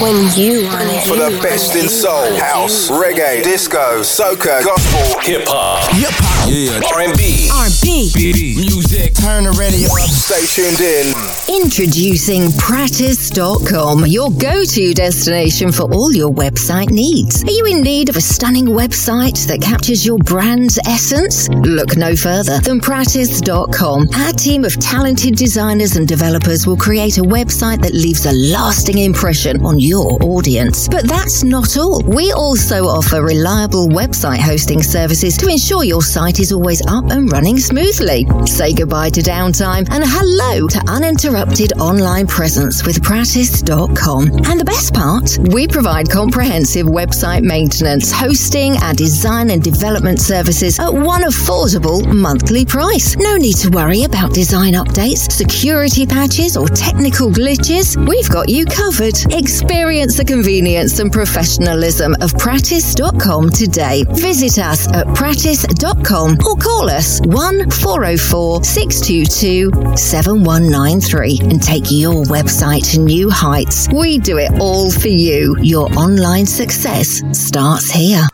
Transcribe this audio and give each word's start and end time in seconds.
when 0.00 0.16
you 0.36 0.66
want 0.66 0.88
it. 0.90 1.04
For 1.08 1.16
the 1.16 1.38
best 1.42 1.74
in 1.74 1.88
soul, 1.88 2.36
house, 2.36 2.90
reggae, 2.90 3.42
disco, 3.42 4.00
soca, 4.00 4.62
gospel, 4.62 5.20
hip 5.20 5.48
hop, 5.48 5.82
hip 5.94 6.12
hop, 6.12 6.50
yeah, 6.50 6.80
R&B, 6.94 7.48
R&B, 7.52 8.54
music. 8.56 9.14
Turn 9.14 9.44
the 9.44 9.56
radio 9.58 9.88
up. 9.88 10.08
Stay 10.10 10.44
tuned 10.44 10.80
in. 10.80 11.15
Introducing 11.48 12.50
Practice.com, 12.58 14.06
your 14.06 14.32
go-to 14.32 14.92
destination 14.92 15.70
for 15.70 15.84
all 15.94 16.12
your 16.12 16.32
website 16.32 16.90
needs. 16.90 17.44
Are 17.44 17.50
you 17.50 17.66
in 17.66 17.82
need 17.82 18.08
of 18.08 18.16
a 18.16 18.20
stunning 18.20 18.66
website 18.66 19.46
that 19.46 19.62
captures 19.62 20.04
your 20.04 20.18
brand's 20.18 20.76
essence? 20.86 21.48
Look 21.48 21.96
no 21.96 22.16
further 22.16 22.58
than 22.58 22.80
Practice.com. 22.80 24.08
Our 24.12 24.32
team 24.32 24.64
of 24.64 24.76
talented 24.80 25.36
designers 25.36 25.94
and 25.94 26.08
developers 26.08 26.66
will 26.66 26.76
create 26.76 27.18
a 27.18 27.22
website 27.22 27.80
that 27.82 27.94
leaves 27.94 28.26
a 28.26 28.32
lasting 28.32 28.98
impression 28.98 29.64
on 29.64 29.78
your 29.78 30.20
audience. 30.24 30.88
But 30.88 31.06
that's 31.06 31.44
not 31.44 31.76
all. 31.76 32.02
We 32.02 32.32
also 32.32 32.86
offer 32.86 33.22
reliable 33.22 33.86
website 33.86 34.40
hosting 34.40 34.82
services 34.82 35.36
to 35.38 35.48
ensure 35.48 35.84
your 35.84 36.02
site 36.02 36.40
is 36.40 36.50
always 36.50 36.84
up 36.88 37.04
and 37.10 37.30
running 37.30 37.58
smoothly. 37.58 38.26
Say 38.46 38.74
goodbye 38.74 39.10
to 39.10 39.20
downtime 39.20 39.86
and 39.92 40.02
hello 40.04 40.66
to 40.66 40.82
uninterrupted 40.88 41.35
online 41.36 42.26
presence 42.26 42.86
with 42.86 43.02
Practice.com. 43.02 44.28
And 44.46 44.58
the 44.58 44.64
best 44.64 44.94
part, 44.94 45.38
we 45.52 45.68
provide 45.68 46.08
comprehensive 46.08 46.86
website 46.86 47.42
maintenance, 47.42 48.10
hosting, 48.10 48.76
and 48.80 48.96
design 48.96 49.50
and 49.50 49.62
development 49.62 50.20
services 50.20 50.78
at 50.78 50.90
one 50.90 51.22
affordable 51.22 52.06
monthly 52.06 52.64
price. 52.64 53.16
No 53.16 53.36
need 53.36 53.56
to 53.56 53.68
worry 53.68 54.04
about 54.04 54.32
design 54.32 54.72
updates, 54.72 55.30
security 55.30 56.06
patches, 56.06 56.56
or 56.56 56.68
technical 56.68 57.28
glitches. 57.28 57.96
We've 58.08 58.30
got 58.30 58.48
you 58.48 58.64
covered. 58.64 59.16
Experience 59.34 60.16
the 60.16 60.24
convenience 60.24 61.00
and 61.00 61.12
professionalism 61.12 62.16
of 62.22 62.32
Practice.com 62.38 63.50
today. 63.50 64.04
Visit 64.08 64.58
us 64.58 64.90
at 64.92 65.06
Practice.com 65.14 66.38
or 66.46 66.56
call 66.56 66.88
us 66.88 67.20
1 67.26 67.70
404 67.70 68.64
622 68.64 69.96
7193 69.96 71.25
and 71.40 71.62
take 71.62 71.84
your 71.90 72.24
website 72.24 72.90
to 72.92 73.00
new 73.00 73.28
heights. 73.30 73.88
We 73.92 74.18
do 74.18 74.38
it 74.38 74.60
all 74.60 74.90
for 74.90 75.08
you. 75.08 75.56
Your 75.60 75.92
online 75.98 76.46
success 76.46 77.22
starts 77.32 77.90
here. 77.90 78.26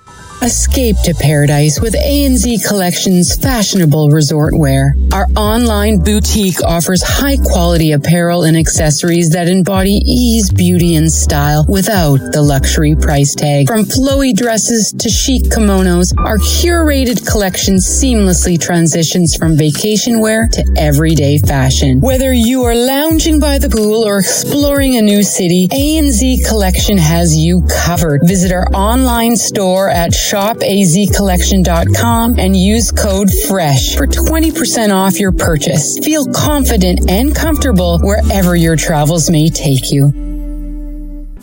Escape 0.42 0.96
to 1.04 1.14
paradise 1.14 1.80
with 1.80 1.94
ANZ 1.94 2.66
Collection's 2.66 3.36
fashionable 3.36 4.10
resort 4.10 4.52
wear. 4.56 4.92
Our 5.12 5.28
online 5.36 6.02
boutique 6.02 6.60
offers 6.64 7.00
high 7.00 7.36
quality 7.36 7.92
apparel 7.92 8.42
and 8.42 8.56
accessories 8.56 9.30
that 9.30 9.46
embody 9.46 10.00
ease, 10.04 10.50
beauty, 10.50 10.96
and 10.96 11.12
style 11.12 11.64
without 11.68 12.18
the 12.32 12.42
luxury 12.42 12.96
price 12.96 13.36
tag. 13.36 13.68
From 13.68 13.84
flowy 13.84 14.34
dresses 14.34 14.92
to 14.98 15.08
chic 15.08 15.44
kimonos, 15.44 16.08
our 16.18 16.38
curated 16.38 17.24
collection 17.24 17.76
seamlessly 17.76 18.60
transitions 18.60 19.36
from 19.36 19.56
vacation 19.56 20.18
wear 20.18 20.48
to 20.54 20.74
everyday 20.76 21.38
fashion. 21.38 22.00
Whether 22.00 22.32
you 22.32 22.64
are 22.64 22.74
lounging 22.74 23.38
by 23.38 23.58
the 23.58 23.68
pool 23.68 24.02
or 24.04 24.18
exploring 24.18 24.96
a 24.96 25.02
new 25.02 25.22
city, 25.22 25.68
ANZ 25.68 26.48
Collection 26.48 26.98
has 26.98 27.36
you 27.36 27.64
covered. 27.84 28.22
Visit 28.24 28.50
our 28.50 28.66
online 28.74 29.36
store 29.36 29.88
at 29.88 30.12
shopazcollection.com 30.32 32.38
and 32.38 32.56
use 32.56 32.90
code 32.90 33.28
FRESH 33.48 33.96
for 33.96 34.06
20% 34.06 34.94
off 34.94 35.20
your 35.20 35.32
purchase. 35.32 35.98
Feel 35.98 36.24
confident 36.32 37.10
and 37.10 37.36
comfortable 37.36 37.98
wherever 37.98 38.56
your 38.56 38.76
travels 38.76 39.28
may 39.28 39.50
take 39.50 39.92
you. 39.92 40.21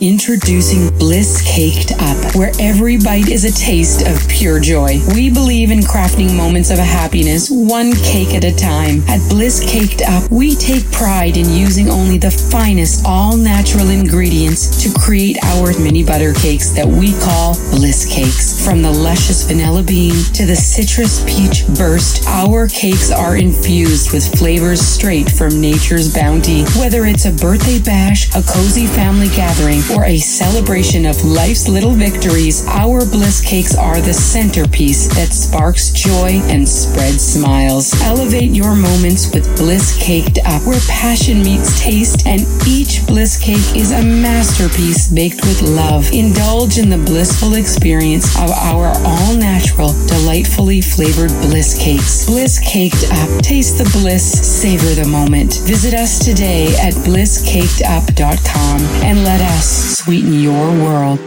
Introducing 0.00 0.88
Bliss 0.98 1.42
Caked 1.46 1.92
Up, 2.00 2.34
where 2.34 2.52
every 2.58 2.96
bite 2.96 3.28
is 3.28 3.44
a 3.44 3.52
taste 3.52 4.08
of 4.08 4.26
pure 4.30 4.58
joy. 4.58 4.98
We 5.14 5.28
believe 5.28 5.70
in 5.70 5.80
crafting 5.80 6.34
moments 6.34 6.70
of 6.70 6.78
happiness, 6.78 7.50
one 7.50 7.92
cake 7.92 8.32
at 8.32 8.42
a 8.42 8.56
time. 8.56 9.02
At 9.08 9.20
Bliss 9.28 9.60
Caked 9.62 10.00
Up, 10.00 10.30
we 10.30 10.54
take 10.54 10.90
pride 10.90 11.36
in 11.36 11.52
using 11.52 11.90
only 11.90 12.16
the 12.16 12.30
finest, 12.30 13.04
all 13.04 13.36
natural 13.36 13.90
ingredients 13.90 14.82
to 14.82 14.98
create 14.98 15.36
our 15.44 15.78
mini 15.78 16.02
butter 16.02 16.32
cakes 16.32 16.70
that 16.70 16.88
we 16.88 17.12
call 17.20 17.52
Bliss 17.68 18.10
Cakes. 18.10 18.64
From 18.64 18.80
the 18.80 18.90
luscious 18.90 19.44
vanilla 19.44 19.82
bean 19.82 20.14
to 20.32 20.46
the 20.46 20.56
citrus 20.56 21.22
peach 21.26 21.66
burst, 21.76 22.26
our 22.26 22.68
cakes 22.68 23.12
are 23.12 23.36
infused 23.36 24.14
with 24.14 24.24
flavors 24.38 24.80
straight 24.80 25.30
from 25.30 25.60
nature's 25.60 26.14
bounty. 26.14 26.62
Whether 26.80 27.04
it's 27.04 27.26
a 27.26 27.32
birthday 27.32 27.80
bash, 27.80 28.30
a 28.30 28.42
cozy 28.42 28.86
family 28.86 29.28
gathering, 29.36 29.82
or 29.94 30.04
a 30.04 30.18
celebration 30.18 31.06
of 31.06 31.24
life's 31.24 31.68
little 31.68 31.92
victories, 31.92 32.66
our 32.68 33.00
bliss 33.06 33.40
cakes 33.40 33.74
are 33.74 34.00
the 34.00 34.12
centerpiece 34.12 35.08
that 35.14 35.32
sparks 35.32 35.90
joy 35.90 36.40
and 36.50 36.68
spreads 36.68 37.22
smiles. 37.22 37.92
Elevate 38.02 38.50
your 38.50 38.74
moments 38.74 39.32
with 39.32 39.44
Bliss 39.56 39.98
Caked 40.00 40.38
Up, 40.44 40.62
where 40.66 40.80
passion 40.88 41.42
meets 41.42 41.80
taste, 41.80 42.26
and 42.26 42.42
each 42.66 43.06
bliss 43.06 43.38
cake 43.38 43.76
is 43.76 43.92
a 43.92 44.02
masterpiece 44.02 45.10
baked 45.10 45.42
with 45.46 45.62
love. 45.62 46.10
Indulge 46.12 46.78
in 46.78 46.90
the 46.90 46.98
blissful 46.98 47.54
experience 47.54 48.36
of 48.36 48.50
our 48.50 48.92
all 49.04 49.34
natural, 49.34 49.92
delightfully 50.06 50.80
flavored 50.80 51.30
bliss 51.42 51.78
cakes. 51.78 52.26
Bliss 52.26 52.58
Caked 52.60 53.04
Up. 53.12 53.42
Taste 53.42 53.78
the 53.78 53.88
bliss, 53.98 54.24
savor 54.46 54.94
the 55.00 55.08
moment. 55.08 55.60
Visit 55.64 55.94
us 55.94 56.24
today 56.24 56.66
at 56.80 56.94
blisscakedup.com 57.06 58.80
and 59.02 59.24
let 59.24 59.40
us 59.40 59.79
sweeten 59.80 60.34
your 60.40 60.68
world. 60.82 61.18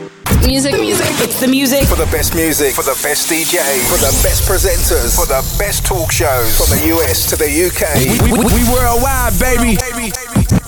Music, 0.46 0.74
music, 0.74 1.08
it's 1.19 1.40
the 1.40 1.47
music. 1.47 1.84
For 1.88 1.96
the 1.96 2.09
best 2.12 2.36
music, 2.36 2.74
for 2.74 2.84
the 2.84 2.97
best 3.03 3.30
DJs, 3.30 3.84
for 3.90 3.97
the 4.00 4.14
best 4.24 4.47
presenters, 4.47 5.16
for 5.16 5.25
the 5.25 5.41
best 5.58 5.86
talk 5.86 6.12
shows, 6.12 6.58
from 6.58 6.78
the 6.78 6.88
US 6.96 7.30
to 7.30 7.36
the 7.36 7.47
UK. 7.47 7.84
We, 8.24 8.31
we, 8.31 8.46
we 8.46 8.72
worldwide, 8.72 9.40
baby. 9.40 10.62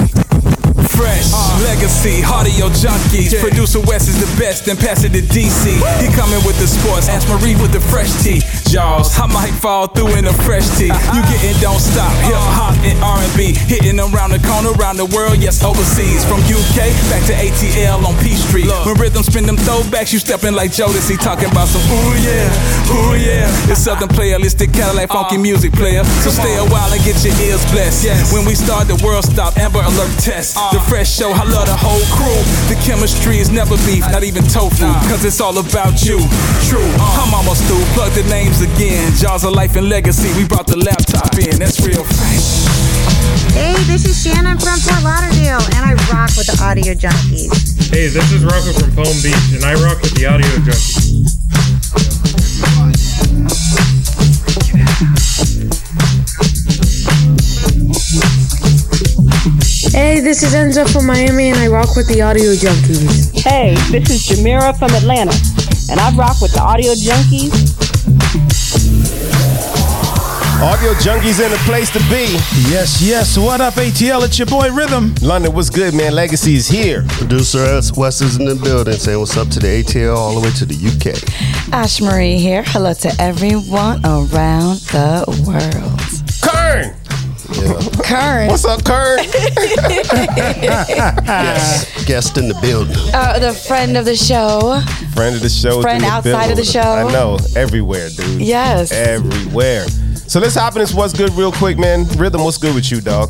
Fresh, 0.96 1.32
uh, 1.36 1.60
legacy, 1.68 2.24
Audio 2.24 2.72
Junkeez. 2.72 3.32
Yeah. 3.32 3.42
Producer 3.44 3.80
West 3.84 4.08
is 4.08 4.16
the 4.20 4.32
best, 4.40 4.66
then 4.66 4.78
pass 4.78 5.04
it 5.04 5.12
to 5.12 5.22
DC. 5.22 5.76
He 6.00 6.08
coming 6.16 6.40
with 6.48 6.58
the 6.60 6.68
sports, 6.68 7.08
Ash 7.10 7.28
Marie 7.28 7.56
with 7.60 7.72
the 7.72 7.80
fresh 7.80 8.12
tea. 8.24 8.40
Jaws, 8.72 9.12
I 9.20 9.28
might 9.28 9.54
fall 9.60 9.88
through 9.88 10.16
in 10.16 10.26
a 10.26 10.34
fresh 10.48 10.68
tee. 10.78 10.92
You 11.14 11.22
getting 11.28 11.56
don't 11.60 11.80
stop, 11.80 12.12
hip 12.24 12.40
hop 12.56 12.76
and 12.88 12.98
R&B, 13.04 13.54
hitting 13.68 14.00
around 14.00 14.32
the 14.32 14.42
corner, 14.48 14.72
around 14.80 14.98
the 14.98 15.06
world, 15.12 15.38
yes 15.38 15.64
overseas. 15.64 16.24
From 16.24 16.40
UK 16.48 16.92
back 17.12 17.24
to 17.28 17.36
ATL 17.36 18.06
on 18.08 18.16
P 18.24 18.36
Street. 18.36 18.72
When 18.88 18.96
rhythm 18.96 19.24
spin 19.24 19.46
them 19.46 19.58
throwbacks, 19.58 20.14
you 20.14 20.20
stepping 20.20 20.56
like 20.56 20.72
Jodeci, 20.72 21.20
talking 21.20 21.52
about 21.52 21.68
some 21.68 21.84
ooh 21.92 22.16
yeah, 22.24 22.48
ooh 22.96 23.16
yeah. 23.20 23.72
It's 23.72 23.84
Southern 23.84 24.10
playalistic 24.10 24.74
Cadillac 24.74 25.10
funky 25.10 25.38
music 25.38 25.74
player. 25.74 26.04
So 26.24 26.30
stay 26.32 26.56
a 26.56 26.66
while 26.72 26.92
and 26.92 27.04
get 27.04 27.20
your 27.24 27.36
ears 27.44 27.64
blessed. 27.72 28.34
When 28.34 28.46
we 28.46 28.56
start, 28.56 28.88
the 28.88 28.96
world 29.04 29.26
stop. 29.26 29.58
Amber 29.58 29.80
Alert 29.80 30.12
test. 30.20 30.56
The 30.72 30.80
fresh 30.88 31.10
show, 31.10 31.32
I 31.32 31.44
love 31.44 31.68
the 31.68 31.78
whole 31.78 32.02
crew. 32.14 32.42
The 32.70 32.78
chemistry 32.86 33.38
is 33.38 33.50
never 33.50 33.78
beef, 33.86 34.06
not 34.12 34.24
even 34.24 34.44
tofu, 34.46 34.86
cause 35.10 35.26
it's 35.26 35.42
all 35.42 35.58
about 35.58 36.04
you. 36.06 36.18
True, 36.70 36.86
uh. 37.02 37.24
I'm 37.26 37.34
almost 37.34 37.64
through. 37.66 37.84
Plug 37.98 38.12
the 38.14 38.24
names 38.30 38.62
again. 38.62 39.14
Jaws 39.18 39.44
of 39.44 39.54
life 39.54 39.76
and 39.76 39.90
legacy. 39.90 40.32
We 40.38 40.48
brought 40.48 40.68
the 40.68 40.78
laptop 40.78 41.34
in. 41.38 41.60
That's 41.60 41.82
real 41.82 42.04
fresh. 42.04 42.66
Hey, 43.54 43.76
this 43.88 44.06
is 44.06 44.16
Shannon 44.22 44.58
from 44.60 44.80
Fort 44.80 45.04
Lauderdale, 45.04 45.64
and 45.76 45.84
I 45.86 45.94
rock 46.12 46.32
with 46.38 46.48
the 46.48 46.60
Audio 46.62 46.94
Junkeez. 46.94 47.90
Hey, 47.90 48.08
this 48.08 48.32
is 48.32 48.44
Rocco 48.44 48.74
from 48.74 48.92
Palm 48.96 49.16
Beach, 49.24 49.56
and 49.56 49.64
I 49.64 49.74
rock 49.82 50.02
with 50.02 50.14
the 50.16 50.26
Audio 50.26 50.48
Junkeez. 50.64 51.15
Hey, 60.16 60.22
this 60.22 60.44
is 60.44 60.54
Enzo 60.54 60.90
from 60.90 61.08
Miami, 61.08 61.50
and 61.50 61.58
I 61.58 61.68
rock 61.68 61.98
with 61.98 62.08
the 62.08 62.22
Audio 62.22 62.54
Junkeez. 62.54 63.38
Hey, 63.38 63.76
this 63.92 64.10
is 64.10 64.24
Jamira 64.26 64.72
from 64.80 64.92
Atlanta, 64.92 65.36
and 65.92 66.00
I 66.00 66.16
rock 66.16 66.40
with 66.42 66.54
the 66.54 66.62
Audio 66.62 66.94
Junkeez. 66.94 67.52
Audio 70.64 70.94
Junkies 70.94 71.44
in 71.44 71.52
the 71.52 71.58
place 71.66 71.90
to 71.90 72.00
be. 72.08 72.32
Yes, 72.72 73.02
yes. 73.02 73.38
What 73.38 73.60
up, 73.60 73.74
ATL? 73.74 74.24
It's 74.24 74.40
your 74.40 74.46
boy 74.46 74.72
Rhythm. 74.72 75.14
London, 75.22 75.52
what's 75.52 75.70
good, 75.70 75.94
man? 75.94 76.16
Legacy 76.16 76.56
is 76.56 76.70
here. 76.70 77.04
Producer 77.10 77.66
S. 77.66 77.92
West 77.98 78.22
is 78.22 78.38
in 78.38 78.46
the 78.46 78.56
building 78.56 78.94
saying 78.94 79.20
what's 79.20 79.36
up 79.36 79.50
to 79.50 79.60
the 79.60 79.84
ATL 79.84 80.16
all 80.16 80.34
the 80.34 80.40
way 80.40 80.52
to 80.52 80.66
the 80.66 80.76
UK. 80.76 81.74
Ash 81.74 82.00
Marie 82.00 82.38
here. 82.38 82.64
Hello 82.68 82.94
to 82.94 83.12
everyone 83.20 84.00
around 84.06 84.80
the 84.96 85.26
world. 85.46 85.95
Kern! 87.66 87.82
Yeah. 87.82 88.04
Kern. 88.04 88.48
What's 88.50 88.66
up, 88.66 88.84
Kern? 88.84 89.20
yes, 91.26 92.06
guest 92.06 92.38
in 92.38 92.48
the 92.48 92.54
building. 92.62 92.96
Uh, 93.14 93.40
the 93.40 93.54
friend 93.54 93.98
of 93.98 94.06
the 94.06 94.16
show. 94.16 94.80
Friend 95.14 95.36
of 95.36 95.42
the 95.42 95.50
show. 95.50 95.82
Friend 95.82 96.04
the 96.04 96.08
outside 96.08 96.52
of 96.52 96.58
the 96.58 96.64
show. 96.64 96.80
I 96.80 97.12
know. 97.12 97.38
Everywhere, 97.56 98.10
dude. 98.10 98.42
Yes. 98.42 98.92
Everywhere. 98.92 99.86
So 100.28 100.40
let's 100.40 100.56
hop 100.56 100.74
in 100.76 100.80
this 100.80 100.94
what's 100.94 101.14
good 101.14 101.32
real 101.34 101.52
quick, 101.52 101.78
man. 101.78 102.06
Rhythm, 102.18 102.44
what's 102.44 102.58
good 102.58 102.76
with 102.76 102.92
you, 102.92 103.02
dog? 103.02 103.30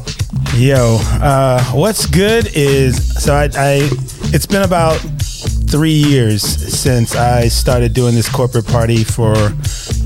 Yo, 0.55 0.97
uh, 1.21 1.63
what's 1.73 2.05
good 2.05 2.47
is 2.53 3.21
so 3.23 3.33
I, 3.33 3.49
I 3.55 3.89
it's 4.33 4.45
been 4.45 4.63
about 4.63 4.97
three 5.69 5.91
years 5.91 6.41
since 6.41 7.15
I 7.15 7.47
started 7.47 7.93
doing 7.93 8.15
this 8.15 8.29
corporate 8.29 8.65
party 8.67 9.03
for 9.03 9.33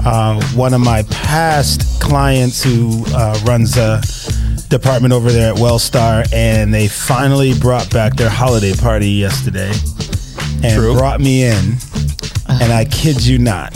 uh, 0.05 0.41
one 0.55 0.73
of 0.73 0.81
my 0.81 1.03
past 1.03 2.01
clients 2.01 2.63
who 2.63 3.03
uh, 3.15 3.39
runs 3.45 3.77
a 3.77 4.01
department 4.69 5.13
over 5.13 5.31
there 5.31 5.51
at 5.53 5.59
Wellstar, 5.59 6.27
and 6.33 6.73
they 6.73 6.87
finally 6.87 7.57
brought 7.59 7.89
back 7.91 8.15
their 8.15 8.29
holiday 8.29 8.73
party 8.73 9.09
yesterday 9.09 9.71
and 10.63 10.75
True. 10.79 10.93
brought 10.95 11.19
me 11.19 11.43
in. 11.45 11.75
And 12.49 12.73
I 12.73 12.85
kid 12.85 13.25
you 13.25 13.37
not, 13.39 13.73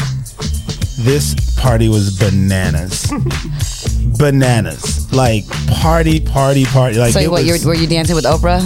this 0.99 1.35
party 1.59 1.89
was 1.89 2.17
bananas. 2.17 3.11
bananas. 4.17 5.11
Like 5.13 5.45
party, 5.67 6.19
party, 6.19 6.65
party. 6.65 6.97
Like 6.97 7.13
so 7.13 7.21
what? 7.29 7.43
was- 7.43 7.47
You're, 7.63 7.67
were 7.73 7.75
you 7.79 7.87
dancing 7.87 8.15
with 8.15 8.25
Oprah? 8.25 8.61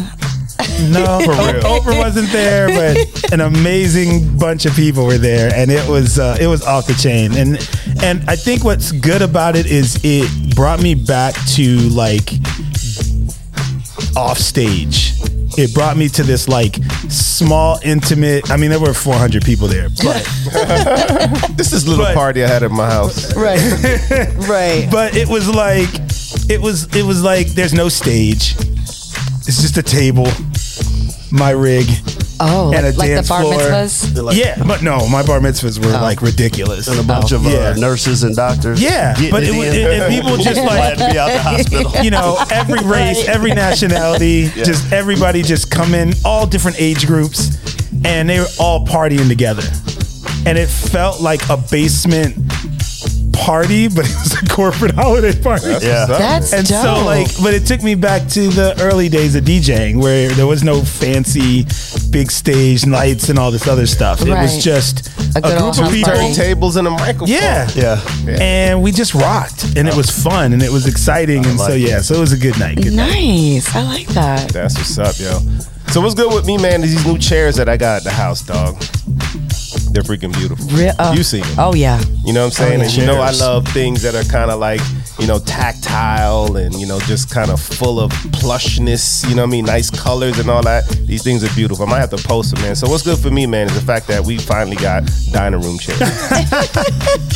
No, 0.79 1.19
Oprah 1.63 1.97
wasn't 1.97 2.31
there, 2.31 2.67
but 2.67 3.31
an 3.33 3.41
amazing 3.41 4.37
bunch 4.37 4.65
of 4.65 4.73
people 4.75 5.05
were 5.05 5.17
there, 5.17 5.51
and 5.53 5.71
it 5.71 5.87
was 5.89 6.19
uh, 6.19 6.37
it 6.39 6.47
was 6.47 6.63
off 6.63 6.87
the 6.87 6.93
chain. 6.93 7.33
And 7.33 7.57
and 8.03 8.29
I 8.29 8.35
think 8.35 8.63
what's 8.63 8.91
good 8.91 9.21
about 9.21 9.55
it 9.55 9.65
is 9.65 9.99
it 10.03 10.55
brought 10.55 10.81
me 10.81 10.95
back 10.95 11.35
to 11.55 11.77
like 11.89 12.31
off 14.15 14.37
stage. 14.37 15.13
It 15.57 15.73
brought 15.73 15.97
me 15.97 16.07
to 16.09 16.23
this 16.23 16.47
like 16.47 16.75
small, 17.09 17.79
intimate. 17.83 18.51
I 18.51 18.57
mean, 18.57 18.69
there 18.69 18.79
were 18.79 18.93
400 18.93 19.43
people 19.43 19.67
there, 19.67 19.89
but 19.89 20.23
this 21.57 21.73
is 21.73 21.87
a 21.87 21.89
little 21.89 22.13
party 22.13 22.43
I 22.43 22.47
had 22.47 22.63
at 22.63 22.71
my 22.71 22.87
house. 22.87 23.35
Right, 23.35 23.59
right. 24.47 24.87
But 24.91 25.15
it 25.15 25.27
was 25.27 25.49
like, 25.49 25.89
it 26.49 26.61
was 26.61 26.95
it 26.95 27.03
was 27.03 27.23
like 27.23 27.47
there's 27.47 27.73
no 27.73 27.89
stage. 27.89 28.55
It's 29.47 29.61
just 29.61 29.77
a 29.77 29.83
table, 29.83 30.27
my 31.31 31.51
rig. 31.51 31.85
Oh, 32.39 32.71
and 32.71 32.85
a 32.85 32.89
like, 32.89 32.97
like 32.97 33.07
the 33.09 33.15
dance 33.15 33.29
bar 33.29 33.41
floor. 33.41 33.53
mitzvahs? 33.55 34.35
yeah, 34.37 34.61
but 34.63 34.83
no, 34.83 35.07
my 35.09 35.25
bar 35.25 35.39
mitzvahs 35.39 35.83
were 35.83 35.91
Oh. 35.97 36.01
like 36.01 36.21
ridiculous. 36.21 36.87
And 36.87 36.99
a 36.99 37.03
bunch 37.03 37.31
of 37.31 37.45
uh, 37.47 37.73
nurses 37.75 38.23
and 38.23 38.35
doctors. 38.35 38.79
Yeah, 38.81 39.15
but 39.31 39.41
it, 39.43 39.49
in. 39.49 39.57
was, 39.57 39.67
it, 39.69 40.09
people 40.09 40.37
just 40.37 40.59
like 40.61 40.67
glad 40.67 40.97
to 40.99 41.13
be 41.13 41.17
out 41.17 41.31
the 41.31 41.41
hospital. 41.41 41.91
You 42.03 42.11
know, 42.11 42.37
every 42.51 42.79
race, 42.87 43.27
every 43.27 43.53
nationality, 43.53 44.51
Yeah. 44.55 44.63
just 44.65 44.91
everybody 44.93 45.41
just 45.41 45.71
come 45.71 45.95
in, 45.95 46.13
all 46.23 46.45
different 46.45 46.79
age 46.79 47.07
groups, 47.07 47.57
and 48.05 48.29
they 48.29 48.39
were 48.39 48.45
all 48.59 48.85
partying 48.85 49.27
together, 49.27 49.63
and 50.45 50.57
it 50.59 50.67
felt 50.69 51.21
like 51.21 51.41
a 51.49 51.57
basement 51.71 52.35
party, 53.37 53.87
but 53.87 54.05
it 54.05 54.15
was 54.15 54.33
a 54.41 54.45
corporate 54.47 54.95
holiday 54.95 55.33
party. 55.39 55.67
That's 55.67 55.83
Yeah. 55.85 56.01
what's 56.07 56.11
up, 56.11 56.19
That's 56.19 56.53
and 56.53 56.67
so 56.67 56.83
dope. 56.95 57.05
like, 57.05 57.27
but 57.41 57.53
it 57.53 57.65
took 57.65 57.83
me 57.83 57.95
back 57.95 58.27
to 58.29 58.47
the 58.49 58.75
early 58.81 59.09
days 59.09 59.35
of 59.35 59.43
DJing 59.45 59.97
where 60.01 60.29
there 60.29 60.47
was 60.47 60.63
no 60.63 60.81
fancy 60.81 61.65
big 62.09 62.31
stage 62.31 62.85
lights 62.85 63.29
and 63.29 63.37
all 63.39 63.51
this 63.51 63.67
other 63.67 63.85
stuff. 63.85 64.21
It 64.21 64.29
was 64.29 64.63
just 64.63 65.07
A 65.35 65.39
a, 65.39 65.41
good 65.41 65.57
group 65.57 65.59
of 65.59 65.75
house 65.77 65.91
people. 65.91 66.13
party. 66.13 66.33
Tables 66.33 66.75
and 66.75 66.87
a 66.87 66.91
microphone. 66.91 67.27
Yeah. 67.27 67.67
Yeah. 67.75 68.01
And 68.39 68.81
we 68.81 68.91
just 68.91 69.13
rocked, 69.13 69.63
and 69.75 69.87
it 69.87 69.95
was 69.95 70.09
fun, 70.09 70.53
and 70.53 70.61
it 70.63 70.71
was 70.71 70.87
exciting, 70.87 71.45
and 71.45 71.59
so 71.59 71.69
like 71.73 71.81
yeah, 71.87 72.01
so 72.01 72.15
it 72.15 72.19
was 72.19 72.33
a 72.33 72.37
good 72.37 72.57
night. 72.59 72.81
Good 72.81 72.93
night. 72.93 73.13
Nice. 73.13 73.75
I 73.75 73.83
like 73.83 74.07
that. 74.09 74.49
That's 74.49 74.75
what's 74.75 74.97
up, 74.97 75.19
yo. 75.19 75.39
So 75.91 76.01
what's 76.01 76.15
good 76.15 76.33
with 76.33 76.45
me, 76.45 76.57
man? 76.57 76.83
Is 76.83 76.91
these 76.95 77.05
new 77.05 77.17
chairs 77.17 77.55
that 77.55 77.69
I 77.69 77.77
got 77.77 77.97
at 77.97 78.03
the 78.03 78.11
house, 78.11 78.41
dog. 78.41 78.75
They're 79.91 80.03
freaking 80.03 80.33
beautiful. 80.33 80.65
Re- 80.77 80.89
uh, 80.99 81.13
you 81.13 81.23
see 81.23 81.41
them. 81.41 81.55
Oh 81.57 81.73
yeah. 81.73 81.99
You 82.25 82.33
know 82.33 82.41
what 82.41 82.45
I'm 82.47 82.51
saying? 82.51 82.79
yeah. 82.79 82.85
And 82.85 82.95
you 82.95 83.05
know 83.05 83.19
I 83.21 83.31
love 83.31 83.67
things 83.69 84.01
that 84.03 84.15
are 84.15 84.23
kind 84.29 84.51
of 84.51 84.59
like, 84.59 84.81
you 85.19 85.27
know, 85.27 85.39
tactile 85.39 86.57
and, 86.57 86.75
you 86.75 86.85
know, 86.85 86.99
just 87.01 87.29
kind 87.31 87.49
of 87.49 87.59
full 87.59 87.99
of 87.99 88.11
plushness, 88.41 89.27
you 89.27 89.35
know 89.35 89.41
what 89.43 89.49
I 89.49 89.51
mean? 89.51 89.65
Nice 89.65 89.89
colors 89.89 90.37
and 90.39 90.49
all 90.49 90.61
that. 90.63 90.87
These 91.05 91.23
things 91.23 91.43
are 91.43 91.53
beautiful. 91.55 91.85
I 91.85 91.89
might 91.89 91.99
have 91.99 92.11
to 92.11 92.17
post 92.17 92.53
them, 92.53 92.61
man. 92.63 92.75
So 92.75 92.87
what's 92.89 93.03
good 93.03 93.17
for 93.17 93.31
me, 93.31 93.47
man, 93.47 93.67
is 93.67 93.73
the 93.73 93.81
fact 93.85 94.07
that 94.07 94.23
we 94.23 94.37
finally 94.37 94.75
got 94.75 95.09
dining 95.31 95.61
room 95.61 95.77
chairs. 95.79 95.99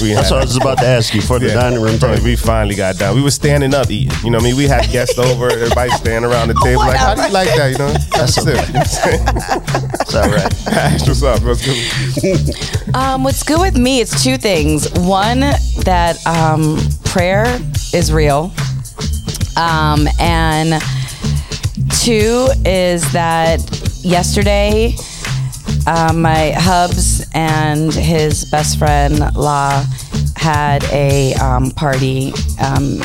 That's 0.01 0.31
what 0.31 0.41
I 0.41 0.43
was 0.43 0.57
about 0.57 0.77
to 0.79 0.85
ask 0.85 1.13
you 1.13 1.21
for 1.21 1.39
the 1.39 1.47
dining 1.47 1.81
room 1.81 1.97
Bro, 1.97 2.15
table. 2.15 2.25
we 2.25 2.35
finally 2.35 2.75
got 2.75 2.97
down. 2.97 3.15
We 3.15 3.21
were 3.23 3.31
standing 3.31 3.73
up 3.73 3.89
eating. 3.89 4.11
You 4.23 4.31
know 4.31 4.37
what 4.37 4.45
I 4.45 4.47
mean? 4.49 4.57
We 4.57 4.65
had 4.67 4.89
guests 4.89 5.17
over, 5.19 5.49
everybody 5.49 5.91
standing 5.91 6.29
around 6.29 6.49
the 6.49 6.59
table. 6.63 6.81
Like, 6.81 6.97
how 6.97 7.15
do 7.15 7.21
you 7.21 7.31
like 7.31 7.47
that? 7.55 7.71
You 7.71 7.77
know? 7.77 7.93
That's 8.15 8.37
it. 8.37 8.45
You 8.45 8.53
know 8.53 8.61
what 8.61 8.75
I'm 8.75 8.85
saying? 8.85 9.91
It's 10.01 10.15
all 10.15 10.29
right. 10.29 10.51
That's 10.65 11.07
what's 11.07 11.23
up. 11.23 11.43
What's 11.43 11.65
good? 11.65 12.95
Um, 12.95 13.23
what's 13.23 13.43
good 13.43 13.59
with 13.59 13.77
me? 13.77 14.01
It's 14.01 14.23
two 14.23 14.37
things. 14.37 14.89
One 14.99 15.39
that 15.39 16.17
um, 16.25 16.77
prayer 17.11 17.59
is 17.93 18.09
real, 18.13 18.53
um, 19.57 20.07
and 20.17 20.81
two 21.99 22.47
is 22.65 23.11
that 23.11 23.59
yesterday 24.01 24.95
um, 25.87 26.21
my 26.21 26.51
hubs 26.55 27.27
and 27.33 27.93
his 27.93 28.45
best 28.45 28.79
friend 28.79 29.19
La 29.35 29.85
had 30.37 30.85
a 30.85 31.33
um, 31.33 31.71
party. 31.71 32.31
Um, 32.63 33.01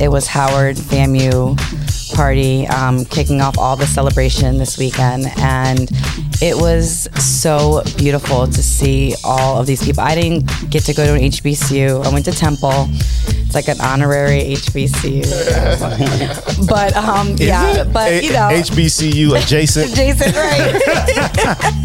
it 0.00 0.08
was 0.10 0.26
Howard 0.26 0.76
FAMU 0.76 1.54
party, 2.14 2.66
um, 2.68 3.04
kicking 3.04 3.40
off 3.40 3.58
all 3.58 3.76
the 3.76 3.86
celebration 3.86 4.58
this 4.58 4.78
weekend, 4.78 5.26
and 5.38 5.90
it 6.40 6.56
was 6.56 7.08
so 7.22 7.82
beautiful 7.96 8.46
to 8.46 8.62
see 8.62 9.14
all 9.24 9.60
of 9.60 9.66
these 9.66 9.84
people. 9.84 10.02
I 10.02 10.14
didn't 10.14 10.70
get 10.70 10.84
to 10.84 10.94
go 10.94 11.04
to 11.06 11.14
an 11.14 11.20
HBCU. 11.20 12.04
I 12.04 12.12
went 12.12 12.24
to 12.26 12.32
Temple. 12.32 12.88
It's 12.90 13.54
like 13.54 13.68
an 13.68 13.80
honorary 13.80 14.54
HBCU, 14.54 15.24
but 16.68 16.96
um, 16.96 17.34
yeah, 17.38 17.84
but 17.84 18.22
you 18.22 18.32
know, 18.32 18.48
HBCU 18.50 19.40
adjacent. 19.42 19.94
Jason, 19.94 20.32
right? 20.34 20.74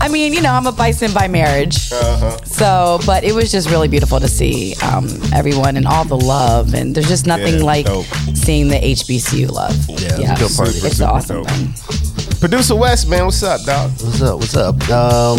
I 0.00 0.08
mean, 0.08 0.32
you 0.32 0.40
know, 0.42 0.52
I'm 0.52 0.66
a 0.66 0.72
bison 0.72 1.12
by 1.12 1.26
marriage. 1.28 1.90
Uh-huh. 1.92 2.36
So, 2.44 2.98
but 3.06 3.24
it 3.24 3.32
was 3.34 3.50
just 3.50 3.70
really 3.70 3.88
beautiful 3.88 4.20
to 4.20 4.28
see 4.28 4.74
um, 4.82 5.08
everyone 5.32 5.76
and 5.76 5.86
all 5.86 6.04
the 6.04 6.16
love. 6.16 6.74
And 6.74 6.94
there's 6.94 7.08
just 7.08 7.26
nothing 7.26 7.56
Yeah, 7.58 7.64
like 7.64 7.86
dope. 7.86 8.04
seeing 8.34 8.68
the 8.68 8.76
HBCU 8.76 9.50
love. 9.50 9.74
Yeah, 9.88 10.34
it 10.34 10.40
was 10.42 10.58
a 10.58 10.62
good 10.62 10.64
party. 10.64 10.86
It's 10.86 11.00
an 11.00 11.06
awesome 11.08 11.42
dope. 11.42 11.50
thing. 11.50 12.38
Producer 12.40 12.76
West, 12.76 13.08
man, 13.08 13.24
what's 13.24 13.42
up, 13.42 13.62
dog? 13.64 13.90
What's 13.92 14.22
up? 14.22 14.38
What's 14.38 14.56
up? 14.56 14.74
Um, 14.90 15.38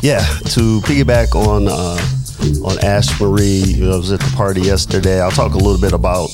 yeah, 0.00 0.20
to 0.50 0.80
piggyback 0.82 1.34
on 1.34 1.68
uh, 1.68 2.68
on 2.68 2.78
Ash 2.84 3.20
Marie, 3.20 3.62
you 3.62 3.84
know, 3.86 3.94
I 3.94 3.96
was 3.96 4.10
at 4.12 4.20
the 4.20 4.32
party 4.36 4.60
yesterday. 4.62 5.20
I'll 5.20 5.30
talk 5.30 5.52
a 5.54 5.56
little 5.56 5.80
bit 5.80 5.92
about 5.92 6.28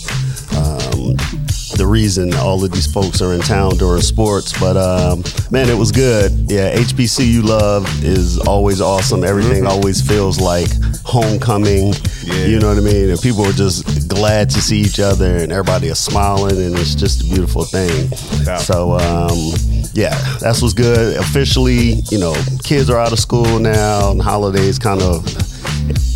the 1.76 1.86
reason 1.86 2.34
all 2.34 2.62
of 2.64 2.70
these 2.70 2.90
folks 2.90 3.20
are 3.20 3.34
in 3.34 3.40
town 3.40 3.76
during 3.76 4.02
sports. 4.02 4.58
But 4.58 4.76
um, 4.76 5.22
man, 5.50 5.68
it 5.68 5.76
was 5.76 5.92
good. 5.92 6.32
Yeah, 6.50 6.74
HBCU 6.74 7.42
love 7.44 7.86
is 8.04 8.38
always 8.38 8.80
awesome. 8.80 9.24
Everything 9.24 9.66
always 9.66 10.00
feels 10.06 10.40
like 10.40 10.68
homecoming. 11.04 11.94
You 12.24 12.58
know 12.58 12.68
what 12.68 12.78
I 12.78 12.80
mean? 12.80 13.10
And 13.10 13.20
people 13.20 13.44
are 13.44 13.52
just 13.52 14.08
glad 14.08 14.50
to 14.50 14.60
see 14.60 14.78
each 14.78 15.00
other, 15.00 15.36
and 15.36 15.52
everybody 15.52 15.88
is 15.88 15.98
smiling, 15.98 16.60
and 16.60 16.78
it's 16.78 16.94
just 16.94 17.22
a 17.22 17.24
beautiful 17.24 17.64
thing. 17.64 18.10
Yeah. 18.44 18.58
So 18.58 18.92
um, 18.92 19.52
yeah, 19.94 20.18
that's 20.40 20.62
what's 20.62 20.74
good. 20.74 21.16
Officially, 21.16 22.02
you 22.10 22.18
know, 22.18 22.34
kids 22.62 22.90
are 22.90 22.98
out 22.98 23.12
of 23.12 23.18
school 23.18 23.58
now, 23.58 24.10
and 24.10 24.20
holidays 24.20 24.78
kind 24.78 25.02
of 25.02 25.24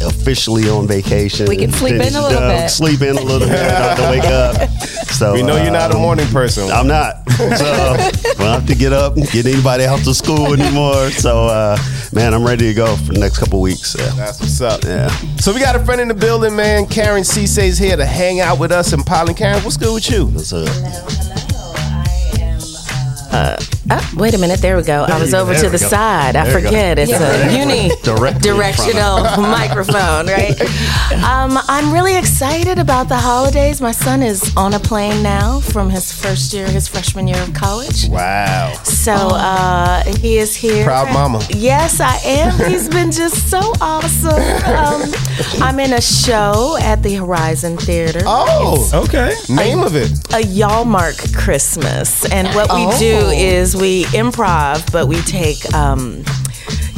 officially 0.03 0.69
on 0.69 0.87
vacation. 0.87 1.47
We 1.49 1.57
can 1.57 1.73
sleep 1.73 1.95
in 1.95 2.01
a 2.01 2.05
little 2.05 2.31
done, 2.31 2.63
bit. 2.63 2.71
Sleep 2.71 3.01
in 3.03 3.17
a 3.17 3.21
little 3.21 3.49
bit. 3.49 3.57
Don't 3.57 3.71
have 3.71 3.99
to 3.99 4.11
wake 4.11 4.25
up. 4.25 4.71
So 5.09 5.35
We 5.35 5.43
know 5.43 5.61
you're 5.63 5.73
not 5.73 5.91
a 5.91 5.97
um, 5.97 6.03
morning 6.03 6.27
person. 6.29 6.71
I'm 6.71 6.87
not. 6.87 7.17
So 7.39 7.45
I 7.47 8.11
don't 8.37 8.41
have 8.41 8.67
to 8.67 8.75
get 8.75 8.93
up 8.93 9.17
and 9.17 9.25
get 9.31 9.47
anybody 9.47 9.85
out 9.85 10.01
to 10.01 10.13
school 10.13 10.53
anymore. 10.55 11.09
So 11.13 11.45
uh, 11.45 11.79
man, 12.13 12.35
I'm 12.35 12.45
ready 12.45 12.67
to 12.67 12.75
go 12.75 12.97
for 12.97 13.13
the 13.13 13.21
next 13.21 13.39
couple 13.39 13.61
weeks. 13.61 13.95
Yeah. 13.97 14.09
That's 14.17 14.41
what's 14.41 14.61
up. 14.61 14.83
Yeah. 14.83 15.09
So 15.37 15.55
we 15.55 15.61
got 15.61 15.77
a 15.77 15.85
friend 15.85 16.01
in 16.01 16.09
the 16.09 16.15
building, 16.15 16.57
man. 16.57 16.87
Karen 16.87 17.23
Ceesay's 17.23 17.79
here 17.79 17.97
to 17.97 18.05
hang 18.05 18.41
out 18.41 18.59
with 18.59 18.73
us 18.73 18.93
in 18.93 19.05
Pollen. 19.05 19.37
Karen, 19.37 19.63
what's 19.63 19.77
good 19.77 19.95
with 19.95 20.11
you? 20.11 20.27
What's 20.27 20.53
up? 20.53 21.28
Oh, 23.33 24.15
wait 24.17 24.35
a 24.35 24.39
minute. 24.39 24.61
There 24.61 24.77
we 24.77 24.83
go. 24.83 25.05
I 25.05 25.19
was 25.19 25.33
over 25.35 25.55
to 25.55 25.69
the 25.69 25.79
go. 25.79 25.89
side. 25.89 26.37
I 26.37 26.45
There 26.45 26.61
go. 26.61 26.67
forget. 26.69 26.99
It's 26.99 27.13
a 27.13 27.57
uni 27.59 27.91
directional 28.41 29.21
microphone, 29.39 30.27
right? 30.27 30.55
Um, 31.19 31.59
I'm 31.69 31.93
really 31.93 32.17
excited 32.17 32.79
about 32.79 33.09
the 33.09 33.17
holidays. 33.17 33.81
My 33.81 33.93
son 33.93 34.23
is 34.23 34.55
on 34.57 34.75
a 34.75 34.79
plane 34.79 35.23
now 35.23 35.61
from 35.61 35.91
his 35.91 36.13
first 36.13 36.53
year, 36.53 36.67
his 36.69 36.87
freshman 36.87 37.27
year 37.27 37.41
of 37.43 37.53
college. 37.55 38.09
Wow. 38.09 38.73
So 38.85 39.13
uh, 39.13 40.05
he 40.05 40.39
is 40.39 40.55
here. 40.55 40.85
Proud 40.85 41.13
mama. 41.13 41.41
Yes, 41.51 42.01
I 42.01 42.17
am. 42.25 42.71
He's 42.71 42.89
been 42.89 43.11
just 43.11 43.51
so 43.51 43.59
awesome. 43.81 44.43
Um, 44.75 45.63
I'm 45.63 45.81
in 45.81 45.93
a 45.95 46.01
show 46.01 46.77
at 46.81 47.03
the 47.03 47.15
Horizon 47.17 47.77
Theater. 47.79 48.21
Oh, 48.25 48.89
Okay. 48.95 49.35
name 49.49 49.81
of 49.83 49.97
it. 49.97 50.11
a 50.35 50.43
Yallmark 50.43 51.17
Christmas. 51.35 52.25
And 52.31 52.49
what 52.55 52.73
we 52.75 52.85
Oh. 52.87 52.91
Do 53.21 53.29
is 53.31 53.77
we 53.77 54.05
improv, 54.07 54.91
but 54.93 55.07
we 55.09 55.21
take, 55.23 55.73
um, 55.75 56.23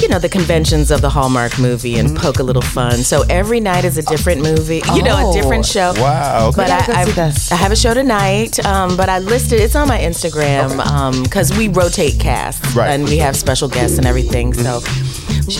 you 0.00 0.08
know, 0.08 0.18
the 0.18 0.28
conventions 0.28 0.90
of 0.90 1.00
the 1.02 1.10
Hallmark 1.10 1.58
movie 1.58 1.98
and 1.98 2.16
poke 2.16 2.38
a 2.38 2.42
little 2.42 2.62
fun. 2.62 2.98
So 2.98 3.22
every 3.28 3.60
night 3.60 3.84
is 3.84 3.98
a 3.98 4.02
different 4.02 4.40
movie, 4.42 4.82
you 4.94 5.02
know, 5.02 5.16
a 5.16 5.26
Oh. 5.28 5.32
different 5.32 5.66
show. 5.66 5.92
Wow, 5.96 6.48
okay. 6.48 6.56
But 6.56 6.70
I, 6.70 7.02
I. 7.02 7.32
I 7.52 7.54
have 7.56 7.70
a 7.72 7.76
show 7.76 7.92
tonight, 7.94 8.64
um, 8.64 8.96
but 8.96 9.08
I 9.08 9.18
listed 9.18 9.60
it's 9.60 9.76
on 9.76 9.88
my 9.88 9.98
Instagram 9.98 11.22
because 11.22 11.56
we 11.56 11.68
rotate 11.68 12.18
casts 12.18 12.74
Right, 12.74 12.88
and 12.90 13.04
we 13.04 13.18
have 13.18 13.36
special 13.36 13.68
guests 13.68 13.98
and 13.98 14.06
everything. 14.06 14.54
So 14.54 14.80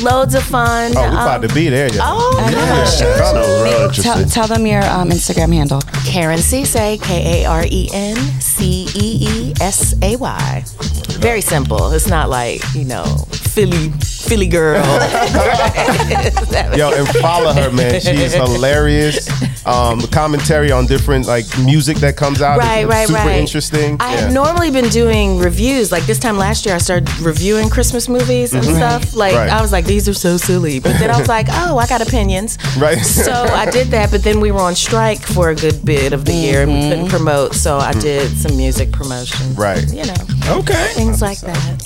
loads 0.03 0.35
of 0.35 0.43
fun. 0.43 0.93
Oh, 0.97 1.01
we 1.01 1.07
about 1.09 1.43
Um, 1.43 1.49
to 1.49 1.55
be 1.55 1.69
there, 1.69 1.93
yeah. 1.93 2.01
Oh, 2.03 2.39
I 2.39 2.51
know. 2.51 2.57
gosh. 2.57 2.99
Sounds 2.99 3.63
real 3.63 3.91
Tell, 3.91 4.25
tell 4.27 4.47
them 4.47 4.67
your 4.67 4.83
um, 4.85 5.11
Instagram 5.11 5.53
handle. 5.55 5.81
Karen 6.07 6.39
Ceesay, 6.39 7.01
K 7.03 7.43
A 7.43 7.47
R 7.49 7.65
E 7.69 7.89
N 7.93 8.17
C 8.41 8.87
E 8.95 9.19
E 9.21 9.53
S 9.61 9.95
A 10.03 10.17
Y. 10.17 10.65
Very 11.21 11.41
simple. 11.41 11.91
It's 11.93 12.07
not 12.09 12.31
like, 12.31 12.63
you 12.75 12.85
know, 12.85 13.05
Philly, 13.61 13.91
Philly 14.01 14.47
girl. 14.47 14.77
Yo, 16.77 16.93
and 16.95 17.07
follow 17.21 17.53
her, 17.53 17.71
man. 17.71 18.01
She 18.01 18.11
is 18.13 18.33
hilarious. 18.33 19.29
Um, 19.67 20.01
the 20.01 20.09
commentary 20.11 20.73
on 20.73 20.87
different 20.87 21.27
like 21.27 21.45
music 21.63 21.99
that 21.99 22.17
comes 22.17 22.41
out 22.41 22.59
Right, 22.59 22.85
is 22.85 22.89
right, 22.89 23.07
super 23.07 23.21
right. 23.21 23.39
interesting. 23.39 23.99
I 24.01 24.15
Yeah. 24.15 24.21
had 24.23 24.33
normally 24.33 24.71
been 24.71 24.89
doing 24.89 25.39
reviews. 25.39 25.93
Like 25.93 26.05
this 26.07 26.19
time 26.19 26.39
last 26.39 26.65
year, 26.65 26.75
I 26.75 26.79
started 26.79 27.11
reviewing 27.21 27.69
Christmas 27.69 28.09
movies 28.09 28.55
and 28.55 28.65
Mhm. 28.65 28.77
stuff. 28.77 29.15
Like 29.15 29.35
Right. 29.35 29.51
I 29.51 29.61
was 29.61 29.73
like, 29.73 29.85
these 29.85 30.09
are 30.09 30.15
so 30.15 30.39
silly. 30.39 30.81
But 30.81 30.99
then 30.99 31.11
I 31.11 31.19
was 31.19 31.29
like, 31.29 31.49
oh, 31.51 31.77
I 31.77 31.87
got 31.87 32.01
opinions. 32.01 32.57
Right. 32.79 33.05
So 33.05 33.33
I 33.33 33.71
did 33.71 33.91
that. 33.91 34.11
But 34.11 34.23
then 34.23 34.41
we 34.41 34.53
were 34.53 34.61
on 34.63 34.75
strike 34.75 35.21
for 35.21 35.51
a 35.51 35.55
good 35.55 35.85
bit 35.85 36.15
of 36.15 36.25
the 36.25 36.33
year 36.33 36.63
and 36.63 36.73
we 36.73 36.89
couldn't 36.89 37.09
promote. 37.09 37.55
So 37.55 37.77
I 37.79 37.93
did 37.93 38.39
some 38.41 38.57
music 38.57 38.91
promotion. 38.91 39.55
Right. 39.55 39.87
You 39.93 40.07
know, 40.07 40.57
Okay. 40.61 40.87
things 40.95 41.21
like 41.21 41.41
that. 41.41 41.83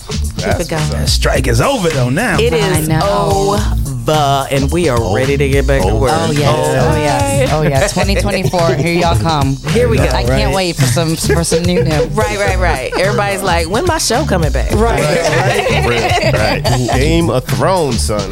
Keep 0.53 0.61
it 0.67 0.69
going. 0.71 0.91
That 0.91 1.09
strike 1.09 1.47
is 1.47 1.61
over 1.61 1.89
though 1.91 2.11
now. 2.11 2.39
It 2.39 2.53
is 2.53 2.89
over, 2.89 4.47
and 4.51 4.71
we 4.71 4.89
are 4.89 5.15
ready 5.15 5.37
to 5.37 5.49
get 5.49 5.67
back 5.67 5.83
to 5.83 5.95
work. 5.95 6.11
Oh 6.15 6.31
yes, 6.31 6.85
oh 6.85 6.97
yes, 6.97 7.53
oh 7.53 7.63
yeah. 7.63 7.81
2024, 7.89 8.75
here 8.77 8.95
y'all 9.01 9.19
come. 9.19 9.57
Here 9.57 9.89
we 9.89 9.97
go. 9.97 10.05
I 10.05 10.25
can't 10.25 10.47
Right. 10.49 10.55
wait 10.55 10.77
for 10.77 10.87
some 10.87 11.17
for 11.17 11.45
some 11.45 11.63
new 11.63 11.83
new. 11.83 11.91
Right, 12.15 12.39
right, 12.39 12.59
right. 12.59 12.93
Everybody's 12.99 13.43
like, 13.43 13.69
when 13.69 13.87
my 13.87 13.99
show 13.99 14.25
coming 14.25 14.53
back? 14.53 14.71
Right. 14.73 15.01
right. 15.87 16.33
right. 16.33 16.91
Game 16.95 17.31
of 17.31 17.45
Thrones, 17.45 18.01
son. 18.03 18.31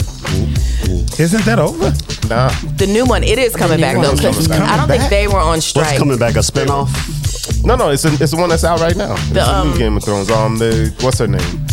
Isn't 1.18 1.44
that 1.44 1.58
over? 1.58 1.92
Nah. 2.28 2.48
The 2.76 2.86
new 2.86 3.04
one, 3.04 3.22
it 3.22 3.38
is 3.38 3.54
coming 3.54 3.80
back 3.80 3.96
though. 3.96 4.16
coming 4.16 4.48
back. 4.48 4.60
I 4.62 4.76
don't 4.76 4.88
think 4.88 5.08
they 5.10 5.28
were 5.28 5.38
on 5.40 5.60
strike. 5.60 5.86
What's 5.86 5.98
coming 5.98 6.18
back? 6.18 6.34
A 6.36 6.38
spinoff? 6.38 7.64
No, 7.64 7.76
no, 7.76 7.90
it's 7.90 8.04
a, 8.04 8.12
it's 8.14 8.30
the 8.32 8.36
one 8.36 8.48
that's 8.48 8.64
out 8.64 8.80
right 8.80 8.96
now. 8.96 9.12
It's 9.14 9.30
The, 9.30 9.40
a 9.42 9.64
new 9.64 9.72
um, 9.72 9.78
Game 9.78 9.96
of 9.96 10.04
Thrones. 10.04 10.30
Um, 10.30 10.58
the 10.58 10.92
what's 11.00 11.18
her 11.18 11.26
name? 11.28 11.66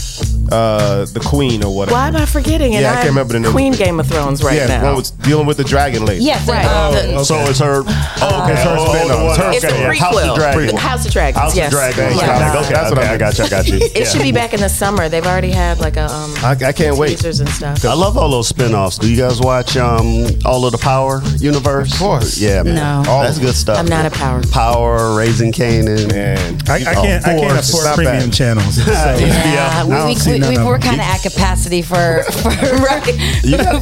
Uh, 0.52 1.06
the 1.06 1.20
Queen 1.20 1.64
or 1.64 1.76
whatever. 1.76 1.96
Why 1.96 2.08
am 2.08 2.16
I 2.16 2.26
forgetting? 2.26 2.74
And 2.76 2.82
Yeah, 2.84 2.90
I 2.92 2.96
I'm 2.96 2.98
can't 2.98 3.10
remember 3.10 3.34
the 3.34 3.40
name. 3.42 3.52
Queen 3.52 3.74
Game 3.74 4.00
of 4.00 4.08
Thrones 4.08 4.44
right 4.44 4.56
yeah, 4.56 4.68
the 4.68 4.78
now. 4.80 4.84
one 4.86 4.96
was 4.96 5.12
dealing 5.12 5.46
with 5.46 5.58
the 5.58 5.64
dragon 5.64 6.06
lady. 6.06 6.24
Yes, 6.26 6.48
Right. 6.48 6.64
The- 6.64 7.16
Oh, 7.20 7.24
So 7.24 7.36
it's 7.42 7.60
her. 7.60 7.84
Oh, 7.86 8.44
okay. 8.44 8.54
It's 8.54 8.64
her 8.64 8.76
oh, 8.78 8.94
spin-off. 8.94 9.30
It's 9.30 9.38
her 9.38 9.52
It's 9.52 9.64
okay, 9.66 9.74
spin-off. 9.74 9.98
House 9.98 10.26
of 10.30 10.36
Dragons. 10.36 10.80
House 10.80 11.06
of 11.06 11.12
Dragons. 11.12 11.40
House 11.42 11.56
yes. 11.56 11.68
of 11.68 11.80
Dragons. 11.80 12.16
Yes. 12.16 12.24
Okay, 12.24 12.60
okay, 12.60 12.74
That's 12.74 12.90
what 12.90 12.98
okay, 13.00 13.08
I 13.08 13.14
I 13.14 13.18
got 13.18 13.38
you. 13.38 13.44
I 13.46 13.50
got 13.50 13.68
you. 13.68 13.78
It 13.82 13.98
Yeah. 13.98 14.04
should 14.06 14.22
be 14.22 14.32
back 14.32 14.54
in 14.54 14.60
the 14.60 14.70
summer. 14.70 15.10
They've 15.10 15.26
already 15.26 15.52
had 15.52 15.80
like 15.80 15.98
a 15.98 16.06
um 16.12 16.34
I, 16.44 16.52
I 16.66 16.72
can't 16.72 16.98
wait. 16.98 17.10
teasers 17.18 17.40
and 17.40 17.50
stuff. 17.50 17.84
I 17.86 17.94
love 17.94 18.18
all 18.18 18.30
those 18.30 18.48
spin-offs. 18.48 18.98
Do 18.98 19.10
you 19.10 19.18
guys 19.18 19.40
watch 19.40 19.78
um, 19.78 20.26
all 20.46 20.66
of 20.66 20.72
the 20.72 20.78
Power 20.78 21.22
universe? 21.38 21.94
Of 21.94 22.00
course. 22.00 22.38
Yeah, 22.38 22.64
man. 22.64 22.76
No. 22.76 23.04
All 23.12 23.24
That's 23.24 23.40
good 23.40 23.56
stuff. 23.56 23.78
I'm 23.78 23.88
not 23.88 24.06
a 24.06 24.12
Power. 24.12 24.42
Power, 24.52 25.16
Raising 25.16 25.52
Kanan. 25.52 26.12
Man, 26.12 26.60
I, 26.68 26.76
I 26.76 26.80
can't. 26.96 27.26
I 27.28 27.40
can't 27.40 27.60
afford 27.60 27.96
premium 27.96 28.32
channels. 28.32 28.76
So 28.84 28.92
Yeah, 29.20 29.86
we, 29.86 30.14
we, 30.14 30.16
see 30.16 30.39
we, 30.40 30.46
none 30.46 30.50
we 30.56 30.58
of 30.58 30.66
were 30.66 30.78
them. 30.80 30.82
kind 30.98 31.02
of 31.02 31.08
at 31.08 31.22
capacity 31.22 31.82
for 31.82 32.24
for, 32.42 32.52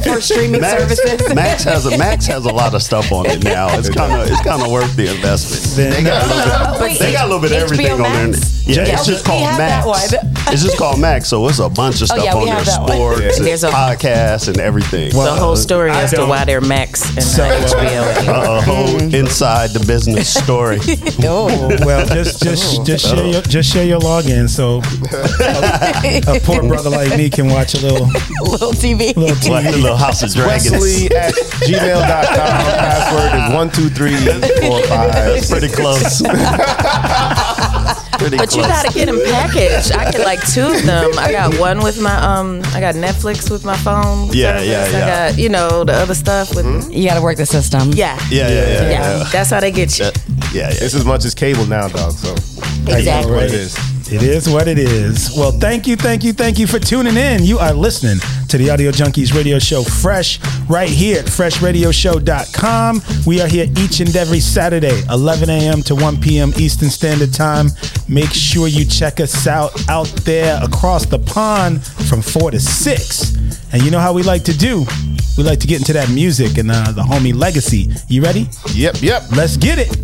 for 0.02 0.20
streaming 0.20 0.60
Max, 0.60 0.80
services. 0.96 1.34
Max 1.34 1.64
has 1.64 1.86
a 1.86 1.96
Max 1.98 2.26
has 2.26 2.44
a 2.44 2.52
lot 2.52 2.74
of 2.74 2.82
stuff 2.82 3.12
on 3.12 3.26
it 3.26 3.42
now. 3.44 3.76
It's 3.78 3.88
kind 3.88 4.12
of 4.12 4.28
it's 4.28 4.40
kind 4.42 4.62
of 4.62 4.70
worth 4.70 4.94
the 4.96 5.08
investment. 5.14 5.94
They 5.94 6.02
got 6.02 6.22
a 6.24 6.26
little 6.28 6.88
bit, 6.88 6.98
they 6.98 7.12
got 7.12 7.24
a 7.24 7.34
little 7.34 7.40
bit 7.40 7.52
of 7.52 7.58
HBO 7.58 7.72
everything 7.72 7.92
on 7.92 8.30
there. 8.32 8.40
Yeah, 8.66 8.86
Yeah, 8.86 8.92
it's 8.94 9.06
just 9.06 9.24
called 9.24 9.42
Max. 9.58 10.14
It's 10.50 10.62
just 10.62 10.78
called 10.78 10.98
Max, 10.98 11.28
so 11.28 11.46
it's 11.46 11.58
a 11.58 11.68
bunch 11.68 12.00
of 12.00 12.06
stuff 12.08 12.20
Oh, 12.20 12.22
stuff 12.22 12.34
yeah, 12.34 12.40
on 12.40 12.46
there, 12.46 12.54
have 12.54 12.64
that 12.64 12.80
one. 12.80 12.88
sports, 12.92 13.20
Yeah. 13.20 13.36
and 13.36 13.44
There's 13.46 13.64
a- 13.64 13.68
podcasts, 13.70 14.48
and 14.48 14.56
everything. 14.58 15.10
the 15.10 15.30
whole 15.34 15.56
story 15.56 15.90
I 15.90 16.04
as 16.04 16.10
to 16.10 16.16
don't- 16.16 16.28
why 16.30 16.46
they're 16.46 16.62
Max 16.62 17.04
and 17.14 17.22
So, 17.22 17.46
not 17.46 17.74
uh, 17.74 17.76
HBO. 17.76 18.28
a, 18.28 18.56
a 18.56 18.60
whole 18.62 19.14
inside 19.14 19.70
the 19.74 19.84
business 19.86 20.32
story. 20.32 20.78
oh, 21.24 21.48
Well, 21.84 22.06
just 22.06 22.42
just 22.42 22.86
just 22.86 23.06
share 23.06 23.26
your 23.26 23.42
just 23.42 23.70
share 23.70 23.84
your 23.84 24.00
login 24.00 24.48
so 24.48 24.80
a, 25.12 26.36
a 26.36 26.40
poor 26.48 26.68
brother 26.68 26.90
like 26.90 27.16
me 27.16 27.28
can 27.30 27.48
watch 27.48 27.74
a 27.74 27.80
little 27.80 28.06
little 28.42 28.72
TV. 28.72 29.14
little 29.16 29.52
like 29.52 29.64
the 29.64 29.70
TV. 29.70 29.82
little 29.82 29.96
House 29.96 30.22
of 30.22 30.32
Dragons. 30.32 30.70
Wesley 30.72 31.06
at 31.16 31.32
gmail.com. 31.68 32.08
Password 32.78 33.40
is 33.40 33.54
one 33.54 33.70
two 33.70 33.88
three 33.90 34.16
four 34.66 34.82
five. 34.84 35.12
That's 35.12 35.50
pretty 35.50 35.68
close. 35.68 36.22
pretty 38.18 38.36
But 38.36 38.54
you 38.54 38.62
gotta 38.62 38.92
get 38.92 39.06
them 39.06 39.20
packaged. 39.24 39.92
I 39.92 40.10
get 40.10 40.24
like 40.24 40.40
two 40.48 40.66
of 40.66 40.82
them. 40.84 41.10
I 41.18 41.30
got 41.32 41.58
one 41.58 41.80
with 41.82 42.00
my 42.00 42.14
um. 42.16 42.60
I 42.74 42.80
got 42.80 42.94
Netflix 42.94 43.50
with 43.50 43.64
my 43.64 43.76
phone. 43.76 44.28
Yeah, 44.32 44.58
service. 44.58 44.68
yeah, 44.68 44.88
yeah. 44.90 44.96
I 44.96 45.30
got 45.30 45.38
you 45.38 45.48
know 45.48 45.84
the 45.84 45.92
other 45.94 46.14
stuff 46.14 46.54
with. 46.54 46.66
You 46.92 47.08
got 47.08 47.14
to 47.14 47.22
work 47.22 47.36
the 47.36 47.46
system. 47.46 47.90
Yeah. 47.92 48.18
yeah, 48.30 48.48
yeah, 48.48 48.54
yeah, 48.54 48.66
Yeah. 48.90 49.18
yeah. 49.18 49.28
That's 49.32 49.50
how 49.50 49.60
they 49.60 49.70
get 49.70 49.98
you. 49.98 50.06
Yeah, 50.06 50.10
yeah, 50.52 50.60
yeah. 50.70 50.84
It's 50.84 50.94
as 50.94 51.04
much 51.04 51.24
as 51.24 51.34
cable 51.34 51.66
now, 51.66 51.88
dog. 51.88 52.12
So 52.12 52.32
Exactly. 52.92 53.32
what 53.32 53.44
it 53.44 53.52
is. 53.54 53.76
It 54.10 54.22
is 54.22 54.48
what 54.48 54.68
it 54.68 54.78
is. 54.78 55.30
Well, 55.36 55.52
thank 55.52 55.86
you, 55.86 55.94
thank 55.94 56.24
you, 56.24 56.32
thank 56.32 56.58
you 56.58 56.66
for 56.66 56.78
tuning 56.78 57.18
in. 57.18 57.44
You 57.44 57.58
are 57.58 57.74
listening 57.74 58.18
to 58.48 58.56
the 58.56 58.70
Audio 58.70 58.90
Junkeez 58.90 59.34
radio 59.34 59.58
show 59.58 59.82
Fresh 59.82 60.40
right 60.66 60.88
here 60.88 61.18
at 61.18 61.26
freshradioshow.com. 61.26 63.02
We 63.26 63.42
are 63.42 63.46
here 63.46 63.66
each 63.76 64.00
and 64.00 64.16
every 64.16 64.40
Saturday, 64.40 65.02
11 65.10 65.50
a.m. 65.50 65.82
to 65.82 65.94
1 65.94 66.22
p.m. 66.22 66.54
Eastern 66.56 66.88
Standard 66.88 67.34
Time. 67.34 67.66
Make 68.08 68.30
sure 68.30 68.66
you 68.66 68.86
check 68.86 69.20
us 69.20 69.46
out 69.46 69.72
out 69.90 70.08
there 70.24 70.58
across 70.62 71.04
the 71.04 71.18
pond 71.18 71.84
from 71.84 72.22
4 72.22 72.52
to 72.52 72.60
6. 72.60 73.36
And 73.74 73.82
you 73.82 73.90
know 73.90 74.00
how 74.00 74.14
we 74.14 74.22
like 74.22 74.44
to 74.44 74.56
do? 74.56 74.86
We 75.36 75.44
like 75.44 75.60
to 75.60 75.66
get 75.66 75.80
into 75.80 75.92
that 75.92 76.08
music 76.10 76.56
and 76.56 76.70
uh, 76.70 76.92
the 76.92 77.02
homie 77.02 77.34
legacy. 77.34 77.90
You 78.08 78.22
ready? 78.22 78.48
Yep, 78.72 79.02
yep. 79.02 79.24
Let's 79.32 79.58
get 79.58 79.78
it. 79.78 79.94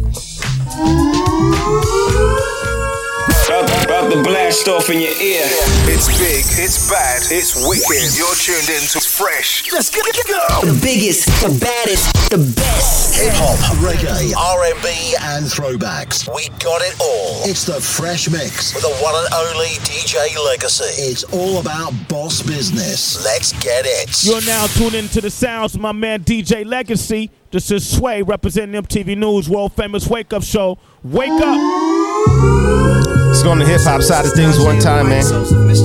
About, 4.15 4.27
about 4.27 4.33
blast 4.33 4.69
off 4.69 4.91
in 4.91 5.01
your 5.01 5.17
ear. 5.21 5.43
It's 5.91 6.07
big, 6.19 6.45
it's 6.63 6.89
bad, 6.89 7.23
it's 7.31 7.67
wicked. 7.67 8.15
You're 8.17 8.35
tuned 8.35 8.71
in 8.71 8.87
to 8.91 9.01
Fresh. 9.01 9.73
Let's 9.73 9.91
get 9.91 10.07
it 10.07 10.15
go. 10.29 10.61
The 10.63 10.79
biggest, 10.81 11.27
the 11.43 11.51
baddest, 11.59 12.13
the 12.31 12.39
best. 12.55 13.21
Hip 13.21 13.33
hop, 13.35 13.59
reggae, 13.79 14.35
R&B, 14.37 15.17
and 15.21 15.47
throwbacks. 15.47 16.29
We 16.33 16.49
got 16.63 16.83
it 16.83 16.95
all. 17.01 17.49
It's 17.49 17.65
the 17.65 17.81
Fresh 17.81 18.31
Mix 18.31 18.75
with 18.75 18.85
the 18.85 18.95
one 19.03 19.15
and 19.17 19.35
only 19.35 19.75
DJ 19.83 20.37
Legacy. 20.45 21.03
It's 21.03 21.25
all 21.33 21.59
about 21.59 21.93
boss 22.09 22.43
business. 22.43 23.25
Let's 23.25 23.53
get 23.65 23.85
it. 23.87 24.23
You're 24.23 24.45
now 24.47 24.67
tuned 24.67 24.95
into 24.95 25.21
the 25.21 25.31
sounds 25.31 25.75
of 25.75 25.81
my 25.81 25.93
man 25.93 26.23
DJ 26.23 26.65
Legacy. 26.65 27.31
This 27.51 27.71
is 27.71 27.89
Sway 27.89 28.23
representing 28.23 28.81
MTV 28.81 29.17
News 29.17 29.49
World 29.49 29.73
Famous 29.75 30.07
Wake 30.09 30.33
Up 30.33 30.43
Show. 30.43 30.79
Wake 31.03 31.31
up! 31.31 33.04
Let's 33.35 33.43
go 33.43 33.51
on 33.51 33.59
the 33.59 33.67
hip 33.67 33.81
hop 33.81 34.01
side 34.01 34.25
of 34.25 34.33
things 34.33 34.61
one 34.61 34.79
time, 34.79 35.09
man. 35.09 35.27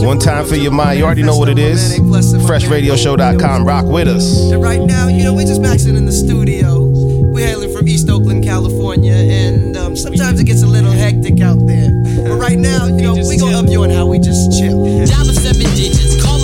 One 0.05 0.19
time 0.19 0.45
for 0.45 0.55
your 0.55 0.71
mind. 0.71 0.99
You 0.99 1.05
already 1.05 1.23
know 1.23 1.35
what 1.35 1.49
it 1.49 1.57
is. 1.57 1.97
FreshRadioshow.com. 1.97 3.65
Rock 3.65 3.85
with 3.85 4.07
us. 4.07 4.51
And 4.51 4.61
right 4.61 4.79
now, 4.79 5.07
you 5.07 5.23
know, 5.23 5.33
we're 5.33 5.47
just 5.47 5.59
maxing 5.59 5.97
in 5.97 6.05
the 6.05 6.11
studio. 6.11 6.85
We're 7.33 7.47
hailing 7.47 7.75
from 7.75 7.87
East 7.87 8.07
Oakland, 8.07 8.43
California, 8.43 9.13
and 9.13 9.75
um, 9.75 9.97
sometimes 9.97 10.39
it 10.39 10.43
gets 10.43 10.61
a 10.61 10.67
little 10.67 10.91
hectic 10.91 11.41
out 11.41 11.65
there. 11.65 11.89
But 12.21 12.37
right 12.37 12.59
now, 12.59 12.85
you 12.85 13.01
know, 13.01 13.15
we 13.27 13.39
gonna 13.39 13.57
up 13.57 13.67
you 13.67 13.81
on 13.81 13.89
how 13.89 14.05
we 14.05 14.19
just 14.19 14.51
chill. 14.53 14.85
Dollar 15.07 15.33
seven 15.33 15.65
digits, 15.73 16.21
call 16.23 16.38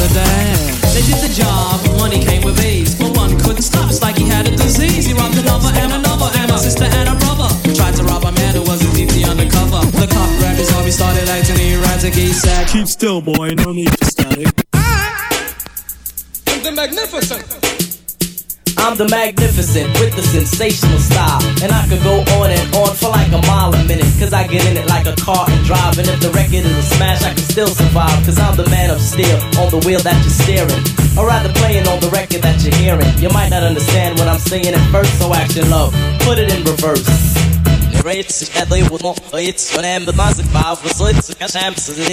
the 0.00 0.08
dash. 0.14 0.94
They 0.94 1.04
did 1.04 1.20
the 1.20 1.32
job, 1.32 1.80
money 1.98 2.24
came 2.24 2.42
with 2.42 2.58
ease, 2.64 2.94
but 2.96 3.16
one 3.16 3.38
couldn't 3.40 3.62
stop. 3.62 3.88
It's 3.90 4.02
like 4.02 4.16
he 4.16 4.24
had 4.24 4.46
a 4.48 4.54
disease. 4.56 5.06
He 5.06 5.12
robbed 5.12 5.36
another 5.36 5.70
and 5.76 5.92
another, 5.92 6.28
and 6.40 6.50
a 6.50 6.58
sister 6.58 6.84
and 6.84 7.08
a 7.08 7.14
brother. 7.20 7.48
Tried 7.74 7.94
to 7.96 8.04
rob 8.04 8.24
a 8.24 8.32
man 8.32 8.54
who 8.54 8.62
wasn't 8.62 8.94
deeply 8.94 9.24
undercover. 9.24 9.84
The 10.00 10.08
cop 10.08 10.30
grabbed 10.38 10.58
his 10.58 10.72
arm, 10.72 10.84
he 10.84 10.92
started 10.92 11.28
acting 11.28 11.60
erratic. 11.60 12.14
He 12.14 12.32
said, 12.32 12.66
"Keep 12.68 12.88
still, 12.88 13.20
boy, 13.20 13.54
no 13.54 13.72
need 13.72 13.92
for 13.98 14.04
static." 14.06 14.54
The 16.64 16.72
magnificent. 16.72 17.89
I'm 18.80 18.96
the 18.96 19.08
magnificent 19.08 19.92
with 20.00 20.16
the 20.16 20.22
sensational 20.22 20.98
style. 20.98 21.42
And 21.62 21.70
I 21.70 21.86
could 21.88 22.02
go 22.02 22.24
on 22.40 22.50
and 22.50 22.64
on 22.76 22.96
for 22.96 23.10
like 23.10 23.28
a 23.28 23.40
mile 23.46 23.74
a 23.74 23.84
minute. 23.84 24.08
Cause 24.18 24.32
I 24.32 24.46
get 24.46 24.64
in 24.64 24.76
it 24.76 24.86
like 24.88 25.06
a 25.06 25.14
car 25.16 25.44
and 25.48 25.64
drive. 25.64 25.98
And 25.98 26.08
if 26.08 26.20
the 26.20 26.30
record 26.30 26.64
is 26.64 26.76
a 26.76 26.82
smash, 26.96 27.22
I 27.22 27.34
can 27.34 27.44
still 27.44 27.68
survive. 27.68 28.16
Cause 28.24 28.38
I'm 28.38 28.56
the 28.56 28.68
man 28.70 28.90
of 28.90 29.00
steel 29.00 29.36
on 29.60 29.68
the 29.68 29.80
wheel 29.84 30.00
that 30.00 30.16
you're 30.24 30.32
steering. 30.32 30.82
Or 31.18 31.28
rather 31.28 31.52
playing 31.60 31.86
on 31.88 32.00
the 32.00 32.08
record 32.08 32.40
that 32.42 32.64
you're 32.64 32.74
hearing. 32.80 33.12
You 33.20 33.28
might 33.30 33.50
not 33.50 33.62
understand 33.62 34.18
what 34.18 34.28
I'm 34.28 34.40
saying 34.40 34.72
at 34.72 34.84
first, 34.90 35.12
so 35.18 35.34
action 35.34 35.68
low. 35.68 35.90
Put 36.24 36.38
it 36.38 36.48
in 36.48 36.64
reverse. 36.64 37.59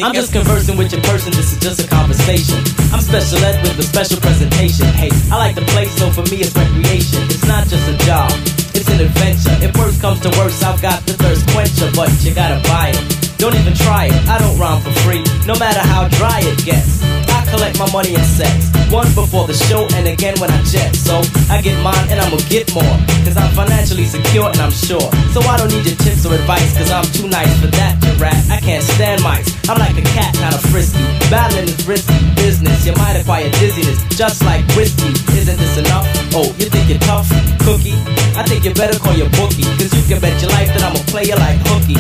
I'm 0.04 0.14
just 0.14 0.34
conversing 0.34 0.78
with 0.78 0.92
your 0.92 1.02
person, 1.04 1.32
this 1.32 1.54
is 1.54 1.60
just 1.60 1.80
a 1.80 1.88
conversation. 1.88 2.60
I'm 2.92 3.02
special 3.02 3.40
ed 3.40 3.62
with 3.64 3.80
a 3.80 3.84
special 3.84 4.20
presentation. 4.20 4.88
Hey, 4.94 5.10
I 5.32 5.38
like 5.38 5.56
to 5.56 5.66
play, 5.72 5.86
so 5.86 6.12
for 6.12 6.24
me 6.30 6.44
it's 6.44 6.56
recreation. 6.56 7.24
It's 7.32 7.48
not 7.48 7.68
just 7.68 7.88
a 7.88 7.96
job, 8.06 8.32
it's 8.76 8.90
an 8.90 9.00
adventure. 9.00 9.56
If 9.64 9.78
worse 9.78 10.00
comes 10.02 10.20
to 10.22 10.30
worse, 10.38 10.62
I've 10.64 10.82
got 10.82 11.06
the 11.06 11.14
thirst 11.14 11.48
quencher, 11.56 11.90
but 11.96 12.12
you 12.24 12.34
gotta 12.36 12.60
buy 12.68 12.92
it. 12.92 13.38
Don't 13.38 13.56
even 13.56 13.74
try 13.74 14.06
it, 14.12 14.20
I 14.28 14.38
don't 14.40 14.58
rhyme 14.60 14.82
for 14.82 14.92
free, 15.08 15.24
no 15.46 15.56
matter 15.56 15.80
how 15.80 16.08
dry 16.20 16.42
it 16.44 16.58
gets. 16.66 17.00
Collect 17.50 17.80
my 17.80 17.90
money 17.96 18.14
in 18.14 18.24
sets, 18.24 18.68
one 18.92 19.08
before 19.16 19.48
the 19.48 19.56
show 19.56 19.88
and 19.96 20.08
again 20.08 20.36
when 20.40 20.52
I 20.52 20.60
jet. 20.68 20.92
So 20.96 21.24
I 21.50 21.62
get 21.62 21.80
mine 21.82 22.12
and 22.12 22.20
I'ma 22.20 22.38
get 22.52 22.68
more, 22.76 22.96
cause 23.24 23.38
I'm 23.40 23.52
financially 23.56 24.04
secure 24.04 24.52
and 24.52 24.60
I'm 24.60 24.72
sure. 24.72 25.08
So 25.32 25.40
I 25.48 25.56
don't 25.56 25.72
need 25.72 25.88
your 25.88 25.96
tips 25.96 26.26
or 26.28 26.36
advice, 26.36 26.76
cause 26.78 26.92
I'm 26.92 27.08
too 27.16 27.28
nice 27.32 27.50
for 27.64 27.72
that 27.80 27.96
to 28.04 28.12
rat. 28.20 28.36
I 28.52 28.60
can't 28.60 28.84
stand 28.84 29.24
mice, 29.24 29.48
I'm 29.70 29.80
like 29.80 29.96
a 29.96 30.06
cat, 30.12 30.36
kinda 30.36 30.60
frisky. 30.70 31.04
Battling 31.32 31.72
is 31.72 31.88
risky 31.88 32.20
business, 32.36 32.86
you 32.86 32.94
might 33.00 33.16
acquire 33.16 33.50
dizziness, 33.64 34.04
just 34.16 34.44
like 34.44 34.68
whiskey. 34.76 35.16
Isn't 35.40 35.58
this 35.58 35.78
enough? 35.78 36.06
Oh, 36.36 36.52
you 36.60 36.68
think 36.68 36.90
you're 36.92 37.04
tough? 37.08 37.32
Cookie? 37.64 37.96
I 38.36 38.44
think 38.44 38.66
you 38.66 38.74
better 38.74 39.00
call 39.00 39.16
your 39.16 39.32
bookie, 39.40 39.64
cause 39.80 39.96
you 39.96 40.04
can 40.04 40.20
bet 40.20 40.36
your 40.44 40.52
life 40.52 40.68
that 40.76 40.84
I'ma 40.84 41.00
play 41.08 41.24
you 41.24 41.36
like 41.36 41.60
hooky. 41.64 41.96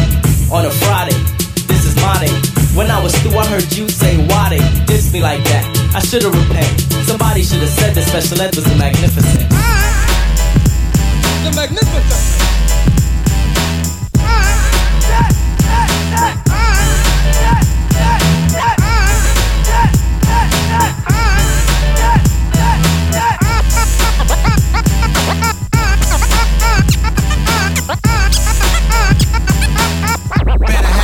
On 0.51 0.63
a 0.65 0.71
Friday, 0.71 1.15
this 1.97 2.03
is 2.03 2.03
my 2.03 2.19
day. 2.25 2.31
When 2.75 2.91
I 2.91 3.01
was 3.01 3.15
through, 3.19 3.37
I 3.37 3.45
heard 3.47 3.75
you 3.75 3.89
say, 3.89 4.17
why 4.27 4.49
they 4.49 4.85
diss 4.85 5.11
me 5.11 5.21
like 5.21 5.43
that? 5.45 5.65
I 5.95 5.99
should've 5.99 6.33
repent. 6.33 6.81
Somebody 7.05 7.43
should've 7.43 7.69
said 7.69 7.95
that 7.95 8.03
special 8.03 8.41
ed 8.41 8.55
was 8.55 8.65
the 8.65 8.75
magnificent. 8.75 9.49
The 11.43 11.51
magnificent. 11.55 12.33
Better 30.59 30.96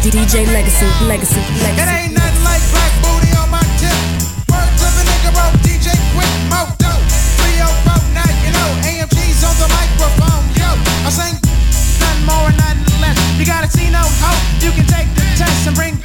DJ 0.00 0.46
Legacy, 0.52 0.86
Legacy, 1.10 1.42
Legacy. 1.58 1.82
It 1.82 1.88
ain't 1.90 2.14
nothing 2.14 2.44
like 2.44 2.62
black 2.70 2.92
booty 3.02 3.34
on 3.34 3.50
my 3.50 3.60
tip. 3.82 3.90
Word 4.46 4.70
to 4.78 4.86
the 4.94 5.02
nigga 5.02 5.34
wrote 5.34 5.58
DJ 5.66 5.90
Quik 6.14 6.32
Moto. 6.46 6.86
304, 7.42 8.14
now 8.14 8.30
you 8.46 8.54
know. 8.54 8.70
AMG's 8.86 9.42
on 9.42 9.58
the 9.58 9.66
microphone, 9.74 10.46
yo. 10.54 10.70
I 11.02 11.10
sing 11.10 11.34
nothing 11.98 12.24
more, 12.24 12.46
nothing 12.54 13.00
less. 13.02 13.18
You 13.38 13.44
gotta 13.44 13.68
see 13.68 13.90
no 13.90 14.06
hope. 14.22 14.38
You 14.62 14.70
can 14.70 14.86
take 14.86 15.10
the 15.18 15.26
test 15.34 15.66
and 15.66 15.74
bring 15.74 15.97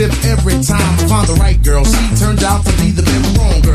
if 0.00 0.24
every 0.24 0.54
time 0.62 0.80
I 0.80 1.08
find 1.08 1.28
the 1.28 1.34
right 1.34 1.62
girl, 1.62 1.84
she 1.84 2.16
turns 2.16 2.42
out 2.42 2.64
to 2.64 2.72
be 2.80 2.90
the 2.90 3.04
wrong 3.36 3.60
girl. 3.60 3.69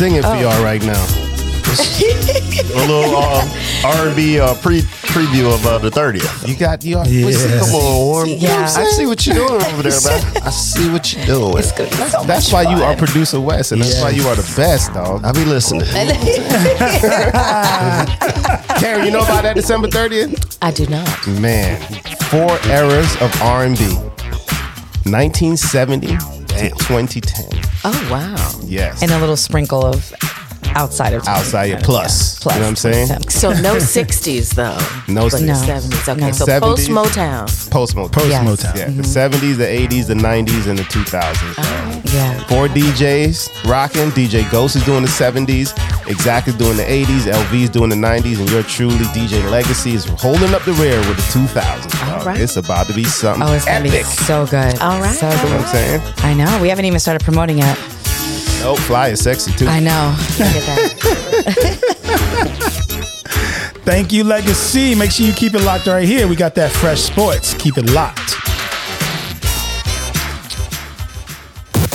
Nasally 0.00 0.18
out 0.18 0.22
singing 0.22 0.22
for 0.22 0.28
Oh. 0.28 0.40
y'all 0.40 0.64
right 0.64 0.82
now. 0.82 1.06
A 1.72 2.86
little 2.86 3.16
uh, 3.16 3.46
R&B 3.84 4.38
uh, 4.38 4.54
pre 4.56 4.82
preview 4.82 5.52
of 5.54 5.64
uh, 5.66 5.78
the 5.78 5.88
30th. 5.90 6.46
You 6.46 6.54
got 6.56 6.84
you. 6.84 6.98
Yeah. 7.04 7.60
Come 7.60 7.74
on, 7.74 7.96
Warm. 8.06 8.28
Yeah. 8.28 8.66
I 8.76 8.84
see 8.90 9.06
what 9.06 9.26
you're 9.26 9.36
doing 9.36 9.62
over 9.62 9.82
there, 9.82 9.98
man. 10.04 10.22
I 10.42 10.50
see 10.50 10.90
what 10.90 11.12
you're 11.14 11.24
doing. 11.24 11.56
It's 11.58 11.72
gonna 11.72 11.88
be 11.88 11.96
so 11.96 12.24
That's 12.24 12.52
much 12.52 12.66
why 12.66 12.74
you 12.76 12.82
are 12.82 12.94
producer 12.96 13.40
West, 13.40 13.72
and 13.72 13.80
that's 13.80 14.00
why 14.02 14.10
you 14.10 14.22
are 14.28 14.34
the 14.36 14.42
best, 14.56 14.92
dog. 14.92 15.24
I 15.24 15.32
be 15.32 15.44
listening. 15.46 15.86
Karen, 18.80 19.04
you 19.06 19.10
know 19.12 19.22
about 19.22 19.42
that 19.44 19.54
December 19.54 19.88
30th? 19.88 20.58
I 20.60 20.70
do 20.72 20.86
not. 20.86 21.26
Man, 21.40 21.80
four 22.28 22.58
eras 22.70 23.14
of 23.22 23.32
R&B. 23.42 23.96
1970 25.08 26.06
to 26.06 26.16
2010. 26.78 27.41
Oh 27.84 28.08
wow. 28.10 28.60
Yes. 28.64 29.02
and 29.02 29.10
a 29.10 29.18
little 29.18 29.36
sprinkle 29.36 29.84
of 29.84 30.12
outside 30.74 31.12
of 31.12 31.26
Outside 31.28 31.66
your 31.66 31.78
Yeah. 31.78 31.84
plus. 31.84 32.38
Plus. 32.38 32.54
You 32.54 32.60
know 32.60 32.66
what 32.66 32.70
I'm 32.70 32.76
saying? 32.76 33.28
So 33.28 33.52
no 33.52 33.74
'60s 33.96 34.54
though. 34.54 34.78
No 35.12 35.28
but 35.28 35.42
No. 35.42 35.52
'70s. 35.54 36.08
Okay, 36.08 36.20
No. 36.20 36.32
so 36.32 36.46
70s. 36.46 36.60
post 36.60 36.88
Motown. 36.88 37.70
Post 37.70 37.94
Motown. 37.96 38.12
Post 38.12 38.28
Yes. 38.28 38.44
Motown. 38.46 38.76
Yeah, 38.76 38.84
the 38.86 39.02
mm-hmm. 39.02 39.36
70s, 39.36 39.56
the 39.58 39.64
80s, 39.66 40.06
the 40.06 40.14
90s, 40.14 40.66
and 40.68 40.78
the 40.78 40.84
2000s. 40.84 41.58
Um, 41.58 42.02
yeah. 42.14 42.38
Four 42.46 42.68
DJs 42.68 43.68
rocking. 43.68 44.10
DJ 44.12 44.48
Ghost 44.50 44.76
is 44.76 44.84
doing 44.84 45.02
the 45.02 45.08
70s. 45.08 45.74
Exact 46.08 46.48
is 46.48 46.54
doing 46.54 46.76
the 46.76 46.84
80s. 46.84 47.26
LV's 47.30 47.68
doing 47.70 47.90
the 47.90 47.96
90s. 47.96 48.38
And 48.40 48.48
you're 48.50 48.62
truly 48.62 48.96
DJ 49.12 49.42
Legacy 49.50 49.92
is 49.94 50.04
holding 50.06 50.54
up 50.54 50.62
the 50.64 50.72
rear 50.74 50.98
with 51.00 51.16
the 51.16 51.38
2000s. 51.38 51.81
Dog. 52.24 52.26
right. 52.34 52.40
It's 52.40 52.56
about 52.56 52.86
to 52.88 52.92
be 52.94 53.04
something 53.04 53.42
Oh, 53.46 53.52
it's 53.52 53.64
gonna 53.64 53.78
epic. 53.80 53.92
be 53.92 54.02
so 54.04 54.46
good. 54.46 54.78
All 54.80 55.00
right. 55.00 55.14
So 55.14 55.28
You 55.28 55.36
know 55.36 55.42
what 55.56 55.66
I'm 55.66 55.72
saying? 55.72 56.00
I 56.18 56.34
know. 56.34 56.58
We 56.62 56.68
haven't 56.68 56.84
even 56.86 56.98
started 57.00 57.22
promoting 57.24 57.58
yet. 57.58 57.76
Oh, 58.64 58.76
Fly 58.86 59.08
is 59.08 59.20
sexy 59.22 59.52
too. 59.52 59.66
I 59.66 59.80
know. 59.80 60.14
Look 60.38 60.54
at 60.54 60.66
that. 60.66 61.78
Thank 63.84 64.12
you, 64.12 64.22
Legacy. 64.22 64.94
Make 64.94 65.10
sure 65.10 65.26
you 65.26 65.32
keep 65.32 65.54
it 65.54 65.62
locked 65.62 65.88
right 65.88 66.06
here. 66.06 66.28
We 66.28 66.36
got 66.36 66.54
that 66.54 66.70
fresh 66.70 67.00
sports. 67.00 67.54
Keep 67.54 67.78
it 67.78 67.90
locked. 67.90 68.36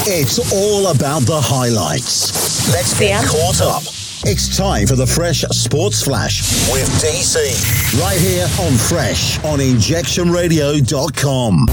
It's 0.10 0.40
all 0.54 0.88
about 0.88 1.22
the 1.24 1.40
highlights. 1.40 2.72
Let's 2.74 2.98
get 3.00 3.24
caught 3.26 3.62
up. 3.62 3.84
It's 4.26 4.58
time 4.58 4.88
for 4.88 4.96
the 4.96 5.06
Fresh 5.06 5.42
Sports 5.42 6.02
Flash 6.04 6.42
with 6.72 6.90
DC. 7.02 7.38
Right 8.02 8.20
here 8.20 8.46
on 8.66 8.74
Fresh 8.74 9.38
on 9.46 9.60
injectionradio.com. 9.60 11.66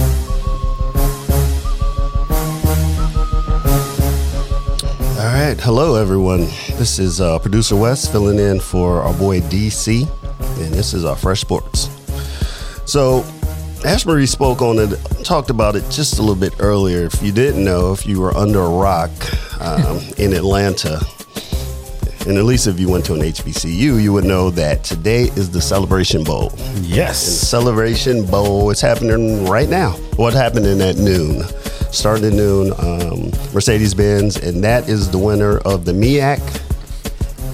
All 5.16 5.24
right. 5.32 5.56
Hello, 5.58 5.94
everyone. 5.94 6.40
This 6.76 6.98
is 6.98 7.18
uh, 7.20 7.38
producer 7.38 7.76
West 7.76 8.12
filling 8.12 8.38
in 8.38 8.60
for 8.60 9.00
our 9.00 9.14
boy 9.14 9.40
DC, 9.40 10.02
and 10.62 10.74
this 10.74 10.92
is 10.92 11.06
our 11.06 11.16
Fresh 11.16 11.40
Sports. 11.40 11.88
So, 12.84 13.24
Ash 13.86 14.04
Marie 14.04 14.26
spoke 14.26 14.60
on 14.60 14.78
it, 14.78 14.90
talked 15.24 15.48
about 15.48 15.76
it 15.76 15.90
just 15.90 16.18
a 16.18 16.22
little 16.22 16.36
bit 16.36 16.52
earlier. 16.60 17.06
If 17.06 17.22
you 17.22 17.32
didn't 17.32 17.64
know, 17.64 17.92
if 17.92 18.04
you 18.06 18.20
were 18.20 18.36
under 18.36 18.60
a 18.60 18.68
rock 18.68 19.10
um, 19.60 20.00
in 20.18 20.34
Atlanta, 20.34 21.00
and 22.26 22.38
at 22.38 22.44
least 22.44 22.66
if 22.66 22.80
you 22.80 22.88
went 22.88 23.04
to 23.06 23.14
an 23.14 23.20
HBCU, 23.20 24.02
you 24.02 24.12
would 24.12 24.24
know 24.24 24.50
that 24.50 24.82
today 24.82 25.24
is 25.36 25.50
the 25.50 25.60
Celebration 25.60 26.24
Bowl. 26.24 26.52
Yes. 26.80 27.22
Celebration 27.22 28.24
Bowl 28.24 28.70
is 28.70 28.80
happening 28.80 29.44
right 29.46 29.68
now. 29.68 29.90
What 30.16 30.32
happening 30.32 30.80
at 30.80 30.96
noon? 30.96 31.42
Starting 31.92 32.26
at 32.26 32.32
noon, 32.32 32.72
um, 32.78 33.30
Mercedes 33.52 33.94
Benz, 33.94 34.36
and 34.36 34.64
that 34.64 34.88
is 34.88 35.10
the 35.10 35.18
winner 35.18 35.58
of 35.58 35.84
the 35.84 35.92
MEAC 35.92 36.40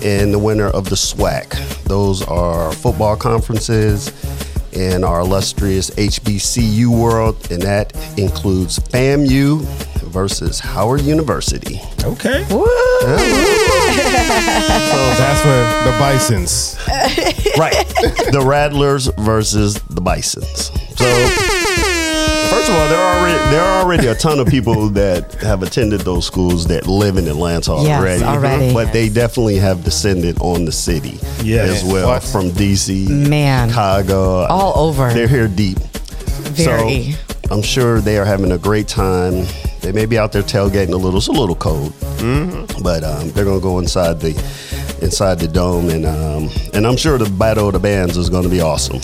and 0.04 0.33
the 0.33 0.38
winner 0.38 0.68
of 0.68 0.88
the 0.88 0.96
SWAC. 0.96 1.85
Those 1.85 2.22
are 2.28 2.72
football 2.72 3.16
conferences 3.16 4.12
in 4.72 5.02
our 5.04 5.20
illustrious 5.20 5.90
HBCU 5.90 6.87
world, 6.87 7.50
and 7.50 7.61
that 7.62 7.92
includes 8.16 8.78
FAMU 8.78 9.66
versus 10.11 10.59
Howard 10.61 11.01
University. 11.03 11.81
Okay. 12.05 12.44
So 12.49 12.64
that's 15.18 15.40
for 15.40 15.90
the 15.90 15.96
Bisons. 15.99 16.77
right. 17.59 17.87
The 18.33 18.42
Rattlers 18.44 19.07
versus 19.18 19.75
the 19.75 20.01
Bisons. 20.01 20.66
So, 20.96 21.07
first 22.51 22.68
of 22.68 22.75
all, 22.77 22.88
there 22.88 22.99
are 23.01 23.18
already 23.20 23.38
there 23.51 23.62
are 23.62 23.83
already 23.83 24.07
a 24.09 24.14
ton 24.14 24.38
of 24.38 24.46
people 24.49 24.88
that 24.90 25.35
have 25.37 25.62
attended 25.62 26.01
those 26.03 26.27
schools 26.27 26.66
that 26.66 26.87
live 26.87 27.16
in 27.16 27.27
Atlanta 27.29 27.77
Yes, 27.83 28.01
already. 28.01 28.23
already. 28.25 28.73
But 28.75 28.92
they 28.92 29.09
definitely 29.09 29.57
have 29.57 29.85
descended 29.85 30.38
on 30.40 30.64
the 30.64 30.73
city 30.73 31.18
Yes. 31.42 31.83
as 31.85 31.90
well 31.92 32.09
What? 32.09 32.23
from 32.23 32.51
DC, 32.51 33.09
Man. 33.09 33.68
Chicago, 33.68 34.44
All 34.46 34.88
over. 34.88 35.12
They're 35.12 35.29
here 35.29 35.49
deep. 35.49 35.79
Very. 35.79 37.12
So 37.12 37.18
I'm 37.55 37.62
sure 37.62 38.01
they 38.01 38.18
are 38.18 38.25
having 38.25 38.53
a 38.53 38.59
great 38.59 38.88
time. 38.88 39.46
They 39.81 39.93
may 39.93 40.07
be 40.07 40.19
out 40.19 40.33
there 40.33 40.43
tailgating 40.43 40.93
a 40.93 40.97
little. 40.97 41.19
It's 41.19 41.29
a 41.29 41.33
little 41.33 41.55
cold, 41.55 41.93
Mm-hmm. 42.21 42.83
but 42.83 43.03
um, 43.03 43.31
they're 43.31 43.45
gonna 43.47 43.61
go 43.61 43.79
inside 43.79 44.21
the 44.21 44.31
inside 45.03 45.38
the 45.38 45.49
dome, 45.49 45.88
and 45.88 46.05
um, 46.05 46.51
and 46.75 46.87
I'm 46.87 46.97
sure 46.97 47.16
the 47.19 47.29
battle 47.31 47.66
of 47.69 47.73
the 47.73 47.79
bands 47.81 48.16
is 48.16 48.29
gonna 48.29 48.49
be 48.51 48.61
awesome. 48.61 49.01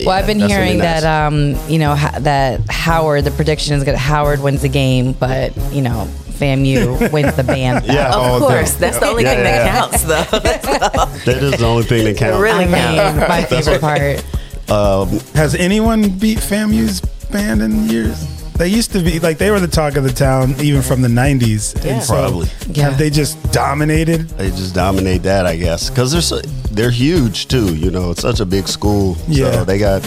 Well, 0.00 0.10
I've 0.10 0.26
been 0.26 0.38
hearing 0.40 0.78
gonna 0.78 1.00
that 1.00 1.04
um, 1.04 1.56
you 1.68 1.78
know 1.78 1.94
ha- 1.94 2.18
that 2.20 2.60
Howard. 2.68 3.24
The 3.24 3.30
prediction 3.30 3.74
is 3.76 3.84
that 3.84 3.96
Howard 3.96 4.42
wins 4.42 4.60
the 4.62 4.68
game, 4.68 5.12
but 5.14 5.56
you 5.72 5.80
know 5.80 6.06
FAMU 6.38 7.10
wins 7.12 7.34
the 7.36 7.44
band. 7.44 7.86
Yeah. 7.86 8.14
Of 8.14 8.40
course, 8.42 8.74
day. 8.74 8.80
that's 8.80 8.98
the 8.98 9.06
only 9.08 9.22
Yeah, 9.24 9.34
thing 9.34 9.44
yeah, 9.44 9.64
that 9.64 9.90
counts, 9.90 10.02
though. 10.04 10.38
That 11.24 11.42
is 11.42 11.58
the 11.58 11.66
only 11.66 11.82
thing 11.84 12.04
that 12.04 12.16
counts. 12.18 12.40
really 12.40 12.64
I 12.64 12.66
mean, 12.66 13.28
my 13.28 13.42
favorite 13.48 13.80
part. 13.80 14.24
Um, 14.70 15.18
Has 15.34 15.54
anyone 15.54 16.08
beat 16.18 16.38
FAMU's 16.38 17.00
band 17.30 17.60
in 17.62 17.88
years? 17.88 18.16
They 18.60 18.68
used 18.68 18.92
to 18.92 19.02
be 19.02 19.18
like 19.20 19.38
they 19.38 19.50
were 19.50 19.58
the 19.58 19.66
talk 19.66 19.96
of 19.96 20.04
the 20.04 20.12
town 20.12 20.54
even 20.60 20.82
from 20.82 21.00
the 21.00 21.08
'90s. 21.08 21.82
Yeah. 21.82 21.94
And 21.94 22.02
so 22.02 22.12
Probably. 22.12 22.48
Yeah. 22.68 22.90
Have 22.90 22.98
they 22.98 23.08
just 23.08 23.40
dominated? 23.52 24.28
they 24.36 24.50
just 24.50 24.74
dominate 24.74 25.22
that, 25.22 25.46
I 25.46 25.56
guess, 25.56 25.88
because 25.88 26.12
they're 26.12 26.20
so, 26.20 26.42
they're 26.70 26.90
huge 26.90 27.48
too. 27.48 27.74
You 27.74 27.90
know, 27.90 28.10
it's 28.10 28.20
such 28.20 28.38
a 28.40 28.44
big 28.44 28.68
school. 28.68 29.16
Yeah. 29.26 29.50
So 29.52 29.64
they 29.64 29.78
got 29.78 30.02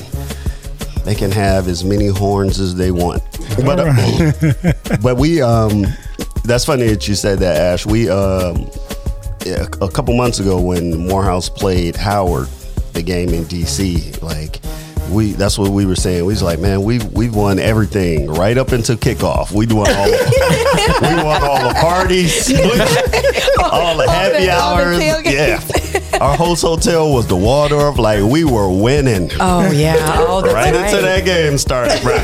they 1.03 1.15
can 1.15 1.31
have 1.31 1.67
as 1.67 1.83
many 1.83 2.09
horns 2.09 2.59
as 2.59 2.75
they 2.75 2.91
want. 2.91 3.23
But 3.65 3.79
uh, 3.79 4.73
but 5.01 5.17
we 5.17 5.41
um 5.41 5.87
that's 6.43 6.65
funny 6.65 6.85
that 6.87 7.07
you 7.07 7.15
said 7.15 7.39
that 7.39 7.57
ash 7.57 7.87
we 7.87 8.07
um 8.07 8.69
a 9.81 9.89
couple 9.89 10.15
months 10.15 10.39
ago 10.39 10.61
when 10.61 11.07
morehouse 11.07 11.49
played 11.49 11.95
howard 11.95 12.47
the 12.93 13.03
game 13.03 13.29
in 13.29 13.43
dc 13.43 14.21
like 14.23 14.59
we 15.09 15.33
that's 15.33 15.57
what 15.57 15.69
we 15.71 15.85
were 15.85 15.95
saying. 15.95 16.25
We 16.25 16.33
was 16.33 16.43
like 16.43 16.59
man 16.59 16.83
we 16.83 16.99
we've 16.99 17.35
won 17.35 17.59
everything 17.59 18.27
right 18.27 18.57
up 18.57 18.71
until 18.71 18.95
kickoff. 18.95 19.51
We 19.51 19.67
won 19.67 19.91
all 19.91 20.05
we 21.01 21.23
won 21.23 21.43
all 21.43 21.67
the 21.67 21.75
parties 21.79 22.47
all 23.63 23.97
the 23.97 24.09
happy 24.09 24.49
all 24.49 24.75
the 24.77 24.83
hours 24.83 24.99
tailgates. 24.99 25.31
yeah 26.13 26.17
our 26.21 26.35
host 26.37 26.61
hotel 26.61 27.11
was 27.13 27.27
the 27.27 27.35
waldorf 27.35 27.97
like 27.97 28.23
we 28.23 28.43
were 28.43 28.69
winning 28.69 29.29
Oh 29.39 29.69
yeah. 29.71 29.95
Oh, 30.27 30.41
that's 30.41 30.53
right 30.53 30.73
right. 30.73 30.89
into 30.91 31.01
that 31.01 31.25
game 31.25 31.57
started 31.57 32.03
right 32.03 32.23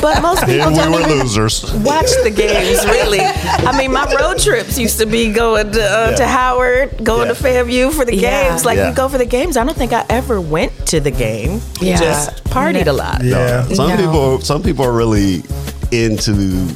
But 0.00 0.20
most 0.20 0.44
people 0.46 0.62
and 0.66 0.72
we 0.72 0.78
don't 0.82 0.92
were 0.92 1.00
even 1.00 1.18
losers 1.20 1.62
watch 1.74 2.10
the 2.24 2.30
games, 2.30 2.84
really. 2.86 3.20
I 3.20 3.76
mean, 3.78 3.92
my 3.92 4.12
road 4.18 4.38
trips 4.38 4.76
used 4.76 4.98
to 4.98 5.06
be 5.06 5.32
going 5.32 5.70
to, 5.72 5.80
uh, 5.80 6.08
Yeah. 6.10 6.16
to 6.16 6.26
Howard, 6.26 7.04
going 7.04 7.28
Yeah. 7.28 7.34
to 7.34 7.34
Fairview 7.36 7.90
for 7.92 8.04
the 8.04 8.16
Yeah. 8.16 8.48
games. 8.48 8.64
Like, 8.64 8.78
Yeah. 8.78 8.88
we 8.90 8.96
go 8.96 9.08
for 9.08 9.18
the 9.18 9.24
games. 9.26 9.56
I 9.56 9.62
don't 9.64 9.76
think 9.76 9.92
I 9.92 10.04
ever 10.10 10.40
went 10.40 10.72
to 10.86 10.98
the 10.98 11.12
game. 11.12 11.62
Yeah. 11.80 11.98
Just 12.00 12.42
partied 12.44 12.88
a 12.88 12.92
lot. 12.92 13.22
Yeah. 13.22 13.62
Some 13.74 13.90
No. 13.90 13.96
people, 13.96 14.40
some 14.40 14.62
people 14.64 14.84
are 14.84 14.92
really 14.92 15.44
into 15.92 16.32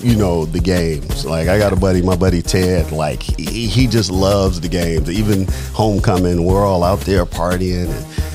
you 0.07 0.15
know 0.15 0.45
the 0.45 0.61
games. 0.61 1.25
Like 1.25 1.49
I 1.49 1.59
got 1.59 1.73
a 1.73 1.77
buddy, 1.77 2.03
my 2.03 2.17
buddy 2.17 2.43
Ted. 2.43 2.93
Like 2.93 3.23
he, 3.23 3.67
he 3.67 3.87
just 3.87 4.11
loves 4.11 4.61
the 4.61 4.69
games. 4.69 5.11
Even 5.11 5.47
homecoming, 5.73 6.45
we're 6.45 6.65
all 6.65 6.85
out 6.85 7.01
there 7.01 7.25
partying. 7.25 7.91
And 7.91 8.26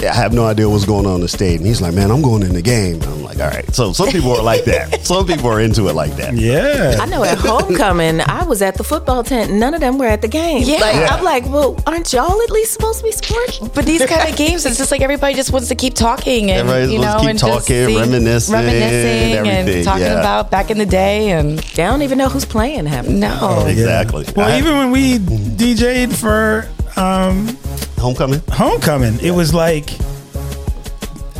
I 0.00 0.14
have 0.14 0.32
no 0.32 0.46
idea 0.46 0.68
what's 0.68 0.84
going 0.84 1.06
on 1.06 1.16
in 1.16 1.20
the 1.22 1.28
state. 1.28 1.56
And 1.58 1.66
he's 1.66 1.80
like, 1.80 1.92
"Man, 1.94 2.10
I'm 2.10 2.22
going 2.22 2.42
in 2.42 2.54
the 2.54 2.62
game." 2.62 2.94
And 3.02 3.04
I'm 3.04 3.22
like, 3.22 3.38
"All 3.40 3.48
right." 3.48 3.68
So 3.74 3.92
some 3.92 4.08
people 4.10 4.30
are 4.32 4.42
like 4.42 4.64
that. 4.64 5.04
Some 5.08 5.26
people 5.26 5.48
are 5.48 5.60
into 5.60 5.88
it 5.88 5.94
like 5.94 6.14
that. 6.16 6.34
Yeah. 6.34 6.98
I 7.00 7.06
know 7.06 7.24
at 7.24 7.38
homecoming, 7.38 8.20
I 8.20 8.44
was 8.44 8.60
at 8.62 8.74
the 8.76 8.84
football 8.84 9.24
tent. 9.24 9.52
None 9.52 9.72
of 9.74 9.80
them 9.80 9.96
were 9.98 10.06
at 10.06 10.20
the 10.22 10.28
game. 10.28 10.62
Yeah. 10.64 10.80
Like, 10.80 10.94
Yeah. 10.96 11.08
I'm 11.14 11.24
like, 11.24 11.46
well, 11.46 11.82
aren't 11.86 12.12
y'all 12.12 12.40
at 12.42 12.50
least 12.50 12.74
supposed 12.74 12.98
to 12.98 13.04
be 13.04 13.12
sports? 13.12 13.58
But 13.60 13.86
these 13.86 14.04
kind 14.04 14.28
of 14.28 14.36
games, 14.44 14.66
it's 14.66 14.76
just 14.76 14.90
like 14.90 15.00
everybody 15.00 15.34
just 15.34 15.50
wants 15.52 15.68
to 15.68 15.74
keep 15.74 15.94
talking 15.94 16.50
and 16.50 16.68
Everybody 16.68 16.92
you 16.92 16.98
know 17.00 17.16
keep 17.20 17.30
and 17.30 17.38
just 17.38 17.50
talking, 17.68 17.86
see- 17.86 17.96
reminiscing, 17.96 18.52
reminiscing, 18.54 19.32
everything, 19.38 19.76
and 19.76 19.84
talking 19.84 20.02
yeah. 20.04 20.20
about 20.20 20.50
back 20.50 20.70
in 20.70 20.78
the 20.78 20.86
day. 20.86 21.30
And 21.30 21.58
They 21.58 21.84
don't 21.84 22.02
even 22.02 22.18
know 22.18 22.28
who's 22.28 22.44
playing 22.44 22.86
half 22.86 23.06
the 23.06 23.12
no, 23.12 23.38
Oh, 23.40 23.64
yeah. 23.64 23.72
Exactly. 23.72 24.26
Well, 24.36 24.48
I- 24.50 24.58
even 24.58 24.76
when 24.76 24.90
we 24.90 25.18
DJ'd 25.18 26.14
for 26.16 26.68
um, 26.98 27.56
homecoming. 27.98 28.42
homecoming, 28.48 29.18
it 29.20 29.30
was 29.30 29.54
like 29.54 29.90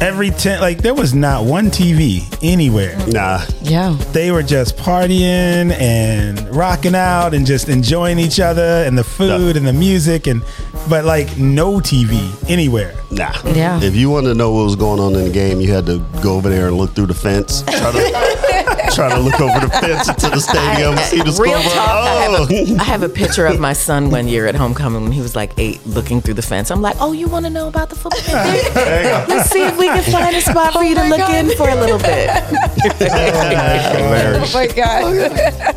every 0.01 0.31
ten 0.31 0.61
like 0.61 0.79
there 0.79 0.95
was 0.95 1.15
not 1.15 1.45
one 1.45 1.67
TV 1.67 2.23
anywhere. 2.43 2.97
Nah. 3.09 3.45
Yeah. 3.63 3.97
They 4.13 4.31
were 4.31 4.43
just 4.43 4.77
partying 4.77 5.73
and 5.73 6.55
rocking 6.55 6.95
out 6.95 7.35
and 7.35 7.45
just 7.45 7.69
enjoying 7.69 8.19
each 8.19 8.41
other 8.41 8.85
and 8.87 8.97
the 8.97 9.05
food 9.05 9.57
and 9.57 9.67
the 9.67 9.73
music 9.73 10.27
and 10.27 10.43
but 10.89 11.05
like 11.05 11.37
no 11.37 11.79
TV 11.81 12.49
anywhere. 12.49 12.95
Nah. 13.11 13.33
Yeah. 13.45 13.83
If 13.83 13.97
you 13.97 14.11
wanted 14.11 14.29
to 14.29 14.35
know 14.35 14.53
what 14.53 14.65
was 14.65 14.77
going 14.77 15.01
on 15.01 15.15
in 15.15 15.25
the 15.25 15.31
game, 15.31 15.61
you 15.61 15.73
had 15.73 15.87
to 15.87 15.99
go 16.23 16.37
over 16.37 16.49
there 16.49 16.69
and 16.69 16.77
look 16.77 16.95
through 16.95 17.07
the 17.07 17.15
fence. 17.15 17.63
Try 17.67 17.93
to 17.93 18.48
try 18.95 19.11
to 19.15 19.19
look 19.21 19.41
over 19.41 19.61
the 19.61 19.69
fence 19.81 20.09
into 20.09 20.31
the 20.31 20.41
stadium 20.41 20.93
and 20.97 21.01
see 21.01 21.19
the 21.19 21.25
Real 21.25 21.35
scoreboard. 21.61 21.65
talk. 21.75 21.89
I 21.89 22.23
have, 22.23 22.33
Oh. 22.41 22.47
a, 22.51 22.77
I 22.81 22.85
have 22.85 23.03
a 23.03 23.09
picture 23.09 23.47
of 23.47 23.59
my 23.61 23.73
son 23.73 24.11
one 24.11 24.29
year 24.29 24.47
at 24.47 24.55
homecoming 24.55 25.03
when 25.05 25.13
he 25.13 25.21
was 25.21 25.35
like 25.37 25.53
eight, 25.59 25.85
looking 25.87 26.21
through 26.21 26.35
the 26.35 26.43
fence. 26.43 26.71
I'm 26.71 26.83
like, 26.83 26.97
"Oh, 27.01 27.13
you 27.13 27.29
want 27.29 27.45
to 27.47 27.51
know 27.51 27.69
about 27.69 27.91
the 27.91 27.97
football? 27.97 28.21
game? 28.27 29.29
Let's 29.29 29.51
see 29.51 29.63
if 29.65 29.77
we 29.79 29.87
can 29.87 30.03
find 30.11 30.35
a 30.37 30.41
spot 30.41 30.73
for 30.73 30.83
you 30.83 30.95
to 30.95 31.05
look 31.05 31.29
in 31.31 31.51
for 31.57 31.69
a 31.69 31.75
little 31.75 31.99
bit." 31.99 32.31
Oh 33.11 34.51
my 34.55 34.67
god. 34.67 35.75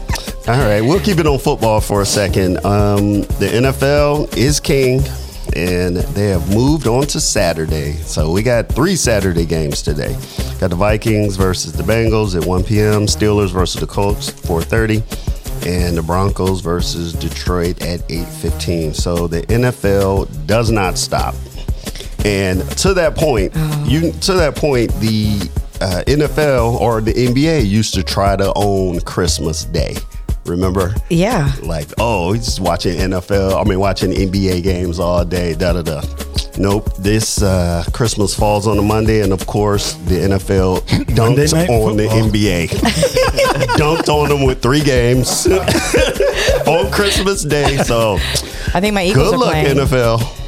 All 0.47 0.57
right, 0.57 0.81
we'll 0.81 0.99
keep 0.99 1.17
it 1.19 1.27
on 1.27 1.39
football 1.39 1.81
for 1.81 2.01
a 2.01 2.05
second. 2.05 2.57
Um, 2.65 3.21
the 3.39 3.47
NFL 3.53 4.35
is 4.37 4.59
king, 4.59 5.01
and 5.55 5.97
they 5.97 6.29
have 6.29 6.53
moved 6.53 6.87
on 6.87 7.03
to 7.07 7.19
Saturday. 7.19 7.93
So 7.93 8.31
we 8.31 8.43
got 8.43 8.69
three 8.69 8.95
Saturday 8.95 9.45
games 9.45 9.81
today. 9.81 10.13
Got 10.59 10.69
the 10.69 10.75
Vikings 10.75 11.35
versus 11.35 11.73
the 11.73 11.83
Bengals 11.83 12.39
at 12.39 12.45
1 12.45 12.63
p.m. 12.63 13.05
Steelers 13.05 13.51
versus 13.51 13.81
the 13.81 13.87
Colts 13.87 14.29
4:30, 14.29 15.01
and 15.65 15.97
the 15.97 16.03
Broncos 16.03 16.61
versus 16.61 17.13
Detroit 17.13 17.81
at 17.81 17.99
8:15. 18.09 18.93
So 18.95 19.27
the 19.27 19.41
NFL 19.43 20.47
does 20.47 20.71
not 20.71 20.97
stop. 20.97 21.35
And 22.23 22.61
to 22.77 22.93
that 22.93 23.15
point, 23.15 23.53
you 23.85 24.11
to 24.11 24.33
that 24.33 24.55
point, 24.55 24.91
the 24.99 25.49
uh, 25.81 26.03
NFL 26.05 26.79
or 26.79 27.01
the 27.01 27.13
NBA 27.13 27.67
used 27.67 27.95
to 27.95 28.03
try 28.03 28.35
to 28.35 28.53
own 28.55 28.99
Christmas 29.01 29.65
Day. 29.65 29.95
Remember? 30.45 30.93
Yeah. 31.09 31.51
Like, 31.61 31.87
oh, 31.99 32.33
he's 32.33 32.59
watching 32.59 32.97
NFL. 32.97 33.63
I 33.63 33.67
mean, 33.69 33.79
watching 33.79 34.11
NBA 34.11 34.63
games 34.63 34.99
all 34.99 35.23
day. 35.23 35.53
Da 35.53 35.73
da 35.73 35.81
da. 35.81 36.01
Nope. 36.57 36.93
This 36.97 37.41
uh, 37.41 37.83
Christmas 37.93 38.35
falls 38.35 38.67
on 38.67 38.77
a 38.77 38.81
Monday, 38.81 39.21
and 39.21 39.33
of 39.33 39.45
course, 39.45 39.93
the 40.05 40.15
NFL 40.15 40.89
Monday 41.15 41.45
dunked 41.45 41.53
Night 41.53 41.69
on 41.69 41.95
the 41.97 42.07
NBA. 42.07 42.67
dunked 43.77 44.09
on 44.09 44.29
them 44.29 44.43
with 44.43 44.61
three 44.61 44.81
games 44.81 45.47
on 46.67 46.91
Christmas 46.91 47.43
Day. 47.43 47.77
So, 47.77 48.15
I 48.73 48.81
think 48.81 48.93
my 48.93 49.03
Eagles 49.03 49.29
good 49.29 49.35
are 49.35 49.39
luck, 49.39 49.51
playing. 49.51 49.77
NFL. 49.77 50.40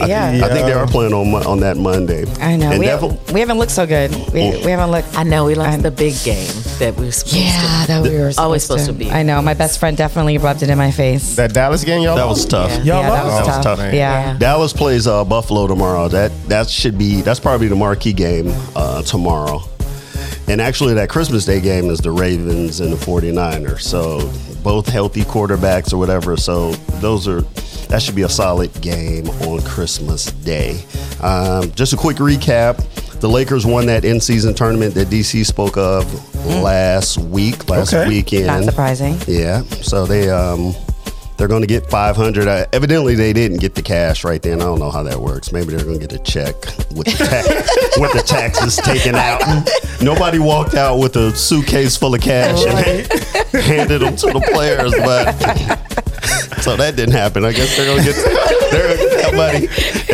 I, 0.00 0.06
Yeah. 0.06 0.30
think, 0.32 0.44
I 0.44 0.48
think 0.48 0.66
they 0.66 0.72
are 0.72 0.86
playing 0.86 1.12
on 1.14 1.32
on 1.46 1.60
that 1.60 1.76
Monday. 1.76 2.24
I 2.40 2.56
know. 2.56 2.78
We, 2.78 2.86
have, 2.86 3.02
we 3.32 3.40
haven't 3.40 3.58
looked 3.58 3.70
so 3.72 3.86
good. 3.86 4.10
We, 4.32 4.50
we 4.64 4.70
haven't 4.70 4.90
looked. 4.90 5.16
I 5.16 5.22
know 5.22 5.44
we 5.44 5.54
lost 5.54 5.82
the 5.82 5.90
big 5.90 6.14
game 6.24 6.50
that 6.78 6.94
we 6.96 7.06
were 7.06 7.12
supposed 7.12 7.36
Yeah, 7.36 7.82
to. 7.82 7.88
that 7.88 8.02
we 8.02 8.10
were 8.18 8.32
always 8.38 8.62
supposed 8.64 8.86
to 8.86 8.92
be. 8.92 9.10
I 9.10 9.22
know. 9.22 9.40
My 9.42 9.54
best 9.54 9.78
friend 9.78 9.96
definitely 9.96 10.38
rubbed 10.38 10.62
it 10.62 10.70
in 10.70 10.78
my 10.78 10.90
face. 10.90 11.36
That 11.36 11.52
Dallas 11.54 11.84
game, 11.84 12.02
y'all. 12.02 12.16
That 12.16 12.26
was 12.28 12.44
tough. 12.44 12.70
Yeah, 12.84 13.02
that 13.02 13.24
was 13.46 13.64
tough. 13.64 13.78
Yeah. 13.92 14.36
Dallas 14.38 14.72
plays 14.72 15.06
uh, 15.06 15.24
Buffalo 15.24 15.66
tomorrow. 15.66 16.08
That 16.08 16.32
that 16.48 16.68
should 16.68 16.98
be 16.98 17.20
that's 17.22 17.40
probably 17.40 17.68
the 17.68 17.76
marquee 17.76 18.12
game 18.12 18.52
uh, 18.74 19.02
tomorrow. 19.02 19.60
And 20.46 20.60
actually, 20.60 20.94
that 20.94 21.08
Christmas 21.08 21.46
Day 21.46 21.60
game 21.60 21.88
is 21.88 22.00
the 22.00 22.10
Ravens 22.10 22.80
and 22.80 22.92
the 22.92 22.96
49ers. 22.96 23.80
So 23.80 24.30
both 24.62 24.86
healthy 24.88 25.22
quarterbacks 25.22 25.92
or 25.94 25.96
whatever. 25.98 26.36
So 26.36 26.72
those 27.00 27.26
are 27.28 27.42
that 27.88 28.02
should 28.02 28.14
be 28.14 28.22
a 28.22 28.28
solid 28.28 28.72
game 28.80 29.28
on 29.28 29.60
Christmas 29.62 30.26
Day. 30.26 30.82
Um, 31.22 31.70
just 31.72 31.92
a 31.92 31.96
quick 31.96 32.16
recap: 32.18 32.78
the 33.20 33.28
Lakers 33.28 33.64
won 33.66 33.86
that 33.86 34.04
in-season 34.04 34.54
tournament 34.54 34.94
that 34.94 35.08
DC 35.08 35.44
spoke 35.46 35.76
of 35.76 36.04
last 36.62 37.18
week, 37.18 37.68
last 37.68 37.92
Okay. 37.94 38.08
weekend. 38.08 38.46
Not 38.46 38.64
surprising. 38.64 39.16
Yeah. 39.26 39.62
So 39.82 40.06
they 40.06 40.28
um 40.30 40.74
they're 41.36 41.48
going 41.48 41.62
to 41.62 41.66
get 41.66 41.90
500. 41.90 42.46
Uh, 42.46 42.64
evidently, 42.72 43.16
they 43.16 43.32
didn't 43.32 43.56
get 43.58 43.74
the 43.74 43.82
cash 43.82 44.22
right 44.22 44.40
then. 44.40 44.60
I 44.62 44.66
don't 44.66 44.78
know 44.78 44.90
how 44.92 45.02
that 45.02 45.18
works. 45.18 45.50
Maybe 45.50 45.74
they're 45.74 45.84
going 45.84 45.98
to 45.98 46.06
get 46.06 46.12
a 46.18 46.22
check 46.22 46.54
with 46.94 47.06
the, 47.06 47.96
with 48.00 48.12
the 48.12 48.22
taxes 48.24 48.76
taken 48.76 49.16
out. 49.16 49.42
Nobody 50.00 50.38
walked 50.38 50.74
out 50.74 50.98
with 51.00 51.16
a 51.16 51.34
suitcase 51.34 51.96
full 51.96 52.14
of 52.14 52.20
cash 52.20 52.64
and 52.64 53.06
handed 53.64 54.02
them 54.02 54.14
to 54.14 54.26
the 54.26 54.48
players, 54.52 54.92
but 54.98 56.03
so 56.64 56.76
that 56.76 56.96
didn't 56.96 57.14
happen. 57.14 57.44
I 57.44 57.52
guess 57.52 57.76
they're 57.76 57.86
going 57.86 58.02
to 58.04 58.12
get 58.12 58.16
they're 58.70 58.96
going 58.96 58.98
to 58.98 59.04
get 59.16 59.22
that 59.22 59.34
money. 59.34 59.68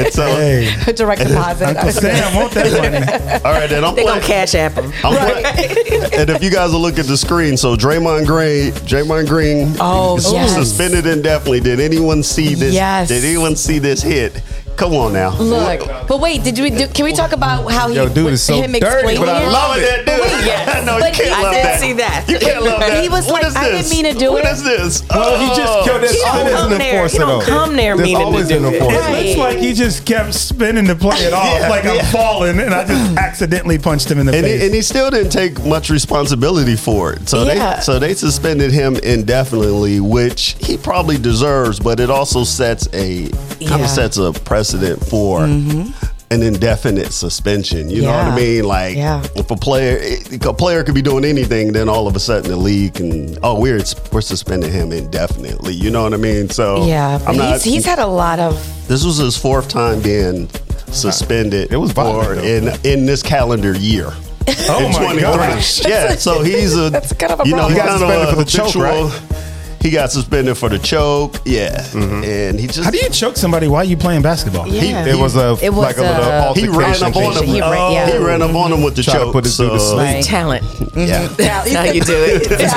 And 0.05 0.13
so, 0.13 0.93
Direct 0.93 1.23
deposit. 1.23 1.67
Uncle 1.69 1.91
Sam 1.93 2.35
want 2.35 2.53
that 2.53 2.73
money. 3.33 3.45
all 3.45 3.53
right, 3.53 3.69
then 3.71 3.85
I'm 3.85 3.95
They 3.95 4.03
playing. 4.03 4.21
gonna 4.21 4.27
cash 4.27 4.55
app 4.55 4.73
him. 4.73 4.93
I'm 5.05 5.17
playing- 5.17 6.11
and 6.21 6.31
if 6.31 6.43
you 6.43 6.51
guys 6.51 6.73
will 6.73 6.81
look 6.81 6.99
at 6.99 7.07
the 7.07 7.17
screen, 7.17 7.57
so 7.57 7.77
Draymond 7.77 8.27
Green, 8.27 8.73
Draymond 8.73 9.29
Green, 9.29 9.75
Oh, 9.81 10.17
is 10.17 10.31
yes. 10.33 10.55
suspended 10.55 11.07
indefinitely. 11.07 11.61
Did 11.61 11.81
anyone 11.81 12.23
see 12.23 12.55
this? 12.55 12.75
Yes. 12.75 13.09
Did 13.09 13.25
anyone 13.25 13.57
see 13.57 13.79
this 13.79 14.03
hit? 14.03 14.43
Come 14.77 14.95
on 14.95 15.13
now. 15.13 15.37
Look, 15.39 15.81
but 16.09 16.21
wait, 16.21 16.43
did 16.43 16.59
we? 16.59 16.71
Do, 16.71 16.89
can 16.89 17.05
we 17.05 17.13
talk 17.13 17.33
about 17.33 17.71
how 17.71 17.89
he? 17.89 17.97
Yo, 17.97 18.09
dude 18.09 18.33
is 18.33 18.43
so 18.43 18.55
him 18.55 18.73
dirty, 18.73 18.87
explaining 18.87 19.21
but 19.21 19.29
I 19.29 19.47
love 19.47 19.77
it. 19.77 20.07
But 20.07 20.21
wait, 20.23 20.31
yes. 20.47 20.87
no, 20.87 20.95
you 20.97 21.03
but 21.03 21.13
can't 21.13 21.27
he- 21.29 21.31
love 21.43 21.45
I 21.45 21.55
did 21.55 21.65
that. 21.67 21.81
see 21.81 21.93
that. 21.93 22.25
You 22.29 22.39
can't 22.39 22.65
love 22.65 22.81
that. 22.81 23.03
He 23.03 23.11
was 23.11 23.27
What 23.27 23.43
like, 23.43 23.55
I 23.57 23.65
didn't 23.65 23.77
this? 23.83 23.91
mean 23.91 24.05
to 24.11 24.19
do 24.19 24.33
What 24.33 24.47
it. 24.47 24.53
is 24.53 24.63
this? 24.63 25.03
Well, 25.11 25.39
he 25.39 25.49
just 25.55 25.87
Yo, 25.87 25.99
there's 25.99 26.13
He 26.13 26.19
don't 26.23 26.35
always 26.39 26.55
come 26.55 26.73
an 26.73 26.79
there- 26.79 27.09
he 27.09 27.19
don't 27.19 27.43
come 27.45 27.77
there 27.77 27.97
There's 27.97 28.07
meaning 28.09 28.21
to 28.21 28.25
always 28.25 28.49
do 28.49 28.57
an 28.57 28.65
it. 28.65 28.73
enforcer. 28.81 28.97
It 29.11 29.27
looks 29.27 29.39
like 29.39 29.59
he 29.59 29.73
just 29.75 30.07
kept 30.07 30.33
spinning 30.33 30.87
to 30.87 30.95
play 30.95 31.19
it 31.19 31.35
off, 31.35 31.45
Yeah, 31.61 31.69
like 31.69 31.85
I'm 31.85 32.03
falling, 32.07 32.59
and 32.59 32.73
I 32.73 32.87
just 32.87 33.19
accidentally 33.19 33.79
punched 33.79 34.11
him 34.11 34.19
in 34.19 34.25
the 34.27 34.33
And 34.35 34.47
face. 34.47 34.61
he, 34.61 34.67
and 34.67 34.75
he 34.75 34.81
still 34.81 35.11
didn't 35.11 35.31
take 35.33 35.63
much 35.67 35.91
responsibility 35.91 36.77
for 36.77 37.13
it. 37.13 37.29
So 37.29 37.45
Yeah. 37.45 37.77
they 37.77 37.81
so 37.83 37.99
they 37.99 38.15
suspended 38.15 38.73
him 38.73 38.97
indefinitely, 38.97 40.01
which 40.01 40.57
he 40.59 40.79
probably 40.79 41.19
deserves. 41.19 41.79
But 41.79 42.01
it 42.01 42.09
also 42.09 42.45
sets 42.45 42.89
a 42.95 43.29
kind 43.67 43.83
of 43.83 43.91
sets 43.91 44.17
a 44.17 44.33
precedent 44.33 44.60
for 44.65 45.41
mm-hmm. 45.41 45.91
an 46.31 46.43
indefinite 46.43 47.13
suspension. 47.13 47.91
You 47.91 48.03
know 48.03 48.13
what 48.13 48.27
I 48.27 48.37
mean? 48.37 48.65
Like 48.65 48.97
Yeah. 48.97 49.23
if 49.35 49.51
a 49.51 49.57
player 49.57 49.99
if 50.01 50.45
a 50.45 50.53
player 50.53 50.85
could 50.85 50.95
be 50.95 51.03
doing 51.03 51.25
anything, 51.25 51.73
then 51.73 51.89
all 51.89 52.07
of 52.07 52.15
a 52.17 52.21
sudden 52.21 52.51
the 52.51 52.57
league 52.57 52.95
can 52.95 53.37
oh 53.43 53.59
we're 53.61 53.83
we're 54.13 54.21
suspending 54.21 54.71
him 54.73 54.93
indefinitely. 54.93 55.75
You 55.75 55.91
know 55.91 56.03
what 56.03 56.15
I 56.15 56.19
mean? 56.19 56.49
So 56.51 56.85
Yeah, 56.87 57.19
I'm 57.27 57.37
not. 57.37 57.53
he's, 57.55 57.65
he's 57.65 57.85
had 57.87 57.99
a 57.99 58.07
lot 58.07 58.39
of. 58.39 58.55
this 58.89 59.05
was 59.05 59.17
his 59.17 59.37
fourth 59.37 59.69
time 59.69 60.01
being 60.03 60.49
suspended. 60.89 61.73
It 61.73 61.77
was 61.77 61.93
violent, 61.93 62.41
for 62.41 62.47
in 62.47 62.69
in 62.85 63.07
this 63.07 63.23
calendar 63.23 63.77
year. 63.77 64.11
oh 64.69 64.85
in 64.87 64.93
my 64.93 64.99
23. 64.99 65.21
gosh! 65.21 65.87
Yeah, 65.87 66.15
so 66.17 66.43
he's 66.45 66.77
a 66.77 66.91
That's 66.91 67.13
kind 67.13 67.33
of 67.33 67.41
a 67.41 67.45
you 67.47 67.55
know 67.55 67.69
problem. 67.69 67.73
he's 67.75 67.83
He 67.83 67.89
got 67.89 68.01
kind 68.01 68.23
of 68.23 68.29
a 68.29 68.31
for 68.33 68.37
the 68.37 68.45
choke, 68.45 68.73
habitual- 68.73 69.50
He 69.81 69.91
got 69.91 70.13
suspended 70.13 70.59
for 70.59 70.69
the 70.69 70.79
choke. 70.79 71.37
Yeah, 71.47 71.83
and 71.95 72.61
he 72.61 72.67
just 72.67 72.85
How 72.85 72.91
do 72.91 72.99
you 72.99 73.09
choke 73.09 73.37
somebody 73.37 73.67
while 73.67 73.83
you 73.83 73.97
playing 73.97 74.21
basketball? 74.21 74.69
Yeah. 74.69 75.07
It 75.07 75.17
was 75.19 75.37
a 75.37 75.57
It 75.63 75.71
was, 75.71 75.79
like 75.79 75.97
a 75.97 76.03
little 76.03 76.23
uh, 76.25 76.53
he 76.55 76.69
ran 76.69 77.03
up 77.03 77.17
on 77.17 77.33
him. 77.37 77.45
He 77.45 77.61
ran- 77.61 77.93
yeah. 77.93 78.11
He 78.11 78.19
ran 78.19 78.43
up 78.43 78.55
on 78.55 78.73
him 78.73 78.83
with 78.83 78.95
the 78.97 79.03
Try 79.03 79.15
to 79.15 79.21
choke. 79.21 79.33
put 79.33 79.45
this 79.45 79.57
dude 79.57 79.71
to 79.73 79.81
so- 79.81 79.95
sleep. 79.97 80.07
Right. 80.07 80.25
Talent. 80.25 80.65
Yeah, 80.95 81.27
That's 81.39 81.73
how 81.73 81.85
you 81.85 82.03
do 82.03 82.15
it. 82.15 82.43
It's 82.51 82.75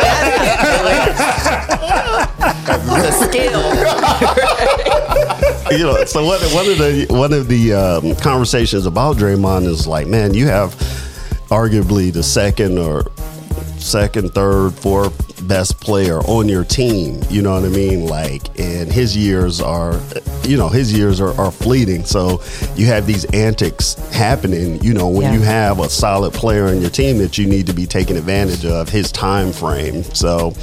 a 3.06 3.12
skill. 3.12 3.62
you 5.78 5.84
know. 5.86 6.06
So 6.06 6.24
one, 6.26 6.40
one 6.54 6.68
of 6.70 6.78
the 6.78 7.06
one 7.10 7.34
of 7.34 7.48
the 7.48 7.74
um, 7.74 8.16
conversations 8.18 8.86
about 8.86 9.18
Draymond 9.18 9.66
is 9.66 9.88
like, 9.88 10.08
man, 10.08 10.34
you 10.34 10.48
have 10.48 10.76
arguably 11.50 12.12
the 12.14 12.24
second 12.24 12.78
or 12.80 13.04
second, 13.84 14.34
third, 14.34 14.72
fourth 14.74 15.48
best 15.48 15.80
player 15.82 16.20
on 16.22 16.48
your 16.48 16.64
team. 16.64 17.22
You 17.30 17.42
know 17.42 17.54
what 17.54 17.64
I 17.66 17.70
mean? 17.70 18.06
Like, 18.08 18.58
and 18.60 18.92
his 18.92 19.16
years 19.16 19.60
are, 19.62 20.00
you 20.44 20.58
know, 20.58 20.70
his 20.70 20.94
years 20.94 21.20
are, 21.20 21.40
are 21.40 21.52
fleeting. 21.52 22.06
So 22.06 22.42
you 22.76 22.86
have 22.88 23.06
these 23.06 23.26
antics 23.34 23.96
happening. 24.12 24.82
You 24.84 24.94
know, 24.94 25.08
when 25.10 25.24
Yeah. 25.24 25.34
you 25.34 25.42
have 25.42 25.80
a 25.80 25.90
solid 25.90 26.34
player 26.34 26.68
on 26.68 26.80
your 26.82 26.90
team 26.90 27.18
that 27.20 27.38
you 27.38 27.46
need 27.46 27.68
to 27.68 27.74
be 27.74 27.86
taking 27.86 28.18
advantage 28.18 28.66
of 28.66 28.90
his 28.90 29.12
time 29.12 29.52
frame. 29.52 30.04
So. 30.04 30.54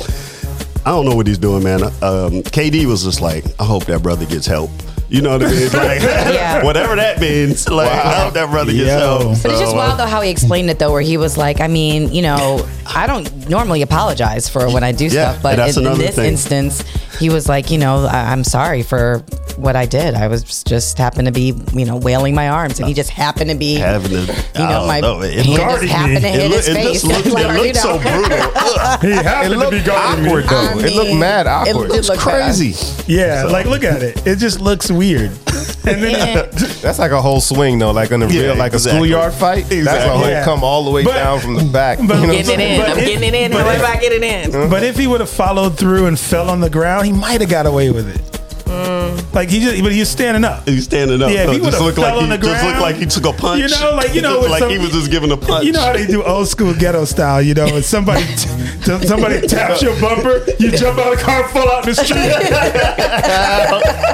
I 0.86 0.92
don't 0.92 1.04
know 1.04 1.14
what 1.14 1.26
he's 1.26 1.36
doing, 1.36 1.62
man. 1.62 1.82
Um, 1.82 2.40
KD 2.42 2.86
was 2.86 3.04
just 3.04 3.20
like, 3.20 3.44
I 3.60 3.64
hope 3.66 3.84
that 3.84 4.02
brother 4.02 4.24
gets 4.24 4.46
help. 4.46 4.70
You 5.10 5.22
know 5.22 5.30
what 5.36 5.42
I 5.42 5.50
mean? 5.50 5.68
Like, 5.72 6.00
Yeah. 6.02 6.64
whatever 6.64 6.94
that 6.96 7.20
means. 7.20 7.68
Like, 7.68 7.90
I 7.90 8.24
hope 8.24 8.34
that 8.34 8.48
brother 8.48 8.72
gets 8.72 8.86
Yo. 8.88 8.96
help. 8.98 9.22
But 9.42 9.50
it's 9.50 9.60
just 9.60 9.74
wild 9.74 9.98
though 9.98 10.06
how 10.06 10.20
he 10.20 10.30
explained 10.30 10.70
it 10.70 10.78
though, 10.78 10.92
where 10.92 11.00
he 11.02 11.16
was 11.16 11.36
like, 11.36 11.60
I 11.60 11.66
mean, 11.66 12.12
you 12.12 12.22
know, 12.22 12.66
I 12.86 13.06
don't 13.08 13.48
normally 13.48 13.82
apologize 13.82 14.48
for 14.48 14.70
when 14.72 14.84
I 14.84 14.92
do 14.92 15.04
Yeah, 15.06 15.32
stuff, 15.32 15.42
but 15.42 15.56
that's 15.56 15.76
in, 15.76 15.86
in 15.86 15.98
this 15.98 16.14
thing. 16.14 16.26
instance, 16.32 16.84
he 17.20 17.28
was 17.30 17.48
like, 17.48 17.70
you 17.70 17.78
know, 17.78 18.06
I- 18.06 18.32
I'm 18.32 18.42
sorry 18.42 18.82
for 18.82 19.18
what 19.56 19.76
I 19.76 19.86
did. 19.86 20.14
I 20.14 20.26
was 20.28 20.64
just 20.64 20.98
happened 20.98 21.26
to 21.26 21.32
be, 21.32 21.54
you 21.72 21.84
know, 21.84 21.96
wailing 21.96 22.34
my 22.34 22.48
arms, 22.48 22.78
and 22.80 22.88
he 22.88 22.94
just 22.94 23.10
happened 23.10 23.50
to 23.50 23.56
be, 23.56 23.74
having 23.76 24.10
to, 24.10 24.20
you 24.54 24.66
know, 24.66 24.86
my 24.86 25.00
know, 25.00 25.20
it, 25.22 25.34
hand 25.34 25.46
just 25.46 25.58
guarding 25.58 25.88
happened 25.88 26.16
to 26.16 26.22
me. 26.22 26.28
hit 26.30 26.40
it, 26.40 26.50
his 26.50 26.68
look- 26.68 26.76
it 26.78 26.82
face. 26.82 27.02
just 27.02 27.04
looked, 27.04 27.26
Like, 27.26 27.44
it 27.50 27.56
you 27.58 27.62
looked 27.62 27.76
so 27.76 27.98
brutal. 27.98 28.52
Ugh. 28.56 29.00
He 29.02 29.08
It 29.10 29.24
happened 29.24 29.52
to 29.52 29.58
be 29.58 29.76
looked 29.76 29.86
guarding 29.86 30.24
me. 30.24 30.28
awkward 30.30 30.44
though. 30.44 30.56
I 30.56 30.72
it 30.86 30.94
looked 30.94 31.08
mean, 31.10 31.18
mad 31.20 31.46
it 31.46 31.48
awkward. 31.50 31.90
did 31.90 32.04
look 32.06 32.18
bad. 32.24 32.42
Crazy. 32.54 32.74
Yeah, 33.06 33.44
like 33.44 33.66
look 33.66 33.84
at 33.84 34.02
it. 34.02 34.26
It 34.26 34.36
just 34.36 34.60
looks 34.60 34.90
weird. 34.90 35.30
And 35.82 36.02
then 36.02 36.48
That's 36.82 36.98
like 36.98 37.10
a 37.10 37.22
whole 37.22 37.40
swing 37.40 37.78
though, 37.78 37.90
like 37.92 38.10
in 38.10 38.22
a 38.22 38.28
Yeah, 38.28 38.42
real 38.42 38.54
like 38.56 38.74
exactly. 38.74 38.98
a 39.00 39.12
schoolyard 39.12 39.32
fight. 39.32 39.62
That's 39.62 39.72
a 39.72 39.78
Exactly. 39.78 40.10
whole 40.10 40.28
Yeah. 40.28 40.44
come 40.44 40.62
all 40.62 40.84
the 40.84 40.90
way 40.90 41.04
But- 41.04 41.14
down 41.14 41.40
from 41.40 41.54
the 41.54 41.64
back. 41.64 41.96
but- 42.06 42.20
you 42.20 42.20
know 42.20 42.20
what 42.20 42.28
I'm 42.28 42.30
Getting 42.44 42.60
it 42.60 42.70
in. 42.70 42.80
But 42.80 42.90
I'm 42.90 42.98
if- 42.98 43.04
getting 43.06 43.28
it 43.28 43.34
in. 43.34 43.50
but 43.52 43.64
How 43.64 43.70
if- 43.72 43.84
I 43.84 43.96
get 43.96 44.12
it 44.12 44.22
in? 44.22 44.68
But 44.68 44.82
if 44.82 44.98
he 44.98 45.06
would 45.06 45.20
have 45.20 45.30
followed 45.30 45.78
through 45.78 46.04
and 46.04 46.18
fell 46.20 46.50
on 46.50 46.60
the 46.60 46.68
ground, 46.68 47.06
he 47.10 47.16
might 47.16 47.40
have 47.40 47.50
got 47.50 47.66
away 47.66 47.90
with 47.90 48.08
it. 48.08 48.39
Uh, 48.70 49.20
like 49.32 49.48
he 49.48 49.60
just, 49.60 49.82
but 49.82 49.92
he 49.92 49.98
was 50.00 50.08
standing 50.08 50.44
up. 50.44 50.66
He's 50.68 50.84
standing 50.84 51.20
up. 51.22 51.30
Yeah, 51.30 51.42
if 51.42 51.46
so 51.46 51.50
he 51.52 51.56
it 51.58 51.60
would've 51.62 51.72
just 51.72 51.82
looked 51.82 51.98
fell 51.98 52.04
like 52.14 52.22
on 52.22 52.30
he 52.30 52.36
the 52.36 52.46
just 52.46 52.64
looked 52.64 52.80
like 52.80 52.96
he 52.96 53.06
took 53.06 53.26
a 53.26 53.32
punch. 53.32 53.60
You 53.62 53.68
know, 53.68 53.94
like 53.96 54.14
you 54.14 54.22
know, 54.26 54.38
looked 54.38 54.50
like 54.50 54.60
some- 54.60 54.70
he 54.70 54.78
was 54.78 54.90
just 54.92 55.10
giving 55.10 55.30
a 55.32 55.36
punch. 55.36 55.64
You 55.70 55.72
know 55.72 55.80
how 55.82 55.92
they 55.92 56.06
do 56.06 56.22
old 56.22 56.48
school 56.48 56.72
ghetto 56.74 57.04
style. 57.04 57.42
You 57.42 57.54
know, 57.54 57.66
when 57.66 57.82
somebody 57.82 58.24
t- 58.24 59.06
somebody 59.06 59.40
taps 59.46 59.82
your 59.82 59.98
bumper, 60.00 60.44
you 60.58 60.70
jump 60.70 60.98
out 60.98 61.12
of 61.12 61.18
the 61.18 61.24
car, 61.24 61.42
and 61.42 61.50
fall 61.52 61.70
out 61.70 61.86
in 61.88 61.94
the 61.94 62.04
street. 62.04 62.30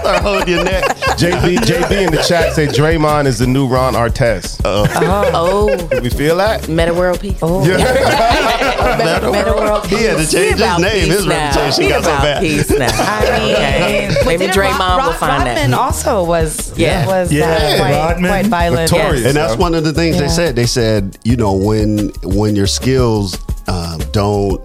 Start 0.00 0.22
holding 0.22 0.48
your 0.48 0.64
neck. 0.64 0.84
JB 1.16 1.56
JB 1.58 2.06
in 2.06 2.12
the 2.12 2.22
chat 2.26 2.52
say 2.54 2.66
Draymond 2.66 3.26
is 3.26 3.38
the 3.38 3.46
new 3.46 3.66
Ron 3.66 3.94
Artest. 3.94 4.64
Uh-huh. 4.64 5.30
Oh, 5.34 5.76
Did 5.88 6.02
we 6.02 6.10
feel 6.10 6.36
that? 6.36 6.68
Metta 6.68 6.92
World 6.94 7.20
Peace. 7.20 7.38
Oh, 7.42 7.64
Metta 7.64 9.30
Metta 9.32 9.52
World 9.52 9.86
He 9.86 10.02
had 10.04 10.18
to 10.18 10.26
change 10.30 10.58
his 10.58 10.78
name. 10.78 11.08
His 11.08 11.26
now. 11.26 11.46
reputation 11.48 11.82
He 11.84 11.88
got 11.90 12.04
so 12.04 12.10
bad. 12.10 12.40
Peace 12.42 12.70
now. 12.70 12.88
I 12.92 13.38
mean, 13.38 13.56
Okay. 13.56 14.16
Maybe 14.26 14.45
didn't 14.46 14.62
Draymond 14.64 14.78
Rod- 14.98 15.06
will 15.06 15.12
find 15.14 15.44
Rodman 15.44 15.70
that. 15.70 15.78
also 15.78 16.24
was 16.24 16.72
Yeah. 16.76 17.06
was 17.06 17.32
Yeah. 17.32 17.46
uh, 17.50 17.76
quite, 17.78 17.92
Rodman, 17.94 18.30
quite 18.30 18.46
violent. 18.46 18.90
Notorious. 18.92 19.20
Yes. 19.20 19.26
And 19.28 19.36
that's 19.36 19.56
one 19.56 19.74
of 19.74 19.84
the 19.84 19.92
things 19.92 20.16
Yeah. 20.16 20.22
they 20.22 20.28
said. 20.28 20.56
They 20.56 20.66
said, 20.66 21.18
you 21.24 21.36
know, 21.36 21.52
when 21.52 22.10
when 22.22 22.56
your 22.56 22.66
skills 22.66 23.36
um, 23.68 24.00
don't 24.12 24.64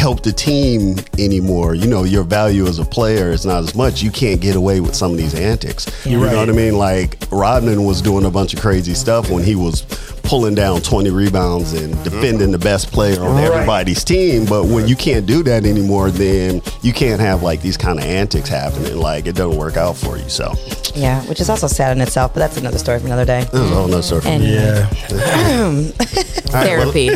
help 0.00 0.22
the 0.22 0.32
team 0.32 0.96
anymore, 1.18 1.74
you 1.74 1.86
know, 1.86 2.04
your 2.04 2.24
value 2.24 2.66
as 2.66 2.78
a 2.78 2.84
player 2.86 3.28
is 3.28 3.44
not 3.44 3.62
as 3.62 3.74
much. 3.74 4.00
You 4.00 4.10
can't 4.10 4.40
get 4.40 4.56
away 4.56 4.80
with 4.80 4.94
some 4.96 5.10
of 5.12 5.18
these 5.18 5.34
antics. 5.34 6.06
You 6.06 6.18
You're 6.18 6.30
know 6.30 6.38
what 6.38 6.48
I 6.48 6.52
mean? 6.52 6.78
Like 6.78 7.18
Rodman 7.30 7.84
was 7.84 8.00
doing 8.00 8.24
a 8.24 8.30
bunch 8.30 8.54
of 8.54 8.60
crazy 8.62 8.94
stuff 8.94 9.28
when 9.30 9.42
he 9.44 9.54
was 9.54 9.82
pulling 10.22 10.54
down 10.54 10.80
20 10.80 11.10
rebounds 11.10 11.74
and 11.74 11.92
mm-hmm. 11.92 12.02
defending 12.04 12.50
the 12.50 12.58
best 12.58 12.90
player 12.92 13.20
on 13.20 13.34
Right. 13.34 13.44
everybody's 13.44 14.02
team. 14.02 14.46
But 14.46 14.64
when 14.64 14.88
you 14.88 14.96
can't 14.96 15.26
do 15.26 15.42
that 15.42 15.66
anymore, 15.66 16.10
then 16.10 16.62
you 16.80 16.94
can't 16.94 17.20
have 17.20 17.42
like 17.42 17.60
these 17.60 17.76
kind 17.76 17.98
of 17.98 18.04
antics 18.06 18.48
happening. 18.48 18.96
Like 18.96 19.26
it 19.26 19.34
doesn't 19.34 19.58
work 19.58 19.76
out 19.76 19.98
for 19.98 20.16
you. 20.16 20.28
So 20.30 20.54
Yeah, 20.94 21.22
which 21.24 21.40
is 21.40 21.50
also 21.50 21.66
sad 21.66 21.94
in 21.94 22.00
itself, 22.00 22.32
but 22.32 22.40
that's 22.40 22.56
another 22.56 22.78
story 22.78 23.00
for 23.00 23.06
another 23.06 23.26
day. 23.26 23.42
this 23.52 23.60
is 23.60 23.70
a 23.70 23.74
whole 23.74 23.86
nother 23.88 24.02
story. 24.02 24.22
for 24.22 24.28
me. 24.28 24.56
Anyway. 24.56 24.88
Yeah. 25.10 26.20
Therapy. 26.64 27.08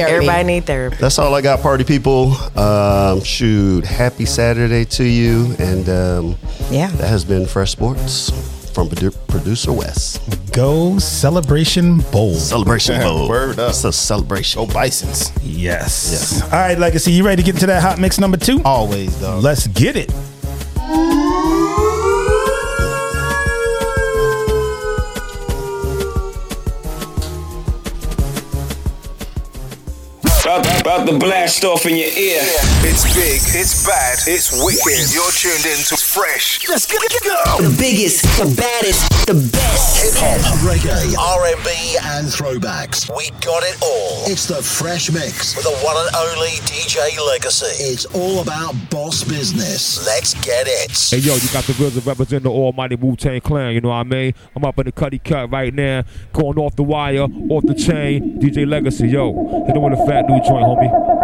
Everybody 0.00 0.44
need 0.44 0.64
therapy. 0.66 0.96
That's 1.00 1.18
all 1.18 1.34
I 1.34 1.40
got, 1.42 1.60
party 1.60 1.84
people. 1.84 2.32
Um, 2.58 3.22
shoot, 3.22 3.84
happy 3.84 4.24
Saturday 4.26 4.84
to 4.86 5.04
you. 5.04 5.54
And 5.58 5.88
um, 5.88 6.36
Yeah. 6.70 6.88
that 6.88 7.08
has 7.08 7.24
been 7.24 7.46
Fresh 7.46 7.72
Sports 7.72 8.30
from 8.74 8.88
producer 8.88 9.72
Wes. 9.72 10.18
Go 10.52 10.98
celebration 10.98 11.98
bowl. 12.12 12.34
Celebration 12.34 13.00
Bowl. 13.02 13.28
Word 13.28 13.58
up. 13.58 13.70
It's 13.70 13.84
a 13.84 13.92
celebration. 13.92 14.66
Go 14.66 14.72
Bisons. 14.72 15.32
Yes. 15.42 16.08
Yes. 16.10 16.42
All 16.44 16.50
right, 16.50 16.78
Legacy, 16.78 17.12
you 17.12 17.24
ready 17.24 17.42
to 17.42 17.46
get 17.46 17.54
into 17.56 17.66
that 17.66 17.82
hot 17.82 17.98
mix 17.98 18.18
number 18.18 18.36
two? 18.36 18.60
Always 18.64 19.18
though. 19.20 19.38
Let's 19.38 19.66
get 19.66 19.96
it. 19.96 20.12
About, 30.86 31.04
to 31.08 31.18
blast 31.18 31.64
off 31.64 31.84
in 31.84 31.96
your 31.96 32.06
ear. 32.06 32.38
It's 32.86 33.02
big, 33.10 33.42
it's 33.58 33.82
bad, 33.82 34.22
it's 34.30 34.54
wicked. 34.62 35.10
You're 35.10 35.34
tuned 35.34 35.66
in 35.66 35.82
to 35.90 35.98
Fresh. 36.16 36.66
Let's 36.66 36.86
get 36.86 37.02
it 37.02 37.10
to 37.10 37.20
go. 37.28 37.68
The 37.68 37.76
biggest, 37.76 38.22
the 38.40 38.48
baddest, 38.56 39.04
the 39.26 39.34
best. 39.52 40.00
Hip 40.00 40.14
hop, 40.16 40.40
reggae, 40.64 41.12
R&B, 41.12 41.98
and 42.16 42.26
throwbacks. 42.26 43.04
We 43.14 43.28
got 43.44 43.62
it 43.64 43.76
all. 43.82 44.24
It's 44.24 44.46
the 44.46 44.62
Fresh 44.62 45.12
Mix 45.12 45.54
with 45.54 45.66
the 45.66 45.76
one 45.84 45.94
and 45.98 46.16
only 46.16 46.56
DJ 46.64 47.20
Legacy. 47.20 47.84
It's 47.84 48.06
all 48.16 48.40
about 48.40 48.74
boss 48.88 49.24
business. 49.24 50.06
Let's 50.06 50.32
get 50.40 50.66
it. 50.66 50.96
Hey 51.10 51.18
yo, 51.18 51.34
you 51.34 51.52
got 51.52 51.64
the 51.64 51.74
goods 51.74 51.96
that 51.96 52.06
represent 52.06 52.44
the 52.44 52.50
almighty 52.50 52.96
Wu 52.96 53.14
Tang 53.14 53.42
Clan. 53.42 53.74
You 53.74 53.82
know 53.82 53.90
what 53.90 53.96
I 53.96 54.04
mean? 54.04 54.32
I'm 54.54 54.64
up 54.64 54.78
in 54.78 54.86
the 54.86 54.92
cutty 54.92 55.18
cut 55.18 55.50
right 55.50 55.74
now, 55.74 56.02
going 56.32 56.56
off 56.56 56.76
the 56.76 56.82
wire, 56.82 57.24
off 57.24 57.64
the 57.64 57.74
chain. 57.74 58.40
DJ 58.40 58.66
Legacy, 58.66 59.08
yo, 59.08 59.66
hit 59.66 59.76
him 59.76 59.82
with 59.82 60.00
a 60.00 60.06
fat 60.06 60.26
new 60.30 60.40
joint, 60.42 60.64
homie. 60.64 61.15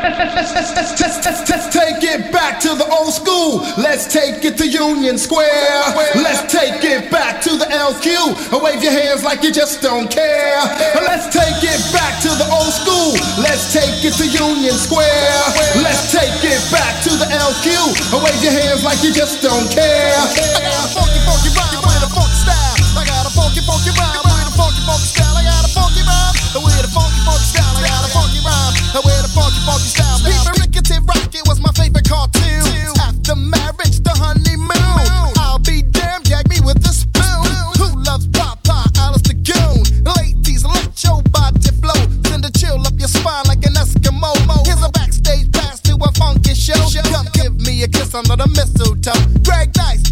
Let's 0.00 1.68
take 1.68 2.00
it 2.00 2.32
back 2.32 2.60
to 2.60 2.72
the 2.74 2.88
old 2.88 3.12
school. 3.12 3.60
Let's 3.76 4.08
take 4.08 4.44
it 4.44 4.56
to 4.56 4.66
Union 4.66 5.18
Square. 5.18 5.92
Let's 6.16 6.48
take 6.48 6.80
it 6.84 7.10
back 7.10 7.42
to 7.44 7.56
the 7.56 7.68
LQ. 7.68 8.32
And 8.52 8.62
Wave 8.62 8.82
your 8.82 8.92
hands 8.92 9.24
like 9.24 9.42
you 9.42 9.52
just 9.52 9.82
don't 9.82 10.10
care. 10.10 10.56
Let's 11.04 11.28
take 11.28 11.60
it 11.60 11.80
back 11.92 12.16
to 12.24 12.30
the 12.32 12.48
old 12.48 12.72
school. 12.72 13.12
Let's 13.44 13.72
take 13.72 14.00
it 14.00 14.16
to 14.16 14.24
Union 14.24 14.72
Square. 14.72 15.36
Let's 15.84 16.12
take 16.12 16.48
it 16.48 16.62
back 16.72 17.02
to 17.04 17.10
the 17.20 17.28
LQ. 17.28 17.68
And 18.16 18.24
Wave 18.24 18.40
your 18.40 18.56
hands 18.56 18.82
like 18.84 19.04
you 19.04 19.12
just 19.12 19.42
don't 19.42 19.68
care. 19.68 20.16
I 20.16 20.64
got 20.64 20.80
a 20.80 20.88
funky, 20.96 21.20
funky 21.28 21.50
funky 21.52 22.36
style. 22.40 22.76
I 22.96 23.04
got 23.04 23.26
a 23.26 23.32
funky, 23.36 23.60
funky 23.60 23.92
rhyme 24.00 24.24
with 24.24 24.48
a 24.48 24.54
funky, 24.56 24.80
funky 24.88 25.08
style. 25.12 25.36
I 25.36 25.44
got 25.44 25.64
a 25.64 25.70
funky 25.76 26.02
rhyme 26.08 26.64
with 26.64 26.88
a 26.88 26.90
funky, 26.90 27.20
funky 27.28 27.44
style. 27.44 27.69
I 28.90 28.98
got 28.98 29.06
a 29.06 29.30
funky 29.30 29.62
rhyme 29.62 29.78
with 29.78 29.86
a 29.86 30.02
funky, 30.02 30.34
style. 30.34 30.54
Rickety 30.58 30.98
Rocket 31.06 31.46
was 31.46 31.60
my 31.62 31.70
favorite 31.78 32.08
cartoon. 32.10 32.66
After 32.98 33.36
marriage, 33.38 34.02
the 34.02 34.10
honeymoon. 34.18 35.30
I'll 35.38 35.62
be 35.62 35.82
damned, 35.82 36.26
gag 36.26 36.50
me 36.50 36.58
with 36.58 36.82
a 36.82 36.90
spoon. 36.90 37.46
Who 37.78 38.02
loves 38.02 38.26
Papa, 38.34 38.90
Alice 38.98 39.22
the 39.22 39.38
Goon? 39.38 39.86
Ladies, 40.02 40.66
let 40.66 40.90
your 41.06 41.22
body 41.30 41.70
flow. 41.78 42.02
Send 42.26 42.42
a 42.44 42.50
chill 42.50 42.82
up 42.82 42.98
your 42.98 43.06
spine 43.06 43.46
like 43.46 43.62
an 43.62 43.78
Eskimo. 43.78 44.34
Here's 44.66 44.82
a 44.82 44.90
backstage 44.90 45.52
pass 45.52 45.78
to 45.86 45.94
a 45.94 46.10
funky 46.18 46.54
show. 46.58 46.74
Come 47.14 47.30
give 47.32 47.54
me 47.62 47.84
a 47.84 47.88
kiss 47.88 48.10
under 48.14 48.34
the 48.34 48.50
mistletoe. 48.50 49.14
Greg 49.46 49.70
Nice, 49.78 50.09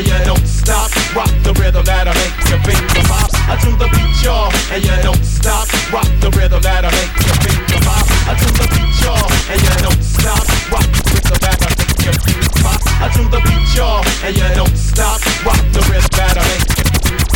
and 0.00 0.08
you 0.08 0.24
don't 0.24 0.46
stop. 0.46 0.88
Rock 1.14 1.28
the 1.44 1.52
rhythm 1.60 1.84
that'll 1.84 2.14
make 2.14 2.36
your 2.48 2.60
finger 2.64 3.04
pop. 3.04 3.28
I 3.52 3.54
do 3.60 3.70
the 3.76 3.88
beat, 3.92 4.24
y'all, 4.24 4.48
and 4.72 4.80
you 4.80 4.96
don't 5.04 5.24
stop. 5.24 5.68
Rock 5.92 6.08
the 6.24 6.30
rhythm 6.32 6.62
that'll 6.62 6.90
make 6.90 7.12
your 7.20 7.36
finger 7.44 7.80
pop. 7.84 8.06
I 8.24 8.32
do 8.40 8.48
the 8.48 8.66
beat, 8.72 8.96
y'all, 9.04 9.28
and 9.52 9.60
you 9.60 9.74
don't 9.84 10.02
stop. 10.02 10.44
Rock 10.72 10.88
the 10.88 11.04
rhythm 11.12 11.38
that'll 11.44 11.68
make 11.76 12.00
your 12.00 12.16
finger 12.16 12.52
pop. 12.64 12.80
I 12.96 13.06
do 13.12 13.28
the 13.28 13.40
beat, 13.44 13.76
y'all, 13.76 14.00
and 14.24 14.32
you 14.32 14.48
don't 14.56 14.76
stop. 14.76 15.20
Rock 15.44 15.60
the 15.76 15.84
rhythm 15.92 16.12
that'll 16.16 16.44
make 16.48 16.64
your 16.80 16.89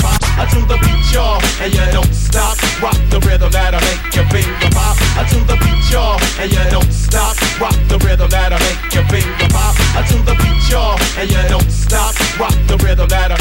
pop. 0.05 0.21
Do 0.53 0.61
the 0.69 0.77
beat, 0.77 1.09
y'all, 1.13 1.41
and 1.65 1.73
you 1.73 1.87
don't 1.91 2.13
stop. 2.13 2.61
Rock 2.85 2.99
the 3.09 3.19
rhythm 3.25 3.51
that'll 3.51 3.81
make 3.81 4.15
your 4.15 4.29
finger 4.29 4.71
pop. 4.77 4.97
Do 5.31 5.41
the 5.49 5.57
beat, 5.57 5.85
y'all, 5.91 6.21
and 6.41 6.53
you 6.53 6.65
don't 6.71 6.93
stop. 6.93 7.35
Rock 7.61 7.77
the 7.89 7.99
rhythm 8.05 8.29
that'll 8.29 8.61
make 8.61 8.93
your 8.93 9.07
finger 9.09 9.49
pop. 9.49 9.75
Do 10.09 10.19
the 10.29 10.35
beat, 10.37 10.71
y'all, 10.71 11.01
and 11.19 11.31
you 11.31 11.43
don't 11.49 11.71
stop. 11.71 12.13
Rock 12.39 12.57
the 12.69 12.77
rhythm 12.85 13.09
that'll 13.09 13.39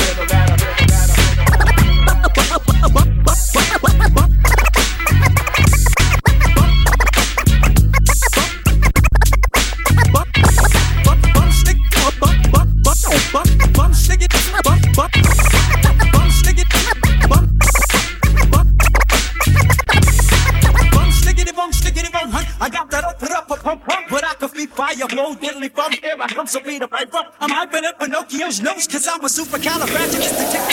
bum. 25.70 25.92
Here 25.92 26.16
I 26.20 26.28
come, 26.28 26.48
so 26.48 26.60
be 26.62 26.80
the 26.80 26.88
bum. 26.88 27.26
I'm 27.40 27.50
hyping 27.50 27.84
up 27.84 28.00
Pinocchio's 28.00 28.62
nose, 28.62 28.88
cause 28.88 29.08
I'm 29.08 29.22
a 29.22 29.28
supercalifragilistic. 29.28 30.73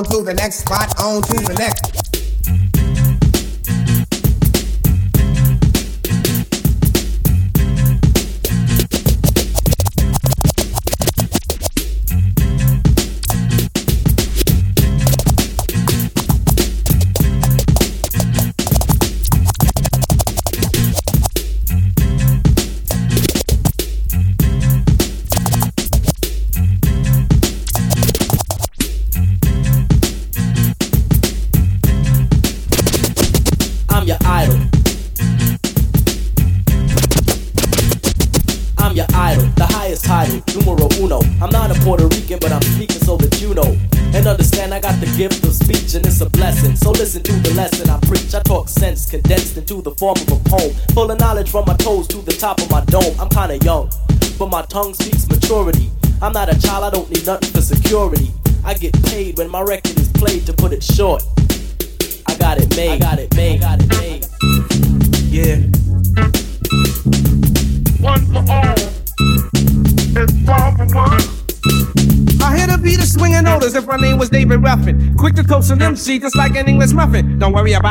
On 0.00 0.06
to 0.06 0.22
the 0.22 0.32
next 0.32 0.60
spot, 0.60 0.98
on 0.98 1.20
to 1.20 1.34
the 1.34 1.54
next. 1.58 1.89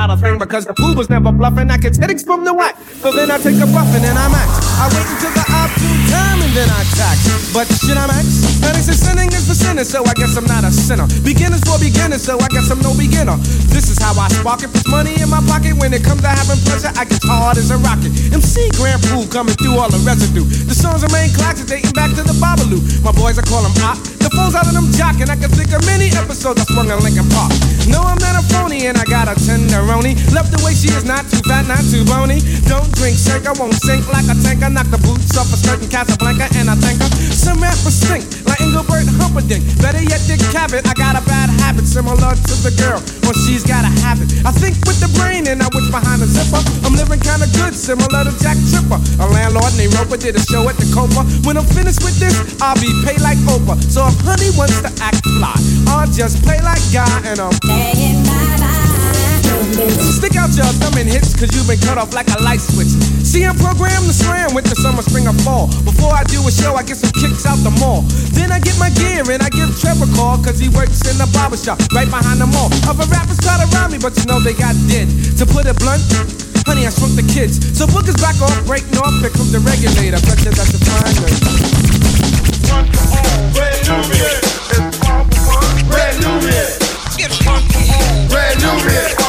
Don't 0.09 0.17
a 0.17 0.21
thing 0.25 0.39
because 0.41 0.65
the 0.65 0.73
fool 0.73 0.97
was 0.97 1.05
never 1.05 1.29
bluffing. 1.31 1.69
I 1.69 1.77
get 1.77 1.93
headaches 1.93 2.25
from 2.25 2.41
the 2.41 2.49
whack. 2.49 2.73
So 3.05 3.13
then 3.13 3.29
I 3.29 3.37
take 3.37 3.61
a 3.61 3.69
buffin 3.69 4.01
and 4.01 4.17
I 4.17 4.25
max. 4.33 4.49
I 4.81 4.89
wait 4.89 5.05
until 5.05 5.29
the 5.37 5.45
opportune 5.45 6.01
time 6.09 6.41
and 6.41 6.49
then 6.57 6.65
I 6.65 6.81
tax. 6.97 7.29
But 7.53 7.69
shit, 7.77 7.93
I'm 7.93 8.09
max. 8.09 8.25
Headaches 8.57 8.89
and 8.89 8.97
sinning 8.97 9.29
is 9.29 9.45
for 9.45 9.53
sinners, 9.53 9.85
so 9.85 10.01
I 10.01 10.17
guess 10.17 10.33
I'm 10.33 10.49
not 10.49 10.65
a 10.65 10.73
sinner. 10.73 11.05
Beginners 11.21 11.61
for 11.61 11.77
beginners, 11.77 12.25
so 12.25 12.41
I 12.41 12.49
guess 12.49 12.73
I'm 12.73 12.81
no 12.81 12.97
beginner. 12.97 13.37
This 13.69 13.93
is 13.93 14.01
how 14.01 14.17
I 14.17 14.33
spark 14.33 14.65
it. 14.65 14.73
Put 14.73 14.89
money 14.89 15.13
in 15.21 15.29
my 15.29 15.45
pocket. 15.45 15.77
When 15.77 15.93
it 15.93 16.01
comes 16.01 16.25
to 16.25 16.31
having 16.33 16.57
pleasure, 16.65 16.89
I 16.97 17.05
get 17.05 17.21
hard 17.29 17.61
as 17.61 17.69
a 17.69 17.77
rocket. 17.77 18.09
MC 18.33 18.73
Grand 18.81 19.05
Puba 19.05 19.29
coming 19.29 19.53
through 19.61 19.77
all 19.77 19.93
the 19.93 20.01
residue. 20.01 20.49
The 20.65 20.73
songs 20.73 21.05
remain 21.05 21.29
classics 21.37 21.69
dating 21.69 21.93
back 21.93 22.17
to 22.17 22.25
the 22.25 22.33
Babalu. 22.41 22.81
My 23.05 23.13
boys, 23.13 23.37
I 23.37 23.45
call 23.45 23.61
them 23.61 23.77
op. 23.85 24.08
The 24.29 24.37
phones 24.37 24.53
out 24.53 24.67
of 24.69 24.77
them 24.77 24.85
jocking. 24.93 25.25
I 25.25 25.35
can 25.41 25.49
think 25.49 25.73
of 25.73 25.81
many 25.89 26.13
episodes 26.13 26.61
I 26.61 26.65
swung 26.69 26.93
in 26.93 27.01
Lincoln 27.01 27.25
Park. 27.33 27.49
No, 27.89 28.05
I'm 28.05 28.21
not 28.21 28.37
a 28.37 28.45
phony, 28.53 28.85
and 28.85 28.93
I 28.93 29.05
got 29.09 29.25
a 29.25 29.33
tenderoni. 29.33 30.13
Love 30.37 30.53
the 30.53 30.61
way 30.61 30.77
she 30.77 30.93
is 30.93 31.01
not 31.01 31.25
too 31.33 31.41
fat, 31.49 31.65
not 31.65 31.81
too 31.89 32.05
bony. 32.05 32.37
Don't 32.69 32.85
drink, 32.93 33.17
shake, 33.17 33.49
I 33.49 33.57
won't 33.57 33.73
sink 33.81 34.05
like 34.13 34.29
a 34.29 34.37
tank. 34.45 34.61
I 34.61 34.69
knock 34.69 34.85
the 34.93 35.01
boots 35.01 35.33
off 35.33 35.49
a 35.49 35.57
skirt 35.57 35.81
in 35.81 35.89
Casablanca, 35.89 36.45
and 36.61 36.69
I 36.69 36.77
think 36.77 37.01
her. 37.01 37.09
Some 37.33 37.57
rappers 37.57 37.97
stink 37.97 38.21
Engelbert 38.59 39.07
Humperdinck. 39.19 39.63
Better 39.81 40.03
yet, 40.03 40.21
Dick 40.27 40.39
Cavett. 40.53 40.85
I 40.87 40.93
got 40.93 41.15
a 41.15 41.23
bad 41.25 41.49
habit 41.61 41.87
similar 41.87 42.35
to 42.35 42.53
the 42.61 42.73
girl 42.77 42.99
when 43.25 43.35
she's 43.45 43.63
got 43.63 43.83
a 43.83 43.91
habit. 44.03 44.27
I 44.45 44.51
think 44.51 44.75
with 44.85 44.99
the 44.99 45.09
brain, 45.19 45.47
and 45.47 45.63
I 45.63 45.67
wish 45.73 45.89
behind 45.89 46.21
the 46.21 46.27
zipper. 46.27 46.61
I'm 46.85 46.95
living 46.95 47.19
kinda 47.19 47.47
good, 47.57 47.73
similar 47.75 48.23
to 48.27 48.33
Jack 48.39 48.57
Tripper. 48.69 48.99
A 49.19 49.25
landlord 49.27 49.73
named 49.77 49.93
Roper 49.95 50.17
did 50.17 50.35
a 50.35 50.43
show 50.45 50.67
at 50.69 50.77
the 50.77 50.87
Copa. 50.93 51.23
When 51.47 51.57
I'm 51.57 51.65
finished 51.65 52.03
with 52.03 52.19
this, 52.19 52.35
I'll 52.61 52.79
be 52.79 52.91
paid 53.05 53.21
like 53.21 53.37
Oprah. 53.49 53.79
So 53.89 54.07
if 54.07 54.15
honey 54.21 54.51
wants 54.57 54.81
to 54.81 54.91
act 55.01 55.23
fly, 55.37 55.57
I'll 55.87 56.11
just 56.11 56.43
play 56.43 56.59
like 56.61 56.83
guy 56.91 57.09
and 57.25 57.39
I'm 57.39 57.55
playing 57.65 58.28
Stick 59.87 60.35
out 60.35 60.51
your 60.59 60.67
thumb 60.83 60.99
and 60.99 61.07
hits, 61.07 61.31
cause 61.31 61.47
you've 61.55 61.63
been 61.63 61.79
cut 61.79 61.95
off 61.95 62.11
like 62.11 62.27
a 62.35 62.39
light 62.43 62.59
switch. 62.59 62.91
See, 63.23 63.47
I'm 63.47 63.55
programmed 63.55 64.11
to 64.11 64.15
slam 64.15 64.51
with 64.51 64.67
the 64.67 64.75
summer, 64.75 64.99
spring, 64.99 65.23
or 65.23 65.37
fall. 65.47 65.71
Before 65.87 66.11
I 66.11 66.27
do 66.27 66.43
a 66.43 66.51
show, 66.51 66.75
I 66.75 66.83
get 66.83 66.99
some 66.99 67.15
kicks 67.15 67.47
out 67.47 67.55
the 67.63 67.71
mall. 67.79 68.03
Then 68.35 68.51
I 68.51 68.59
get 68.59 68.75
my 68.75 68.91
gear 68.91 69.23
and 69.31 69.39
I 69.39 69.47
give 69.47 69.71
Trevor 69.79 70.03
a 70.03 70.15
call, 70.19 70.35
cause 70.43 70.59
he 70.59 70.67
works 70.67 70.99
in 71.07 71.15
the 71.15 71.31
barber 71.31 71.55
shop 71.55 71.79
right 71.95 72.11
behind 72.11 72.43
the 72.43 72.49
mall. 72.51 72.67
Other 72.91 73.07
rappers 73.07 73.39
try 73.39 73.55
to 73.55 73.67
rob 73.71 73.95
me, 73.95 73.97
but 74.03 74.11
you 74.19 74.27
know 74.27 74.43
they 74.43 74.51
got 74.51 74.75
dead. 74.91 75.07
To 75.39 75.47
put 75.47 75.63
it 75.63 75.79
blunt, 75.79 76.03
honey, 76.67 76.83
I 76.83 76.91
shrunk 76.91 77.15
the 77.15 77.23
kids. 77.23 77.63
So 77.71 77.87
bookers 77.87 78.19
back 78.19 78.35
off, 78.43 78.51
breaking 78.67 78.99
off, 78.99 79.15
here 79.23 79.31
comes 79.31 79.55
the 79.55 79.63
regulator. 79.63 80.19
Pressure 80.27 80.51
that's 80.51 80.75
the 80.75 80.83
Red 83.55 83.79
Nubian. 83.87 84.43
It's 87.15 87.39
one 87.47 87.63
for 87.63 87.79
one. 87.87 88.27
Red 88.27 88.59
Nubian. 88.59 89.15
Red. 89.15 89.28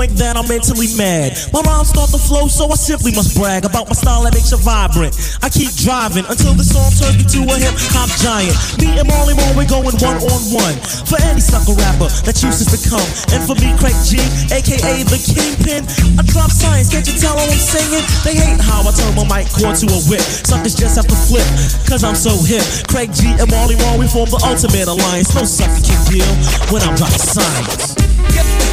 point 0.00 0.16
that 0.16 0.32
I'm 0.32 0.48
mentally 0.48 0.88
mad. 0.96 1.36
My 1.52 1.60
rhymes 1.60 1.92
start 1.92 2.08
to 2.08 2.16
flow, 2.16 2.48
so 2.48 2.72
I 2.72 2.78
simply 2.80 3.12
must 3.12 3.36
brag 3.36 3.68
about 3.68 3.84
my 3.92 3.92
style 3.92 4.24
that 4.24 4.32
makes 4.32 4.48
you 4.48 4.56
vibrant. 4.56 5.12
I 5.44 5.52
keep 5.52 5.68
driving 5.76 6.24
until 6.24 6.56
the 6.56 6.64
song 6.64 6.88
turns 6.96 7.20
into 7.20 7.44
a 7.44 7.56
hip 7.60 7.76
hop 7.92 8.08
giant. 8.16 8.56
Me 8.80 8.96
and 8.96 9.04
Marley 9.04 9.36
Marl, 9.36 9.52
we're 9.52 9.68
going 9.68 9.92
one 10.00 10.16
on 10.24 10.42
one. 10.56 10.76
For 11.04 11.20
any 11.28 11.44
sucker 11.44 11.76
rapper 11.76 12.08
that 12.24 12.32
chooses 12.32 12.72
to 12.72 12.80
come. 12.80 13.04
And 13.36 13.44
for 13.44 13.52
me, 13.60 13.76
Craig 13.76 13.92
G, 14.08 14.24
aka 14.48 15.04
the 15.04 15.20
Kingpin, 15.20 15.84
I 16.16 16.24
drop 16.24 16.48
science, 16.48 16.88
can't 16.88 17.04
you 17.04 17.20
tell 17.20 17.36
what 17.36 17.52
I'm 17.52 17.60
singing? 17.60 18.04
They 18.24 18.40
hate 18.40 18.56
how 18.56 18.80
I 18.80 18.96
turn 18.96 19.12
my 19.12 19.28
mic 19.28 19.52
cord 19.52 19.76
to 19.84 19.86
a 19.92 20.00
whip. 20.08 20.24
Suckers 20.24 20.80
just 20.80 20.96
have 20.96 21.12
to 21.12 21.18
flip, 21.28 21.44
cause 21.84 22.00
I'm 22.08 22.16
so 22.16 22.32
hip. 22.48 22.64
Craig 22.88 23.12
G 23.12 23.36
and 23.36 23.52
Marley 23.52 23.76
Marl, 23.84 24.00
we 24.00 24.08
form 24.08 24.32
the 24.32 24.40
ultimate 24.48 24.88
alliance. 24.88 25.36
No 25.36 25.44
sucker 25.44 25.84
can 25.84 26.00
deal 26.08 26.32
when 26.72 26.80
I'm 26.88 26.96
dropping 26.96 27.20
science. 27.20 28.69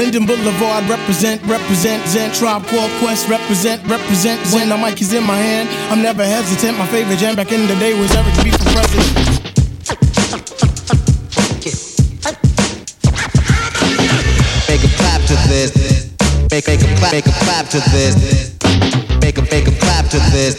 Linden 0.00 0.24
Boulevard, 0.24 0.88
represent, 0.88 1.42
represent, 1.44 2.02
Zen, 2.08 2.32
Tribe 2.32 2.64
Called 2.68 2.90
Quest, 3.00 3.28
represent, 3.28 3.86
represent, 3.86 4.40
Zen. 4.46 4.70
The 4.70 4.78
mic 4.78 4.98
is 5.02 5.12
in 5.12 5.22
my 5.24 5.36
hand. 5.36 5.68
I'm 5.92 6.00
never 6.00 6.24
hesitant. 6.24 6.78
My 6.78 6.86
favorite 6.86 7.18
jam 7.18 7.36
back 7.36 7.52
in 7.52 7.66
the 7.66 7.74
day 7.74 7.92
was 8.00 8.10
Eric 8.16 8.32
B 8.42 8.48
for 8.48 8.64
president. 8.72 9.10
Make 14.70 14.82
'em 14.84 14.92
clap 14.96 15.20
to 15.28 15.36
this. 15.52 15.70
Make 16.50 16.66
make 16.66 16.82
'em 16.82 16.96
clap, 16.96 17.12
make 17.12 17.26
'em 17.26 17.34
clap 17.44 17.68
to 17.68 17.80
this. 17.92 18.14
Make 19.20 19.36
'em 19.36 19.46
make 19.52 19.66
'em 19.68 19.76
clap 19.84 20.08
to 20.08 20.18
this. 20.32 20.56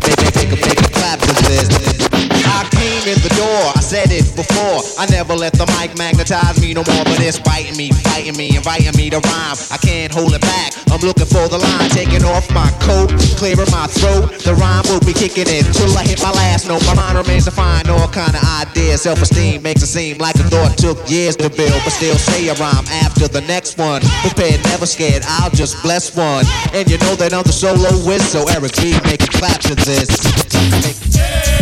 Make 0.00 0.16
make 0.16 0.34
make 0.34 0.52
'em 0.52 0.60
make 0.64 0.78
'em 0.80 0.90
clap 0.96 1.20
to 1.20 1.32
this. 1.44 2.31
I 2.52 2.68
came 2.68 3.08
in 3.08 3.18
the 3.24 3.32
door, 3.34 3.72
I 3.74 3.80
said 3.80 4.12
it 4.12 4.28
before. 4.36 4.84
I 5.00 5.06
never 5.08 5.34
let 5.34 5.52
the 5.54 5.66
mic 5.78 5.96
magnetize 5.96 6.60
me 6.60 6.74
no 6.74 6.84
more, 6.84 7.04
but 7.04 7.18
it's 7.20 7.38
biting 7.40 7.76
me, 7.76 7.90
fighting 8.04 8.36
me, 8.36 8.56
inviting 8.56 8.92
me 8.96 9.08
to 9.10 9.20
rhyme. 9.20 9.56
I 9.72 9.78
can't 9.80 10.12
hold 10.12 10.34
it 10.34 10.42
back. 10.42 10.76
I'm 10.92 11.00
looking 11.00 11.26
for 11.26 11.48
the 11.48 11.56
line, 11.56 11.88
taking 11.90 12.24
off 12.24 12.44
my 12.52 12.68
coat, 12.84 13.08
clearing 13.40 13.70
my 13.72 13.88
throat. 13.88 14.36
The 14.44 14.54
rhyme 14.54 14.84
will 14.92 15.00
be 15.00 15.16
kicking 15.16 15.48
in 15.48 15.64
till 15.72 15.90
I 15.96 16.04
hit 16.04 16.20
my 16.20 16.30
last 16.30 16.68
note. 16.68 16.84
My 16.84 16.94
mind 16.94 17.16
remains 17.16 17.46
to 17.46 17.50
find 17.50 17.88
all 17.88 18.08
kind 18.08 18.36
of 18.36 18.44
ideas. 18.60 19.02
Self-esteem 19.02 19.62
makes 19.62 19.82
it 19.82 19.88
seem 19.88 20.18
like 20.18 20.36
a 20.36 20.44
thought 20.52 20.76
took 20.76 20.98
years 21.08 21.34
to 21.36 21.48
build, 21.48 21.80
but 21.84 21.96
still 21.96 22.16
say 22.16 22.48
a 22.48 22.54
rhyme 22.60 22.84
after 23.02 23.26
the 23.26 23.40
next 23.48 23.78
one. 23.78 24.02
Prepared, 24.20 24.62
never 24.64 24.84
scared. 24.84 25.24
I'll 25.40 25.50
just 25.50 25.82
bless 25.82 26.14
one, 26.14 26.44
and 26.72 26.84
you 26.90 26.98
know 26.98 27.14
that 27.16 27.32
I'm 27.32 27.42
the 27.42 27.52
solo 27.52 27.90
whiz, 28.04 28.22
so 28.28 28.44
Eric 28.52 28.76
B 28.76 28.92
make 29.08 29.22
it 29.22 29.32
clap 29.32 29.60
to 29.62 29.74
this. 29.74 30.08
Say 30.52 31.61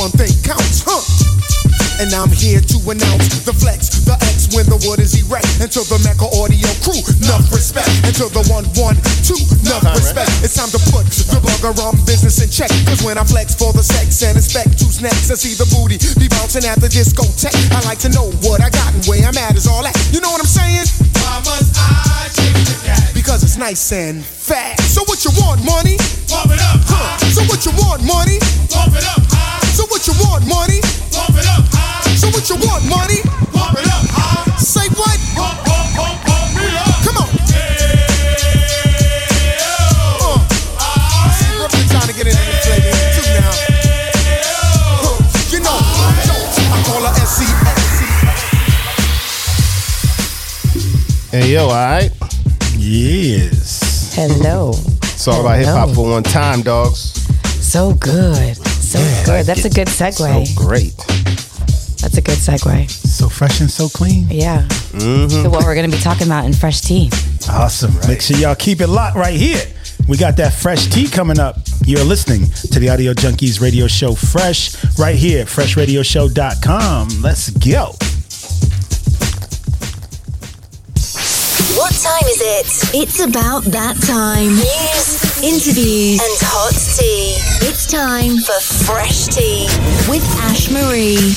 one 0.00 0.16
thing 0.16 0.32
counts, 0.40 0.80
huh? 0.80 0.96
And 2.00 2.08
I'm 2.16 2.32
here 2.32 2.64
to 2.64 2.76
announce 2.88 3.44
the 3.44 3.52
flex, 3.52 4.00
the 4.08 4.16
X 4.16 4.48
when 4.56 4.64
the 4.64 4.80
wood 4.88 4.96
is 4.96 5.12
erect. 5.20 5.60
Until 5.60 5.84
the 5.84 6.00
Mecca 6.00 6.24
audio 6.40 6.72
crew, 6.80 6.96
enough 7.20 7.44
respect. 7.52 7.92
Until 8.08 8.32
the 8.32 8.40
one, 8.48 8.64
one, 8.80 8.96
two, 9.28 9.36
enough 9.60 9.84
respect. 9.92 10.32
It's 10.40 10.56
time 10.56 10.72
to 10.72 10.80
put 10.88 11.04
the 11.04 11.36
bugger 11.44 11.76
on 11.84 12.00
business 12.08 12.40
in 12.40 12.48
check. 12.48 12.72
Cause 12.88 13.04
when 13.04 13.20
I 13.20 13.24
flex 13.28 13.52
for 13.52 13.76
the 13.76 13.84
sex 13.84 14.24
and 14.24 14.40
inspect 14.40 14.80
who's 14.80 15.04
next, 15.04 15.28
I 15.28 15.36
see 15.36 15.52
the 15.52 15.68
booty 15.68 16.00
be 16.16 16.32
bouncing 16.32 16.64
at 16.64 16.80
the 16.80 16.88
discotheque. 16.88 17.52
I 17.68 17.84
like 17.84 18.00
to 18.00 18.08
know 18.08 18.32
what 18.40 18.64
I 18.64 18.72
got 18.72 18.96
and 18.96 19.04
where 19.04 19.20
I'm 19.20 19.36
at 19.36 19.52
is 19.52 19.68
all 19.68 19.84
that. 19.84 19.92
You 20.16 20.24
know 20.24 20.32
what 20.32 20.40
I'm 20.40 20.48
saying? 20.48 20.88
Why 21.20 21.44
must 21.44 21.76
I 21.76 22.32
change 22.32 22.64
the 22.72 22.76
cat? 22.88 23.12
Because 23.12 23.44
it's 23.44 23.60
nice 23.60 23.92
and 23.92 24.24
fast. 24.50 24.82
So 24.90 25.06
what 25.06 25.22
you 25.22 25.30
want, 25.38 25.62
money? 25.62 25.94
Pump 26.26 26.50
it 26.50 26.58
up. 26.58 26.82
Huh. 26.82 27.14
So 27.30 27.46
what 27.46 27.62
you 27.62 27.70
want, 27.78 28.02
money? 28.02 28.42
Pump 28.66 28.90
it 28.98 29.06
up. 29.06 29.22
High. 29.30 29.62
So 29.70 29.86
what 29.86 30.02
you 30.10 30.14
want, 30.26 30.42
money? 30.50 30.82
Pump 31.14 31.38
it 31.38 31.46
up. 31.46 31.62
High. 31.70 32.18
So 32.18 32.26
what 32.34 32.42
you 32.50 32.58
want, 32.58 32.82
money? 32.90 33.22
Pump 33.54 33.78
it 33.78 33.86
up. 33.86 34.02
High. 34.10 34.58
Say 34.58 34.90
what? 34.98 35.14
Pump, 35.38 35.54
pump, 35.62 35.86
pump, 35.94 36.18
pump 36.26 36.50
me 36.58 36.66
up. 36.66 36.98
Come 37.06 37.22
on. 37.22 37.30
Uh, 40.82 41.30
see, 41.38 41.54
Brooklyn 41.54 41.86
trying 41.94 42.10
to 42.10 42.16
get 42.18 42.26
into 42.26 42.42
the 42.42 42.58
flavor 42.66 42.90
too 43.14 43.30
now. 43.38 43.54
Huh. 44.98 45.14
You 45.54 45.62
know, 45.62 45.78
I 45.78 46.82
call 46.90 47.06
her 47.06 47.14
SC. 47.22 47.46
Hey 51.30 51.54
yo, 51.54 51.70
all 51.70 51.78
right. 51.78 52.10
Yes. 52.74 53.89
Hello. 54.20 54.72
It's 55.02 55.26
all 55.28 55.40
about 55.40 55.56
hip 55.56 55.68
hop 55.68 55.94
for 55.94 56.10
one 56.10 56.22
time, 56.22 56.60
dogs. 56.60 56.98
So 57.64 57.94
good. 57.94 58.54
So 58.66 58.98
good. 59.24 59.46
That's 59.46 59.64
a 59.64 59.70
good 59.70 59.88
segue. 59.88 60.46
So 60.46 60.62
great. 60.62 60.94
That's 62.02 62.18
a 62.18 62.20
good 62.20 62.36
segue. 62.36 62.90
So 62.90 63.30
fresh 63.30 63.62
and 63.62 63.70
so 63.70 63.88
clean. 63.88 64.26
Yeah. 64.28 64.68
Mm-hmm. 64.92 65.28
So 65.42 65.48
what 65.48 65.64
we're 65.64 65.74
going 65.74 65.90
to 65.90 65.96
be 65.96 66.02
talking 66.02 66.26
about 66.26 66.44
in 66.44 66.52
Fresh 66.52 66.82
Tea. 66.82 67.08
Awesome. 67.48 67.94
Make 68.06 68.20
sure 68.20 68.36
y'all 68.36 68.54
keep 68.54 68.82
it 68.82 68.88
locked 68.88 69.16
right 69.16 69.32
here. 69.32 69.62
We 70.06 70.18
got 70.18 70.36
that 70.36 70.52
fresh 70.52 70.88
tea 70.88 71.08
coming 71.08 71.40
up. 71.40 71.56
You're 71.86 72.04
listening 72.04 72.44
to 72.72 72.78
the 72.78 72.90
Audio 72.90 73.14
Junkeez 73.14 73.58
radio 73.58 73.86
show 73.86 74.14
Fresh 74.14 74.98
right 74.98 75.16
here, 75.16 75.46
freshradioshow.com. 75.46 77.22
Let's 77.22 77.48
go. 77.48 77.94
Is 82.30 82.40
it? 82.40 82.94
It's 82.94 83.18
about 83.18 83.64
that 83.64 83.96
time. 84.06 84.54
News, 84.54 85.42
interviews, 85.42 86.20
and 86.20 86.38
hot 86.46 86.70
tea. 86.96 87.34
It's 87.66 87.90
time 87.90 88.36
for 88.38 88.60
Fresh 88.84 89.26
Tea 89.34 89.66
with 90.08 90.22
Ash 90.38 90.70
Marie. 90.70 91.34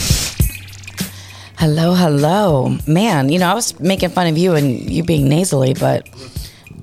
Hello, 1.57 1.95
hello. 1.95 2.77
Man, 2.85 3.29
you 3.29 3.39
know, 3.39 3.47
I 3.49 3.55
was 3.55 3.79
making 3.79 4.09
fun 4.09 4.27
of 4.27 4.37
you 4.37 4.53
and 4.53 4.87
you 4.87 5.03
being 5.03 5.27
nasally, 5.27 5.73
but 5.73 6.07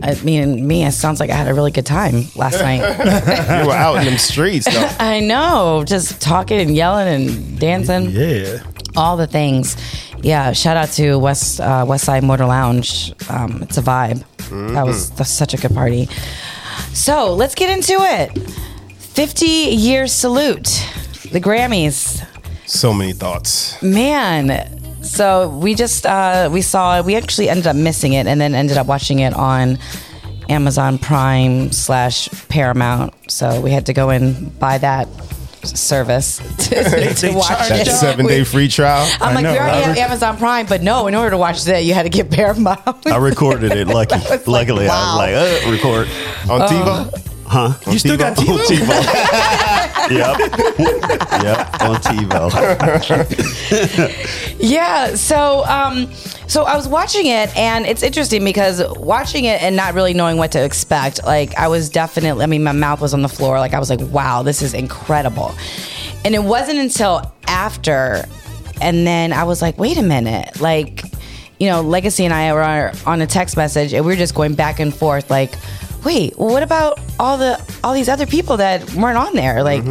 I 0.02 0.20
mean, 0.24 0.66
me, 0.66 0.84
it 0.84 0.90
sounds 0.92 1.20
like 1.20 1.30
I 1.30 1.34
had 1.34 1.46
a 1.46 1.54
really 1.54 1.70
good 1.70 1.86
time 1.86 2.24
last 2.34 2.60
night. 2.62 2.80
you 2.80 3.68
were 3.68 3.74
out 3.74 3.96
in 3.98 4.06
them 4.06 4.18
streets, 4.18 4.66
though. 4.66 4.90
I 4.98 5.20
know, 5.20 5.84
just 5.86 6.20
talking 6.20 6.58
and 6.58 6.74
yelling 6.74 7.06
and 7.06 7.60
dancing. 7.60 8.10
Yeah. 8.10 8.58
All 8.96 9.16
the 9.16 9.28
things. 9.28 9.76
Yeah, 10.22 10.52
shout 10.52 10.76
out 10.76 10.90
to 10.92 11.16
West 11.18 11.60
uh, 11.60 11.84
West 11.88 12.04
Side 12.04 12.22
Motor 12.24 12.46
Lounge. 12.46 13.12
Um, 13.28 13.62
it's 13.62 13.78
a 13.78 13.82
vibe. 13.82 14.24
That 14.74 14.84
was 14.84 15.10
that's 15.10 15.30
such 15.30 15.54
a 15.54 15.56
good 15.56 15.74
party. 15.74 16.08
So 16.92 17.34
let's 17.34 17.54
get 17.54 17.70
into 17.70 17.94
it. 17.94 18.36
50 18.98 19.46
year 19.46 20.06
salute, 20.06 20.64
the 21.32 21.40
Grammys. 21.40 22.24
So 22.66 22.92
many 22.92 23.12
thoughts. 23.12 23.80
Man, 23.82 25.02
so 25.02 25.48
we 25.48 25.74
just 25.74 26.06
uh, 26.06 26.48
we 26.52 26.62
saw. 26.62 27.02
We 27.02 27.16
actually 27.16 27.48
ended 27.48 27.66
up 27.66 27.76
missing 27.76 28.12
it, 28.12 28.26
and 28.26 28.40
then 28.40 28.54
ended 28.54 28.76
up 28.76 28.86
watching 28.86 29.20
it 29.20 29.34
on 29.34 29.78
Amazon 30.48 30.98
Prime 30.98 31.72
slash 31.72 32.28
Paramount. 32.48 33.14
So 33.28 33.60
we 33.60 33.70
had 33.70 33.86
to 33.86 33.92
go 33.92 34.10
and 34.10 34.56
buy 34.58 34.78
that 34.78 35.08
service 35.66 36.38
to, 36.68 37.14
to 37.14 37.32
watch 37.32 37.48
That 37.68 37.86
it. 37.86 37.90
seven 37.90 38.26
day 38.26 38.44
free 38.44 38.68
trial. 38.68 39.08
I'm 39.20 39.34
like, 39.34 39.44
we 39.44 39.58
already 39.58 39.84
have 39.86 39.96
Amazon 40.10 40.36
Prime, 40.36 40.66
but 40.66 40.82
no, 40.82 41.06
in 41.06 41.14
order 41.14 41.30
to 41.30 41.38
watch 41.38 41.64
that, 41.64 41.84
you 41.84 41.94
had 41.94 42.04
to 42.04 42.08
get 42.08 42.30
Paramount. 42.40 43.06
I 43.06 43.16
recorded 43.18 43.72
it. 43.72 43.86
Lucky, 44.00 44.14
was 44.16 44.30
like, 44.30 44.46
luckily, 44.46 44.86
wow. 44.86 45.18
I 45.20 45.32
was 45.32 45.62
like, 45.62 45.66
uh, 45.66 45.70
record 45.72 46.08
on 46.50 46.62
Uh, 46.62 46.68
TiVo. 46.68 47.26
Huh? 47.46 47.72
You 47.90 47.98
still 47.98 48.16
got 48.16 48.38
On 48.38 48.44
TiVo? 48.44 49.66
Yep. 50.10 50.38
yep. 50.38 51.80
On 51.82 51.96
TiVo. 51.96 52.50
Yeah. 54.60 55.14
So, 55.14 55.64
um, 55.66 56.12
so 56.46 56.64
I 56.64 56.76
was 56.76 56.88
watching 56.88 57.26
it, 57.26 57.56
and 57.56 57.86
it's 57.86 58.02
interesting 58.02 58.44
because 58.44 58.82
watching 58.96 59.44
it 59.44 59.62
and 59.62 59.76
not 59.76 59.94
really 59.94 60.12
knowing 60.14 60.36
what 60.36 60.52
to 60.52 60.62
expect. 60.64 61.24
Like, 61.24 61.54
I 61.56 61.68
was 61.68 61.88
definitely. 61.88 62.42
I 62.42 62.46
mean, 62.46 62.62
my 62.64 62.72
mouth 62.72 63.00
was 63.00 63.14
on 63.14 63.22
the 63.22 63.28
floor. 63.28 63.58
Like, 63.58 63.72
I 63.72 63.78
was 63.78 63.88
like, 63.88 64.00
"Wow, 64.00 64.42
this 64.42 64.62
is 64.62 64.74
incredible." 64.74 65.54
And 66.24 66.34
it 66.34 66.42
wasn't 66.42 66.78
until 66.78 67.32
after, 67.46 68.24
and 68.82 69.06
then 69.06 69.32
I 69.32 69.44
was 69.44 69.62
like, 69.62 69.78
"Wait 69.78 69.96
a 69.96 70.02
minute!" 70.02 70.60
Like, 70.60 71.04
you 71.58 71.68
know, 71.68 71.80
Legacy 71.82 72.24
and 72.24 72.34
I 72.34 72.52
were 72.52 72.92
on 73.06 73.20
a 73.22 73.26
text 73.26 73.56
message, 73.56 73.92
and 73.92 74.04
we 74.04 74.12
were 74.12 74.18
just 74.18 74.34
going 74.34 74.54
back 74.54 74.80
and 74.80 74.94
forth, 74.94 75.30
like. 75.30 75.54
Wait, 76.04 76.38
well, 76.38 76.48
what 76.50 76.62
about 76.62 76.98
all 77.18 77.36
the 77.36 77.60
all 77.84 77.92
these 77.94 78.08
other 78.08 78.26
people 78.26 78.56
that 78.58 78.94
weren't 78.94 79.18
on 79.18 79.34
there? 79.34 79.62
Like, 79.62 79.84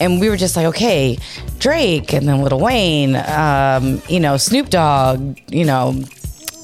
and 0.00 0.20
we 0.20 0.28
were 0.28 0.36
just 0.36 0.56
like, 0.56 0.66
okay, 0.66 1.18
Drake 1.58 2.12
and 2.12 2.28
then 2.28 2.42
Lil 2.42 2.60
Wayne, 2.60 3.16
um, 3.16 4.02
you 4.08 4.20
know, 4.20 4.36
Snoop 4.36 4.68
Dogg, 4.70 5.38
you 5.48 5.64
know, 5.64 6.02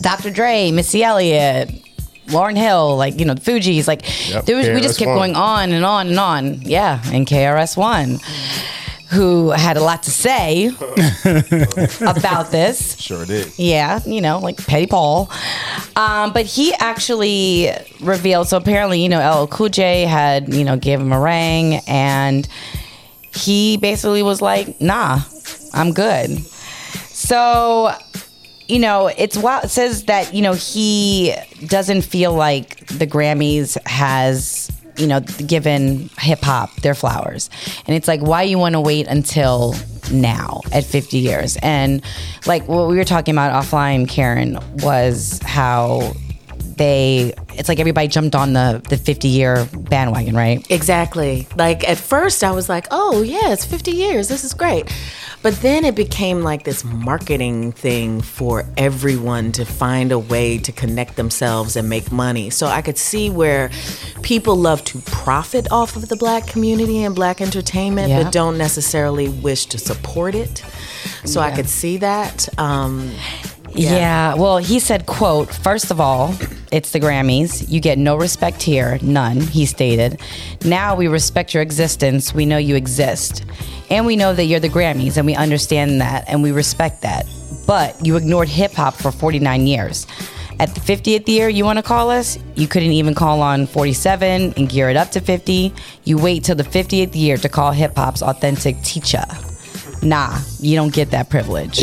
Dr. 0.03 0.31
Dre, 0.31 0.71
Missy 0.71 1.03
Elliott, 1.03 1.71
Lauryn 2.27 2.57
Hill, 2.57 2.97
like 2.97 3.19
you 3.19 3.25
know, 3.25 3.35
the 3.35 3.41
Fugees, 3.41 3.87
like 3.89 4.03
Yep, 4.31 4.45
there 4.45 4.57
was, 4.57 4.69
we 4.69 4.81
just 4.81 4.99
kept 4.99 5.09
going 5.09 5.35
on 5.35 5.73
and 5.73 5.85
on 5.85 6.09
and 6.09 6.19
on. 6.21 6.61
Yeah, 6.63 7.01
and 7.07 7.27
KRS 7.27 7.77
One, 7.77 8.19
who 9.11 9.51
had 9.51 9.77
a 9.77 9.81
lot 9.81 10.05
to 10.05 10.11
say 10.11 10.69
about 12.01 12.51
this. 12.53 12.97
Sure 12.97 13.27
did. 13.27 13.53
Yeah, 13.59 14.01
you 14.07 14.21
know, 14.21 14.39
like 14.39 14.65
Petty 14.65 14.87
Paul. 14.87 15.31
Um, 15.97 16.33
but 16.33 16.47
he 16.47 16.73
actually 16.75 17.71
revealed. 18.01 18.49
So 18.49 18.57
apparently, 18.57 19.03
you 19.03 19.09
know, 19.09 19.43
LL 19.43 19.49
Cool 19.49 19.69
J 19.69 20.03
had, 20.03 20.55
you 20.55 20.65
know, 20.65 20.77
gave 20.77 21.01
him 21.01 21.13
a 21.13 21.21
ring, 21.21 21.81
and 21.89 22.49
he 23.35 23.77
basically 23.79 24.23
was 24.23 24.41
like, 24.41 24.81
"Nah, 24.81 25.21
I'm 25.75 25.93
good." 25.93 26.39
So, 27.09 27.93
you 28.69 28.79
know, 28.79 29.09
it's 29.09 29.37
wild. 29.37 29.65
It 29.65 29.71
says 29.71 30.05
that 30.05 30.33
you 30.35 30.43
know 30.43 30.53
he 30.53 31.35
doesn't 31.67 32.03
feel 32.03 32.33
like 32.33 32.87
the 32.87 33.09
Grammys 33.09 33.77
has 33.87 34.71
you 35.01 35.07
know 35.07 35.21
given 35.21 36.11
hip 36.19 36.41
hop 36.43 36.75
their 36.83 36.95
flowers, 36.95 37.51
and 37.87 37.97
it's 37.97 38.07
like, 38.07 38.21
why 38.21 38.43
you 38.43 38.59
want 38.59 38.75
to 38.75 38.81
wait 38.81 39.07
until 39.07 39.75
now 40.13 40.61
at 40.73 40.85
50 40.85 41.19
years. 41.19 41.57
And 41.63 42.03
like 42.47 42.67
what 42.69 42.89
we 42.89 42.97
were 42.97 43.05
talking 43.05 43.35
about 43.35 43.53
offline, 43.53 44.09
Karen, 44.09 44.59
was 44.83 45.41
how 45.45 46.13
they 46.77 47.35
it's 47.55 47.69
like 47.69 47.79
everybody 47.79 48.09
jumped 48.09 48.35
on 48.35 48.55
the 48.55 48.83
the 48.89 48.97
50 48.97 49.29
year 49.29 49.67
bandwagon, 49.73 50.35
right? 50.35 50.69
Exactly. 50.71 51.47
Like 51.57 51.87
at 51.89 51.99
first, 51.99 52.43
I 52.43 52.53
was 52.53 52.69
like, 52.69 52.87
oh, 52.91 53.23
yeah, 53.23 53.53
it's 53.53 53.65
50 53.65 53.91
years. 53.91 54.29
This 54.29 54.45
is 54.45 54.55
great. 54.55 54.91
But 55.43 55.63
then 55.63 55.87
it 55.87 55.95
became 55.95 56.43
like 56.43 56.65
this 56.65 56.85
marketing 56.85 57.73
thing 57.73 58.21
for 58.21 58.67
everyone 58.77 59.53
to 59.53 59.65
find 59.65 60.13
a 60.13 60.19
way 60.19 60.59
to 60.59 60.71
connect 60.73 61.17
themselves 61.17 61.77
and 61.77 61.89
make 61.89 62.13
money. 62.13 62.51
So 62.51 62.67
I 62.67 62.83
could 62.83 62.99
see 62.99 63.31
where 63.31 63.71
people 64.23 64.55
love 64.57 64.85
to 64.85 64.99
profit 64.99 65.67
off 65.73 65.97
of 65.97 66.09
the 66.09 66.17
black 66.17 66.47
community 66.47 67.03
and 67.05 67.15
black 67.15 67.41
entertainment, 67.41 68.11
Yeah. 68.11 68.23
but 68.25 68.33
don't 68.33 68.59
necessarily 68.59 69.29
wish 69.31 69.65
to 69.67 69.79
support 69.79 70.35
it. 70.35 70.63
So 71.25 71.41
I 71.41 71.51
could 71.51 71.69
see 71.69 71.97
that. 71.99 72.49
Um, 72.59 73.11
Yeah. 73.75 74.35
Well, 74.35 74.59
he 74.59 74.79
said, 74.81 75.07
quote, 75.07 75.53
first 75.53 75.91
of 75.91 76.01
all, 76.01 76.35
it's 76.73 76.93
the 76.93 77.01
Grammys. 77.01 77.69
You 77.71 77.81
get 77.81 77.99
no 77.99 78.17
respect 78.17 78.63
here, 78.63 78.99
none, 79.03 79.41
he 79.41 79.67
stated. 79.67 80.21
Now 80.65 80.95
we 80.95 81.09
respect 81.09 81.55
your 81.55 81.63
existence. 81.63 82.35
We 82.35 82.47
know 82.47 82.59
you 82.59 82.77
exist. 82.77 83.45
And 83.91 84.07
we 84.07 84.17
know 84.17 84.33
that 84.35 84.45
you're 84.45 84.61
the 84.61 84.69
Grammys 84.69 85.17
and 85.17 85.27
we 85.27 85.35
understand 85.35 86.01
that 86.01 86.25
and 86.29 86.43
we 86.43 86.53
respect 86.53 87.03
that. 87.03 87.27
But 87.67 88.05
you 88.05 88.17
ignored 88.17 88.49
hip 88.49 88.73
hop 88.73 88.95
for 88.95 89.11
49 89.11 89.67
years. 89.67 90.07
At 90.61 90.75
the 90.75 90.81
50th 90.81 91.27
year, 91.27 91.49
you 91.49 91.65
want 91.65 91.79
to 91.79 91.83
call 91.83 92.11
us? 92.11 92.39
You 92.55 92.69
couldn't 92.69 92.93
even 92.93 93.15
call 93.15 93.41
on 93.41 93.67
47 93.67 94.55
and 94.57 94.69
gear 94.69 94.91
it 94.91 94.97
up 94.97 95.11
to 95.13 95.21
50. 95.21 95.73
You 96.05 96.19
wait 96.19 96.45
till 96.45 96.55
the 96.55 96.65
50th 96.65 97.15
year 97.15 97.39
to 97.39 97.49
call 97.49 97.73
hip 97.73 97.97
hop's 97.97 98.23
authentic 98.23 98.81
teacher. 98.83 99.25
Nah, 100.03 100.39
you 100.59 100.77
don't 100.77 100.93
get 100.93 101.11
that 101.13 101.31
privilege. 101.31 101.83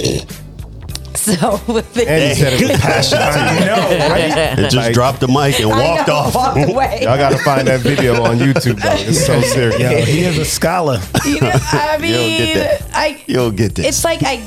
So 1.37 1.59
with 1.71 1.93
the 1.93 2.07
And 2.07 2.23
he 2.23 2.35
said 2.35 2.53
it 2.53 2.61
with 2.69 2.79
passion. 2.81 3.17
I 3.21 3.59
know, 3.65 4.09
right? 4.09 4.59
It 4.59 4.69
just 4.71 4.93
dropped 4.93 5.19
the 5.19 5.27
mic 5.27 5.59
and 5.59 5.69
walked 5.69 6.07
know, 6.07 6.13
off. 6.13 6.35
walked 6.35 6.69
away. 6.69 6.99
Y'all 7.03 7.17
gotta 7.17 7.37
find 7.39 7.67
that 7.67 7.81
video 7.81 8.23
on 8.23 8.37
YouTube, 8.37 8.81
though. 8.81 8.89
It's 8.93 9.25
so 9.25 9.41
serious. 9.55 9.79
Yo, 9.79 9.89
he 10.03 10.21
is 10.21 10.37
a 10.37 10.45
scholar. 10.45 10.99
You 11.25 11.41
know, 11.41 11.51
I 11.53 11.93
You 11.95 11.99
don't 11.99 12.01
mean, 12.01 12.53
get 12.55 12.79
that. 12.81 12.95
I 12.95 13.23
You 13.27 13.35
don't 13.35 13.55
get 13.55 13.75
this. 13.75 13.85
it's 13.87 14.03
like 14.03 14.19
I 14.23 14.41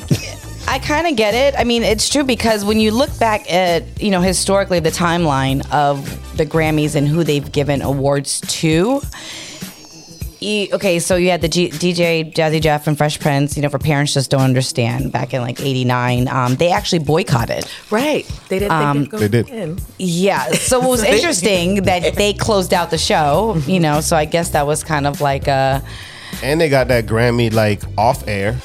I 0.69 0.79
kind 0.79 1.07
of 1.09 1.17
get 1.17 1.35
it. 1.35 1.59
I 1.59 1.65
mean, 1.65 1.83
it's 1.83 2.09
true 2.09 2.23
because 2.23 2.65
when 2.65 2.79
you 2.79 2.93
look 2.93 3.17
back 3.19 3.53
at, 3.53 4.01
you 4.01 4.11
know, 4.13 4.21
historically 4.21 4.79
the 4.79 4.91
timeline 4.91 5.69
of 5.73 6.37
the 6.37 6.47
Grammys 6.47 6.95
and 6.95 7.09
who 7.09 7.25
they've 7.25 7.51
given 7.51 7.83
awards 7.83 8.41
to, 8.43 9.01
you, 10.41 10.69
okay, 10.73 10.99
so 10.99 11.17
you 11.17 11.31
had 11.31 11.41
the 11.43 11.49
G, 11.49 11.69
DJ 11.71 12.33
Jazzy 12.33 12.61
Jeff 12.61 12.87
and 12.87 12.97
Fresh 12.97 13.21
Prince, 13.21 13.57
you 13.57 13.63
know, 13.63 13.69
for 13.69 13.79
parents 13.79 14.15
just 14.15 14.31
don't 14.31 14.41
understand 14.43 15.13
back 15.13 15.35
in 15.35 15.43
like 15.43 15.61
89. 15.61 16.29
Um, 16.29 16.57
they 16.57 16.71
actually 16.73 17.01
boycotted. 17.01 17.65
right. 17.91 18.25
They 18.49 18.59
didn't 18.59 18.73
Um, 18.73 18.99
think 18.99 19.11
they'd 19.11 19.11
go 19.11 19.19
They 19.19 19.29
did. 19.29 19.49
in. 19.51 19.79
Yeah. 19.99 20.45
So 20.53 20.83
it 20.83 20.89
was 20.89 21.03
interesting 21.15 21.83
that 21.83 22.15
they 22.15 22.33
closed 22.33 22.73
out 22.73 22.91
the 22.91 22.99
show, 22.99 23.61
you 23.67 23.81
know, 23.81 24.01
so 24.01 24.17
I 24.17 24.25
guess 24.25 24.51
that 24.51 24.67
was 24.67 24.83
kind 24.83 25.07
of 25.07 25.21
like 25.21 25.47
a, 25.49 25.83
And 26.43 26.61
they 26.61 26.69
got 26.69 26.89
that 26.89 27.07
Grammy 27.07 27.53
like 27.53 27.83
off 27.99 28.27
air. 28.27 28.57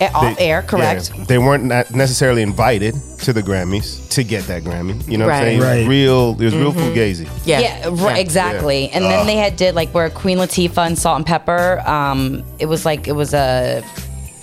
A 0.00 0.12
off 0.12 0.36
They- 0.36 0.48
air, 0.50 0.62
correct? 0.62 1.10
yeah, 1.16 1.24
they 1.24 1.38
weren't 1.38 1.64
necessarily 1.94 2.42
invited 2.42 2.94
to 3.22 3.32
the 3.32 3.42
Grammys 3.42 4.08
to 4.10 4.22
get 4.22 4.46
that 4.46 4.62
Grammy. 4.64 5.06
You 5.08 5.18
know 5.18 5.26
what 5.26 5.34
I'm 5.34 5.40
Right. 5.40 5.44
saying? 5.46 5.60
Right. 5.60 5.88
Real, 5.88 6.36
it 6.38 6.44
was 6.44 6.54
real 6.54 6.72
fugazi. 6.72 7.26
Yeah. 7.44 7.88
right, 7.90 8.18
exactly. 8.18 8.90
And 8.90 9.04
then 9.04 9.26
they 9.26 9.36
had 9.36 9.56
did 9.56 9.74
like 9.74 9.90
where 9.94 10.08
Queen 10.10 10.38
Latifah 10.38 10.86
and 10.86 10.98
Salt-N-Pepa. 10.98 11.86
Um, 11.88 12.42
it 12.58 12.66
was 12.66 12.84
like 12.84 13.08
it 13.08 13.12
was 13.16 13.34
a 13.34 13.82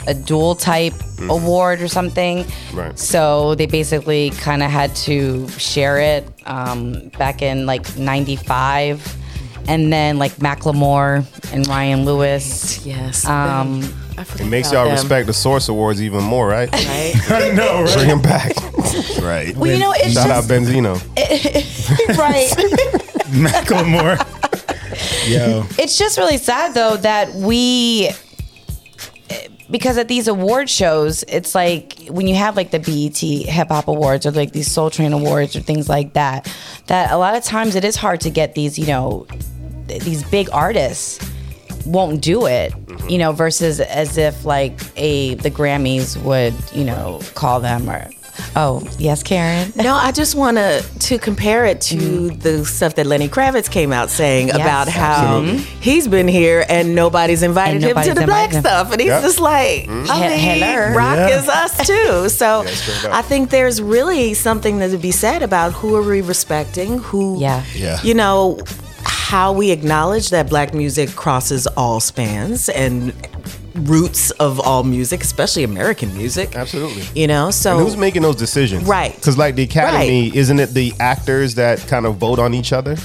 a 0.08 0.14
dual 0.14 0.54
type 0.54 0.94
award 1.30 1.82
or 1.82 1.88
something. 1.88 2.46
Right. 2.74 2.98
So 3.00 3.56
they 3.56 3.66
basically 3.66 4.30
kind 4.32 4.62
of 4.62 4.70
had 4.70 4.94
to 4.98 5.48
share 5.58 5.98
it 5.98 6.28
um, 6.46 7.10
back 7.18 7.42
in 7.42 7.66
like 7.66 7.98
'95, 7.98 9.16
and 9.68 9.92
then 9.92 10.20
like 10.20 10.36
Macklemore 10.36 11.26
and 11.52 11.68
Ryan 11.68 12.06
Lewis. 12.06 12.86
Yes. 12.86 13.26
Um, 13.26 13.82
I 14.05 14.05
It 14.18 14.46
makes 14.48 14.72
y'all 14.72 14.86
them. 14.86 14.94
respect 14.94 15.28
the 15.28 15.34
Source 15.34 15.70
Awards 15.70 16.02
even 16.02 16.24
more, 16.24 16.48
right? 16.48 16.72
Right? 16.72 17.14
I 17.30 17.52
know, 17.52 17.84
right? 17.84 17.94
Bring 17.94 18.08
them 18.08 18.22
back. 18.22 18.56
right. 19.22 19.56
well, 19.56 19.72
you 19.72 19.80
know, 19.80 19.94
it's 19.96 20.14
Shout 20.14 20.30
out 20.30 20.48
just 20.48 20.50
Benzino. 20.50 20.96
right. 22.18 22.50
Macklemore. 23.32 24.18
Yo. 25.30 25.66
It's 25.78 25.98
just 25.98 26.18
really 26.18 26.38
sad 26.38 26.74
though 26.74 26.98
that 26.98 27.34
we 27.34 28.12
because 29.70 29.98
at 29.98 30.08
these 30.08 30.28
award 30.28 30.70
shows, 30.70 31.24
it's 31.28 31.56
like 31.56 32.08
when 32.10 32.28
you 32.28 32.36
have 32.36 32.56
like 32.56 32.72
the 32.72 32.80
BET 32.80 33.18
Hip 33.18 33.70
Hop 33.70 33.88
Awards 33.88 34.26
or 34.26 34.32
like 34.32 34.52
these 34.52 34.70
Soul 34.70 34.90
Train 34.90 35.14
Awards 35.14 35.56
or 35.56 35.62
things 35.62 35.90
like 35.90 36.14
that, 36.14 36.54
that 36.88 37.12
a 37.12 37.18
lot 37.18 37.36
of 37.36 37.44
times 37.44 37.76
it 37.76 37.84
is 37.84 37.96
hard 37.96 38.22
to 38.22 38.30
get 38.30 38.54
these, 38.54 38.78
you 38.78 38.86
know, 38.86 39.26
th- 39.88 40.04
these 40.04 40.24
big 40.30 40.50
artists 40.52 41.20
won't 41.86 42.22
do 42.22 42.46
it, 42.46 42.74
you 43.10 43.18
know, 43.18 43.32
versus 43.32 43.80
as 43.80 44.18
if 44.18 44.46
like 44.46 44.80
a 44.96 45.36
the 45.36 45.52
Grammys 45.52 46.22
would, 46.24 46.54
you 46.74 46.84
know, 46.86 47.22
call 47.36 47.60
them 47.60 47.90
or 47.90 48.10
oh 48.58 48.84
yes, 49.00 49.24
Karen. 49.24 49.72
No, 49.78 49.94
I 49.94 50.12
just 50.12 50.36
want 50.36 50.58
to 50.58 50.84
to 51.00 51.18
compare 51.18 51.66
it 51.66 51.80
to 51.82 51.96
mm. 51.98 52.42
the 52.42 52.66
stuff 52.66 52.96
that 52.96 53.06
Lenny 53.06 53.30
Kravitz 53.30 53.70
came 53.72 53.94
out 53.94 54.10
saying 54.10 54.48
Yes, 54.48 54.56
about 54.58 54.88
how 54.90 55.38
absolutely. 55.40 55.58
he's 55.82 56.08
been 56.08 56.28
here 56.28 56.66
and 56.68 56.96
nobody's 56.96 57.44
invited 57.44 57.84
And 57.84 57.98
him 57.98 58.04
to 58.04 58.14
the 58.20 58.26
black 58.26 58.52
him. 58.52 58.62
stuff, 58.62 58.92
and 58.92 59.00
he's 59.00 59.10
Yep. 59.10 59.22
just 59.24 59.40
like, 59.40 59.88
I 59.88 59.92
mean, 59.92 60.40
hello. 60.40 60.94
rock 60.98 61.16
Yeah. 61.18 61.40
is 61.40 61.48
us 61.48 61.88
too. 61.88 62.28
So 62.36 62.64
Yeah. 62.64 63.18
I 63.18 63.22
think 63.22 63.52
there's 63.52 63.82
really 63.82 64.34
something 64.34 64.80
that 64.80 64.90
to 64.92 64.98
be 64.98 65.12
said 65.12 65.42
about 65.42 65.72
who 65.74 65.96
are 65.96 66.02
we 66.04 66.22
respecting, 66.22 66.98
who, 67.00 67.40
Yeah. 67.40 67.64
Yeah. 67.74 68.00
you 68.04 68.14
know, 68.16 68.58
how 69.26 69.52
we 69.52 69.72
acknowledge 69.72 70.30
that 70.30 70.48
black 70.48 70.72
music 70.76 71.10
crosses 71.16 71.66
all 71.66 72.00
spans 72.00 72.70
and 72.70 73.12
roots 73.74 74.30
of 74.30 74.60
all 74.60 74.84
music, 74.84 75.24
especially 75.24 75.64
American 75.64 76.16
music. 76.16 76.56
Absolutely. 76.56 77.02
You 77.20 77.26
know, 77.26 77.50
so 77.50 77.72
And 77.72 77.80
who's 77.88 77.98
making 77.98 78.22
those 78.22 78.36
decisions? 78.36 78.84
Right. 78.84 79.16
Because 79.16 79.36
like 79.36 79.56
the 79.56 79.64
Academy, 79.64 80.30
isn't 80.36 80.60
it 80.60 80.76
the 80.76 80.94
actors 81.00 81.56
that 81.56 81.80
kind 81.88 82.06
of 82.06 82.18
vote 82.18 82.38
on 82.38 82.54
each 82.54 82.72
other? 82.72 82.98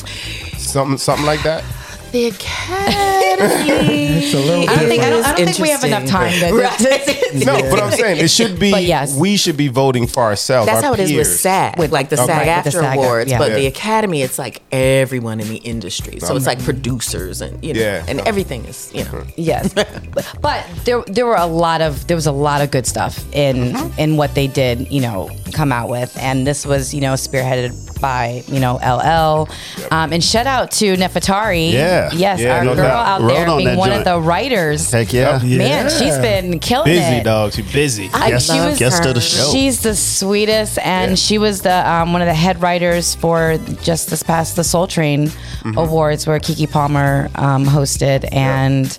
Something, 0.59 0.99
something 0.99 1.25
like 1.25 1.43
that. 1.45 1.65
The 2.13 2.27
Academy. 2.27 3.11
It's 4.21 4.35
a 4.35 4.39
little 4.39 4.69
I 4.69 4.77
don't 4.77 4.89
think 4.89 5.03
I 5.03 5.09
don't, 5.11 5.25
I 5.25 5.35
don't 5.37 5.47
think 5.47 5.59
we 5.59 5.71
have 5.71 5.83
enough 5.85 6.05
time 6.07 6.31
to 6.41 6.53
Right. 6.55 7.45
No, 7.47 7.59
but 7.71 7.81
I'm 7.83 7.91
saying 7.93 8.19
it 8.23 8.29
should 8.31 8.59
be. 8.61 8.71
But 8.71 8.85
yes. 8.85 9.17
we 9.17 9.37
should 9.39 9.57
be 9.57 9.69
voting 9.69 10.07
for 10.07 10.23
ourselves. 10.23 10.67
That's 10.67 10.85
our 10.85 10.89
how 10.91 10.93
it 10.95 11.01
is 11.01 11.11
with 11.13 11.27
peers. 11.27 11.41
SAG, 11.41 11.79
With- 11.79 11.91
like 11.93 12.11
the 12.11 12.17
Okay. 12.21 12.27
SAG 12.27 12.47
Right, 12.47 12.65
with 12.65 12.75
the 12.75 12.81
SAG, 12.81 12.99
Awards. 12.99 13.31
yeah. 13.31 13.39
But 13.39 13.51
Yeah. 13.51 13.57
the 13.57 13.67
Academy, 13.67 14.23
it's 14.23 14.39
like 14.39 14.61
everyone 14.73 15.41
in 15.41 15.49
the 15.49 15.57
industry. 15.57 16.21
So 16.21 16.37
it's 16.37 16.47
like 16.47 16.63
producers 16.63 17.41
and 17.41 17.63
you 17.65 17.73
know, 17.75 17.81
Yeah. 17.81 18.05
and 18.09 18.21
everything 18.21 18.65
is 18.67 18.91
you 18.93 19.05
know. 19.05 19.25
Yes, 19.37 19.73
but 20.43 20.67
there 20.85 21.03
there 21.07 21.25
were 21.27 21.37
a 21.37 21.47
lot 21.47 21.81
of 21.81 22.07
there 22.09 22.17
was 22.17 22.27
a 22.27 22.33
lot 22.33 22.61
of 22.61 22.71
good 22.71 22.87
stuff 22.87 23.25
in 23.33 23.75
in 23.97 24.17
what 24.19 24.35
they 24.35 24.49
did, 24.49 24.91
you 24.93 25.01
know, 25.01 25.31
come 25.53 25.73
out 25.73 25.89
with, 25.89 26.15
and 26.21 26.47
this 26.47 26.67
was 26.67 26.93
you 26.93 27.01
know 27.01 27.15
spearheaded 27.15 27.73
by 28.01 28.43
you 28.49 28.61
know 28.61 28.75
LL, 28.83 29.49
um, 29.95 30.13
and 30.13 30.23
shout 30.23 30.47
out 30.47 30.71
to 30.73 30.95
Nefertari. 30.97 31.73
Yeah. 31.73 32.00
Yes, 32.13 32.41
Yeah, 32.41 32.59
our 32.59 32.65
no 32.65 32.75
girl 32.75 32.85
doubt. 32.85 33.07
out 33.07 33.21
Wrote 33.23 33.29
there 33.35 33.49
on 33.49 33.57
being 33.59 33.69
that 33.69 33.79
one 33.79 33.89
joint. 33.91 33.99
of 34.01 34.05
the 34.05 34.21
writers. 34.27 34.91
Heck 34.91 35.13
yeah. 35.13 35.41
Yeah. 35.43 35.59
Man, 35.59 35.91
she's 35.91 36.19
been 36.19 36.59
killing 36.59 36.87
Busy 36.87 37.03
it. 37.17 37.25
dog. 37.25 37.53
She 37.53 37.63
busy. 37.63 38.11
I- 38.13 38.33
I 38.33 38.39
she 38.39 38.53
love 38.53 38.71
was 38.71 38.79
Guest 38.79 39.03
her. 39.05 39.09
of 39.11 39.15
the 39.15 39.21
show. 39.21 39.51
She's 39.53 39.81
the 39.81 39.95
sweetest, 39.95 40.79
and 40.83 41.13
Yeah. 41.13 41.15
she 41.17 41.39
was 41.39 41.63
the 41.63 41.89
um, 41.91 42.13
one 42.13 42.23
of 42.23 42.27
the 42.29 42.35
head 42.35 42.61
writers 42.63 43.15
for 43.15 43.59
just 43.83 44.11
this 44.11 44.23
past 44.23 44.57
the 44.57 44.65
Soul 44.65 44.87
Train 44.87 45.31
Awards, 45.77 46.27
where 46.27 46.39
Keke 46.39 46.71
Palmer 46.71 47.29
um, 47.35 47.65
hosted, 47.67 48.29
and 48.33 48.97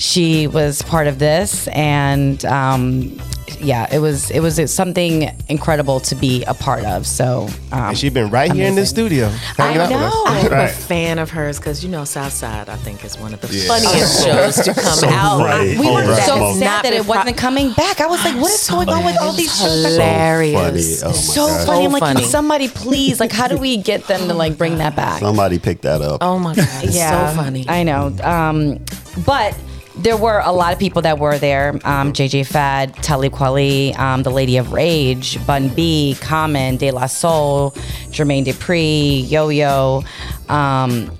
she 0.00 0.46
was 0.46 0.80
part 0.82 1.06
of 1.06 1.18
this, 1.18 1.68
and 1.68 2.42
um, 2.46 3.20
yeah, 3.60 3.86
it 3.94 3.98
was 3.98 4.30
it 4.30 4.40
was 4.40 4.58
something 4.72 5.30
incredible 5.50 6.00
to 6.00 6.14
be 6.14 6.42
a 6.44 6.54
part 6.54 6.84
of. 6.86 7.06
So 7.06 7.48
um, 7.70 7.94
she's 7.94 8.10
been 8.12 8.30
right 8.30 8.50
here 8.50 8.66
in 8.66 8.76
the 8.76 8.86
studio, 8.86 9.28
hanging 9.58 9.78
I 9.80 9.84
out 9.84 9.90
with 9.90 10.00
us. 10.00 10.14
know. 10.14 10.24
I'm 10.26 10.64
a 10.64 10.68
fan 10.68 11.18
of 11.18 11.28
hers 11.28 11.58
because 11.58 11.84
you 11.84 11.90
know 11.90 12.04
Southside 12.06 12.70
I 12.70 12.76
think 12.76 13.04
is 13.04 13.18
one 13.18 13.34
of 13.34 13.42
the 13.42 13.48
Yeah. 13.54 13.68
funniest 13.68 14.24
shows 14.24 14.56
to 14.64 14.72
come 14.72 14.94
So 15.00 15.08
out. 15.10 15.40
right. 15.44 15.78
we 15.78 15.86
were 15.86 16.00
right. 16.06 16.22
so 16.22 16.36
Smoke. 16.36 16.56
sad 16.56 16.64
Not 16.64 16.82
that 16.84 16.92
it 16.94 17.06
wasn't 17.06 17.36
coming 17.36 17.72
back. 17.74 18.00
I 18.00 18.06
was 18.06 18.24
like, 18.24 18.36
what 18.40 18.50
is 18.52 18.70
going 18.70 18.88
on 18.88 19.04
with 19.04 19.18
all 19.20 19.32
these 19.32 19.54
shows? 19.54 19.82
that- 19.82 19.92
hilarious. 19.92 21.02
Funny. 21.02 21.12
Oh 21.12 21.14
my 21.14 21.20
So 21.20 21.66
funny. 21.66 21.84
I'm 21.84 21.92
like, 21.92 22.00
funny. 22.02 22.24
somebody 22.24 22.68
please, 22.68 23.20
like, 23.20 23.32
how 23.32 23.48
do 23.48 23.58
we 23.58 23.76
get 23.76 24.06
them 24.06 24.28
to 24.28 24.34
like 24.34 24.56
bring 24.56 24.78
that 24.78 24.96
back? 24.96 25.20
Somebody 25.20 25.58
picked 25.58 25.82
that 25.82 26.00
up. 26.00 26.22
Oh 26.22 26.38
my 26.38 26.54
god, 26.54 26.66
it's 26.84 26.94
so 26.98 27.32
funny. 27.36 27.66
I 27.68 27.82
know. 27.82 28.16
Um, 28.22 28.78
but 29.26 29.54
there 30.02 30.16
were 30.16 30.40
a 30.44 30.52
lot 30.52 30.72
of 30.72 30.78
people 30.78 31.02
that 31.02 31.18
were 31.18 31.38
there. 31.38 31.78
Um, 31.84 32.12
JJ 32.12 32.46
Fad, 32.46 32.94
Talib 32.96 33.32
Kweli, 33.32 33.96
um, 33.98 34.22
the 34.22 34.30
Lady 34.30 34.56
of 34.56 34.72
Rage, 34.72 35.44
Bun 35.46 35.68
B, 35.68 36.16
Common, 36.20 36.76
De 36.76 36.90
La 36.90 37.06
Soul, 37.06 37.72
Jermaine 38.10 38.44
Dupri, 38.44 39.28
Yo 39.30 39.48
Yo. 39.48 40.02
Um, 40.48 41.10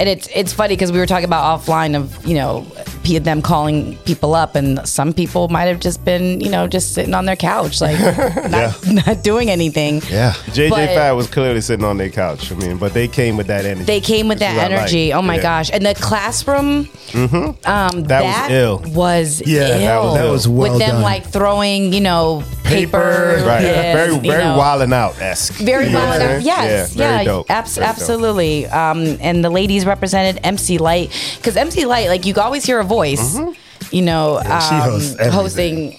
and 0.00 0.08
it's 0.08 0.28
it's 0.34 0.52
funny 0.52 0.74
because 0.74 0.92
we 0.92 0.98
were 0.98 1.06
talking 1.06 1.24
about 1.24 1.60
offline 1.60 1.96
of 1.96 2.24
you 2.26 2.34
know 2.34 2.66
pe- 3.02 3.18
them 3.18 3.42
calling 3.42 3.96
people 4.04 4.34
up, 4.34 4.54
and 4.54 4.86
some 4.88 5.12
people 5.12 5.48
might 5.48 5.64
have 5.64 5.80
just 5.80 6.04
been, 6.04 6.40
you 6.40 6.50
know, 6.50 6.66
just 6.66 6.94
sitting 6.94 7.14
on 7.14 7.24
their 7.26 7.36
couch, 7.36 7.80
like 7.80 7.98
not, 8.50 8.86
not 8.86 9.22
doing 9.22 9.50
anything. 9.50 9.96
Yeah. 10.10 10.32
JJ 10.48 10.70
But- 10.70 10.88
Fad 10.90 11.16
was 11.16 11.26
clearly 11.28 11.60
sitting 11.60 11.84
on 11.84 11.96
their 11.96 12.10
couch. 12.10 12.52
I 12.52 12.54
mean, 12.56 12.76
but 12.78 12.92
they 12.94 13.08
came 13.08 13.36
with 13.36 13.46
that 13.48 13.64
energy. 13.64 13.84
They 13.84 14.00
came 14.00 14.28
with 14.28 14.38
that 14.40 14.54
what 14.56 14.64
I 14.64 14.68
like. 14.68 14.78
energy. 14.80 15.12
Oh 15.12 15.22
my 15.22 15.36
Yeah. 15.36 15.42
gosh! 15.42 15.70
And 15.72 15.84
the 15.86 15.94
classroom, 15.94 16.88
Mm-hmm. 17.08 17.66
um, 17.66 18.02
That 18.04 18.22
was 18.22 18.50
ill. 18.50 18.82
was 18.94 19.42
Yeah, 19.46 19.68
that 19.68 19.80
ill. 19.80 20.02
was 20.04 20.14
That 20.14 20.30
was 20.30 20.48
well 20.48 20.70
with 20.72 20.78
them 20.80 20.90
done. 20.90 21.02
like 21.02 21.24
throwing, 21.26 21.92
you 21.94 22.00
know, 22.02 22.44
paper, 22.64 23.42
Right. 23.46 23.62
yes, 23.62 23.96
very 23.96 24.14
you 24.14 24.20
very 24.20 24.44
know. 24.44 24.58
wilding 24.58 24.92
out 24.92 25.18
esque. 25.20 25.54
Very 25.54 25.92
wild. 25.92 26.42
Yes, 26.42 26.94
Yeah. 26.94 27.06
Very 27.08 27.16
yeah, 27.18 27.24
dope. 27.24 27.50
abs- 27.50 27.76
Very 27.76 27.86
dope. 27.86 27.96
absolutely. 27.96 28.66
Um, 28.66 29.16
and 29.22 29.42
the 29.42 29.48
ladies 29.48 29.86
represented 29.88 30.40
MC 30.44 30.78
Lyte 30.78 31.10
because 31.36 31.56
MC 31.56 31.84
Lyte, 31.86 32.08
like 32.08 32.26
you 32.26 32.34
always 32.36 32.64
hear 32.64 32.78
a 32.80 32.84
voice, 32.84 33.36
Mm-hmm. 33.36 33.52
you 33.96 34.02
know, 34.02 34.40
Yeah, 34.42 34.58
um, 34.84 34.90
hosts 34.90 35.16
hosting 35.26 35.98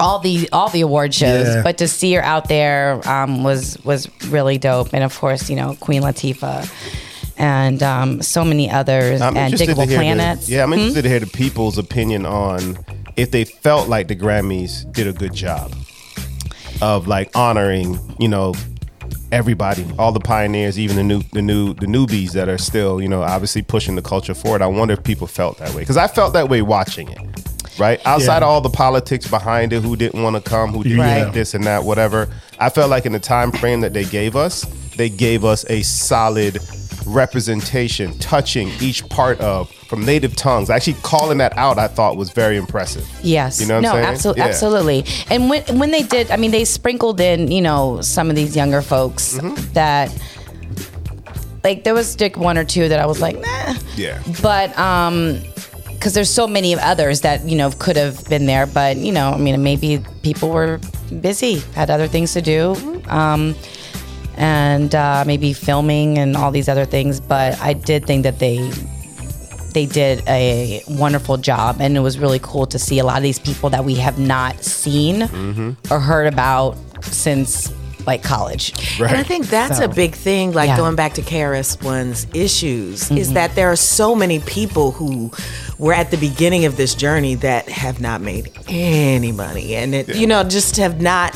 all 0.00 0.18
the 0.18 0.48
all 0.52 0.68
the 0.70 0.80
award 0.82 1.14
shows. 1.14 1.46
Yeah. 1.46 1.62
But 1.62 1.78
to 1.78 1.86
see 1.88 2.12
her 2.14 2.22
out 2.22 2.48
there 2.48 3.00
um, 3.08 3.44
was 3.44 3.78
was 3.84 4.08
really 4.28 4.58
dope. 4.58 4.92
And 4.92 5.04
of 5.04 5.18
course, 5.18 5.48
you 5.48 5.56
know, 5.56 5.76
Queen 5.80 6.02
Latifah. 6.02 6.68
And 7.36 7.82
um, 7.82 8.22
so 8.22 8.44
many 8.44 8.70
others, 8.70 9.20
I'm 9.20 9.36
and 9.36 9.52
interested 9.52 9.74
to 9.74 9.80
Diggable 9.80 9.88
hear 9.88 9.98
the- 9.98 10.04
Planets. 10.04 10.48
yeah, 10.48 10.62
I'm 10.62 10.68
Hmm? 10.70 10.74
interested 10.78 11.02
to 11.02 11.08
hear 11.08 11.20
the 11.20 11.26
people's 11.26 11.78
opinion 11.78 12.26
on 12.26 12.78
if 13.16 13.30
they 13.32 13.44
felt 13.44 13.88
like 13.88 14.06
the 14.08 14.14
Grammys 14.16 14.84
did 14.92 15.06
a 15.08 15.12
good 15.12 15.34
job 15.34 15.72
of 16.82 17.06
like 17.08 17.30
honoring, 17.36 17.98
you 18.18 18.28
know, 18.28 18.54
everybody, 19.34 19.84
all 19.98 20.12
the 20.12 20.20
pioneers, 20.20 20.78
even 20.78 20.94
the 20.96 21.02
new, 21.02 21.20
the 21.32 21.42
new, 21.42 21.74
the 21.74 21.86
newbies 21.86 22.32
that 22.32 22.48
are 22.48 22.56
still, 22.58 23.02
you 23.02 23.08
know, 23.08 23.22
obviously 23.22 23.62
pushing 23.62 23.96
the 23.96 24.02
culture 24.02 24.32
forward. 24.32 24.62
I 24.62 24.66
wonder 24.68 24.94
if 24.94 25.02
people 25.02 25.26
felt 25.26 25.58
that 25.58 25.70
way 25.74 25.80
because 25.80 25.96
I 25.96 26.06
felt 26.06 26.32
that 26.34 26.48
way 26.48 26.62
watching 26.62 27.08
it. 27.10 27.18
Right 27.76 28.00
outside 28.06 28.34
Yeah. 28.42 28.46
of 28.46 28.50
all 28.50 28.60
the 28.60 28.70
politics 28.70 29.26
behind 29.26 29.72
it, 29.72 29.82
who 29.82 29.96
didn't 29.96 30.22
want 30.22 30.36
to 30.36 30.42
come, 30.48 30.70
who 30.72 30.84
didn't 30.84 31.00
Right. 31.00 31.24
like 31.24 31.32
this 31.34 31.54
and 31.54 31.64
that, 31.64 31.82
whatever. 31.82 32.28
I 32.60 32.68
felt 32.70 32.88
like 32.88 33.04
in 33.04 33.10
the 33.12 33.18
time 33.18 33.50
frame 33.50 33.80
that 33.80 33.92
they 33.92 34.04
gave 34.04 34.36
us, 34.36 34.64
they 34.96 35.08
gave 35.08 35.44
us 35.44 35.64
a 35.68 35.82
solid 35.82 36.60
representation, 37.06 38.18
touching 38.18 38.68
each 38.80 39.08
part 39.08 39.40
of 39.40 39.70
from 39.88 40.04
native 40.04 40.34
tongues. 40.36 40.70
Actually, 40.70 40.94
calling 41.02 41.38
that 41.38 41.56
out, 41.56 41.78
I 41.78 41.88
thought 41.88 42.16
was 42.16 42.30
very 42.30 42.56
impressive. 42.56 43.08
Yes. 43.22 43.60
You 43.60 43.66
know 43.66 43.74
what 43.76 43.80
no, 43.82 43.88
I'm 43.90 43.94
saying? 43.96 44.06
absolutely, 44.14 44.40
Yeah. 44.42 44.48
absolutely. 44.48 45.04
And 45.30 45.50
when 45.50 45.78
when 45.78 45.90
they 45.90 46.02
did, 46.02 46.30
I 46.30 46.36
mean, 46.36 46.50
they 46.50 46.64
sprinkled 46.64 47.20
in, 47.20 47.50
you 47.50 47.60
know, 47.62 48.00
some 48.00 48.30
of 48.30 48.36
these 48.36 48.56
younger 48.56 48.82
folks 48.82 49.34
Mm-hmm. 49.34 49.72
that, 49.74 50.10
like, 51.62 51.84
there 51.84 51.94
was 51.94 52.20
like 52.20 52.36
one 52.36 52.58
or 52.58 52.64
two 52.64 52.88
that 52.88 52.98
I 53.00 53.06
was 53.06 53.20
like, 53.20 53.36
nah. 53.40 53.74
Yeah. 53.96 54.22
But 54.42 54.76
um, 54.78 55.40
because 55.92 56.12
there's 56.12 56.28
so 56.30 56.46
many 56.46 56.74
others 56.74 57.22
that 57.22 57.44
you 57.48 57.56
know 57.56 57.70
could 57.78 57.96
have 57.96 58.22
been 58.28 58.44
there, 58.46 58.66
but 58.66 58.96
you 58.98 59.10
know, 59.12 59.30
I 59.30 59.38
mean, 59.38 59.62
maybe 59.62 60.04
people 60.22 60.50
were 60.50 60.78
busy, 61.20 61.60
had 61.74 61.88
other 61.90 62.06
things 62.08 62.32
to 62.34 62.42
do. 62.42 62.74
Um, 63.08 63.54
and 64.36 64.94
uh, 64.94 65.24
maybe 65.26 65.52
filming 65.52 66.18
and 66.18 66.36
all 66.36 66.50
these 66.50 66.68
other 66.68 66.84
things, 66.84 67.20
but 67.20 67.58
I 67.60 67.72
did 67.72 68.06
think 68.06 68.22
that 68.24 68.38
they 68.38 68.70
they 69.72 69.86
did 69.86 70.22
a 70.28 70.82
wonderful 70.86 71.36
job 71.36 71.78
and 71.80 71.96
it 71.96 72.00
was 72.00 72.16
really 72.16 72.38
cool 72.40 72.64
to 72.64 72.78
see 72.78 73.00
a 73.00 73.04
lot 73.04 73.16
of 73.16 73.24
these 73.24 73.40
people 73.40 73.70
that 73.70 73.84
we 73.84 73.96
have 73.96 74.20
not 74.20 74.62
seen 74.62 75.22
Mm-hmm. 75.22 75.92
or 75.92 75.98
heard 75.98 76.32
about 76.32 76.76
since 77.02 77.72
like 78.06 78.22
college 78.22 78.72
And 79.00 79.16
I 79.16 79.22
think 79.24 79.46
that's 79.48 79.78
So, 79.78 79.86
a 79.86 79.88
big 79.88 80.14
thing, 80.14 80.52
like 80.52 80.68
yeah. 80.68 80.76
going 80.76 80.94
back 80.94 81.14
to 81.14 81.22
KRS 81.22 81.82
One's 81.82 82.26
issues, 82.34 83.10
is 83.10 83.30
Mhm. 83.30 83.34
that 83.34 83.54
there 83.56 83.72
are 83.72 83.76
so 83.76 84.14
many 84.14 84.38
people 84.40 84.92
who 84.92 85.32
were 85.78 85.94
at 85.94 86.10
the 86.12 86.18
beginning 86.18 86.66
of 86.66 86.76
this 86.76 86.94
journey 86.94 87.34
that 87.36 87.68
have 87.68 88.00
not 88.00 88.20
made 88.20 88.50
any 88.68 89.32
money. 89.32 89.74
And 89.74 89.94
it, 89.94 90.14
you 90.14 90.26
know, 90.28 90.44
just 90.44 90.76
have 90.76 91.00
not, 91.00 91.34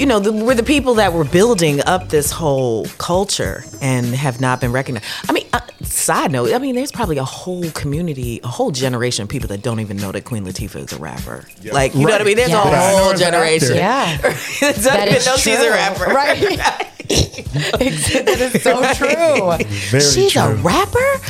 you 0.00 0.06
know, 0.06 0.18
the, 0.18 0.32
were 0.32 0.54
the 0.54 0.62
people 0.62 0.94
that 0.94 1.12
were 1.12 1.24
building 1.24 1.80
up 1.86 2.08
this 2.08 2.30
whole 2.32 2.86
culture 2.96 3.62
and 3.82 4.06
have 4.06 4.40
not 4.40 4.58
been 4.60 4.72
recognized. 4.72 5.04
I 5.28 5.32
mean, 5.32 5.46
uh, 5.52 5.60
side 5.82 6.32
note, 6.32 6.52
I 6.54 6.58
mean, 6.58 6.74
there's 6.74 6.90
probably 6.90 7.18
a 7.18 7.24
whole 7.24 7.70
community, 7.72 8.40
a 8.42 8.48
whole 8.48 8.70
generation 8.70 9.24
of 9.24 9.28
people 9.28 9.48
that 9.48 9.60
don't 9.62 9.80
even 9.80 9.98
know 9.98 10.10
that 10.10 10.24
Queen 10.24 10.44
Latifah 10.46 10.86
is 10.86 10.92
a 10.94 10.98
rapper. 10.98 11.44
Like, 11.70 11.94
you 11.94 12.06
know 12.06 12.12
what 12.12 12.22
I 12.22 12.24
mean? 12.24 12.36
There's 12.36 12.48
Yeah. 12.48 12.66
a 12.66 12.70
Yeah. 12.70 12.90
Whole 12.96 13.08
her 13.08 13.12
as 13.14 13.20
an 13.20 13.26
actor. 13.34 13.36
generation. 13.36 13.76
Yeah. 13.76 14.16
that 14.16 14.60
doesn't 14.60 14.84
That 14.84 15.02
even 15.08 15.16
is 15.18 15.26
know 15.26 15.36
she's 15.36 15.58
a 15.60 15.70
rapper. 15.70 16.04
Right. 16.06 16.40
that 17.10 18.38
is 18.54 18.62
so 18.62 18.80
true 18.94 19.66
Very 19.90 20.00
She's 20.02 20.36
a 20.36 20.54
rapper? 20.54 21.20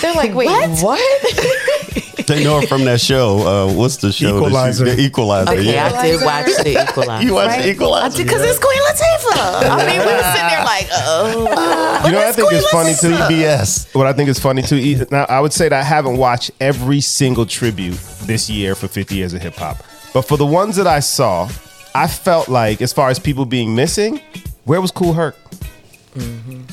they're 0.00 0.14
like 0.14 0.34
wait 0.34 0.48
what, 0.82 0.98
They 2.26 2.42
know 2.44 2.60
her 2.60 2.66
from 2.66 2.84
that 2.86 3.00
show. 3.00 3.38
Uh, 3.68 3.72
what's 3.72 3.96
the 3.98 4.12
show? 4.12 4.36
Equalizer. 4.36 4.84
the 4.84 5.00
Equalizer. 5.00 5.52
Okay, 5.52 5.62
yeah. 5.72 5.92
I 5.94 6.06
did 6.06 6.22
watch 6.24 6.46
the 6.46 6.82
Equalizer. 6.82 7.24
You 7.26 7.34
watched 7.34 7.62
the 7.62 7.70
Equalizer? 7.70 8.22
Because 8.22 8.42
it's 8.42 8.58
Queen 8.58 8.80
Latifah. 8.82 9.70
I 9.70 9.86
mean, 9.86 10.00
we 10.00 10.06
were 10.06 10.22
sitting 10.32 10.48
there 10.48 10.64
like, 10.64 10.88
oh. 10.92 12.02
You 12.06 12.12
know 12.12 12.18
what 12.18 12.26
I 12.28 12.32
think 12.32 12.52
is 12.52 12.66
funny 12.68 12.94
too? 12.94 13.12
CBS. 13.16 13.94
What 13.94 14.06
I 14.06 14.12
think 14.12 14.28
is 14.28 14.38
funny 14.38 14.62
too. 14.62 14.76
e- 14.76 15.00
Now, 15.10 15.24
I 15.28 15.40
would 15.40 15.52
say 15.52 15.68
that 15.68 15.80
I 15.80 15.84
haven't 15.84 16.16
watched 16.16 16.50
every 16.60 17.00
single 17.00 17.46
tribute 17.46 17.94
this 18.22 18.50
year 18.50 18.74
for 18.74 18.88
50 18.88 19.14
years 19.14 19.32
of 19.32 19.40
hip 19.42 19.54
hop, 19.54 19.78
but 20.12 20.22
for 20.22 20.36
the 20.36 20.46
ones 20.46 20.76
that 20.76 20.86
I 20.86 21.00
saw, 21.00 21.48
I 21.94 22.06
felt 22.08 22.48
like, 22.48 22.82
as 22.82 22.92
far 22.92 23.08
as 23.08 23.18
people 23.18 23.44
being 23.46 23.74
missing, 23.74 24.20
where 24.64 24.80
was 24.80 24.90
Kool 24.90 25.12
Herc? 25.14 25.36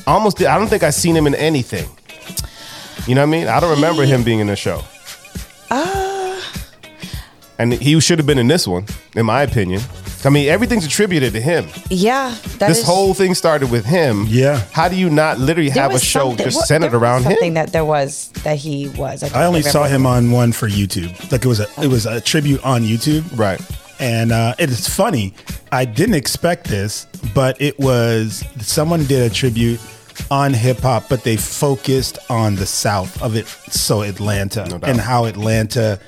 Almost, 0.06 0.40
I 0.42 0.58
don't 0.58 0.68
think 0.68 0.82
I've 0.82 0.94
seen 0.94 1.14
him 1.16 1.26
in 1.26 1.34
anything. 1.34 1.88
You 3.06 3.14
know 3.14 3.20
what 3.22 3.28
I 3.28 3.30
mean? 3.30 3.48
I 3.48 3.60
don't 3.60 3.70
remember 3.74 4.04
him 4.04 4.22
being 4.22 4.40
in 4.40 4.46
the 4.48 4.56
show. 4.56 4.82
And 7.56 7.72
he 7.72 7.98
should 8.00 8.18
have 8.18 8.26
been 8.26 8.38
in 8.38 8.48
this 8.48 8.66
one, 8.66 8.84
in 9.14 9.26
my 9.26 9.42
opinion. 9.42 9.80
I 10.24 10.30
mean, 10.30 10.48
everything's 10.48 10.84
attributed 10.86 11.34
to 11.34 11.40
him. 11.40 11.66
yeah 11.90 12.34
that 12.58 12.68
this 12.68 12.78
is- 12.78 12.84
whole 12.84 13.14
thing 13.14 13.34
started 13.34 13.70
with 13.70 13.84
him. 13.84 14.26
Yeah. 14.28 14.62
How 14.72 14.88
do 14.88 14.96
you 14.96 15.08
not 15.10 15.38
literally 15.38 15.68
there 15.70 15.82
have 15.82 15.94
a 15.94 15.98
show 16.00 16.34
just 16.34 16.56
what- 16.56 16.66
centered 16.66 16.90
there 16.92 16.98
was 16.98 17.02
around 17.04 17.22
him? 17.22 17.32
something 17.32 17.54
that 17.54 17.72
there 17.72 17.84
was 17.84 18.28
that 18.42 18.56
he 18.58 18.88
was 18.88 19.20
just 19.20 19.36
I 19.36 19.44
only 19.44 19.62
can't 19.62 19.72
saw 19.72 19.84
him 19.84 20.04
on 20.06 20.30
one 20.32 20.50
for 20.52 20.68
YouTube. 20.68 21.10
Like 21.30 21.44
it 21.44 21.48
was 21.48 21.60
a 21.60 21.66
it 21.82 21.88
was 21.88 22.06
a 22.06 22.20
tribute 22.20 22.64
on 22.64 22.82
YouTube. 22.82 23.24
Right. 23.38 23.60
And 24.00 24.32
uh, 24.32 24.54
it 24.58 24.70
is 24.70 24.88
funny. 24.88 25.34
I 25.70 25.84
didn't 25.84 26.16
expect 26.16 26.66
this, 26.68 27.06
but 27.34 27.60
it 27.60 27.78
was 27.78 28.44
someone 28.60 29.04
did 29.04 29.30
a 29.30 29.32
tribute 29.32 29.78
on 30.30 30.54
hip 30.54 30.78
hop, 30.78 31.08
but 31.08 31.22
they 31.24 31.36
focused 31.36 32.18
on 32.30 32.54
the 32.56 32.66
South 32.66 33.20
of 33.22 33.36
it. 33.36 33.46
So 33.46 34.02
Atlanta 34.02 34.64
doubt. 34.68 34.84
and 34.88 35.00
how 35.00 35.24
Atlanta 35.26 35.98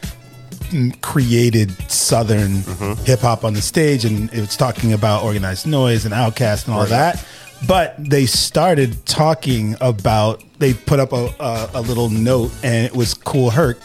created 1.02 1.70
Southern 1.90 2.62
Mm-hmm. 2.62 3.04
hip 3.04 3.20
hop 3.20 3.44
on 3.44 3.54
the 3.54 3.62
stage, 3.62 4.04
and 4.04 4.32
it 4.32 4.40
was 4.40 4.56
talking 4.56 4.92
about 4.92 5.22
organized 5.24 5.66
noise 5.66 6.04
and 6.04 6.14
Outkast 6.14 6.66
and 6.66 6.74
all 6.74 6.80
Right. 6.82 6.90
that. 6.90 7.26
But 7.66 7.94
they 7.98 8.26
started 8.26 9.04
talking 9.06 9.76
about. 9.80 10.42
They 10.58 10.74
put 10.74 11.00
up 11.00 11.12
a, 11.12 11.32
a, 11.40 11.70
a 11.74 11.80
little 11.80 12.08
note, 12.10 12.50
and 12.62 12.84
it 12.86 12.94
was 12.94 13.14
Kool 13.14 13.50
Herc 13.50 13.78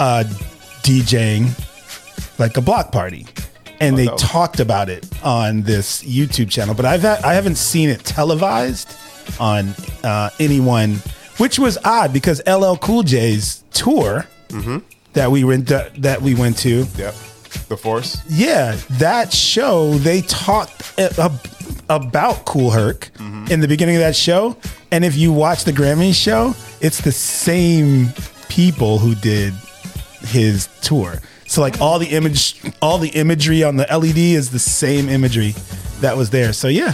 uh, 0.00 0.24
DJing 0.82 1.48
like 2.38 2.56
a 2.56 2.60
block 2.60 2.90
party. 2.92 3.26
And 3.80 3.98
they 3.98 4.06
dope. 4.06 4.18
talked 4.18 4.60
about 4.60 4.88
it 4.88 5.06
on 5.22 5.62
this 5.62 6.02
YouTube 6.04 6.48
channel, 6.50 6.74
but 6.74 6.84
I've 6.86 7.02
had, 7.02 7.22
I 7.24 7.34
haven't 7.34 7.56
seen 7.56 7.88
it 7.88 8.04
televised 8.04 8.88
on 9.40 9.74
uh, 10.02 10.30
anyone, 10.38 10.96
which 11.38 11.58
was 11.58 11.78
odd 11.84 12.12
because 12.12 12.40
LL 12.46 12.76
Cool 12.76 13.02
J's 13.02 13.62
tour 13.72 14.26
that 15.14 15.30
we 15.30 15.44
went 15.44 15.68
to, 15.68 15.90
that 15.98 16.22
we 16.22 16.34
went 16.34 16.58
to, 16.58 16.86
Yep. 16.96 17.14
The 17.68 17.76
Force. 17.76 18.20
yeah, 18.28 18.76
that 18.98 19.32
show 19.32 19.94
they 19.94 20.22
talked 20.22 20.92
ab- 20.98 21.40
about 21.88 22.44
Kool 22.44 22.70
Herc 22.70 23.10
in 23.50 23.60
the 23.60 23.68
beginning 23.68 23.94
of 23.96 24.00
that 24.00 24.16
show, 24.16 24.56
and 24.90 25.04
if 25.04 25.16
you 25.16 25.32
watch 25.32 25.64
the 25.64 25.72
Grammy 25.72 26.12
show, 26.14 26.54
it's 26.80 27.00
the 27.00 27.12
same 27.12 28.08
people 28.48 28.98
who 28.98 29.14
did 29.14 29.52
his 30.22 30.68
tour. 30.82 31.14
So 31.46 31.60
like 31.60 31.80
all 31.80 31.98
the 32.00 32.08
image, 32.08 32.60
all 32.82 32.98
the 32.98 33.10
imagery 33.10 33.62
on 33.62 33.76
the 33.76 33.86
LED 33.90 34.18
is 34.18 34.50
the 34.50 34.58
same 34.58 35.08
imagery 35.08 35.54
that 36.00 36.16
was 36.16 36.30
there. 36.30 36.52
So 36.52 36.68
yeah, 36.68 36.92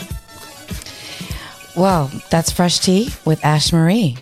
well 1.77 2.11
that's 2.31 2.51
fresh 2.51 2.79
tea 2.79 3.11
with 3.25 3.45
ash 3.45 3.73
marie 3.73 4.17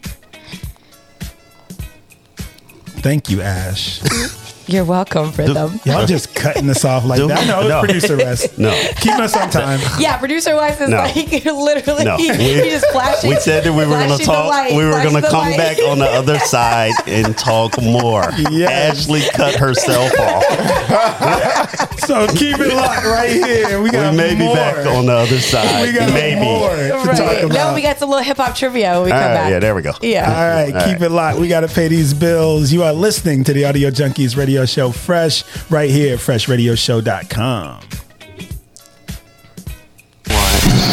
thank 3.01 3.30
you, 3.30 3.40
Ash. 3.40 4.01
You're 4.69 4.85
welcome, 4.85 5.33
Rhythm. 5.33 5.81
Y'all 5.85 6.05
just 6.07 6.35
cutting 6.35 6.69
us 6.69 6.85
off 6.85 7.05
like 7.05 7.19
Do- 7.21 7.29
that. 7.29 7.47
No, 7.47 7.66
no. 7.66 7.81
producer 7.81 8.16
Wes. 8.19 8.47
No. 8.59 8.71
Keep 9.01 9.14
us 9.14 9.35
on 9.37 9.49
time. 9.51 9.81
Yeah, 9.99 10.19
producer 10.19 10.55
Wes 10.57 10.79
is 10.81 10.91
No. 10.91 10.99
like 10.99 11.14
literally 11.45 12.05
No, 12.05 12.16
he, 12.19 12.31
we- 12.31 12.37
he 12.37 12.71
just 12.71 12.87
flashes. 12.89 13.25
We 13.25 13.37
said 13.37 13.64
that 13.64 13.73
we 13.73 13.79
were 13.79 13.85
going 13.87 14.09
to 14.11 14.16
flashing 14.16 14.27
the 14.27 14.33
talk. 14.33 14.51
light, 14.51 14.73
we 14.75 14.85
were 14.85 14.93
flashing 14.93 15.11
going 15.12 15.23
to 15.23 15.29
the 15.29 15.33
come 15.33 15.41
light. 15.49 15.57
back 15.57 15.79
on 15.89 15.99
the 15.99 16.05
other 16.07 16.39
side 16.41 16.93
and 17.07 17.37
talk 17.39 17.81
more. 17.83 18.25
Ashley 18.25 19.23
cut 19.33 19.55
herself 19.55 20.12
off. 20.21 21.99
So 22.01 22.27
keep 22.29 22.59
it 22.59 22.75
locked 22.75 23.05
right 23.07 23.31
here. 23.31 23.79
We 23.79 23.85
We 23.89 23.91
got 23.91 24.14
may 24.14 24.35
be 24.35 24.47
back 24.55 24.87
on 24.87 25.07
the 25.07 25.12
other 25.12 25.39
side. 25.41 25.87
We 25.87 25.93
got 25.95 26.12
Maybe. 26.12 26.41
more 26.41 26.69
to 26.71 26.89
talk 26.91 27.19
Right. 27.19 27.45
about. 27.45 27.55
No, 27.55 27.75
we 27.75 27.81
got 27.83 27.99
some 27.99 28.09
little 28.11 28.25
hip 28.25 28.37
hop 28.37 28.55
trivia 28.55 28.95
when 28.95 29.05
we 29.07 29.12
All 29.12 29.19
come 29.19 29.29
right, 29.29 29.35
back. 29.35 29.51
yeah, 29.51 29.59
there 29.61 29.75
we 29.75 29.83
go. 29.83 29.93
Yeah. 30.03 30.27
All 30.29 30.49
right, 30.49 30.75
All 30.75 30.83
keep 30.93 31.01
it 31.03 31.11
locked. 31.11 31.39
We 31.39 31.49
got 31.49 31.61
to 31.61 31.69
pay 31.69 31.89
these 31.89 32.12
bills. 32.14 32.71
You 32.73 32.83
are 32.83 32.93
listening 32.93 33.45
to 33.45 33.53
the 33.53 33.64
Audio 33.64 33.91
Junkeez 33.91 34.37
radio 34.37 34.57
show 34.66 34.90
Fresh 34.90 35.44
right 35.70 35.90
here 35.90 36.14
at 36.14 36.20
freshradioshow.com. 36.20 37.80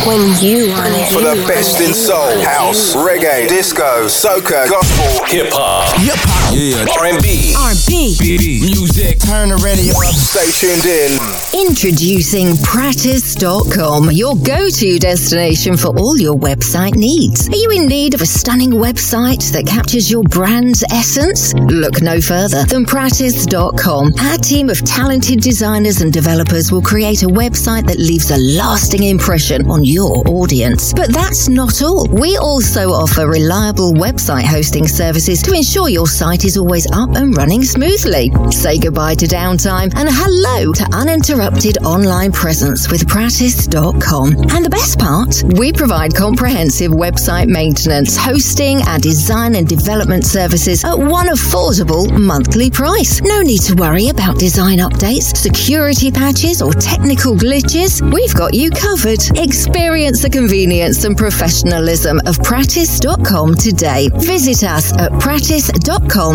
When 0.06 0.22
you 0.40 0.70
want 0.70 0.94
it. 0.94 1.12
For 1.12 1.22
the 1.22 1.44
best 1.48 1.82
in 1.82 1.92
soul, 1.92 2.40
house, 2.42 2.96
reggae, 2.96 3.48
disco, 3.48 4.06
soca, 4.06 4.70
gospel, 4.70 5.26
hip 5.26 5.48
hop, 5.52 5.98
Hip 6.00 6.14
hop. 6.18 6.45
Yeah, 6.56 6.86
R&B. 7.02 7.54
R&B. 7.58 8.16
Music. 8.62 9.20
Turn 9.20 9.50
the 9.50 9.60
radio 9.60 9.92
up. 9.92 10.16
Stay 10.16 10.48
tuned 10.56 10.86
in. 10.88 11.20
Introducing 11.68 12.56
Practice.com, 12.64 14.12
your 14.12 14.38
go 14.38 14.70
to 14.70 15.00
destination 15.00 15.76
for 15.76 15.90
all 16.00 16.18
your 16.18 16.36
website 16.36 16.96
needs. 16.96 17.50
Are 17.50 17.56
you 17.58 17.72
in 17.72 17.88
need 17.88 18.14
of 18.14 18.22
a 18.22 18.26
stunning 18.26 18.72
website 18.72 19.52
that 19.52 19.68
captures 19.68 20.10
your 20.10 20.24
brand's 20.24 20.84
essence? 20.92 21.54
Look 21.56 22.02
no 22.02 22.22
further 22.22 22.64
than 22.64 22.86
Practice.com. 22.86 24.14
Our 24.18 24.38
team 24.38 24.70
of 24.70 24.80
talented 24.86 25.42
designers 25.42 26.00
and 26.00 26.14
developers 26.14 26.72
will 26.72 26.82
create 26.82 27.24
a 27.24 27.28
website 27.28 27.86
that 27.88 28.00
leaves 28.00 28.32
a 28.32 28.38
lasting 28.38 29.04
impression 29.04 29.70
on 29.70 29.84
your 29.84 30.24
audience. 30.30 30.94
But 30.94 31.12
that's 31.12 31.50
not 31.50 31.82
all. 31.82 32.08
We 32.08 32.38
also 32.38 32.92
offer 32.92 33.28
reliable 33.28 33.92
website 33.92 34.46
hosting 34.46 34.88
services 34.88 35.44
to 35.44 35.54
ensure 35.54 35.90
your 35.90 36.08
site 36.08 36.45
is 36.46 36.58
always 36.58 36.86
up 36.92 37.10
and 37.16 37.36
running 37.36 37.64
smoothly. 37.64 38.32
Say 38.52 38.78
goodbye 38.78 39.16
to 39.16 39.26
downtime 39.26 39.92
and 39.96 40.08
hello 40.12 40.72
to 40.74 40.86
uninterrupted 40.94 41.80
online 41.84 42.32
presence 42.32 42.92
with 42.92 43.08
Practice.com. 43.08 44.36
And 44.52 44.64
the 44.64 44.70
best 44.70 45.00
part, 45.00 45.44
we 45.58 45.74
provide 45.74 46.14
comprehensive 46.16 46.92
website 46.92 47.48
maintenance, 47.48 48.16
hosting, 48.16 48.82
and 48.88 49.02
design 49.02 49.56
and 49.56 49.68
development 49.68 50.26
services 50.26 50.84
at 50.84 50.98
one 50.98 51.28
affordable 51.28 52.12
monthly 52.12 52.70
price. 52.70 53.22
No 53.22 53.42
need 53.42 53.62
to 53.64 53.76
worry 53.76 54.10
about 54.10 54.38
design 54.38 54.78
updates, 54.78 55.36
security 55.36 56.12
patches, 56.12 56.62
or 56.62 56.74
technical 56.74 57.34
glitches. 57.36 58.02
We've 58.14 58.36
got 58.36 58.54
you 58.54 58.70
covered. 58.70 59.20
Experience 59.38 60.22
the 60.22 60.30
convenience 60.30 61.04
and 61.06 61.18
professionalism 61.18 62.22
of 62.28 62.38
Practice.com 62.44 63.56
today. 63.56 64.10
Visit 64.14 64.64
us 64.64 64.96
at 65.00 65.12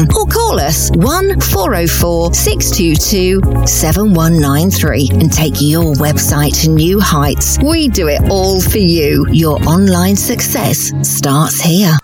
Practice.com 0.01 0.16
or 0.16 0.26
call 0.26 0.61
us 0.61 0.90
1 0.92 1.40
404 1.40 2.34
622 2.34 3.66
7193 3.66 5.11
and 5.20 5.32
take 5.32 5.55
your 5.61 5.94
website 5.94 6.62
to 6.62 6.70
new 6.70 7.01
heights. 7.01 7.59
We 7.62 7.88
do 7.88 8.09
it 8.09 8.20
all 8.30 8.61
for 8.61 8.78
you. 8.78 9.26
Your 9.30 9.62
online 9.68 10.16
success 10.16 10.92
starts 11.03 11.61
here. 11.61 11.96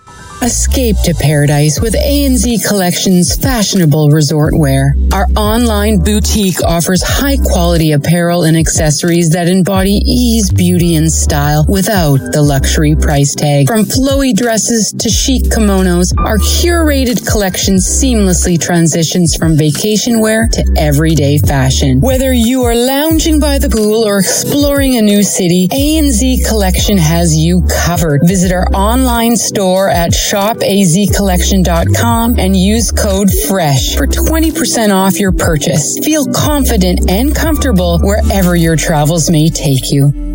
Escape 0.42 0.96
to 1.02 1.14
paradise 1.14 1.80
with 1.80 1.94
ANZ 1.94 2.68
Collections 2.68 3.34
fashionable 3.36 4.10
resort 4.10 4.52
wear. 4.56 4.94
Our 5.12 5.26
online 5.34 5.98
boutique 5.98 6.62
offers 6.62 7.02
high 7.02 7.38
quality 7.38 7.92
apparel 7.92 8.44
and 8.44 8.56
accessories 8.56 9.30
that 9.30 9.48
embody 9.48 9.98
ease, 10.04 10.52
beauty, 10.52 10.94
and 10.94 11.10
style 11.10 11.64
without 11.68 12.18
the 12.32 12.42
luxury 12.42 12.94
price 12.94 13.34
tag. 13.34 13.66
From 13.66 13.84
flowy 13.84 14.36
dresses 14.36 14.94
to 14.98 15.08
chic 15.08 15.44
kimonos, 15.44 16.12
our 16.18 16.38
curated 16.38 17.26
collection 17.26 17.76
seamlessly 17.76 18.60
transitions 18.60 19.34
from 19.36 19.56
vacation 19.56 20.20
wear 20.20 20.48
to 20.52 20.74
everyday 20.76 21.38
fashion. 21.38 22.00
Whether 22.00 22.32
you 22.32 22.62
are 22.64 22.74
lounging 22.74 23.40
by 23.40 23.58
the 23.58 23.70
pool 23.70 24.04
or 24.04 24.18
exploring 24.18 24.96
a 24.96 25.02
new 25.02 25.22
city, 25.22 25.66
ANZ 25.68 26.46
Collection 26.46 26.98
has 26.98 27.34
you 27.36 27.66
covered. 27.86 28.20
Visit 28.24 28.52
our 28.52 28.68
online 28.74 29.36
store 29.36 29.88
at 29.88 30.12
shopazcollection.com 30.30 32.38
and 32.38 32.56
use 32.56 32.90
code 32.90 33.28
FRESH 33.48 33.96
for 33.96 34.06
20% 34.06 34.94
off 34.94 35.20
your 35.20 35.32
purchase. 35.32 35.98
Feel 35.98 36.26
confident 36.26 37.10
and 37.10 37.34
comfortable 37.34 37.98
wherever 38.00 38.54
your 38.56 38.76
travels 38.76 39.30
may 39.30 39.48
take 39.48 39.92
you. 39.92 40.25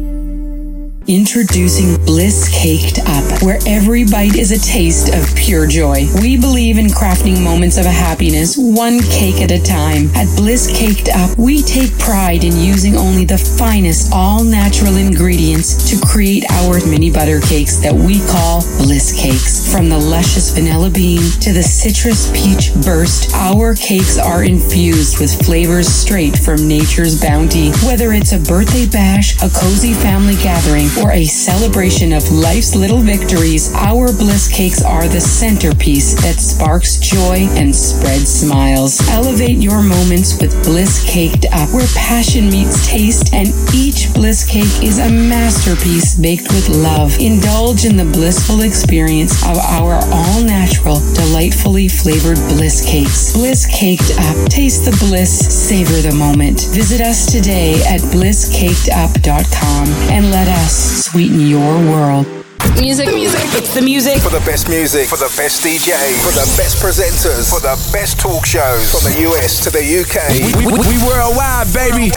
Introducing 1.12 1.98
Bliss 2.06 2.48
Caked 2.48 3.00
Up, 3.06 3.44
where 3.44 3.60
every 3.68 4.06
bite 4.06 4.38
is 4.38 4.54
a 4.54 4.66
taste 4.66 5.14
of 5.14 5.36
pure 5.36 5.68
joy. 5.68 6.08
We 6.22 6.38
believe 6.38 6.78
in 6.78 6.86
crafting 6.88 7.44
moments 7.44 7.78
of 7.78 7.84
happiness, 7.84 8.56
one 8.58 9.02
cake 9.02 9.42
at 9.42 9.52
a 9.52 9.62
time. 9.62 10.08
At 10.16 10.34
Bliss 10.38 10.72
Caked 10.72 11.10
Up, 11.10 11.38
we 11.38 11.64
take 11.64 11.92
pride 12.00 12.46
in 12.46 12.56
using 12.56 12.96
only 12.96 13.26
the 13.26 13.38
finest, 13.38 14.14
all 14.14 14.42
natural 14.46 14.96
ingredients 14.96 15.92
to 15.92 16.00
create 16.00 16.50
our 16.50 16.80
mini 16.88 17.12
butter 17.12 17.42
cakes 17.42 17.76
that 17.84 17.94
we 17.94 18.26
call 18.32 18.62
Bliss 18.80 19.12
Cakes. 19.12 19.70
From 19.70 19.90
the 19.90 20.00
luscious 20.00 20.52
vanilla 20.52 20.90
bean 20.90 21.20
to 21.42 21.52
the 21.52 21.64
citrus 21.64 22.32
peach 22.32 22.72
burst, 22.86 23.36
our 23.36 23.76
cakes 23.76 24.18
are 24.18 24.46
infused 24.46 25.20
with 25.20 25.46
flavors 25.46 25.90
straight 25.90 26.40
from 26.40 26.70
nature's 26.70 27.20
bounty. 27.20 27.72
Whether 27.84 28.14
it's 28.14 28.32
a 28.32 28.40
birthday 28.40 28.88
bash, 28.88 29.36
a 29.44 29.50
cozy 29.50 29.92
family 29.92 30.36
gathering, 30.36 30.88
or 31.02 31.12
a 31.12 31.26
celebration 31.26 32.14
of 32.14 32.30
life's 32.32 32.76
little 32.76 33.02
victories, 33.02 33.74
our 33.76 34.08
bliss 34.14 34.48
cakes 34.48 34.84
are 34.84 35.08
the 35.08 35.22
centerpiece 35.22 36.14
that 36.22 36.40
sparks 36.40 36.98
joy 36.98 37.48
and 37.58 37.76
spreads 37.76 38.30
smiles. 38.30 39.00
Elevate 39.10 39.58
your 39.58 39.82
moments 39.82 40.40
with 40.40 40.52
Bliss 40.64 41.04
Caked 41.06 41.46
Up, 41.52 41.70
where 41.74 41.88
passion 41.96 42.50
meets 42.50 42.88
taste, 42.88 43.34
and 43.34 43.48
each 43.74 44.14
bliss 44.14 44.46
cake 44.46 44.84
is 44.84 45.00
a 45.00 45.10
masterpiece 45.10 46.16
baked 46.16 46.50
with 46.50 46.70
love. 46.70 47.18
Indulge 47.20 47.86
in 47.86 47.98
the 47.98 48.06
blissful 48.06 48.62
experience 48.62 49.42
of 49.44 49.58
our 49.58 50.00
all 50.12 50.44
natural, 50.44 51.00
delightfully 51.14 51.88
flavored 51.88 52.38
bliss 52.54 52.86
cakes. 52.86 53.34
Bliss 53.34 53.66
Caked 53.66 54.12
Up. 54.20 54.50
Taste 54.50 54.86
the 54.86 54.96
bliss, 55.06 55.32
savor 55.32 56.08
the 56.08 56.16
moment. 56.16 56.68
Visit 56.72 57.02
us 57.02 57.32
today 57.32 57.82
at 57.90 58.02
blisscakedup.com 58.12 59.88
and 60.12 60.32
let 60.32 60.48
us 60.48 60.91
sweeten 60.92 61.40
your 61.48 61.76
world. 61.90 62.28
Music, 62.80 63.08
music. 63.14 63.40
It's 63.56 63.74
the 63.74 63.82
music. 63.82 64.20
For 64.20 64.30
the 64.30 64.44
best 64.46 64.70
music, 64.70 65.08
for 65.08 65.18
the 65.18 65.32
best 65.38 65.64
DJs, 65.64 66.18
for 66.24 66.34
the 66.34 66.48
best 66.58 66.84
presenters, 66.84 67.50
for 67.50 67.60
the 67.60 67.76
best 67.92 68.20
talk 68.20 68.46
shows 68.46 68.92
from 68.92 69.12
the 69.12 69.22
US 69.32 69.64
to 69.64 69.70
the 69.70 69.82
UK. 69.82 70.18
We, 70.58 70.66
we, 70.66 70.80
we 70.80 70.98
worldwide, 71.06 71.74
baby. 71.74 72.12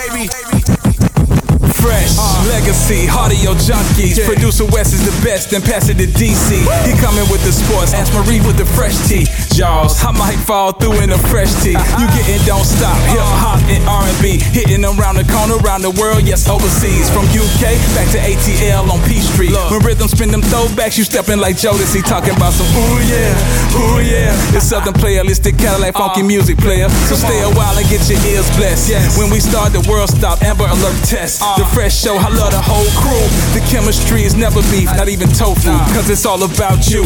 Fresh, 1.80 2.16
legacy, 2.48 3.08
Audio 3.08 3.52
Junkeez. 3.54 4.24
Producer 4.24 4.64
West 4.70 4.94
is 4.94 5.04
the 5.04 5.14
best, 5.26 5.50
then 5.50 5.60
pass 5.60 5.88
it 5.88 5.98
to 5.98 6.06
DC. 6.06 6.62
He 6.86 6.92
coming 7.00 7.26
with 7.28 7.42
the 7.44 7.52
sports, 7.52 7.92
Ash 7.92 8.08
Marie 8.14 8.40
with 8.46 8.56
the 8.56 8.64
fresh 8.64 8.96
tea. 9.08 9.26
Jaws, 9.52 10.02
I 10.04 10.12
might 10.12 10.38
fall 10.46 10.72
through 10.72 11.02
in 11.02 11.10
a 11.12 11.18
fresh 11.28 11.52
tee. 11.62 11.76
You 11.98 12.06
getting 12.16 12.40
don't 12.46 12.64
stop, 12.64 12.96
hip 13.10 13.20
hop 13.42 13.60
and 13.68 13.82
R&B, 13.84 14.38
hitting 14.54 14.84
around 14.84 15.16
the 15.16 15.26
corner, 15.28 15.58
around 15.60 15.82
the 15.82 15.92
world, 15.98 16.22
yes 16.24 16.48
overseas. 16.48 17.10
From 17.10 17.26
UK 17.34 17.76
back 17.92 18.08
to 18.14 18.20
ATL 18.22 18.88
on 18.88 19.00
P 19.04 19.20
Street. 19.20 19.52
When 19.70 19.82
rhythm 19.84 20.08
spin 20.08 20.30
them 20.30 20.42
throwbacks, 20.42 20.96
you 20.96 21.04
stepping 21.04 21.38
like 21.38 21.56
Jodeci, 21.56 22.02
talking 22.06 22.34
about 22.36 22.54
some 22.54 22.66
ooh 22.70 23.00
yeah, 23.04 23.76
ooh 23.76 24.00
yeah. 24.00 24.56
It's 24.56 24.70
Southern 24.70 24.94
playlist, 24.94 25.42
the 25.42 25.52
Cadillac 25.52 25.94
funky 25.94 26.22
music 26.22 26.56
player. 26.58 26.88
So 27.10 27.14
stay 27.14 27.42
a 27.42 27.50
while 27.52 27.76
and 27.76 27.86
get 27.90 28.08
your 28.08 28.20
ears 28.30 28.48
blessed. 28.56 29.18
When 29.18 29.30
we 29.30 29.40
start, 29.40 29.72
the 29.72 29.84
world 29.90 30.08
stop. 30.08 30.42
Amber 30.42 30.64
Alert 30.64 30.96
test. 31.04 31.42
The 31.64 31.70
fresh 31.70 31.96
show, 31.96 32.16
I 32.16 32.28
love 32.28 32.52
the 32.52 32.60
whole 32.60 32.84
crew. 33.00 33.24
The 33.58 33.64
chemistry 33.70 34.22
is 34.22 34.34
never 34.34 34.60
beef, 34.70 34.84
not 34.96 35.08
even 35.08 35.28
tofu, 35.30 35.72
cause 35.94 36.10
it's 36.10 36.26
all 36.26 36.42
about 36.42 36.88
you. 36.90 37.04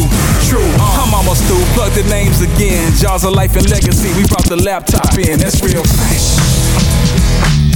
True, 0.49 0.67
uh, 0.75 1.03
I'm 1.05 1.13
almost 1.13 1.43
through. 1.45 1.63
Plug 1.75 1.91
the 1.93 2.03
names 2.09 2.41
again. 2.41 2.91
Jaws 2.95 3.23
of 3.23 3.33
life 3.33 3.55
and 3.55 3.69
legacy. 3.69 4.11
We 4.19 4.27
brought 4.27 4.45
the 4.45 4.57
laptop 4.57 5.17
in. 5.17 5.39
That's 5.39 5.63
real 5.63 5.83
fresh. 5.83 6.35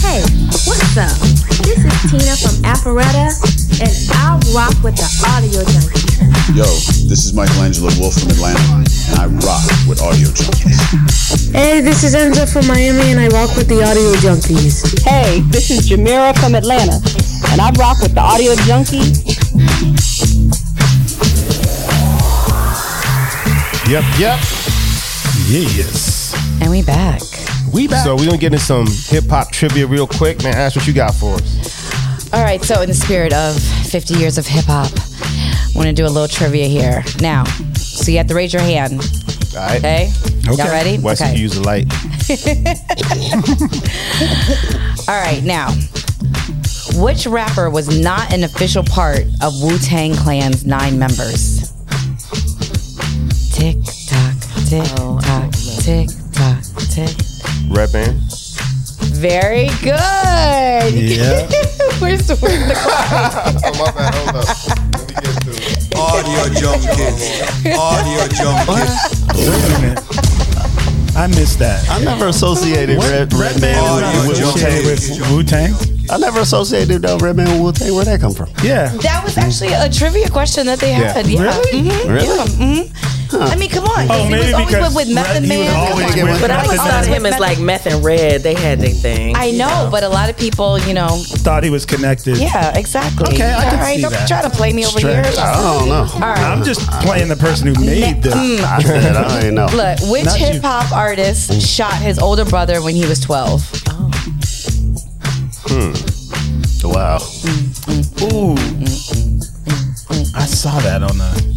Hey, 0.04 0.22
what's 0.68 0.98
up? 0.98 1.33
This 1.64 1.80
is 1.80 2.12
Tina 2.12 2.36
from 2.36 2.56
Alpharetta, 2.68 3.32
and 3.80 3.94
I 4.12 4.36
rock 4.54 4.76
with 4.84 4.96
the 4.96 5.08
Audio 5.32 5.64
Junkeez. 5.64 6.56
Yo, 6.56 6.68
this 7.08 7.26
is 7.26 7.34
Michelangelo 7.34 7.90
Wolf 8.00 8.20
from 8.20 8.30
Atlanta, 8.32 8.60
and 8.84 9.20
I 9.20 9.26
rock 9.48 9.64
with 9.88 10.02
Audio 10.02 10.28
Junkeez. 10.28 11.52
Hey, 11.54 11.82
this 11.82 12.04
is 12.04 12.16
Enzo 12.16 12.52
from 12.52 12.68
Miami, 12.68 13.12
and 13.12 13.20
I 13.20 13.28
rock 13.30 13.56
with 13.56 13.68
the 13.68 13.82
Audio 13.82 14.12
Junkeez. 14.20 15.04
Hey, 15.04 15.40
this 15.52 15.72
is 15.72 15.90
Jamira 15.90 16.38
from 16.40 16.56
Atlanta, 16.56 17.00
and 17.52 17.62
I 17.62 17.72
rock 17.80 18.02
with 18.02 18.14
the 18.14 18.22
Audio 18.22 18.54
Junkeez. 18.68 19.24
Yep, 23.90 24.04
yep. 24.20 24.40
Yes. 25.48 26.34
And 26.62 26.72
we 26.72 26.82
back. 26.84 27.43
We 27.74 27.88
back. 27.88 28.06
So 28.06 28.16
we're 28.16 28.26
gonna 28.26 28.38
get 28.38 28.54
into 28.54 28.64
some 28.64 28.86
hip 28.88 29.26
hop 29.28 29.52
trivia 29.52 29.88
real 29.88 30.06
quick, 30.06 30.44
man. 30.44 30.56
Ash 30.56 30.76
what 30.76 30.86
you 30.86 30.94
got 30.94 31.16
for 31.16 31.36
us. 31.36 32.32
All 32.32 32.44
right, 32.44 32.64
so 32.64 32.82
in 32.82 32.88
the 32.88 32.96
spirit 32.96 33.34
of 33.34 33.60
50 33.62 34.16
years 34.16 34.38
of 34.38 34.46
hip 34.46 34.66
hop, 34.66 34.92
I 34.96 35.72
want 35.76 35.88
to 35.88 35.94
do 35.94 36.06
a 36.06 36.10
little 36.10 36.28
trivia 36.28 36.66
here. 36.66 37.04
Now, 37.20 37.46
so 37.76 38.12
you 38.12 38.18
have 38.18 38.28
to 38.28 38.36
raise 38.36 38.54
your 38.54 38.62
hand. 38.62 39.02
All 39.56 39.60
right. 39.60 39.78
Okay. 39.78 40.12
Y'all 40.44 40.68
ready? 40.68 41.00
Wes, 41.00 41.22
okay. 41.22 41.36
you 41.36 41.42
use 41.42 41.56
the 41.56 41.62
light. 41.62 41.86
All 45.08 45.22
right, 45.22 45.44
now, 45.44 45.72
which 47.04 47.26
rapper 47.26 47.70
was 47.70 48.00
not 48.02 48.32
an 48.34 48.44
official 48.44 48.84
part 48.84 49.22
of 49.42 49.54
Wu 49.62 49.78
Tang 49.80 50.14
Clan's 50.14 50.66
nine 50.66 50.98
members? 51.00 51.72
Tick 53.52 53.78
tock, 54.08 54.36
tick 54.68 54.86
tock, 55.22 55.52
tick 55.82 56.10
tock, 56.34 56.64
tick. 56.90 57.33
Red 57.70 57.92
band. 57.92 58.20
Very 59.14 59.68
good. 59.82 60.94
Yeah. 60.94 61.48
where's 62.00 62.28
the, 62.28 62.36
where's 62.42 62.68
the 62.68 62.76
clock? 62.76 63.56
oh 63.64 63.72
my 63.80 63.92
bad. 63.92 64.14
Hold 64.16 64.36
up. 64.36 64.48
Let 64.68 64.94
me 64.94 65.22
get 65.22 65.44
through. 65.44 66.00
Audio 66.00 66.44
Junkeez. 66.54 67.76
Audio 67.78 68.22
Junkeez. 68.28 68.92
Wait 69.36 69.78
a 69.78 69.82
minute. 69.82 70.00
I 71.16 71.28
missed 71.28 71.60
that. 71.60 71.88
I 71.90 72.04
never 72.04 72.28
associated 72.28 72.98
What? 72.98 73.10
Red, 73.12 73.34
Red 73.34 73.62
Redman 73.62 74.02
Man 74.02 74.28
with 74.28 74.40
Wu 74.40 74.52
Tang. 74.54 75.36
Wu 75.36 75.44
Tang. 75.44 75.74
I 76.10 76.18
never 76.18 76.40
associated 76.40 77.06
uh, 77.06 77.18
Red 77.22 77.36
Man 77.38 77.48
with 77.52 77.62
Wu 77.62 77.72
Tang. 77.72 77.94
Where'd 77.96 78.08
that 78.08 78.20
come 78.20 78.34
from? 78.34 78.50
Yeah. 78.64 78.88
That 78.98 79.22
was 79.24 79.38
actually 79.38 79.74
a 79.74 79.88
trivia 79.90 80.28
question 80.30 80.66
that 80.66 80.80
they 80.80 80.92
had. 80.92 81.26
Yeah. 81.28 81.40
Really? 81.44 81.90
Mhm. 81.90 82.10
Really? 82.10 82.84
Yeah. 82.84 83.13
Mhm. 83.34 83.52
I 83.52 83.56
mean, 83.56 83.70
come 83.70 83.86
on. 83.86 84.08
Oh, 84.10 84.24
he 84.24 84.30
maybe 84.32 84.46
was 84.46 84.54
always 84.54 84.76
with, 84.76 84.96
with 84.96 85.14
Method 85.14 85.42
Red- 85.42 85.50
Man. 85.50 85.76
always 85.76 86.12
Come 86.16 86.24
on. 86.24 86.32
with 86.32 86.42
But 86.42 86.52
I 86.52 86.64
always 86.64 86.80
thought 86.80 87.06
Man. 87.06 87.14
him 87.14 87.26
as 87.26 87.40
like 87.40 87.60
meth 87.60 87.86
and 87.88 88.04
red. 88.04 88.42
They 88.44 88.54
had 88.54 88.80
their 88.80 88.90
thing. 88.92 89.36
I 89.36 89.52
know, 89.52 89.88
but 89.92 90.04
a 90.04 90.10
lot 90.10 90.30
of 90.30 90.38
people, 90.38 90.80
you 90.80 90.94
know. 90.94 91.10
Thought 91.44 91.64
he 91.64 91.70
was 91.70 91.86
connected. 91.86 92.38
Yeah, 92.38 92.78
exactly. 92.78 93.28
Okay, 93.34 93.52
I 93.54 93.64
can 93.66 93.74
All 93.74 93.80
right, 93.82 93.96
see 93.96 94.02
don't 94.02 94.12
that. 94.12 94.28
try 94.28 94.42
to 94.42 94.50
play 94.50 94.72
me 94.74 94.86
over 94.86 95.00
Stretch. 95.00 95.26
here. 95.36 95.44
I 95.44 95.78
don't 95.80 95.90
know. 95.90 96.08
All 96.14 96.20
right. 96.20 96.40
I'm 96.40 96.64
just 96.64 96.82
playing 97.02 97.28
the 97.30 97.36
person 97.36 97.68
who 97.74 97.86
made 97.86 98.22
the. 98.24 98.30
Mm. 98.30 98.60
I 98.64 98.82
said, 98.82 99.16
I 99.16 99.42
ain't 99.46 99.54
know. 99.56 99.68
Look, 99.74 100.00
which 100.12 100.28
hip 100.36 100.62
hop 100.62 100.92
artist 100.92 101.62
shot 101.62 101.96
his 101.96 102.20
older 102.20 102.46
brother 102.46 102.82
when 102.82 102.96
he 102.96 103.06
was 103.06 103.20
12? 103.20 103.62
Hmm. 105.66 105.94
Wow. 106.86 107.18
Ooh. 108.22 108.56
I 110.36 110.46
saw 110.46 110.78
that 110.82 111.02
on 111.02 111.18
the. 111.18 111.53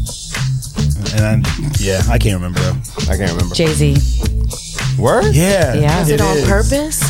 And 1.17 1.47
I, 1.47 1.51
yeah, 1.79 2.03
I 2.09 2.19
can't 2.19 2.35
remember. 2.35 2.61
I 3.11 3.17
can't 3.17 3.33
remember. 3.33 3.55
Jay 3.55 3.67
Z. 3.69 3.97
Word? 4.99 5.35
Yeah. 5.35 5.75
Yeah. 5.75 6.01
Was 6.01 6.11
it, 6.11 6.21
on 6.21 6.37
is. 6.37 6.47
purpose? 6.49 7.03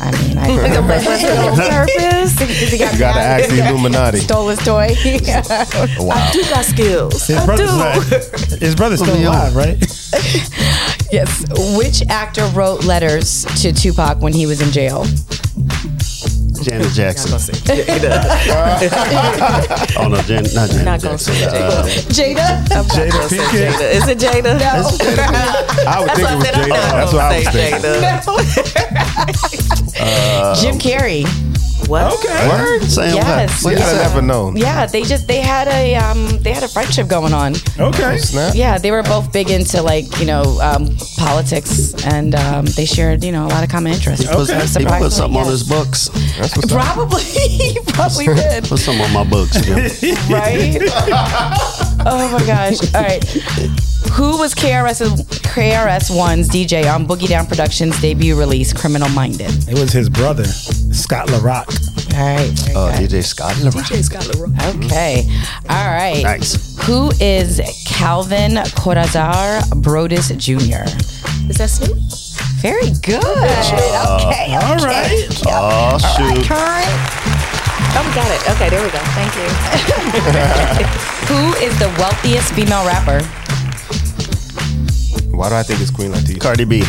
I 0.00 0.10
mean, 0.22 0.38
I 0.38 0.48
Was 0.96 1.22
it 1.22 1.38
on 1.38 1.56
purpose? 1.56 2.38
He 2.70 2.76
You 2.76 2.98
gotta 2.98 3.20
ask 3.20 3.50
the 3.50 3.68
Illuminati. 3.68 4.18
Stole 4.20 4.48
his 4.48 4.58
toy. 4.60 4.94
Wow. 6.00 6.14
I 6.16 6.30
do 6.32 6.42
got 6.44 6.64
skills. 6.64 7.26
His 7.26 7.36
I 7.36 7.44
brother's, 7.44 7.70
do. 7.70 7.76
like, 7.76 8.60
his 8.60 8.74
brother's 8.74 9.00
still 9.00 9.16
alive, 9.16 9.54
right? 9.54 9.76
yes. 11.12 11.44
Which 11.76 12.02
actor 12.08 12.46
wrote 12.54 12.84
letters 12.84 13.44
to 13.62 13.72
Tupac 13.72 14.20
when 14.20 14.32
he 14.32 14.46
was 14.46 14.62
in 14.62 14.70
jail? 14.70 15.04
Janet 16.62 16.92
Jackson. 16.92 17.30
Jada. 17.64 18.20
oh 19.98 20.08
no, 20.08 20.20
Jan, 20.22 20.42
not 20.54 20.68
Janet 20.70 20.84
Not 20.84 21.00
gonna 21.02 21.16
Jackson. 21.16 21.34
say 21.34 21.46
Uh, 21.46 21.84
Jada? 22.10 22.46
I'm 22.70 22.86
not 22.86 22.86
Jada 22.86 23.10
gonna 23.10 23.28
say 23.28 23.38
Pinkett. 23.38 23.72
Jada. 23.72 23.86
Is 23.94 24.08
it 24.08 24.18
Jada? 24.18 24.52
No. 24.58 24.66
I 25.90 26.00
would 26.00 26.08
That's 26.08 26.18
think 26.18 26.28
what 26.28 26.34
it 26.34 26.36
was 26.36 26.44
I 26.44 26.44
said. 26.44 26.54
I'm 26.54 26.60
Jada. 26.60 26.68
not 26.68 26.80
That's 26.92 27.12
gonna 27.12 27.16
what 27.16 27.24
I 27.24 27.38
was 27.38 27.44
say 27.44 27.70
thinking. 27.70 27.90
Jada. 27.90 29.80
Uh, 30.02 30.54
Jim 30.60 30.76
Carrey. 30.78 31.24
What? 31.90 32.12
Okay. 32.14 32.48
Word? 32.48 32.84
Saying 32.84 33.16
Yes. 33.16 33.64
what? 33.64 33.72
You 33.72 33.78
gotta 33.78 33.96
never 33.98 34.22
know. 34.22 34.52
Yeah, 34.54 34.86
they 34.86 35.02
just 35.02 35.26
they 35.26 35.40
had 35.40 35.66
a 35.66 35.96
um 35.96 36.38
they 36.38 36.52
had 36.52 36.62
a 36.62 36.68
friendship 36.68 37.08
going 37.08 37.34
on. 37.34 37.54
Okay. 37.78 38.16
Snap. 38.18 38.54
Yeah, 38.54 38.78
they 38.78 38.92
were 38.92 39.02
both 39.02 39.32
big 39.32 39.50
into 39.50 39.82
like 39.82 40.06
you 40.20 40.26
know 40.26 40.42
um, 40.62 40.96
politics, 41.16 41.92
and 42.04 42.34
um, 42.36 42.64
they 42.76 42.84
shared 42.84 43.24
you 43.24 43.32
know 43.32 43.46
a 43.46 43.50
lot 43.50 43.64
of 43.64 43.70
common 43.70 43.92
interests. 43.92 44.24
He 44.24 44.32
put, 44.32 44.46
So 44.46 44.54
he 44.54 44.60
put 44.60 44.68
surprisingly, 44.68 45.10
something 45.10 45.40
on 45.40 45.46
his 45.46 45.64
books. 45.68 46.08
That's 46.38 46.56
what's. 46.56 46.72
Probably, 46.72 47.22
he 47.24 47.78
probably 47.88 48.26
did. 48.26 48.64
Put 48.64 48.78
something 48.78 49.04
on 49.04 49.12
my 49.12 49.24
books, 49.24 49.60
Jim. 49.60 49.76
right? 50.30 50.78
oh 52.06 52.28
my 52.32 52.46
gosh! 52.46 52.94
All 52.94 53.02
right, 53.02 53.24
who 54.12 54.38
was 54.38 54.54
KRS 54.54 55.02
KRS 55.42 56.16
One's 56.16 56.48
DJ 56.48 56.92
on 56.92 57.06
Boogie 57.06 57.28
Down 57.28 57.46
Productions' 57.46 58.00
debut 58.00 58.38
release, 58.38 58.72
Criminal 58.72 59.08
Minded? 59.10 59.50
It 59.68 59.78
was 59.78 59.92
his 59.92 60.08
brother, 60.08 60.44
Scott 60.44 61.28
LaRock. 61.28 61.79
All 62.14 62.36
right. 62.36 62.50
very 62.50 62.74
Oh, 62.76 62.86
uh, 62.88 62.98
good. 62.98 63.10
DJ 63.10 63.24
Scott. 63.24 63.54
DJ 63.54 64.02
Scott 64.04 64.22
LaRock. 64.24 64.84
Okay. 64.84 65.28
All 65.68 65.86
right. 65.90 66.22
Nice. 66.22 66.76
Who 66.86 67.10
is 67.20 67.60
Calvin 67.86 68.52
Cordozar 68.78 69.62
Broadus 69.82 70.28
Jr.? 70.36 70.84
Is 71.48 71.56
that 71.58 71.70
Snoop? 71.70 71.98
Very 72.60 72.90
good. 73.02 73.24
Okay. 73.24 74.54
Uh, 74.54 74.60
all 74.62 74.74
okay. 74.76 74.84
right. 74.84 75.28
Oh 75.46 75.98
shoot. 75.98 76.44
Current. 76.46 76.92
Oh, 77.92 78.04
we 78.06 78.14
got 78.14 78.30
it. 78.30 78.40
Okay, 78.54 78.68
there 78.70 78.82
we 78.84 78.90
go. 78.90 79.00
Thank 79.16 79.34
you. 79.34 79.48
Who 81.30 81.54
is 81.64 81.76
the 81.78 81.88
wealthiest 81.98 82.52
female 82.54 82.84
rapper? 82.86 83.20
Why 85.34 85.48
do 85.48 85.54
I 85.54 85.62
think 85.62 85.80
it's 85.80 85.90
Queen 85.90 86.10
Latifah? 86.12 86.40
Cardi 86.40 86.64
B. 86.66 86.82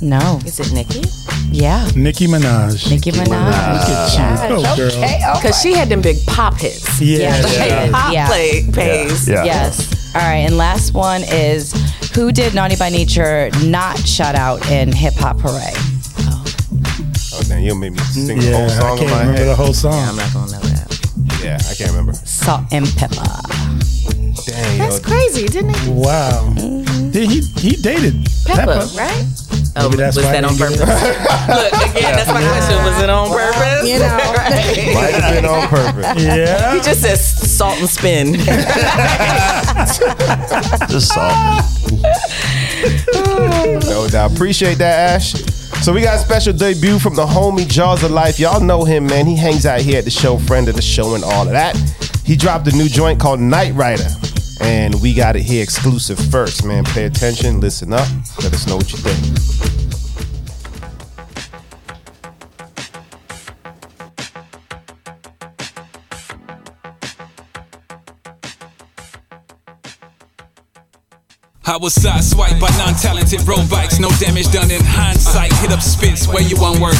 No. 0.00 0.38
Is 0.46 0.60
it 0.60 0.72
Nicki? 0.72 1.02
Yeah. 1.50 1.88
Nicki 1.96 2.26
Minaj. 2.26 2.90
Nicki 2.90 3.12
Minaj. 3.12 3.28
Look 3.28 3.88
at 3.88 4.12
you. 4.12 4.18
Yes. 4.18 4.40
Oh, 4.50 4.76
girl. 4.76 4.86
Okay. 5.04 5.22
all 5.26 5.34
Because 5.40 5.60
she 5.62 5.72
had 5.72 5.88
them 5.88 6.00
big 6.02 6.16
pop 6.26 6.54
hits. 6.58 7.00
Yeah. 7.00 7.18
Yeah, 7.18 7.46
yeah. 7.46 7.64
yeah. 7.86 7.90
Pop 7.92 8.12
Yeah. 8.12 8.26
play 8.26 8.66
pays. 8.72 9.28
Yeah. 9.28 9.44
Yes. 9.44 10.14
All 10.14 10.20
right. 10.22 10.44
And 10.46 10.56
last 10.58 10.92
one 10.94 11.22
is 11.24 11.72
who 12.14 12.32
did 12.32 12.54
Naughty 12.54 12.76
by 12.76 12.88
Nature 12.90 13.50
not 13.64 13.98
shout 13.98 14.34
out 14.34 14.68
in 14.70 14.92
Hip 14.92 15.14
Hop 15.14 15.38
Hooray? 15.40 15.72
Oh, 17.38 17.42
damn, 17.48 17.62
you 17.62 17.74
made 17.74 17.92
me 17.92 17.98
sing 18.00 18.38
the 18.38 18.44
Yeah, 18.46 18.56
whole 18.56 18.64
I 18.70 18.78
song 18.78 18.92
in 18.92 18.98
can't 18.98 19.10
my 19.10 19.18
remember 19.20 19.38
head. 19.38 19.48
the 19.48 19.56
whole 19.56 19.72
song. 19.74 19.94
I'm 20.08 20.16
not 20.16 20.32
gonna 20.32 20.52
know 20.52 20.58
that. 20.60 21.42
Yeah, 21.44 21.58
I 21.70 21.74
can't 21.74 21.90
remember. 21.90 22.14
Salt 22.14 22.62
and 22.72 22.86
Pepper. 22.96 23.14
Dang, 24.46 24.78
That's 24.78 24.98
yo. 24.98 25.02
crazy, 25.04 25.46
didn't 25.46 25.70
it? 25.70 25.88
Wow. 25.88 26.54
Mm-hmm. 26.56 27.10
Did 27.10 27.28
he 27.30 27.40
he 27.60 27.76
dated 27.82 28.14
Pepa, 28.46 28.64
Pepa? 28.64 28.96
right? 28.96 29.26
Oh, 29.78 29.90
Maybe 29.90 29.98
that's 29.98 30.16
was 30.16 30.24
that 30.24 30.42
on 30.42 30.56
purpose? 30.56 30.80
Look, 30.80 30.88
again, 30.88 32.16
that's 32.16 32.32
my 32.32 32.40
question. 32.40 32.82
Was 32.82 33.02
it 33.02 33.10
on 33.10 33.28
purpose? 33.28 33.86
You 33.86 33.98
know. 33.98 34.16
Might 34.94 35.14
have 35.14 35.34
been 35.34 35.44
on 35.44 35.68
purpose. 35.68 36.22
Yeah. 36.26 36.74
He 36.74 36.80
just 36.80 37.02
says 37.02 37.20
salt 37.56 37.78
and 37.78 37.88
spin. 37.88 38.34
Just 40.88 41.12
salt. 41.12 41.36
No 43.84 44.08
doubt. 44.08 44.32
Appreciate 44.32 44.78
that, 44.78 45.14
Ash. 45.14 45.32
So 45.84 45.92
we 45.92 46.00
got 46.00 46.16
a 46.16 46.18
special 46.18 46.52
debut 46.52 46.98
from 46.98 47.14
the 47.14 47.26
homie 47.26 47.68
Jaws 47.68 48.02
of 48.02 48.10
Life. 48.10 48.38
Y'all 48.40 48.60
know 48.60 48.84
him, 48.84 49.06
man. 49.06 49.26
He 49.26 49.36
hangs 49.36 49.66
out 49.66 49.80
here 49.80 49.98
at 49.98 50.04
the 50.04 50.10
show, 50.10 50.38
friend 50.38 50.68
of 50.68 50.74
the 50.76 50.82
show, 50.82 51.14
and 51.14 51.22
all 51.22 51.42
of 51.46 51.50
that. 51.52 51.76
He 52.24 52.34
dropped 52.34 52.66
a 52.68 52.72
new 52.76 52.88
joint 52.88 53.20
called 53.20 53.40
Night 53.40 53.74
Rider. 53.74 54.08
And 54.60 55.00
we 55.00 55.14
got 55.14 55.36
it 55.36 55.42
here 55.42 55.62
exclusive 55.62 56.18
first, 56.18 56.64
man. 56.64 56.84
Pay 56.84 57.04
attention, 57.04 57.60
listen 57.60 57.92
up, 57.92 58.08
let 58.42 58.52
us 58.52 58.66
know 58.66 58.76
what 58.76 58.90
you 58.92 58.98
think. 58.98 59.75
I 71.76 71.78
was 71.78 71.92
sideswiped 71.92 72.56
by 72.56 72.72
non-talented 72.80 73.44
road 73.44 73.68
bikes. 73.68 74.00
No 74.00 74.08
damage 74.16 74.48
done 74.48 74.70
in 74.70 74.80
hindsight. 74.80 75.52
Hit 75.60 75.76
up 75.76 75.84
spits 75.84 76.24
where 76.26 76.40
you 76.40 76.56
want 76.56 76.80
work. 76.80 76.96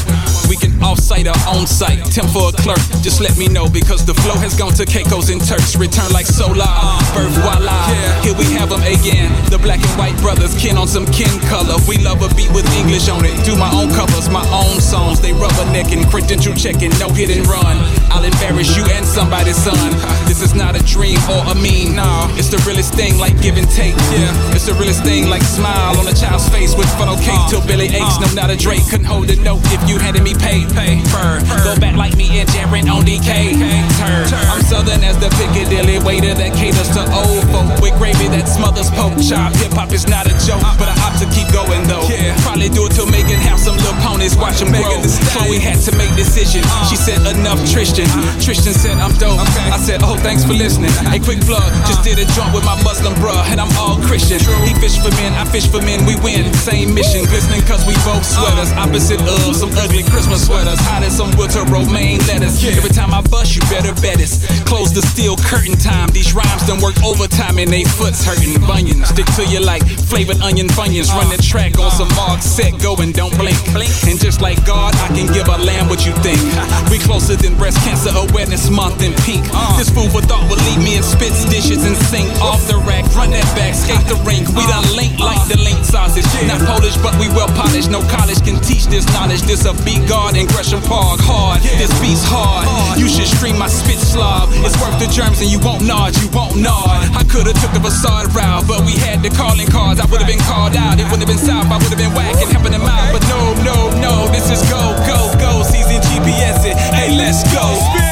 We 0.53 0.57
can 0.61 0.77
off-site 0.85 1.25
or 1.25 1.39
on-site. 1.49 2.05
Temp 2.13 2.29
for 2.29 2.53
a 2.53 2.55
clerk. 2.61 2.85
Just 3.01 3.25
let 3.25 3.33
me 3.41 3.49
know 3.49 3.73
because 3.73 4.05
the 4.05 4.13
flow 4.13 4.37
has 4.37 4.53
gone 4.53 4.77
to 4.77 4.85
Caicos 4.85 5.33
and 5.33 5.41
Turks. 5.41 5.81
Return 5.81 6.13
like 6.13 6.29
solar. 6.29 6.69
Birth 7.17 7.33
voila. 7.41 7.89
Here 8.21 8.37
we 8.37 8.45
have 8.53 8.69
them 8.69 8.85
again. 8.85 9.33
The 9.49 9.57
black 9.57 9.81
and 9.81 9.97
white 9.97 10.13
brothers. 10.21 10.53
Kin 10.61 10.77
on 10.77 10.93
some 10.93 11.09
kin 11.09 11.33
color. 11.49 11.81
We 11.89 11.97
love 12.05 12.21
a 12.21 12.29
beat 12.37 12.53
with 12.53 12.69
English 12.77 13.09
on 13.09 13.25
it. 13.25 13.33
Do 13.49 13.57
my 13.57 13.73
own 13.73 13.89
covers, 13.97 14.29
my 14.29 14.45
own 14.53 14.85
songs. 14.85 15.25
They 15.25 15.33
rubbernecking, 15.33 16.13
credential 16.13 16.53
checking, 16.53 16.93
no 17.01 17.09
hit 17.09 17.33
and 17.33 17.49
run. 17.49 17.81
I'll 18.13 18.29
embarrass 18.29 18.77
you 18.77 18.85
and 18.93 19.09
somebody's 19.09 19.57
son. 19.57 19.89
This 20.29 20.45
is 20.45 20.53
not 20.53 20.77
a 20.77 20.85
dream 20.85 21.17
or 21.33 21.41
a 21.49 21.57
meme. 21.57 21.97
No, 21.97 22.29
it's 22.37 22.53
the 22.53 22.61
realest 22.69 22.93
thing 22.93 23.17
like 23.17 23.41
give 23.41 23.57
and 23.57 23.69
take. 23.73 23.97
Yeah, 24.13 24.53
it's 24.53 24.66
the 24.67 24.75
realest 24.83 25.07
thing 25.07 25.31
like 25.31 25.47
smile 25.47 25.95
on 25.95 26.11
a 26.11 26.15
child's 26.15 26.49
face 26.51 26.75
with 26.75 26.91
funnel 26.99 27.15
cake 27.23 27.39
till 27.47 27.63
Billy 27.63 27.87
aches. 27.87 28.19
No, 28.19 28.27
not 28.35 28.51
a 28.51 28.57
Drake 28.59 28.83
couldn't 28.91 29.07
hold 29.07 29.31
a 29.31 29.39
note 29.39 29.63
if 29.71 29.79
you 29.87 29.95
handed 29.99 30.27
me 30.27 30.35
pay. 30.35 30.67
Pay, 30.75 30.99
Fur. 31.07 31.39
Go 31.63 31.79
back 31.79 31.95
like 31.95 32.19
me 32.19 32.43
and 32.43 32.49
Jaren 32.51 32.91
on 32.91 33.07
DK. 33.07 33.55
heard. 34.03 34.27
I'm 34.51 34.63
southern 34.67 35.07
as 35.07 35.15
the 35.23 35.31
Piccadilly 35.39 36.03
waiter 36.03 36.35
that 36.35 36.51
caters 36.59 36.91
to 36.99 37.07
old 37.15 37.47
folk 37.55 37.71
with 37.79 37.95
gravy 37.95 38.27
that 38.35 38.51
smothers 38.51 38.91
pork 38.91 39.15
chop. 39.23 39.55
Hip 39.63 39.71
hop 39.71 39.95
is 39.95 40.11
not 40.11 40.27
a 40.27 40.35
joke, 40.43 40.67
but 40.83 40.91
I 40.91 40.99
opt 41.07 41.23
to 41.23 41.31
keep 41.31 41.47
going 41.55 41.87
though. 41.87 42.03
Yeah. 42.11 42.35
Probably 42.43 42.67
do 42.67 42.91
it 42.91 42.93
till 42.99 43.07
Megan 43.07 43.39
have 43.39 43.63
some 43.63 43.79
little 43.79 43.95
ponies, 44.03 44.35
watch 44.35 44.59
them 44.59 44.75
grow. 44.75 44.99
Chloe 45.31 45.63
had 45.63 45.79
to 45.87 45.95
make 45.95 46.11
decision. 46.19 46.67
She 46.91 46.99
said 46.99 47.23
enough, 47.23 47.63
Tristan. 47.71 48.11
Tristan 48.43 48.75
said 48.75 48.99
I'm 48.99 49.15
dope. 49.23 49.39
I 49.71 49.79
said 49.79 50.03
oh 50.03 50.19
thanks 50.27 50.43
for 50.43 50.59
listening. 50.59 50.91
Hey 51.07 51.23
quick 51.23 51.39
plug, 51.47 51.71
just 51.87 52.03
did 52.03 52.19
a 52.19 52.27
joint 52.35 52.51
with 52.51 52.65
my 52.67 52.75
Muslim 52.83 53.15
bruh, 53.23 53.47
and 53.47 53.61
I'm 53.61 53.71
all 53.79 53.97
Christian. 54.03 54.43
He 54.65 54.73
fish 54.81 54.97
for 54.97 55.11
men, 55.21 55.35
I 55.35 55.45
fish 55.45 55.69
for 55.69 55.83
men. 55.83 56.07
We 56.07 56.17
win, 56.23 56.53
same 56.55 56.95
mission, 56.95 57.25
glistening 57.27 57.63
cause 57.67 57.85
we 57.85 57.95
both 58.07 58.25
sweaters. 58.25 58.73
Opposite 58.73 59.21
of 59.21 59.57
some 59.57 59.71
ugly 59.77 60.03
Christmas 60.09 60.47
sweaters, 60.47 60.81
hot 60.87 61.03
as 61.03 61.17
some 61.17 61.35
winter 61.37 61.65
romaine 61.69 62.21
lettuce. 62.31 62.63
Every 62.65 62.91
time 62.91 63.13
I 63.13 63.21
bust, 63.23 63.57
you 63.57 63.63
better 63.69 63.93
bet 64.01 64.21
it. 64.21 64.31
Close 64.67 64.93
the 64.93 65.03
steel 65.03 65.37
curtain 65.37 65.77
time. 65.77 66.09
These 66.11 66.35
rhymes 66.35 66.67
done 66.67 66.81
work 66.81 66.97
overtime 67.05 67.59
and 67.59 67.71
they 67.71 67.85
foots 67.85 68.25
hurting. 68.25 68.57
Bunions 68.67 69.09
stick 69.09 69.27
to 69.37 69.45
you 69.45 69.61
like 69.61 69.85
flavored 70.09 70.41
onion 70.41 70.69
funyuns. 70.69 71.13
Run 71.13 71.29
the 71.29 71.41
track 71.43 71.79
on 71.79 71.91
some 71.91 72.09
mark, 72.17 72.43
set, 72.43 72.79
go 72.81 72.97
and 72.97 73.13
don't 73.13 73.35
blink. 73.37 73.59
And 74.07 74.19
just 74.19 74.41
like 74.41 74.65
God, 74.65 74.95
I 74.97 75.09
can 75.13 75.27
give 75.33 75.49
a 75.49 75.59
lamb 75.59 75.89
what 75.89 76.07
you 76.07 76.13
think. 76.25 76.39
We 76.91 76.99
closer 76.99 77.35
than 77.35 77.57
breast 77.57 77.79
cancer 77.83 78.11
awareness 78.15 78.71
month 78.71 79.03
in 79.03 79.13
pink. 79.27 79.45
Uh. 79.53 79.77
This 79.77 79.91
food 79.91 80.13
for 80.13 80.23
thought 80.23 80.49
will 80.49 80.61
leave 80.71 80.79
me 80.79 80.97
in 80.97 81.03
spits, 81.03 81.45
dishes, 81.51 81.85
and 81.85 81.97
sink 81.97 82.31
off 82.41 82.63
the 82.69 82.79
rack. 82.87 83.05
Run 83.15 83.31
that 83.31 83.45
back, 83.57 83.75
skate 83.75 84.07
the 84.07 84.15
rink. 84.23 84.46
We 84.55 84.63
done 84.67 84.87
link 84.95 85.19
like 85.19 85.41
the 85.49 85.59
link 85.59 85.83
sausage. 85.85 86.27
Not 86.47 86.61
Polish, 86.63 86.97
but 86.99 87.15
we 87.19 87.29
well 87.33 87.51
polished. 87.57 87.91
No 87.91 88.03
college 88.07 88.43
can 88.45 88.61
teach 88.63 88.87
this 88.87 89.07
knowledge. 89.13 89.43
This 89.43 89.65
a 89.65 89.75
beat 89.83 90.07
guard 90.09 90.37
in 90.37 90.47
Gresham 90.47 90.83
Park. 90.83 91.21
Hard, 91.23 91.63
this 91.81 91.91
beat's 92.01 92.23
hard. 92.23 92.67
You 92.99 93.09
should 93.09 93.27
stream 93.27 93.59
my 93.59 93.69
spit 93.69 93.99
slob. 93.99 94.51
It's 94.63 94.77
worth 94.81 94.99
the 95.03 95.09
germs 95.11 95.41
and 95.41 95.51
you 95.51 95.59
won't 95.61 95.83
nod, 95.83 96.17
you 96.21 96.29
won't 96.31 96.57
nod. 96.57 97.09
I 97.17 97.25
could've 97.27 97.57
took 97.59 97.73
the 97.73 97.83
facade 97.83 98.31
route, 98.35 98.69
but 98.69 98.85
we 98.87 98.95
had 98.95 99.23
the 99.23 99.31
calling 99.31 99.67
cards. 99.67 100.01
I 100.01 100.07
would've 100.07 100.27
been 100.29 100.43
called 100.45 100.77
out. 100.77 101.01
It 101.01 101.09
wouldn't 101.11 101.27
have 101.27 101.33
been 101.33 101.43
south. 101.43 101.67
I 101.67 101.79
would've 101.79 101.99
been 101.99 102.15
whacking, 102.15 102.49
helping 102.51 102.73
them 102.73 102.87
out. 102.87 103.11
But 103.11 103.25
no, 103.27 103.55
no, 103.67 103.77
no. 103.99 104.15
This 104.31 104.51
is 104.51 104.63
go, 104.71 104.95
go, 105.09 105.19
go. 105.41 105.63
Season 105.63 105.99
GPS 106.07 106.65
it. 106.67 106.77
Hey, 106.95 107.17
let's 107.17 107.43
go. 107.51 108.06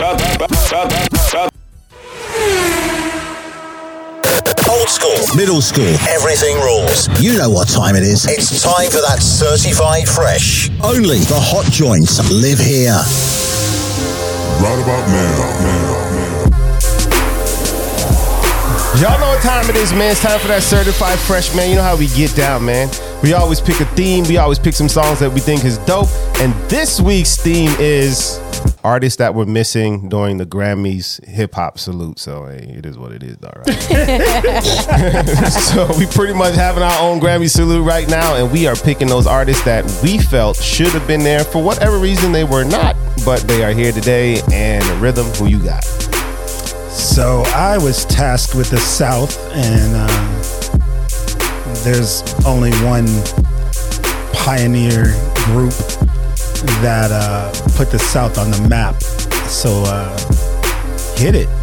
Old 0.00 0.16
school, 4.88 5.36
middle 5.36 5.60
school, 5.60 5.94
everything 6.08 6.56
rules. 6.60 7.06
You 7.20 7.36
know 7.36 7.50
what 7.50 7.68
time 7.68 7.96
it 7.96 8.02
is. 8.02 8.24
It's 8.24 8.62
time 8.62 8.88
for 8.88 9.02
that 9.02 9.18
certified 9.20 10.08
fresh. 10.08 10.70
Only 10.82 11.18
the 11.18 11.36
hot 11.36 11.70
joints 11.70 12.16
live 12.32 12.58
here. 12.58 12.96
Right 14.64 14.80
about 14.82 15.06
now. 15.12 15.60
Y'all 19.02 19.20
know 19.20 19.28
what 19.28 19.42
time 19.42 19.68
it 19.68 19.76
is, 19.76 19.92
man. 19.92 20.12
It's 20.12 20.22
time 20.22 20.40
for 20.40 20.48
that 20.48 20.62
certified 20.62 21.18
fresh, 21.18 21.54
man. 21.54 21.68
You 21.68 21.76
know 21.76 21.82
how 21.82 21.96
we 21.96 22.06
get 22.08 22.34
down, 22.34 22.64
man. 22.64 22.88
We 23.22 23.34
always 23.34 23.60
pick 23.60 23.80
a 23.80 23.84
theme. 23.84 24.24
We 24.24 24.38
always 24.38 24.58
pick 24.58 24.72
some 24.72 24.88
songs 24.88 25.18
that 25.18 25.30
we 25.30 25.40
think 25.40 25.66
is 25.66 25.76
dope. 25.84 26.08
And 26.40 26.54
this 26.70 27.02
week's 27.02 27.36
theme 27.36 27.70
is 27.78 28.40
artists 28.84 29.18
that 29.18 29.34
were 29.34 29.46
missing 29.46 30.08
during 30.08 30.36
the 30.38 30.46
Grammys 30.46 31.24
hip 31.24 31.54
hop 31.54 31.78
salute. 31.78 32.18
So 32.18 32.46
hey, 32.46 32.74
it 32.76 32.86
is 32.86 32.98
what 32.98 33.12
it 33.12 33.22
is, 33.22 33.36
all 33.42 33.52
right. 33.56 33.66
so 35.52 35.86
we 35.98 36.06
pretty 36.06 36.34
much 36.34 36.54
having 36.54 36.82
our 36.82 37.00
own 37.00 37.20
Grammy 37.20 37.50
salute 37.50 37.82
right 37.82 38.08
now, 38.08 38.36
and 38.36 38.50
we 38.50 38.66
are 38.66 38.76
picking 38.76 39.08
those 39.08 39.26
artists 39.26 39.64
that 39.64 39.84
we 40.02 40.18
felt 40.18 40.56
should 40.56 40.88
have 40.88 41.06
been 41.06 41.22
there 41.22 41.44
for 41.44 41.62
whatever 41.62 41.98
reason 41.98 42.32
they 42.32 42.44
were 42.44 42.64
not, 42.64 42.96
but 43.24 43.40
they 43.42 43.64
are 43.64 43.72
here 43.72 43.92
today. 43.92 44.40
And 44.52 44.84
Rhythm, 45.00 45.26
who 45.34 45.46
you 45.46 45.62
got? 45.62 45.84
So 46.90 47.42
I 47.54 47.78
was 47.78 48.04
tasked 48.06 48.54
with 48.54 48.70
the 48.70 48.78
South, 48.78 49.38
and 49.52 49.92
uh, 49.96 50.40
there's 51.84 52.22
only 52.44 52.72
one 52.84 53.06
pioneer 54.32 55.14
group 55.46 55.74
that 56.82 57.10
uh, 57.12 57.50
put 57.76 57.90
the 57.90 57.98
South 57.98 58.38
on 58.38 58.50
the 58.50 58.68
map. 58.68 59.00
So 59.48 59.82
uh, 59.86 60.16
hit 61.16 61.34
it. 61.34 61.59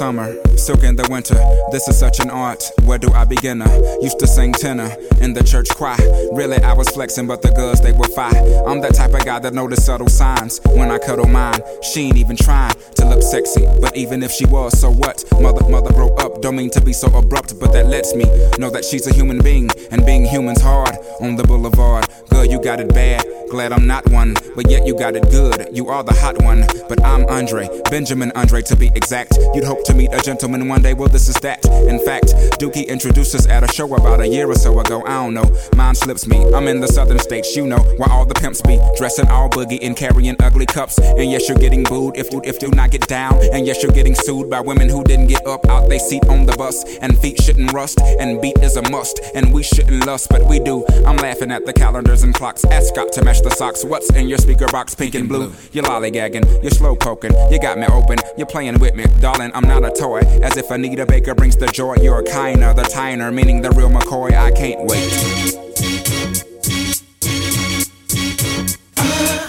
Summer, 0.00 0.32
silk 0.56 0.82
in 0.82 0.96
the 0.96 1.06
winter. 1.10 1.34
This 1.72 1.86
is 1.86 1.98
such 1.98 2.20
an 2.20 2.30
art. 2.30 2.64
Where 2.84 2.96
do 2.96 3.12
I 3.12 3.26
begin? 3.26 3.60
I 3.60 3.98
used 4.00 4.18
to 4.20 4.26
sing 4.26 4.54
tenor 4.54 4.90
in 5.20 5.34
the 5.34 5.44
church 5.44 5.68
choir. 5.76 5.98
Really, 6.32 6.56
I 6.56 6.72
was 6.72 6.88
flexing, 6.88 7.26
but 7.26 7.42
the 7.42 7.50
girls 7.50 7.82
they 7.82 7.92
were 7.92 8.08
fine. 8.16 8.34
I'm 8.66 8.80
that 8.80 8.94
type 8.94 9.12
of 9.12 9.22
guy 9.26 9.40
that 9.40 9.52
notice 9.52 9.84
subtle 9.84 10.08
signs 10.08 10.58
when 10.68 10.90
I 10.90 10.98
cuddle 10.98 11.28
mine. 11.28 11.60
She 11.82 12.06
ain't 12.06 12.16
even 12.16 12.36
trying 12.36 12.72
to 12.94 13.04
look 13.04 13.22
sexy, 13.22 13.66
but 13.78 13.94
even 13.94 14.22
if 14.22 14.32
she 14.32 14.46
was, 14.46 14.80
so 14.80 14.90
what? 14.90 15.22
Mother, 15.38 15.68
mother 15.68 15.92
grow 15.92 16.08
up. 16.16 16.40
Don't 16.40 16.56
mean 16.56 16.70
to 16.70 16.80
be 16.80 16.94
so 16.94 17.08
abrupt, 17.08 17.60
but 17.60 17.70
that 17.72 17.88
lets 17.88 18.14
me 18.14 18.24
know 18.58 18.70
that 18.70 18.86
she's 18.86 19.06
a 19.06 19.12
human 19.12 19.42
being, 19.42 19.68
and 19.90 20.06
being 20.06 20.24
human's 20.24 20.62
hard 20.62 20.96
on 21.20 21.36
the 21.36 21.44
boulevard. 21.44 22.08
Girl, 22.30 22.46
you 22.46 22.58
got 22.62 22.80
it 22.80 22.88
bad. 22.94 23.22
Glad 23.50 23.72
I'm 23.72 23.86
not 23.86 24.08
one, 24.10 24.34
but 24.54 24.70
yet 24.70 24.86
you 24.86 24.96
got 24.96 25.16
it 25.16 25.28
good. 25.30 25.68
You 25.72 25.88
are 25.88 26.04
the 26.04 26.14
hot 26.14 26.40
one, 26.40 26.64
but 26.88 27.04
I'm 27.04 27.26
Andre, 27.26 27.68
Benjamin 27.90 28.30
Andre 28.36 28.62
to 28.62 28.76
be 28.76 28.92
exact. 28.94 29.36
You'd 29.54 29.64
hope 29.64 29.82
to 29.86 29.89
meet 29.94 30.12
a 30.12 30.20
gentleman 30.20 30.68
one 30.68 30.82
day, 30.82 30.94
well, 30.94 31.08
this 31.08 31.28
is 31.28 31.36
that. 31.36 31.64
In 31.66 32.04
fact, 32.04 32.26
Dookie 32.60 32.86
introduced 32.86 33.34
us 33.34 33.46
at 33.48 33.62
a 33.62 33.68
show 33.72 33.92
about 33.94 34.20
a 34.20 34.28
year 34.28 34.48
or 34.50 34.54
so 34.54 34.78
ago. 34.80 35.02
I 35.04 35.24
don't 35.24 35.34
know, 35.34 35.50
mine 35.76 35.94
slips 35.94 36.26
me. 36.26 36.44
I'm 36.54 36.68
in 36.68 36.80
the 36.80 36.88
southern 36.88 37.18
states, 37.18 37.56
you 37.56 37.66
know, 37.66 37.78
where 37.98 38.10
all 38.10 38.24
the 38.24 38.34
pimps 38.34 38.62
be 38.62 38.78
dressing 38.96 39.28
all 39.28 39.48
boogie 39.48 39.78
and 39.82 39.96
carrying 39.96 40.36
ugly 40.40 40.66
cups. 40.66 40.98
And 40.98 41.30
yes, 41.30 41.48
you're 41.48 41.58
getting 41.58 41.82
booed 41.84 42.16
if 42.16 42.32
you 42.32 42.40
if 42.44 42.62
you 42.62 42.70
not 42.70 42.90
get 42.90 43.06
down. 43.06 43.38
And 43.52 43.66
yes, 43.66 43.82
you're 43.82 43.92
getting 43.92 44.14
sued 44.14 44.50
by 44.50 44.60
women 44.60 44.88
who 44.88 45.02
didn't 45.04 45.28
get 45.28 45.46
up 45.46 45.66
out 45.68 45.88
they 45.88 45.98
seat 45.98 46.26
on 46.28 46.46
the 46.46 46.56
bus. 46.56 46.84
And 46.98 47.18
feet 47.18 47.40
shouldn't 47.42 47.72
rust, 47.72 48.00
and 48.00 48.40
beat 48.40 48.58
is 48.58 48.76
a 48.76 48.82
must. 48.90 49.20
And 49.34 49.52
we 49.52 49.62
shouldn't 49.62 50.06
lust, 50.06 50.28
but 50.30 50.46
we 50.46 50.58
do. 50.58 50.84
I'm 51.06 51.16
laughing 51.16 51.50
at 51.50 51.66
the 51.66 51.72
calendars 51.72 52.22
and 52.22 52.34
clocks. 52.34 52.64
Ask 52.64 52.88
Scott 52.94 53.12
to 53.12 53.24
match 53.24 53.42
the 53.42 53.50
socks. 53.50 53.84
What's 53.84 54.10
in 54.10 54.28
your 54.28 54.38
speaker 54.38 54.66
box, 54.68 54.94
pink 54.94 55.14
and 55.14 55.28
blue? 55.28 55.52
You're 55.72 55.84
lollygagging, 55.84 56.62
you're 56.62 56.70
slow 56.70 56.96
poking, 56.96 57.32
you 57.50 57.60
got 57.60 57.78
me 57.78 57.86
open, 57.86 58.18
you're 58.36 58.46
playing 58.46 58.78
with 58.78 58.94
me, 58.94 59.04
darling. 59.20 59.50
I'm 59.54 59.66
not 59.66 59.79
a 59.84 59.90
toy. 59.92 60.20
As 60.42 60.56
if 60.56 60.70
Anita 60.70 61.06
Baker 61.06 61.34
brings 61.34 61.56
the 61.56 61.66
joy. 61.66 61.96
You're 62.02 62.22
kinder, 62.22 62.72
the 62.74 62.82
tiner, 62.82 63.30
meaning 63.30 63.62
the 63.62 63.70
real 63.70 63.90
McCoy. 63.90 64.32
I 64.32 64.50
can't 64.50 64.80
wait. 64.84 65.10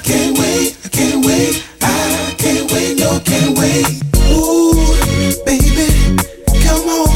Can't 0.03 0.37
wait, 0.37 0.77
I 0.83 0.89
can't 0.89 1.25
wait, 1.25 1.63
I 1.81 2.35
can't 2.37 2.71
wait, 2.71 2.99
no, 2.99 3.19
can't 3.23 3.57
wait. 3.57 3.85
Ooh, 4.29 4.75
baby, 5.45 5.87
come 6.65 6.87
on. 6.89 7.07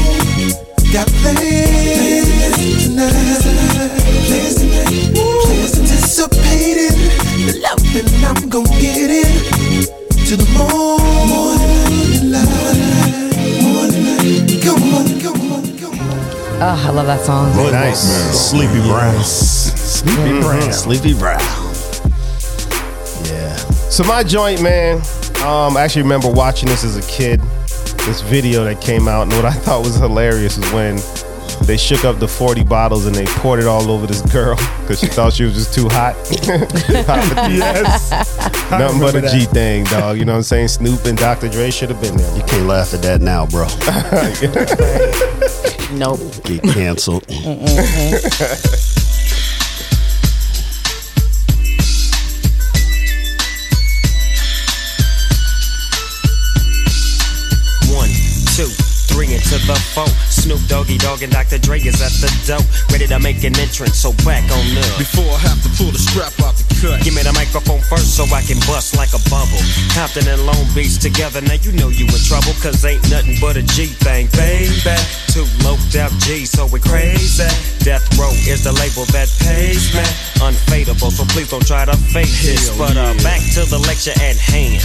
Got 0.92 1.08
plans 1.20 2.84
tonight, 2.84 3.12
plans 4.26 4.54
tonight, 4.56 5.14
plans 5.44 5.78
anticipating 5.78 6.96
the 7.44 7.52
loving 7.62 8.08
I'm 8.24 8.48
gonna 8.48 8.80
get 8.80 9.10
it 9.10 9.86
to 10.26 10.36
the 10.36 10.46
morning 10.58 12.32
light, 12.32 13.05
Oh, 16.58 16.84
I 16.88 16.90
love 16.90 17.06
that 17.06 17.20
song. 17.24 17.54
nice. 17.70 18.00
Sleepy 18.50 18.80
Brown. 18.88 19.22
Sleepy 19.22 20.16
Mhm. 20.20 20.42
Brown. 20.42 20.72
Sleepy 20.72 21.14
Brown. 21.14 21.40
Yeah. 23.24 23.56
So 23.88 24.02
my 24.04 24.22
joint, 24.24 24.62
man. 24.62 24.96
Um, 25.44 25.76
I 25.76 25.82
actually 25.82 26.02
remember 26.02 26.28
watching 26.28 26.68
this 26.68 26.82
as 26.82 26.96
a 26.96 27.02
kid. 27.02 27.40
This 28.06 28.20
video 28.22 28.64
that 28.64 28.80
came 28.80 29.06
out, 29.06 29.22
and 29.22 29.32
what 29.34 29.44
I 29.44 29.52
thought 29.64 29.84
was 29.84 29.94
hilarious 29.96 30.56
was 30.56 30.72
when 30.72 30.96
they 31.66 31.76
shook 31.76 32.04
up 32.04 32.18
the 32.18 32.28
40 32.28 32.64
bottles 32.64 33.06
and 33.06 33.14
they 33.14 33.26
poured 33.26 33.58
it 33.60 33.66
all 33.66 33.90
over 33.90 34.06
this 34.06 34.22
girl 34.32 34.56
because 34.80 35.00
she 35.00 35.06
thought 35.06 35.32
she 35.32 35.44
was 35.44 35.54
just 35.54 35.74
too 35.74 35.88
hot. 35.88 36.14
Yes. 37.46 38.10
Nothing 38.70 39.00
but 39.00 39.14
a 39.14 39.18
remember 39.18 39.28
G 39.28 39.44
thing, 39.46 39.84
dog. 39.84 40.18
You 40.18 40.24
know 40.24 40.32
what 40.32 40.38
I'm 40.38 40.42
saying? 40.44 40.68
Snoop 40.68 41.04
and 41.04 41.16
Dr. 41.16 41.48
Dre 41.48 41.70
should 41.70 41.90
have 41.90 42.00
been 42.00 42.16
there. 42.16 42.36
You 42.36 42.42
can't 42.44 42.66
laugh 42.66 42.94
at 42.94 43.02
that 43.02 43.20
now, 43.20 43.46
bro. 43.46 43.66
Nope. 45.96 46.20
Get 46.44 46.62
canceled. 46.62 47.24
One, 47.28 49.05
three 59.26 59.34
into 59.34 59.58
the 59.66 59.74
four. 59.94 60.06
Snoop 60.30 60.60
Doggy 60.68 60.98
Dogg 60.98 61.22
and 61.22 61.32
Dr. 61.32 61.58
Dre 61.58 61.80
is 61.80 62.00
at 62.00 62.12
the 62.22 62.30
door, 62.46 62.62
ready 62.90 63.06
to 63.06 63.18
make 63.18 63.42
an 63.44 63.58
entrance. 63.58 63.98
So 63.98 64.12
back 64.24 64.44
on 64.50 64.64
up. 64.78 64.98
Before 64.98 65.26
I 65.26 65.38
have 65.50 65.62
to 65.62 65.70
pull 65.74 65.90
the 65.90 65.98
strap 65.98 66.32
out 66.40 66.54
the 66.54 66.66
cut. 66.80 67.02
Give 67.02 67.14
me 67.14 67.22
the 67.22 67.32
microphone 67.32 67.80
first 67.80 68.16
so 68.16 68.24
I 68.30 68.42
can 68.42 68.58
bust 68.66 68.96
like 68.96 69.12
a 69.14 69.22
bubble. 69.30 69.60
Compton 69.94 70.28
and 70.28 70.46
Long 70.46 70.66
Beach 70.74 70.98
together, 70.98 71.40
now 71.42 71.58
you 71.60 71.72
know 71.72 71.88
you 71.88 72.06
in 72.06 72.22
trouble, 72.26 72.54
cause 72.62 72.84
ain't 72.84 73.02
nothing 73.10 73.36
but 73.40 73.56
a 73.56 73.62
G 73.62 73.86
thing, 73.86 74.28
baby. 74.36 74.96
Two 75.34 75.46
loped 75.66 75.96
out 75.96 76.12
G, 76.22 76.46
so 76.46 76.66
we 76.66 76.80
crazy. 76.80 77.48
Death 77.82 78.06
Row 78.18 78.32
is 78.46 78.64
the 78.64 78.72
label 78.72 79.04
that 79.12 79.28
pays 79.42 79.92
me. 79.94 80.06
Unfadable, 80.42 81.10
so 81.10 81.24
please 81.32 81.50
don't 81.50 81.66
try 81.66 81.84
to 81.84 81.96
fake 82.12 82.32
this. 82.42 82.70
But 82.78 82.96
uh, 82.96 83.14
back 83.22 83.40
to 83.54 83.64
the 83.66 83.78
lecture 83.78 84.14
at 84.20 84.36
hand. 84.36 84.82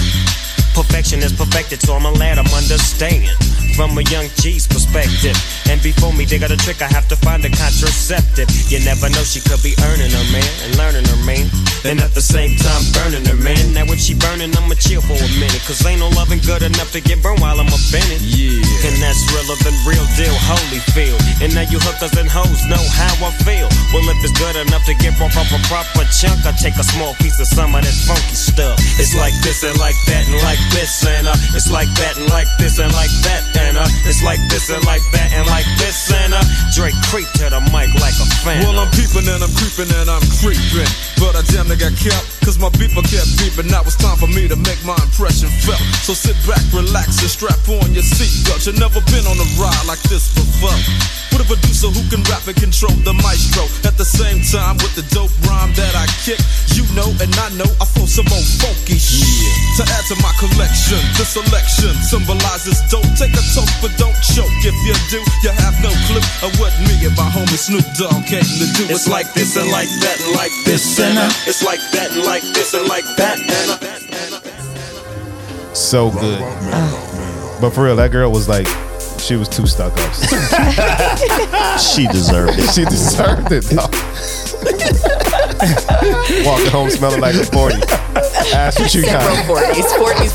Perfection 0.73 1.19
is 1.19 1.33
perfected, 1.33 1.81
so 1.81 1.95
I'm 1.95 2.05
a 2.05 2.11
lad, 2.11 2.39
I'm 2.39 2.47
understand. 2.53 3.27
From 3.75 3.97
a 3.97 4.03
young 4.11 4.27
G's 4.39 4.67
perspective. 4.67 5.35
And 5.71 5.81
before 5.81 6.11
me 6.13 6.25
they 6.25 6.39
got 6.39 6.51
a 6.51 6.57
trick, 6.57 6.81
I 6.81 6.87
have 6.91 7.07
to 7.07 7.15
find 7.15 7.43
a 7.45 7.49
contraceptive. 7.49 8.51
You 8.67 8.83
never 8.83 9.07
know, 9.09 9.23
she 9.23 9.39
could 9.39 9.63
be 9.63 9.75
earning 9.87 10.11
her 10.11 10.27
man 10.31 10.51
and 10.67 10.75
learning 10.77 11.07
her 11.07 11.21
man. 11.23 11.47
And 11.83 11.97
at 11.99 12.13
the 12.13 12.21
same 12.21 12.53
time, 12.61 12.83
burning 12.93 13.25
her 13.25 13.39
man. 13.41 13.73
Now, 13.73 13.89
if 13.89 13.99
she 13.99 14.13
burning, 14.13 14.53
I'ma 14.53 14.77
chill 14.77 15.01
for 15.01 15.17
a 15.17 15.31
minute. 15.41 15.63
Cause 15.65 15.81
ain't 15.81 15.99
no 15.99 16.13
loving 16.13 16.39
good 16.45 16.61
enough 16.61 16.91
to 16.93 17.01
get 17.01 17.23
burned 17.23 17.41
while 17.41 17.57
I'm 17.57 17.71
it. 17.71 18.21
Yeah. 18.21 18.85
And 18.85 18.95
that's 19.01 19.19
realer 19.33 19.57
than 19.65 19.73
real 19.83 20.05
deal, 20.13 20.35
Holyfield. 20.45 21.19
And 21.41 21.49
now 21.57 21.65
you 21.65 21.81
hookers 21.81 22.13
and 22.21 22.29
hoes 22.29 22.61
know 22.69 22.81
how 22.93 23.11
I 23.25 23.33
feel. 23.41 23.65
Well, 23.89 24.05
if 24.13 24.19
it's 24.21 24.35
good 24.37 24.55
enough 24.61 24.85
to 24.85 24.93
get 25.01 25.17
off 25.17 25.33
a 25.33 25.59
proper 25.65 26.05
chunk, 26.13 26.45
I 26.45 26.53
take 26.53 26.77
a 26.77 26.85
small 26.85 27.17
piece 27.17 27.41
of 27.41 27.49
some 27.49 27.73
of 27.73 27.81
that 27.81 27.97
funky 28.05 28.37
stuff. 28.37 28.77
It's 29.01 29.17
like 29.17 29.33
this 29.41 29.65
and 29.65 29.73
like 29.81 29.97
that 30.05 30.29
and 30.29 30.37
like 30.45 30.60
this 30.69 31.03
and 31.05 31.27
uh, 31.27 31.55
it's 31.57 31.71
like 31.71 31.89
that 31.97 32.17
and 32.17 32.29
like 32.29 32.47
this 32.61 32.77
and 32.79 32.91
like 32.93 33.13
that 33.25 33.41
and 33.57 33.77
uh, 33.77 33.87
it's 34.05 34.21
like 34.23 34.39
this 34.47 34.69
and 34.69 34.83
like 34.85 35.03
that 35.11 35.33
and 35.33 35.47
like 35.47 35.65
this 35.81 36.11
and 36.13 36.33
uh, 36.33 36.43
Drake 36.75 36.95
creep 37.09 37.27
to 37.41 37.49
the 37.49 37.61
mic 37.73 37.89
like 37.99 38.15
a 38.21 38.27
fan. 38.45 38.63
Well, 38.63 38.79
I'm 38.79 38.91
peeping 38.93 39.27
and 39.27 39.41
I'm 39.41 39.53
creeping 39.57 39.91
and 39.91 40.07
I'm 40.07 40.23
creeping. 40.39 40.89
But 41.19 41.37
I 41.37 41.41
damn 41.51 41.67
near 41.67 41.77
got 41.77 41.93
kept, 41.97 42.25
cause 42.41 42.57
my 42.57 42.69
beeper 42.77 43.03
kept 43.05 43.29
beeping. 43.37 43.69
Now 43.69 43.81
it's 43.85 43.97
time 43.97 44.17
for 44.17 44.27
me 44.27 44.47
to 44.47 44.55
make 44.55 44.79
my 44.85 44.97
impression 45.01 45.49
felt. 45.65 45.81
So 46.05 46.13
sit 46.13 46.37
back, 46.49 46.63
relax, 46.73 47.21
and 47.21 47.29
strap 47.29 47.61
on 47.69 47.93
your 47.93 48.05
seatbelt. 48.05 48.65
You've 48.65 48.79
never 48.79 49.01
been 49.11 49.25
on 49.27 49.37
a 49.37 49.47
ride 49.59 49.85
like 49.85 50.01
this 50.09 50.33
before. 50.33 50.73
With 51.31 51.41
a 51.41 51.47
producer 51.47 51.87
who 51.87 52.03
can 52.11 52.21
rap 52.27 52.43
and 52.47 52.55
control 52.59 52.91
the 53.07 53.13
maestro. 53.23 53.63
At 53.87 53.95
the 53.97 54.03
same 54.05 54.43
time, 54.51 54.75
with 54.83 54.93
the 54.99 55.03
dope 55.15 55.31
rhyme 55.47 55.71
that 55.79 55.95
I 55.95 56.05
kick, 56.23 56.39
you 56.75 56.83
know 56.95 57.07
and 57.23 57.31
I 57.39 57.47
know 57.55 57.67
I 57.79 57.85
throw 57.87 58.05
some 58.05 58.27
old 58.31 58.43
funky 58.59 58.99
shit. 58.99 59.55
To 59.79 59.83
add 59.87 60.03
to 60.11 60.15
my 60.19 60.33
collection, 60.37 60.99
the 61.15 61.23
selection 61.25 61.95
symbolizes 62.03 62.83
dope. 62.91 63.07
Take 63.15 63.31
a 63.33 63.43
toke, 63.55 63.71
but 63.79 63.95
don't 63.95 64.15
choke. 64.35 64.51
If 64.61 64.75
you 64.83 64.93
do, 65.09 65.23
you 65.43 65.51
have 65.55 65.75
no 65.79 65.91
clue 66.11 66.23
of 66.43 66.51
what 66.59 66.75
me 66.83 66.99
and 67.07 67.15
my 67.15 67.29
homie 67.31 67.55
Snoop 67.57 67.85
Dogg 67.95 68.27
came 68.27 68.43
to 68.43 68.67
do. 68.75 68.91
It's 68.91 69.07
like 69.07 69.31
this 69.33 69.55
and 69.55 69.71
like 69.71 69.89
that 70.03 70.19
and 70.21 70.35
like 70.35 70.51
this 70.65 70.99
and 70.99 71.17
uh, 71.17 71.29
it's 71.47 71.63
like 71.63 71.79
that 71.95 72.11
and 72.11 72.23
like 72.25 72.43
this 72.53 72.73
and 72.73 72.87
like 72.87 73.05
that 73.17 73.39
and 73.39 73.71
uh, 73.71 73.77
So 75.73 76.11
good. 76.11 76.39
But 77.61 77.71
for 77.71 77.83
real, 77.85 77.95
that 77.97 78.11
girl 78.11 78.31
was 78.31 78.47
like, 78.49 78.67
she 79.21 79.35
was 79.35 79.47
too 79.47 79.67
stuck 79.67 79.93
up. 79.97 80.13
She 81.79 82.07
deserved 82.07 82.57
it. 82.59 82.69
she 82.73 82.83
deserved 82.85 83.51
it, 83.51 83.63
though. 83.65 83.89
Walking 86.45 86.71
home 86.71 86.89
smelling 86.89 87.21
like 87.21 87.35
a 87.35 87.45
40. 87.45 87.75
Ash 88.53 88.79
what 88.79 88.93
you 88.93 89.03
got. 89.03 89.21
Several 89.23 89.57
40s, 89.57 89.89
40s, 89.97 90.31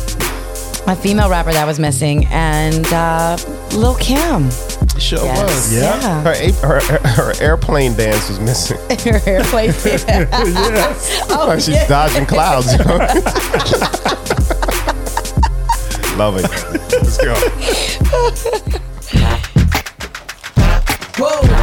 a 0.87 0.95
female 0.95 1.29
rapper 1.29 1.53
that 1.53 1.67
was 1.67 1.79
missing, 1.81 2.27
and 2.27 2.87
uh, 2.93 3.37
Lil 3.73 3.97
Kim. 3.97 4.49
Sure 5.01 5.25
Yes. 5.25 5.43
was. 5.43 5.73
Yeah. 5.75 6.23
Her, 6.23 6.33
a- 6.33 6.53
her, 6.53 6.81
her, 6.81 7.09
her 7.09 7.33
airplane 7.43 7.95
dance 7.97 8.29
was 8.29 8.39
missing. 8.39 8.77
Her 9.01 9.21
airplane. 9.27 9.71
Dance. 9.83 10.07
yes. 10.07 11.23
Oh, 11.31 11.47
like 11.49 11.61
she's 11.61 11.69
yeah. 11.71 11.87
dodging 11.89 12.27
clouds. 12.27 12.67
Love 16.19 16.37
it. 16.37 16.43
Let's 16.93 17.17
go. 17.17 17.35
Whoa. 21.17 21.41
Whoa. 21.43 21.60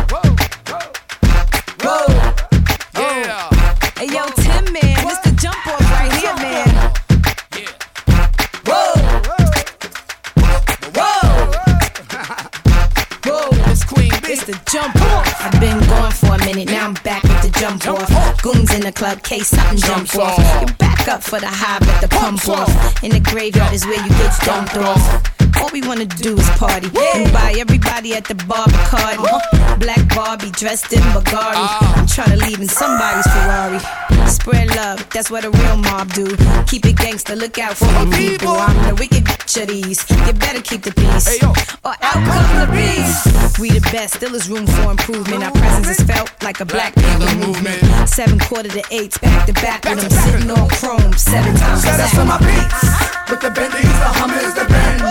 The 17.58 17.62
jump 17.62 17.88
off. 17.88 18.42
Goons 18.42 18.74
in 18.74 18.82
the 18.82 18.92
club, 18.92 19.22
case 19.24 19.48
something 19.48 19.78
jump 19.78 20.16
off. 20.16 20.38
You 20.62 20.74
back 20.76 21.08
up 21.08 21.24
for 21.24 21.40
the 21.40 21.48
high, 21.48 21.80
but 21.80 22.02
the 22.02 22.08
pump 22.08 22.48
off. 22.50 23.04
In 23.04 23.12
the 23.12 23.20
graveyard 23.20 23.74
is 23.74 23.86
where 23.86 24.02
you 24.02 24.10
get 24.10 24.34
dumped 24.42 24.78
off. 24.78 25.24
All 25.62 25.70
we 25.72 25.82
wanna 25.82 26.06
do 26.06 26.38
is 26.38 26.50
party 26.52 26.88
and 27.16 27.34
buy 27.34 27.56
everybody 27.58 28.14
at 28.14 28.26
the 28.26 28.36
bar 28.36 28.68
Bacardi. 28.68 29.80
Black 29.80 30.16
Barbie 30.16 30.52
dressed 30.52 30.94
in 30.94 31.02
Bugatti. 31.14 31.98
I'm 31.98 32.08
trying 32.08 32.38
to 32.38 32.46
leave 32.46 32.60
in 32.60 32.68
somebody's 32.68 33.26
Ferrari. 33.26 34.17
Spread 34.28 34.76
love, 34.76 35.08
that's 35.10 35.32
what 35.32 35.46
a 35.46 35.50
real 35.50 35.78
mob 35.78 36.12
do. 36.14 36.36
Keep 36.68 36.86
it 36.86 36.98
gangster, 36.98 37.36
look 37.36 37.58
out 37.58 37.78
for 37.78 37.86
the 37.86 38.12
people. 38.16 38.50
I'm 38.50 38.76
the 38.88 38.96
wicked 38.96 39.24
bitch 39.24 39.62
of 39.62 39.70
these. 39.70 40.04
You 40.28 40.34
better 40.34 40.62
keep 40.62 40.84
the 40.84 40.92
peace, 40.92 41.44
or 41.44 41.96
out 42.02 42.20
come 42.28 42.52
the 42.60 42.68
beast. 42.76 43.60
We 43.60 43.72
the 43.72 43.82
best, 43.92 44.16
still 44.16 44.36
is 44.36 44.50
room 44.50 44.68
for 44.68 44.92
improvement. 44.92 45.44
Our 45.44 45.52
presence 45.52 46.00
is 46.00 46.02
felt 46.06 46.32
like 46.44 46.60
a 46.60 46.66
black 46.66 46.94
people 46.96 47.32
movement. 47.40 47.82
Seven 48.08 48.40
quarter 48.40 48.70
to 48.70 48.84
eights, 48.92 49.18
back 49.18 49.48
to 49.48 49.54
back 49.54 49.86
when 49.86 50.00
I'm 50.00 50.10
sitting 50.10 50.52
on 50.52 50.68
chrome 50.70 51.14
seven 51.14 51.56
times. 51.56 51.84
Shout 51.84 52.00
out 52.00 52.12
to 52.12 52.26
my 52.26 52.38
beats. 52.40 52.84
With 53.32 53.42
the 53.42 53.52
Bentleys, 53.52 53.98
the 54.04 54.12
Hummers, 54.20 54.54
the 54.54 54.66
Benz. 54.68 55.04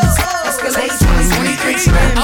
Escalade 0.45 0.93
2023 0.93 1.89
trims. 1.89 2.21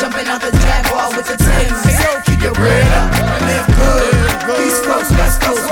Jumping 0.00 0.28
out 0.28 0.40
the 0.40 0.52
Jaguar 0.52 1.12
with 1.16 1.28
the 1.28 1.36
Timbs. 1.36 2.24
Keep 2.24 2.42
your 2.42 2.54
bread 2.54 2.88
up 2.96 3.30
live 3.50 3.66
good. 3.76 4.66
East 4.66 4.82
Coast, 4.84 5.10
West 5.12 5.40
Coast, 5.40 5.64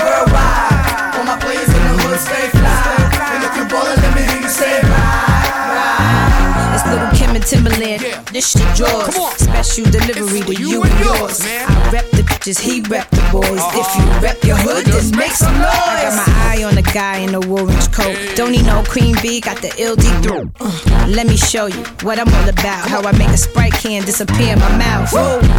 Lil 7.51 7.63
Kim 7.63 7.67
and 7.67 7.75
Timberland. 7.75 8.27
This 8.27 8.51
shit 8.51 8.79
yours. 8.79 9.15
Special 9.37 9.85
delivery 9.91 10.41
to 10.41 10.61
you 10.61 10.83
and 10.83 10.99
yours. 10.99 11.41
I 11.41 11.89
rep 11.91 12.09
the 12.11 12.21
bitches, 12.21 12.59
he 12.59 12.81
rep 12.81 13.09
the 13.09 13.21
boys. 13.31 13.61
If 13.73 13.95
you 13.95 14.03
rep 14.21 14.43
your 14.43 14.57
hood, 14.57 14.85
then 14.85 15.17
make 15.17 15.31
some 15.31 15.53
noise. 15.53 15.65
I 15.65 16.03
got 16.03 16.27
my 16.27 16.33
eye 16.53 16.63
on 16.63 16.75
the 16.75 16.81
guy 16.81 17.17
in 17.19 17.31
the 17.31 17.45
orange 17.47 17.91
coat. 17.91 18.15
Don't 18.35 18.51
need 18.51 18.65
no 18.65 18.83
cream 18.83 19.15
bee, 19.21 19.39
got 19.41 19.57
the 19.61 19.69
LD 19.79 20.23
throat. 20.23 20.49
Uh, 20.59 21.05
let 21.07 21.27
me 21.27 21.37
show 21.37 21.65
you 21.67 21.83
what 22.03 22.19
I'm 22.19 22.27
all 22.33 22.49
about. 22.49 22.87
How 22.87 23.01
I 23.01 23.11
make 23.17 23.29
a 23.29 23.37
sprite 23.37 23.73
can 23.73 24.03
disappear 24.03 24.53
in 24.53 24.59
my 24.59 24.77
mouth. 24.77 25.09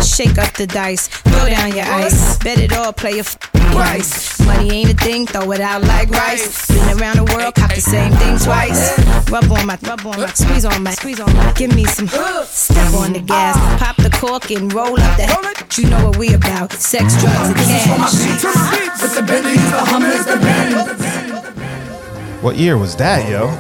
Shake 0.04 0.38
up 0.38 0.52
the 0.54 0.66
dice, 0.66 1.08
throw 1.08 1.46
down 1.48 1.74
your 1.74 1.86
ice. 1.86 2.38
Bet 2.38 2.58
it 2.58 2.72
all, 2.72 2.92
play 2.92 3.16
a 3.18 3.20
f- 3.20 3.38
price. 3.72 4.38
Money 4.40 4.70
ain't 4.70 4.90
a 4.90 4.94
thing, 4.94 5.26
throw 5.26 5.51
it 5.52 5.60
out 5.60 5.82
like 5.82 6.10
rice. 6.10 6.66
Been 6.68 6.98
around 6.98 7.16
the 7.16 7.24
world, 7.34 7.55
cop 7.55 7.74
the 7.74 7.80
same 7.80 8.12
thing 8.12 8.38
twice. 8.38 8.98
Rub 9.30 9.51
on 9.51 9.66
my, 9.66 9.78
rub 9.82 10.06
on 10.06 10.20
my, 10.20 10.26
squeeze 10.28 10.64
on 10.64 10.82
my, 10.82 10.92
squeeze 10.92 11.20
on 11.20 11.32
my. 11.34 11.52
Give 11.52 11.74
me 11.74 11.84
some, 11.84 12.09
step 12.09 12.94
on 12.94 13.12
the 13.12 13.20
gas, 13.20 13.56
pop 13.82 13.97
the 13.97 14.10
cork 14.10 14.51
and 14.51 14.72
roll 14.72 14.94
up 14.94 15.16
that. 15.16 15.78
You 15.78 15.88
know 15.88 16.06
what 16.06 16.16
we 16.16 16.34
about? 16.34 16.72
Sex, 16.72 17.20
drugs, 17.20 17.48
and 17.48 17.56
cash. 17.56 19.02
With 19.02 19.14
the 19.14 19.22
Bentleys, 19.22 19.70
the 19.70 19.84
Hummers, 19.90 20.26
the 20.26 20.36
Benz. 20.36 22.42
What 22.42 22.56
year 22.56 22.78
was 22.78 22.97
that, 22.97 23.28
yo? 23.28 23.51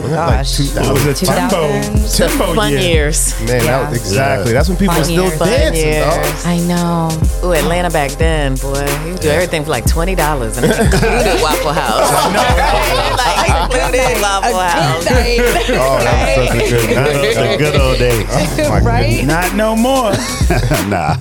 Oh, 0.00 0.02
Wasn't 0.02 0.16
that 0.16 0.26
like 0.26 0.36
gosh. 0.38 0.56
2000? 0.56 0.92
Was 0.94 1.06
it 1.06 1.16
Timbo- 1.26 1.48
2000? 1.48 2.28
Timbo 2.28 2.54
Fun 2.54 2.72
year. 2.72 2.80
years. 2.80 3.34
Man, 3.40 3.48
Yeah. 3.48 3.62
that 3.64 3.90
was 3.90 3.98
exactly. 4.00 4.52
That's 4.52 4.68
when 4.68 4.78
people 4.78 4.94
Fun 4.94 5.00
were 5.00 5.04
still 5.04 5.24
years. 5.24 5.38
Fun 5.38 5.48
dancing, 5.48 5.86
years. 5.92 6.46
I 6.46 6.56
know. 6.66 7.10
Ooh, 7.44 7.52
Atlanta 7.52 7.90
back 7.90 8.10
then, 8.12 8.54
boy, 8.56 8.80
you 9.06 9.16
do 9.18 9.28
everything 9.28 9.64
for 9.64 9.70
like 9.70 9.86
twenty 9.86 10.14
dollars, 10.14 10.56
and 10.56 10.66
it 10.70 10.78
included 10.78 11.42
Waffle 11.42 11.72
House. 11.72 12.10
like 13.20 13.72
included 13.72 14.20
Waffle 14.22 14.58
House. 14.58 15.06
Oh, 15.72 15.98
that 16.02 16.38
was 16.38 16.48
such 16.48 16.72
a 16.72 16.86
good 16.86 16.96
night. 16.96 17.50
The 17.52 17.56
good 17.58 17.80
old 17.80 17.98
days. 17.98 18.26
Oh, 18.30 18.68
my 18.70 18.80
goodness. 19.00 19.26
Not 19.26 19.54
no 19.54 19.76
more. 19.76 20.12
nah. 20.88 21.16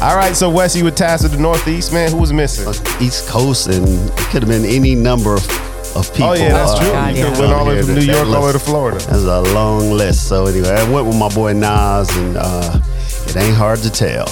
All 0.00 0.16
right, 0.16 0.34
so 0.34 0.50
Wes, 0.50 0.74
you 0.76 0.84
were 0.84 0.90
tasked 0.90 1.22
with 1.24 1.32
the 1.32 1.38
Northeast, 1.38 1.92
man. 1.92 2.10
Who 2.12 2.18
was 2.18 2.32
missing? 2.32 2.66
Uh, 2.66 2.72
East 3.00 3.28
Coast, 3.28 3.68
and 3.68 3.86
it 3.86 4.16
could 4.30 4.42
have 4.42 4.48
been 4.48 4.64
any 4.64 4.94
number 4.94 5.34
of, 5.34 5.46
of 5.94 6.10
people. 6.12 6.30
Oh, 6.30 6.34
yeah, 6.34 6.52
that's 6.52 6.78
true. 6.78 6.88
uh, 6.90 7.08
You 7.08 7.24
could've 7.24 7.38
went 7.38 7.52
all 7.52 7.64
the 7.64 7.70
way 7.70 7.82
from 7.82 7.94
New 7.94 8.00
York 8.00 8.26
all 8.26 8.32
the 8.32 8.40
way 8.46 8.52
to. 8.52 8.58
Florida. 8.58 8.98
That's 8.98 9.22
a 9.24 9.40
long 9.54 9.90
list. 9.92 10.28
So 10.28 10.46
anyway, 10.46 10.70
I 10.70 10.90
went 10.90 11.06
with 11.06 11.16
my 11.18 11.28
boy 11.28 11.52
Nas, 11.52 12.08
and 12.16 12.36
uh, 12.36 12.78
it 13.26 13.36
ain't 13.36 13.54
hard 13.56 13.80
to 13.80 13.90
tell. 13.90 14.26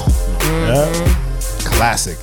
Classic. 1.65 2.19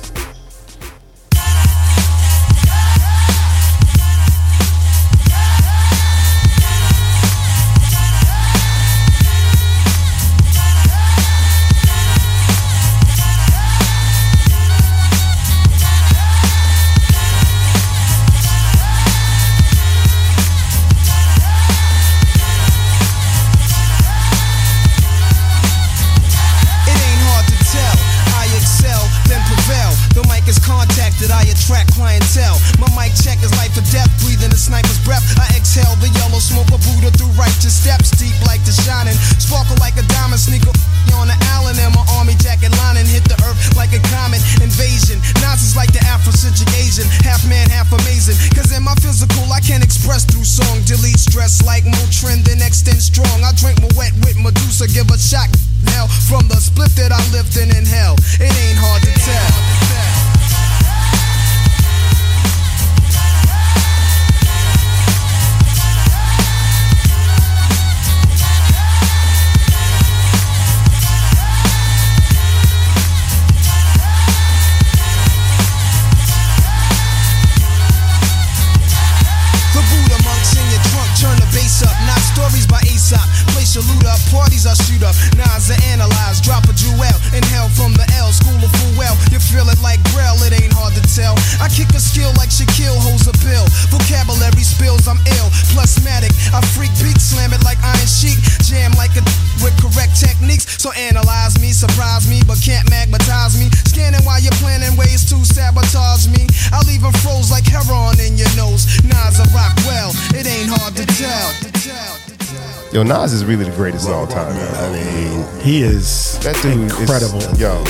Is 114.02 114.08
really 114.08 114.26
the 114.26 114.28
greatest 114.28 114.54
of 114.54 114.54
all 114.54 114.62
time. 114.66 114.84
I 114.84 114.92
mean, 114.92 115.60
he 115.60 115.82
is 115.82 116.38
that 116.40 116.56
dude 116.62 116.90
is- 116.90 117.00
incredible. 117.00 117.40
yo, 117.58 117.82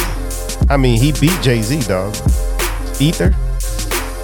I 0.69 0.77
mean, 0.77 1.01
he 1.01 1.13
beat 1.13 1.39
Jay 1.43 1.63
Z, 1.63 1.81
dog. 1.89 2.15
Ether, 3.01 3.31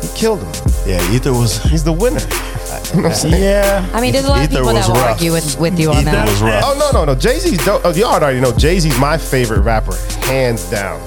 he 0.02 0.09
killed 0.16 0.43
him. 0.43 0.52
Yeah, 0.86 1.12
Ether 1.15 1.32
was. 1.32 1.62
He's 1.70 1.85
the 1.85 1.93
winner. 1.93 2.20
You 2.94 3.02
know 3.02 3.09
what 3.09 3.12
I'm 3.12 3.19
saying? 3.19 3.43
Yeah. 3.43 3.86
I 3.93 4.01
mean, 4.01 4.12
there's 4.15 4.24
a 4.24 4.28
lot 4.31 4.44
of 4.44 4.51
people 4.51 4.73
that 4.73 4.89
will 4.89 4.97
argue 4.97 5.31
with, 5.32 5.59
with 5.60 5.78
you 5.78 5.90
on 5.90 6.05
that. 6.06 6.27
Oh 6.65 6.90
no, 6.93 6.98
no, 6.98 7.12
no. 7.12 7.19
Jay 7.19 7.39
Z's 7.39 7.62
dope. 7.62 7.82
Oh, 7.85 7.93
y'all 7.93 8.15
already 8.15 8.40
know 8.40 8.51
Jay 8.56 8.78
Z's 8.78 8.98
my 8.98 9.19
favorite 9.19 9.60
rapper, 9.60 9.94
hands 10.24 10.70
down. 10.70 10.98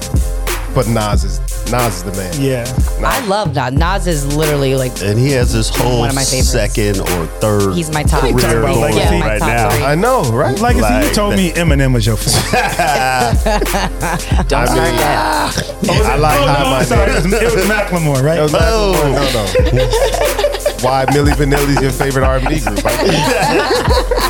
But 0.76 0.88
Nas 0.88 1.24
is 1.24 1.40
Nas 1.72 1.95
is 1.95 2.03
the 2.03 2.12
man. 2.12 2.34
Yeah. 2.40 2.66
I 3.03 3.26
love 3.28 3.53
Nas. 3.56 3.73
Nas 3.73 4.07
is 4.07 4.36
literally 4.36 4.76
like 4.76 4.91
And 5.02 5.18
he 5.19 5.32
has 5.32 5.52
this 5.53 5.69
whole 5.69 5.99
One 5.99 6.10
of 6.10 6.15
my 6.15 6.23
favorites. 6.23 6.52
second 6.52 6.99
or 7.02 7.26
third. 7.40 7.73
He's 7.76 7.91
my 7.91 8.03
top 8.03 8.22
career 8.22 8.34
three. 8.40 8.73
going 8.73 8.95
Yeah, 8.98 9.19
my 9.19 9.28
right 9.28 9.40
top 9.40 9.48
now. 9.49 9.69
three. 9.72 9.84
I 9.86 9.95
know, 9.95 10.23
right? 10.32 10.57
Legacy, 10.60 10.82
Like 10.84 11.06
you 11.07 11.14
told 11.14 11.36
me 11.36 11.52
Eminem 11.52 11.94
was 11.94 12.06
your 12.06 12.18
favorite. 12.18 12.52
Don't 14.48 14.69
I 14.69 14.73
mean, 15.82 16.02
I 16.06 16.15
like 16.18 16.40
oh, 16.40 16.45
how 16.48 16.64
no, 16.64 16.69
my 16.72 16.78
I'm 16.80 16.86
sorry. 16.86 17.11
It 17.11 17.15
was, 17.23 17.34
it 17.34 17.56
was 17.56 17.65
Macklemore, 17.65 18.22
right? 18.23 18.38
It 18.40 18.41
was 18.44 18.52
Macklemore. 18.52 18.95
Oh, 18.95 19.11
no, 19.73 19.82
no. 19.82 19.86
Why 20.82 21.06
Milli 21.07 21.32
Vanilli's 21.34 21.82
your 21.82 21.91
favorite 21.91 22.23
R&B 22.23 22.60
group? 22.60 22.80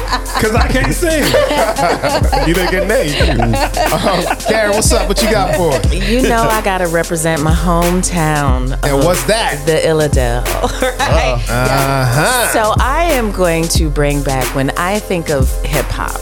Because 0.41 0.55
I 0.55 0.68
can't 0.69 0.91
sing. 0.91 1.23
you 2.47 2.53
didn't 2.55 2.72
get 2.72 2.88
named. 2.88 3.55
Um, 3.93 4.38
Karen, 4.47 4.72
what's 4.72 4.91
up? 4.91 5.07
What 5.07 5.22
you 5.22 5.30
got 5.30 5.55
for 5.55 5.73
us? 5.73 5.93
You 5.93 6.23
know 6.23 6.41
I 6.49 6.63
gotta 6.63 6.88
represent 6.88 7.43
my 7.43 7.53
hometown. 7.53 8.73
And 8.84 8.85
of 8.85 9.05
what's 9.05 9.23
that? 9.26 9.63
The 9.68 9.73
Illidale. 9.73 10.43
right? 10.99 11.45
Uh-huh. 11.47 12.47
So 12.53 12.73
I 12.84 13.03
am 13.11 13.31
going 13.31 13.65
to 13.69 13.91
bring 13.91 14.23
back 14.23 14.55
when 14.55 14.72
I 14.72 14.97
think 14.97 15.30
of 15.30 15.47
hip 15.63 15.85
hop. 15.85 16.19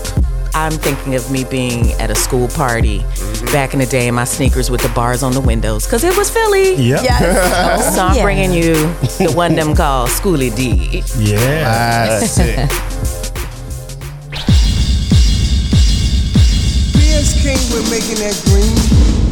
I'm 0.54 0.72
thinking 0.74 1.16
of 1.16 1.32
me 1.32 1.46
being 1.46 1.94
at 1.94 2.10
a 2.12 2.16
school 2.16 2.48
party 2.50 3.00
Mm-hmm. 3.40 3.54
back 3.54 3.74
in 3.74 3.80
the 3.80 3.86
day 3.86 4.08
in 4.10 4.16
my 4.16 4.26
sneakers 4.26 4.70
with 4.70 4.82
the 4.82 4.90
bars 4.90 5.24
on 5.24 5.32
the 5.32 5.40
windows 5.40 5.86
because 5.86 6.04
it 6.04 6.18
was 6.18 6.30
Philly. 6.30 6.76
Yep. 6.76 7.04
Yes. 7.04 7.96
So 7.96 8.04
I'm 8.04 8.16
Yeah. 8.18 8.24
bringing 8.24 8.52
you 8.52 8.74
the 9.18 9.32
one 9.34 9.56
them 9.56 9.74
called 9.76 10.10
Schoolly 10.10 10.50
D. 10.50 11.04
Yeah. 11.18 12.20
Classic. 12.20 12.70
PS 12.70 12.89
that 18.20 18.36
green. 18.52 18.76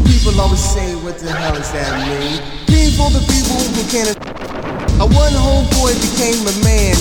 People 0.07 0.31
always 0.39 0.63
say, 0.63 0.95
what 1.03 1.19
the 1.19 1.27
hell 1.27 1.51
does 1.51 1.71
that 1.75 1.91
mean? 2.07 2.39
Green 2.71 2.87
for 2.95 3.11
the 3.11 3.19
people 3.27 3.59
who 3.59 3.83
can't. 3.91 4.15
A 5.03 5.05
one 5.11 5.35
homeboy 5.35 5.91
became 5.99 6.39
a 6.47 6.55
man. 6.63 6.95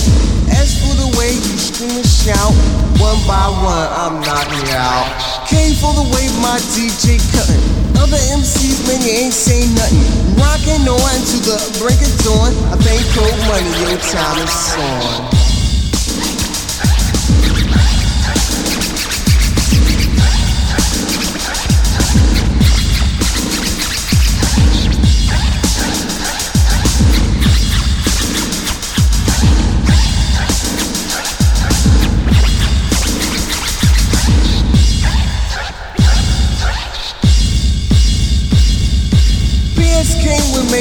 As 0.51 0.75
for 0.83 0.91
the 0.99 1.07
way 1.15 1.31
you 1.31 1.55
scream 1.55 1.95
and 1.95 2.03
shout, 2.03 2.51
one 2.99 3.19
by 3.31 3.47
one 3.63 3.87
I'm 4.03 4.19
knocking 4.27 4.67
out. 4.75 5.07
Came 5.47 5.79
for 5.79 5.95
the 5.95 6.07
way 6.11 6.27
my 6.43 6.59
DJ 6.75 7.23
cutting. 7.31 7.63
Other 8.03 8.19
MCs, 8.35 8.83
man, 8.91 8.99
you 9.07 9.31
ain't 9.31 9.35
saying 9.35 9.71
nothing. 9.79 10.03
Rocking 10.43 10.91
on 10.91 11.17
to 11.23 11.37
the 11.47 11.59
break 11.79 12.03
of 12.03 12.13
dawn. 12.27 12.51
I 12.75 12.77
think 12.83 12.99
cold 13.15 13.39
money, 13.47 13.71
your 13.87 13.99
time 14.03 14.43
is 14.43 14.75
on. 14.75 15.36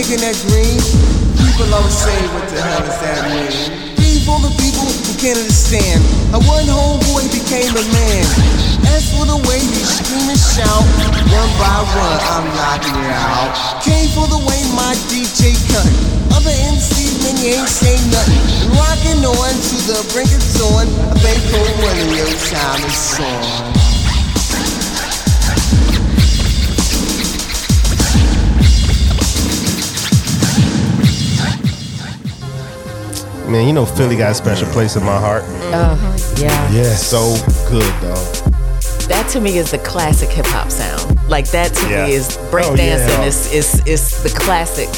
Making 0.05 0.21
that 0.21 0.37
green. 0.45 0.77
People 1.33 1.65
always 1.73 1.97
say, 1.97 2.13
what 2.29 2.45
the 2.53 2.61
hell 2.61 2.77
does 2.85 2.99
that 3.01 3.25
mean? 3.25 3.49
For 4.25 4.41
the 4.41 4.49
people 4.57 4.85
who 4.85 5.13
can't 5.21 5.37
understand. 5.37 6.01
A 6.33 6.41
one 6.49 6.65
homeboy 6.65 7.29
became 7.29 7.69
a 7.73 7.85
man. 7.93 8.25
As 8.89 9.13
for 9.13 9.25
the 9.25 9.37
way 9.49 9.61
you 9.61 9.85
scream 9.85 10.29
and 10.29 10.37
shout, 10.37 10.85
one 11.29 11.51
by 11.61 11.77
one 11.93 12.19
I'm 12.33 12.45
knocking 12.57 12.97
you 12.97 13.09
out. 13.13 13.53
Came 13.85 14.09
for 14.17 14.25
the 14.25 14.41
way 14.41 14.61
my 14.73 14.97
DJ 15.13 15.53
cut. 15.69 15.85
Other 16.33 16.53
MCs, 16.73 17.21
man, 17.21 17.37
you 17.37 17.53
ain't 17.61 17.69
saying 17.69 18.01
nothing. 18.09 18.41
Rocking 18.73 19.21
on 19.25 19.53
to 19.53 19.75
the 19.89 20.01
brink 20.09 20.33
of 20.33 20.41
dawn. 20.57 20.89
I 20.89 21.17
bet 21.21 21.37
cold 21.53 21.75
money, 21.85 22.05
your 22.17 22.33
time 22.49 22.81
is 22.81 23.21
on. 23.21 23.94
Man, 33.47 33.67
you 33.67 33.73
know 33.73 33.85
Philly 33.85 34.15
got 34.17 34.31
a 34.31 34.35
special 34.35 34.67
place 34.69 34.95
in 34.95 35.03
my 35.03 35.17
heart. 35.19 35.43
Oh, 35.73 35.97
yeah. 36.37 36.71
Yeah. 36.71 36.95
So 36.95 37.35
good, 37.69 37.89
dog. 38.01 38.17
That 39.07 39.27
to 39.33 39.39
me 39.39 39.57
is 39.59 39.69
the 39.71 39.77
classic 39.77 40.29
hip 40.29 40.47
hop 40.47 40.71
sound. 40.71 41.19
Like 41.29 41.47
that 41.51 41.73
to 41.75 41.89
Yeah. 41.89 42.05
me 42.07 42.13
is 42.13 42.37
Oh, 42.37 42.41
breakdancing 42.51 43.07
yeah. 43.19 43.23
is, 43.23 43.53
is 43.53 43.81
oh, 43.85 43.89
is 43.91 44.23
the 44.23 44.29
classic. 44.29 44.89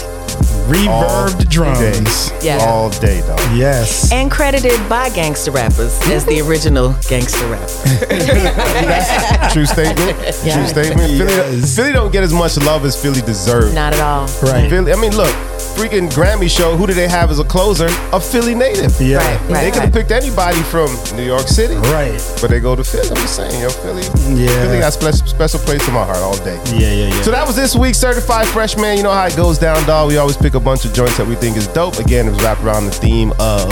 Reverbed 0.68 1.50
drums. 1.50 2.32
Yeah. 2.44 2.58
All 2.62 2.90
day, 2.90 3.22
dog. 3.22 3.40
Yes. 3.56 4.12
And 4.12 4.30
credited 4.32 4.78
by 4.90 5.10
gangster 5.10 5.52
rappers 5.52 5.98
as 6.10 6.26
the 6.26 6.42
original 6.42 6.94
gangster 7.10 7.48
rapper. 7.48 7.66
True 9.54 9.66
statement. 9.66 10.18
Yeah. 10.44 10.56
True 10.56 10.68
statement. 10.68 11.18
Philly, 11.18 11.62
Philly 11.62 11.92
don't 11.94 12.12
get 12.12 12.24
as 12.24 12.34
much 12.34 12.58
love 12.58 12.86
as 12.86 13.02
Philly 13.02 13.22
deserves. 13.22 13.74
Not 13.74 13.94
at 13.94 14.00
all. 14.02 14.28
Right. 14.42 14.70
Philly, 14.70 14.92
I 14.92 14.96
mean, 14.98 15.16
look, 15.16 15.34
freaking 15.78 16.10
Grammy 16.10 16.50
show. 16.50 16.76
Who 16.76 16.88
do 16.88 16.94
they 16.94 17.08
have 17.08 17.32
as 17.32 17.40
a 17.40 17.44
closer? 17.46 17.88
A 18.12 18.20
Philly 18.20 18.56
native. 18.56 19.00
Yeah. 19.00 19.18
Right, 19.18 19.64
they 19.64 19.72
could 19.72 19.82
have 19.82 19.84
right. 19.84 19.94
picked 19.94 20.12
anybody 20.12 20.62
from 20.64 20.90
New 21.16 21.24
York 21.24 21.48
City, 21.48 21.76
Right. 21.76 22.20
but 22.42 22.50
they 22.50 22.60
go 22.60 22.76
to 22.76 22.84
Philly. 22.84 23.10
I'm 23.10 23.16
just 23.16 23.36
saying, 23.38 23.62
yo, 23.62 23.70
Philly. 23.70 24.04
Yeah. 24.36 24.48
Philly 24.64 24.80
got 24.80 24.90
a 24.90 24.92
special, 24.92 25.28
special 25.28 25.60
place 25.62 25.88
in 25.88 25.94
my 25.94 26.04
heart 26.04 26.18
all 26.18 26.38
day. 26.38 26.60
Yeah, 26.74 26.92
yeah, 26.92 27.16
yeah. 27.16 27.22
So 27.22 27.32
that 27.32 27.48
was 27.48 27.56
this 27.56 27.76
week's 27.76 28.00
certified 28.00 28.48
freshman. 28.48 28.98
You 28.98 29.04
know 29.04 29.12
how 29.14 29.28
it 29.28 29.36
goes 29.38 29.58
down, 29.58 29.86
dog. 29.86 30.10
We 30.10 30.18
always 30.18 30.36
pick 30.36 30.56
a 30.56 30.58
a 30.58 30.60
bunch 30.60 30.86
of 30.86 30.92
joints 30.92 31.18
that 31.18 31.28
we 31.28 31.36
think 31.36 31.56
is 31.56 31.68
dope. 31.68 32.00
Again, 32.00 32.28
it 32.28 32.32
was 32.32 32.42
wrapped 32.42 32.64
around 32.64 32.86
the 32.86 32.92
theme 32.92 33.32
of 33.40 33.70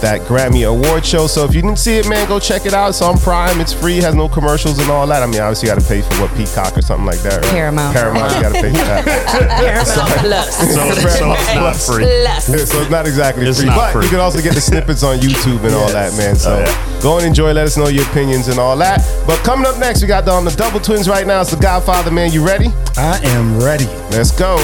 that 0.00 0.20
Grammy 0.22 0.68
Award 0.68 1.04
show. 1.04 1.26
So 1.26 1.44
if 1.44 1.54
you 1.54 1.62
didn't 1.62 1.78
see 1.78 1.98
it, 1.98 2.08
man, 2.08 2.28
go 2.28 2.38
check 2.38 2.66
it 2.66 2.74
out. 2.74 2.88
It's 2.90 3.02
on 3.02 3.18
Prime. 3.18 3.60
It's 3.60 3.72
free. 3.72 3.96
Has 3.98 4.14
no 4.14 4.28
commercials 4.28 4.78
and 4.78 4.90
all 4.90 5.06
that. 5.08 5.22
I 5.22 5.26
mean, 5.26 5.40
obviously 5.40 5.68
you 5.68 5.74
got 5.74 5.80
to 5.82 5.88
pay 5.88 6.02
for 6.02 6.14
what 6.22 6.34
Peacock 6.36 6.76
or 6.76 6.82
something 6.82 7.06
like 7.06 7.20
that. 7.20 7.42
Right? 7.42 7.50
Paramount. 7.50 7.94
Paramount. 7.96 8.34
You 8.36 8.42
got 8.42 8.54
to 8.54 8.60
pay 8.62 8.70
for 8.70 8.76
that. 8.84 9.04
Paramount 9.60 10.20
Plus. 10.20 10.56
So, 10.56 10.64
so 10.64 11.32
it's 11.32 11.54
not 11.54 11.76
free. 11.76 12.04
Yeah, 12.06 12.38
so 12.38 12.80
it's 12.80 12.90
not 12.90 13.06
exactly 13.06 13.46
It's 13.46 13.58
free, 13.58 13.66
not 13.66 13.76
but 13.76 13.92
free. 13.92 14.04
you 14.04 14.10
can 14.10 14.20
also 14.20 14.40
get 14.40 14.54
the 14.54 14.60
snippets 14.70 15.02
on 15.02 15.18
YouTube 15.18 15.64
and 15.64 15.74
all 15.74 15.88
that, 15.88 16.16
man. 16.16 16.36
So 16.36 16.56
Oh, 16.56 16.60
yeah. 16.60 17.00
go 17.02 17.16
and 17.18 17.26
enjoy. 17.26 17.52
Let 17.52 17.66
us 17.66 17.76
know 17.76 17.88
your 17.88 18.04
opinions 18.06 18.48
and 18.48 18.58
all 18.58 18.76
that. 18.78 19.00
But 19.26 19.38
coming 19.44 19.66
up 19.66 19.78
next, 19.78 20.00
we 20.02 20.08
got 20.08 20.24
the, 20.24 20.30
on 20.32 20.44
the 20.44 20.50
Double 20.52 20.80
Twins 20.80 21.08
right 21.08 21.26
now. 21.26 21.40
It's 21.40 21.50
the 21.50 21.56
Godfather, 21.56 22.10
man. 22.10 22.32
You 22.32 22.44
ready? 22.46 22.68
I 22.96 23.18
am 23.24 23.58
ready. 23.62 23.86
Let's 24.10 24.30
go. 24.32 24.56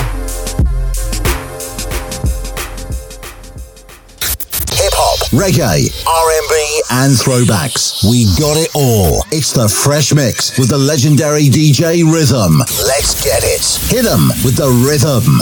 Reggae, 5.35 5.91
R&B, 6.07 6.83
and 6.93 7.13
throwbacks. 7.13 8.09
We 8.09 8.27
got 8.39 8.57
it 8.57 8.71
all. 8.75 9.25
It's 9.33 9.53
the 9.53 9.69
Fresh 9.69 10.15
Mix 10.15 10.57
with 10.57 10.69
the 10.69 10.79
legendary 10.79 11.47
DJ 11.47 12.05
Rhythm. 12.05 12.59
Let's 12.87 13.23
get 13.25 13.43
it. 13.43 13.63
Hit 13.91 14.05
Hit 14.05 14.13
'em 14.13 14.29
with 14.45 14.57
the 14.57 14.69
rhythm. 14.87 15.41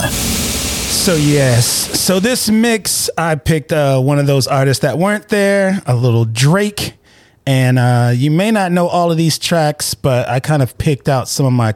So 0.88 1.14
yes, 1.14 1.66
so 2.00 2.20
this 2.20 2.48
mix 2.48 3.10
I 3.18 3.34
picked 3.34 3.72
uh, 3.72 4.00
one 4.00 4.18
of 4.18 4.26
those 4.26 4.46
artists 4.46 4.82
that 4.82 4.98
weren't 4.98 5.28
there, 5.28 5.82
a 5.84 5.94
little 5.94 6.24
Drake, 6.24 6.94
and 7.46 7.78
uh, 7.78 8.12
you 8.14 8.30
may 8.30 8.50
not 8.50 8.72
know 8.72 8.86
all 8.88 9.10
of 9.10 9.18
these 9.18 9.38
tracks, 9.38 9.94
but 9.94 10.28
I 10.28 10.40
kind 10.40 10.62
of 10.62 10.78
picked 10.78 11.08
out 11.08 11.28
some 11.28 11.44
of 11.44 11.52
my 11.52 11.74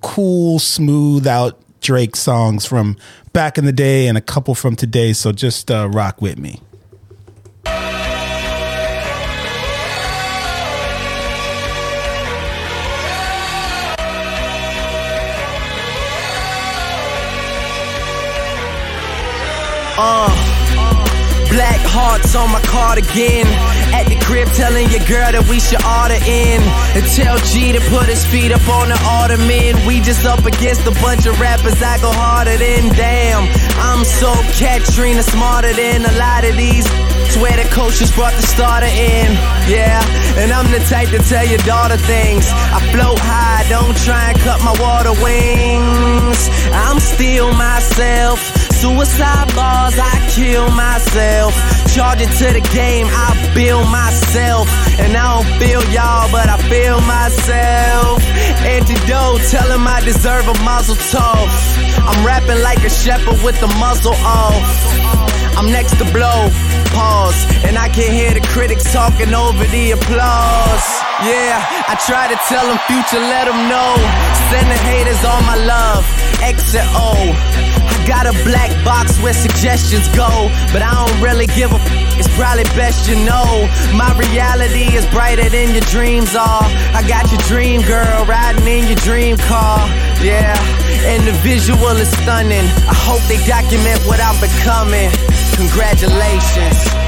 cool, 0.00 0.58
smooth 0.58 1.26
out 1.26 1.58
Drake 1.80 2.16
songs 2.16 2.64
from 2.64 2.96
back 3.32 3.58
in 3.58 3.64
the 3.64 3.72
day 3.72 4.06
and 4.06 4.16
a 4.16 4.22
couple 4.22 4.54
from 4.54 4.76
today. 4.76 5.12
So 5.12 5.32
just 5.32 5.70
uh, 5.70 5.88
rock 5.90 6.22
with 6.22 6.38
me. 6.38 6.60
Uh, 19.96 20.43
black 21.54 21.78
hearts 21.86 22.34
on 22.34 22.50
my 22.50 22.60
cardigan. 22.66 23.46
At 23.94 24.10
the 24.10 24.18
crib, 24.26 24.50
telling 24.58 24.90
your 24.90 25.06
girl 25.06 25.30
that 25.30 25.46
we 25.46 25.62
should 25.62 25.82
order 25.86 26.18
in. 26.18 26.60
And 26.98 27.04
tell 27.14 27.38
G 27.54 27.70
to 27.72 27.82
put 27.94 28.10
his 28.10 28.26
feet 28.26 28.50
up 28.50 28.66
on 28.66 28.90
the 28.90 28.98
ottoman. 29.06 29.86
We 29.86 30.02
just 30.02 30.26
up 30.26 30.42
against 30.44 30.82
a 30.90 30.94
bunch 30.98 31.26
of 31.30 31.38
rappers 31.38 31.78
I 31.78 32.02
go 32.02 32.10
harder 32.10 32.58
than. 32.58 32.90
Damn, 32.98 33.46
I'm 33.78 34.02
so 34.02 34.34
Katrina, 34.58 35.22
smarter 35.22 35.72
than 35.72 36.02
a 36.04 36.14
lot 36.18 36.42
of 36.44 36.58
these. 36.58 36.86
Swear 37.30 37.56
the 37.56 37.66
coach 37.70 37.98
just 38.02 38.14
brought 38.14 38.34
the 38.34 38.46
starter 38.46 38.90
in. 38.90 39.30
Yeah, 39.70 39.98
and 40.38 40.52
I'm 40.52 40.70
the 40.70 40.82
type 40.90 41.08
to 41.14 41.22
tell 41.22 41.46
your 41.46 41.62
daughter 41.62 41.96
things. 41.96 42.46
I 42.50 42.78
float 42.90 43.18
high, 43.22 43.62
don't 43.70 43.96
try 44.02 44.34
and 44.34 44.38
cut 44.42 44.58
my 44.66 44.74
water 44.82 45.14
wings. 45.22 46.40
I'm 46.74 46.98
still 46.98 47.54
myself. 47.54 48.38
Suicide 48.84 49.54
bars, 49.56 49.96
I 49.98 50.14
kill 50.30 50.70
myself. 50.70 51.43
Charge 51.92 52.20
it 52.22 52.32
to 52.40 52.52
the 52.52 52.64
game, 52.72 53.06
I 53.10 53.34
build 53.54 53.88
myself. 53.90 54.68
And 55.00 55.16
I 55.16 55.34
don't 55.34 55.50
feel 55.60 55.82
y'all, 55.90 56.30
but 56.30 56.48
I 56.48 56.56
feel 56.70 57.00
myself. 57.02 58.22
Antidote, 58.64 59.42
tell 59.50 59.68
him 59.68 59.86
I 59.86 60.00
deserve 60.00 60.48
a 60.48 60.56
muzzle 60.64 60.96
toss. 61.10 61.52
I'm 62.06 62.24
rapping 62.24 62.62
like 62.62 62.84
a 62.84 62.90
shepherd 62.90 63.42
with 63.42 63.58
the 63.60 63.68
muzzle 63.80 64.14
off. 64.24 64.62
I'm 65.56 65.70
next 65.70 65.98
to 65.98 66.04
blow, 66.12 66.50
pause, 66.90 67.38
and 67.64 67.78
I 67.78 67.88
can 67.88 68.10
hear 68.10 68.34
the 68.34 68.44
critics 68.48 68.92
talking 68.92 69.32
over 69.32 69.64
the 69.64 69.92
applause. 69.92 71.13
Yeah, 71.24 71.56
I 71.88 71.96
try 72.04 72.28
to 72.28 72.36
tell 72.52 72.66
them 72.68 72.76
future, 72.84 73.16
let 73.20 73.48
them 73.48 73.56
know. 73.72 73.92
Send 74.52 74.68
the 74.68 74.76
haters 74.92 75.24
all 75.24 75.40
my 75.48 75.56
love, 75.56 76.04
X 76.44 76.74
and 76.76 76.84
O. 76.92 77.16
I 77.16 77.96
got 78.06 78.26
a 78.28 78.34
black 78.44 78.68
box 78.84 79.16
where 79.24 79.32
suggestions 79.32 80.04
go, 80.12 80.28
but 80.72 80.82
I 80.84 80.92
don't 80.92 81.16
really 81.24 81.46
give 81.46 81.72
a 81.72 81.80
f- 81.80 82.20
It's 82.20 82.28
probably 82.36 82.64
best 82.76 83.08
you 83.08 83.16
know. 83.24 83.64
My 83.96 84.12
reality 84.20 84.92
is 84.92 85.06
brighter 85.16 85.48
than 85.48 85.72
your 85.72 85.86
dreams 85.88 86.36
are. 86.36 86.64
I 86.92 87.00
got 87.08 87.32
your 87.32 87.40
dream 87.48 87.80
girl 87.88 88.24
riding 88.28 88.66
in 88.68 88.84
your 88.92 89.00
dream 89.00 89.38
car. 89.48 89.80
Yeah, 90.20 90.52
and 91.08 91.24
the 91.24 91.32
visual 91.40 91.96
is 91.96 92.10
stunning. 92.20 92.68
I 92.84 92.96
hope 93.08 93.24
they 93.32 93.40
document 93.48 93.96
what 94.04 94.20
I'm 94.20 94.36
becoming. 94.44 95.08
Congratulations. 95.56 97.03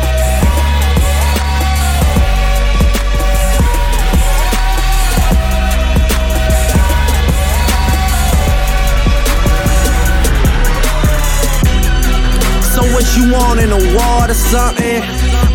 So 12.77 12.85
what 12.93 13.09
you 13.17 13.33
want 13.33 13.59
in 13.59 13.73
a 13.73 13.81
ward 13.97 14.29
or 14.29 14.37
something? 14.37 15.01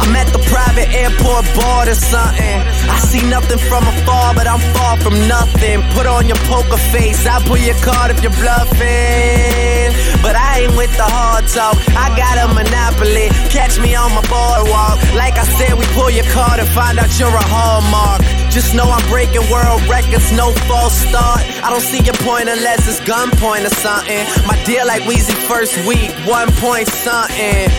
I'm 0.02 0.10
at 0.18 0.34
the 0.34 0.42
private 0.50 0.90
airport 0.90 1.46
board 1.54 1.86
or 1.88 1.94
something. 1.94 2.58
I 2.90 2.98
see 2.98 3.22
nothing 3.30 3.62
from 3.70 3.86
afar, 3.86 4.34
but 4.34 4.48
I'm 4.50 4.58
far 4.74 4.98
from 4.98 5.14
nothing. 5.30 5.86
Put 5.94 6.08
on 6.08 6.26
your 6.26 6.42
poker 6.50 6.82
face, 6.90 7.22
I'll 7.28 7.46
pull 7.46 7.62
your 7.62 7.78
card 7.86 8.10
if 8.10 8.24
you're 8.26 8.34
bluffing. 8.42 9.94
But 10.26 10.34
I 10.34 10.66
ain't 10.66 10.76
with 10.76 10.98
the 10.98 11.06
hard 11.06 11.46
talk. 11.46 11.78
I 11.94 12.10
got 12.18 12.42
a 12.42 12.48
monopoly. 12.58 13.30
Catch 13.54 13.78
me 13.78 13.94
on 13.94 14.10
my 14.18 14.26
boardwalk. 14.26 14.98
Like 15.14 15.38
I 15.38 15.46
said, 15.62 15.78
we 15.78 15.86
pull 15.94 16.10
your 16.10 16.26
card 16.34 16.58
and 16.58 16.70
find 16.70 16.98
out 16.98 17.14
you're 17.20 17.30
a 17.30 17.46
hallmark. 17.54 18.41
Just 18.52 18.76
know 18.76 18.84
I'm 18.84 19.08
breaking 19.08 19.50
world 19.50 19.82
records, 19.88 20.30
no 20.34 20.52
false 20.68 20.94
start. 21.08 21.40
I 21.64 21.70
don't 21.72 21.80
see 21.80 22.04
your 22.04 22.20
point 22.20 22.50
unless 22.50 22.84
it's 22.84 23.00
gunpoint 23.08 23.64
or 23.64 23.74
something. 23.80 24.28
My 24.46 24.62
deal 24.66 24.86
like 24.86 25.04
Weezy 25.04 25.32
first 25.48 25.72
week, 25.88 26.12
one 26.28 26.52
point 26.60 26.90
something. 26.90 27.72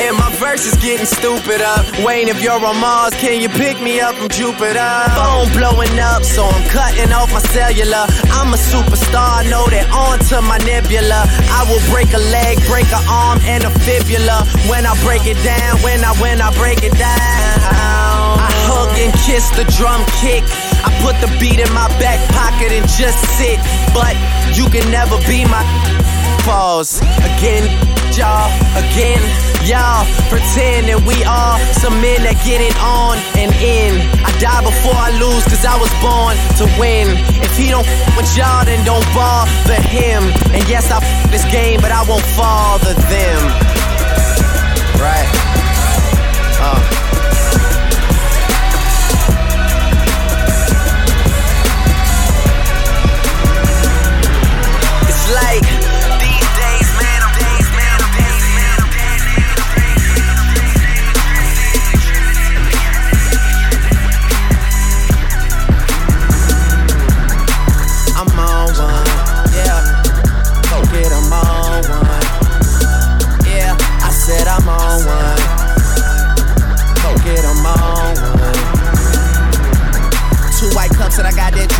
And 0.00 0.16
my 0.16 0.32
verse 0.40 0.64
is 0.64 0.76
getting 0.80 1.04
stupid 1.04 1.60
up. 1.60 1.84
Wayne, 2.00 2.28
if 2.28 2.42
you're 2.42 2.56
on 2.56 2.80
Mars, 2.80 3.12
can 3.20 3.42
you 3.42 3.50
pick 3.50 3.76
me 3.82 4.00
up 4.00 4.14
from 4.16 4.30
Jupiter? 4.30 4.80
Phone 5.12 5.52
blowing 5.52 5.92
up, 6.00 6.24
so 6.24 6.44
I'm 6.44 6.64
cutting 6.72 7.12
off 7.12 7.30
my 7.30 7.44
cellular. 7.52 8.08
I'm 8.32 8.56
a 8.56 8.56
superstar, 8.56 9.44
know 9.52 9.68
that 9.68 9.92
onto 9.92 10.40
my 10.40 10.56
nebula. 10.64 11.28
I 11.52 11.68
will 11.68 11.84
break 11.92 12.08
a 12.16 12.22
leg, 12.32 12.56
break 12.64 12.88
an 12.96 13.04
arm, 13.12 13.40
and 13.44 13.64
a 13.64 13.70
fibula. 13.84 14.48
When 14.72 14.86
I 14.86 14.96
break 15.04 15.28
it 15.28 15.36
down, 15.44 15.84
when 15.84 16.00
I 16.02 16.16
when 16.16 16.40
I 16.40 16.48
break 16.56 16.80
it 16.82 16.96
down. 16.96 18.09
Hug 18.80 18.96
and 18.96 19.12
kiss 19.28 19.52
the 19.52 19.68
drum 19.76 20.00
kick. 20.24 20.40
I 20.80 20.88
put 21.04 21.12
the 21.20 21.28
beat 21.36 21.60
in 21.60 21.68
my 21.76 21.84
back 22.00 22.16
pocket 22.32 22.72
and 22.72 22.88
just 22.88 23.20
sit. 23.36 23.60
But 23.92 24.16
you 24.56 24.72
can 24.72 24.88
never 24.88 25.20
be 25.28 25.44
my 25.44 25.60
pause 26.48 27.04
again, 27.20 27.68
y'all, 28.16 28.48
again, 28.80 29.20
y'all. 29.68 30.08
Pretend 30.32 30.88
that 30.88 30.96
we 31.04 31.20
are 31.28 31.60
some 31.76 31.92
men 32.00 32.24
that 32.24 32.40
get 32.40 32.64
it 32.64 32.72
on 32.80 33.20
and 33.36 33.52
in. 33.60 34.00
I 34.24 34.32
die 34.40 34.64
before 34.64 34.96
I 34.96 35.12
lose, 35.12 35.44
cause 35.44 35.60
I 35.68 35.76
was 35.76 35.92
born 36.00 36.32
to 36.56 36.64
win. 36.80 37.20
If 37.44 37.52
he 37.60 37.68
don't 37.68 37.84
with 38.16 38.32
y'all, 38.32 38.64
then 38.64 38.80
don't 38.88 39.04
bother 39.12 39.76
him. 39.92 40.24
And 40.56 40.64
yes, 40.72 40.88
I 40.88 41.04
f- 41.04 41.28
this 41.28 41.44
game, 41.52 41.84
but 41.84 41.92
I 41.92 42.00
won't 42.08 42.24
father 42.32 42.96
them. 42.96 43.40
Right. 44.96 45.28
Uh. 46.64 47.09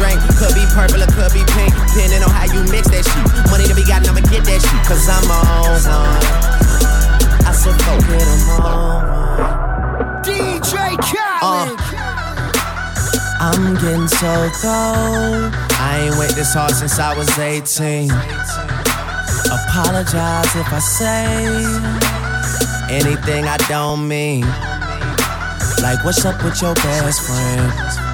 Drink. 0.00 0.18
Could 0.40 0.56
be 0.56 0.64
purple 0.72 1.04
or 1.04 1.10
could 1.12 1.32
be 1.36 1.44
pink. 1.52 1.72
Depending 1.92 2.24
on 2.24 2.32
how 2.32 2.48
you 2.48 2.64
mix 2.72 2.88
that 2.88 3.04
shit. 3.04 3.24
Money 3.52 3.68
to 3.68 3.76
be 3.76 3.84
got, 3.84 4.08
I'ma 4.08 4.24
get 4.32 4.48
that 4.48 4.60
shit. 4.64 4.80
Cause 4.88 5.04
I'm 5.04 5.28
on 5.28 5.76
one. 5.84 6.24
I 7.44 7.52
said, 7.52 7.76
go 7.84 7.92
get 8.08 8.24
'em 8.24 8.48
on 8.56 8.64
one. 8.64 9.60
DJ 10.24 10.96
Khaled. 10.96 11.76
Uh, 11.76 12.00
I'm 13.40 13.74
getting 13.76 14.08
so 14.08 14.32
cold. 14.60 15.52
I 15.80 16.08
ain't 16.08 16.16
wait 16.18 16.32
this 16.32 16.52
hard 16.52 16.72
since 16.72 16.98
I 16.98 17.16
was 17.16 17.28
18. 17.38 18.10
Apologize 19.50 20.52
if 20.56 20.68
I 20.72 20.78
say 20.78 21.64
anything 22.90 23.48
I 23.48 23.56
don't 23.68 24.06
mean. 24.06 24.46
Like, 25.80 26.04
what's 26.04 26.24
up 26.26 26.42
with 26.44 26.60
your 26.60 26.74
best 26.74 27.22
friend? 27.22 28.09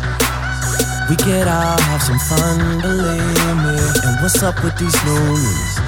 We 1.08 1.14
could 1.14 1.46
all 1.46 1.78
have 1.78 2.02
some 2.02 2.18
fun, 2.18 2.80
believe 2.80 3.56
me. 3.62 3.78
And 4.04 4.20
what's 4.20 4.42
up 4.42 4.62
with 4.64 4.76
these 4.76 4.96
loonies? 5.04 5.78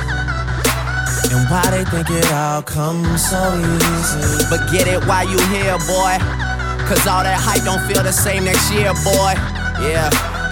And 1.33 1.51
why 1.51 1.67
they 1.71 1.85
think 1.91 2.09
it 2.09 2.33
all 2.33 2.63
comes 2.63 3.29
so 3.29 3.43
easy? 3.59 4.47
But 4.49 4.71
get 4.71 4.87
it 4.87 5.05
while 5.07 5.29
you 5.29 5.41
here, 5.51 5.77
boy. 5.91 6.19
Cause 6.87 7.05
all 7.09 7.25
that 7.25 7.39
hype 7.41 7.65
don't 7.65 7.83
feel 7.91 8.05
the 8.05 8.13
same 8.13 8.45
next 8.45 8.71
year, 8.73 8.95
boy. 9.03 9.35
Yeah. 9.83 10.28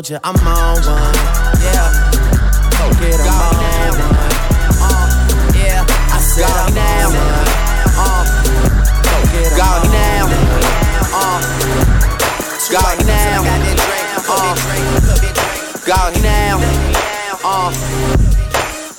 you 0.00 0.18
I'm 0.24 0.34
on 0.36 0.80
one. 0.86 1.14
Yeah. 1.60 1.92
Go 2.78 2.84
get 2.98 3.20
'em 3.20 3.28
on 3.28 3.92
one. 3.92 4.32
Uh, 4.80 5.06
yeah. 5.54 5.84
I 5.86 6.18
said 6.18 6.48
I'm 6.48 6.74
now. 6.74 7.12
Uh, 8.00 8.24
go 9.04 9.16
get 9.32 9.52
'em 9.52 9.58
Go 9.58 9.68
now. 9.92 10.24
Uh, 11.12 11.40
go 12.70 12.82
now. 13.04 13.40
Uh, 14.24 14.54
go 15.84 16.08
now. 16.24 16.56
Uh, 17.44 17.70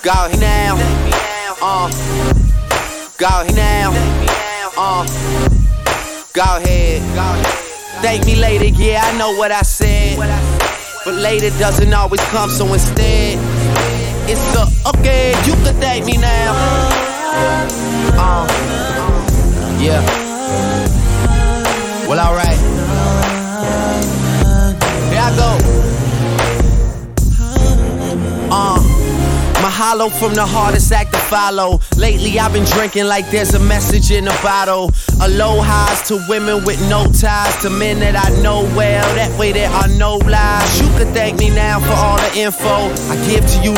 go 0.03 0.27
now. 0.37 0.77
Uh, 1.61 1.89
go 3.17 3.33
now. 3.55 3.89
Uh, 4.77 5.05
go 6.33 6.43
ahead. 6.43 7.01
Thank 8.01 8.25
me 8.25 8.35
later, 8.35 8.65
yeah, 8.65 9.01
I 9.05 9.17
know 9.17 9.31
what 9.37 9.51
I 9.51 9.61
said. 9.61 10.17
But 11.05 11.15
later 11.15 11.49
doesn't 11.59 11.93
always 11.93 12.21
come, 12.29 12.49
so 12.49 12.65
instead, 12.71 13.37
it's 14.29 14.55
a 14.55 14.89
okay, 14.89 15.31
you 15.45 15.53
can 15.63 15.75
thank 15.75 16.05
me 16.05 16.15
now. 16.15 16.53
Uh, 18.15 18.47
yeah. 19.81 20.01
Well, 22.07 22.19
alright. 22.25 22.57
Here 25.09 25.19
I 25.19 25.35
go. 25.35 25.57
Uh, 28.49 28.92
Mahalo 29.83 30.09
from 30.17 30.33
the 30.33 30.45
hardest 30.45 30.91
act 30.93 31.11
to 31.11 31.19
follow. 31.19 31.79
Lately, 31.97 32.39
I've 32.39 32.53
been 32.53 32.63
drinking 32.63 33.05
like 33.05 33.29
there's 33.31 33.53
a 33.53 33.59
message 33.59 34.11
in 34.11 34.27
a 34.27 34.41
bottle. 34.41 34.91
Aloha's 35.21 36.07
to 36.07 36.23
women 36.29 36.63
with 36.63 36.79
no 36.89 37.05
ties, 37.11 37.61
to 37.63 37.69
men 37.69 37.99
that 37.99 38.15
I 38.15 38.29
know 38.41 38.63
well. 38.77 39.03
That 39.15 39.37
way, 39.37 39.51
there 39.51 39.69
are 39.69 39.89
no 39.89 40.15
lies. 40.17 40.79
You 40.79 40.87
could 40.97 41.13
thank 41.13 41.37
me 41.37 41.49
now 41.49 41.79
for 41.81 41.95
all 41.97 42.17
the 42.17 42.39
info 42.39 42.93
I 43.11 43.15
give 43.27 43.45
to 43.45 43.59
you. 43.61 43.73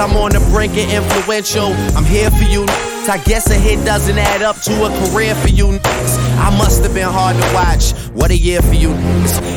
I'm 0.00 0.16
on 0.16 0.32
the 0.32 0.40
brink 0.50 0.72
of 0.72 0.90
influential. 0.90 1.74
I'm 1.94 2.04
here 2.04 2.30
for 2.30 2.44
you. 2.44 2.89
I 3.08 3.18
guess 3.24 3.50
a 3.50 3.54
hit 3.54 3.84
doesn't 3.84 4.18
add 4.18 4.42
up 4.42 4.60
to 4.62 4.84
a 4.84 4.88
career 5.08 5.34
for 5.34 5.48
you. 5.48 5.78
I 5.82 6.54
must 6.58 6.82
have 6.82 6.94
been 6.94 7.08
hard 7.08 7.36
to 7.36 7.54
watch. 7.54 7.92
What 8.10 8.30
a 8.30 8.36
year 8.36 8.60
for 8.62 8.74
you. 8.74 8.92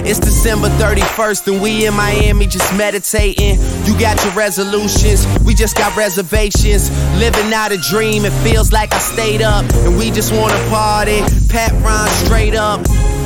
It's 0.06 0.20
December 0.20 0.70
31st, 0.70 1.52
and 1.52 1.62
we 1.62 1.86
in 1.86 1.94
Miami 1.94 2.48
just 2.48 2.76
meditating. 2.78 3.60
You 3.86 4.00
got 4.00 4.24
your 4.24 4.34
resolutions, 4.34 5.28
we 5.46 5.54
just 5.54 5.78
got 5.78 5.96
reservations. 5.96 6.90
Living 7.18 7.54
out 7.54 7.72
a 7.72 7.78
dream, 7.78 8.26
it 8.26 8.34
feels 8.44 8.72
like 8.72 8.94
I 8.94 9.00
stayed 9.00 9.42
up, 9.42 9.66
and 9.86 9.98
we 9.98 10.10
just 10.12 10.32
wanna 10.34 10.58
party. 10.70 11.22
Pat 11.50 11.72
Ron 11.84 12.08
straight 12.26 12.56
up. 12.56 12.82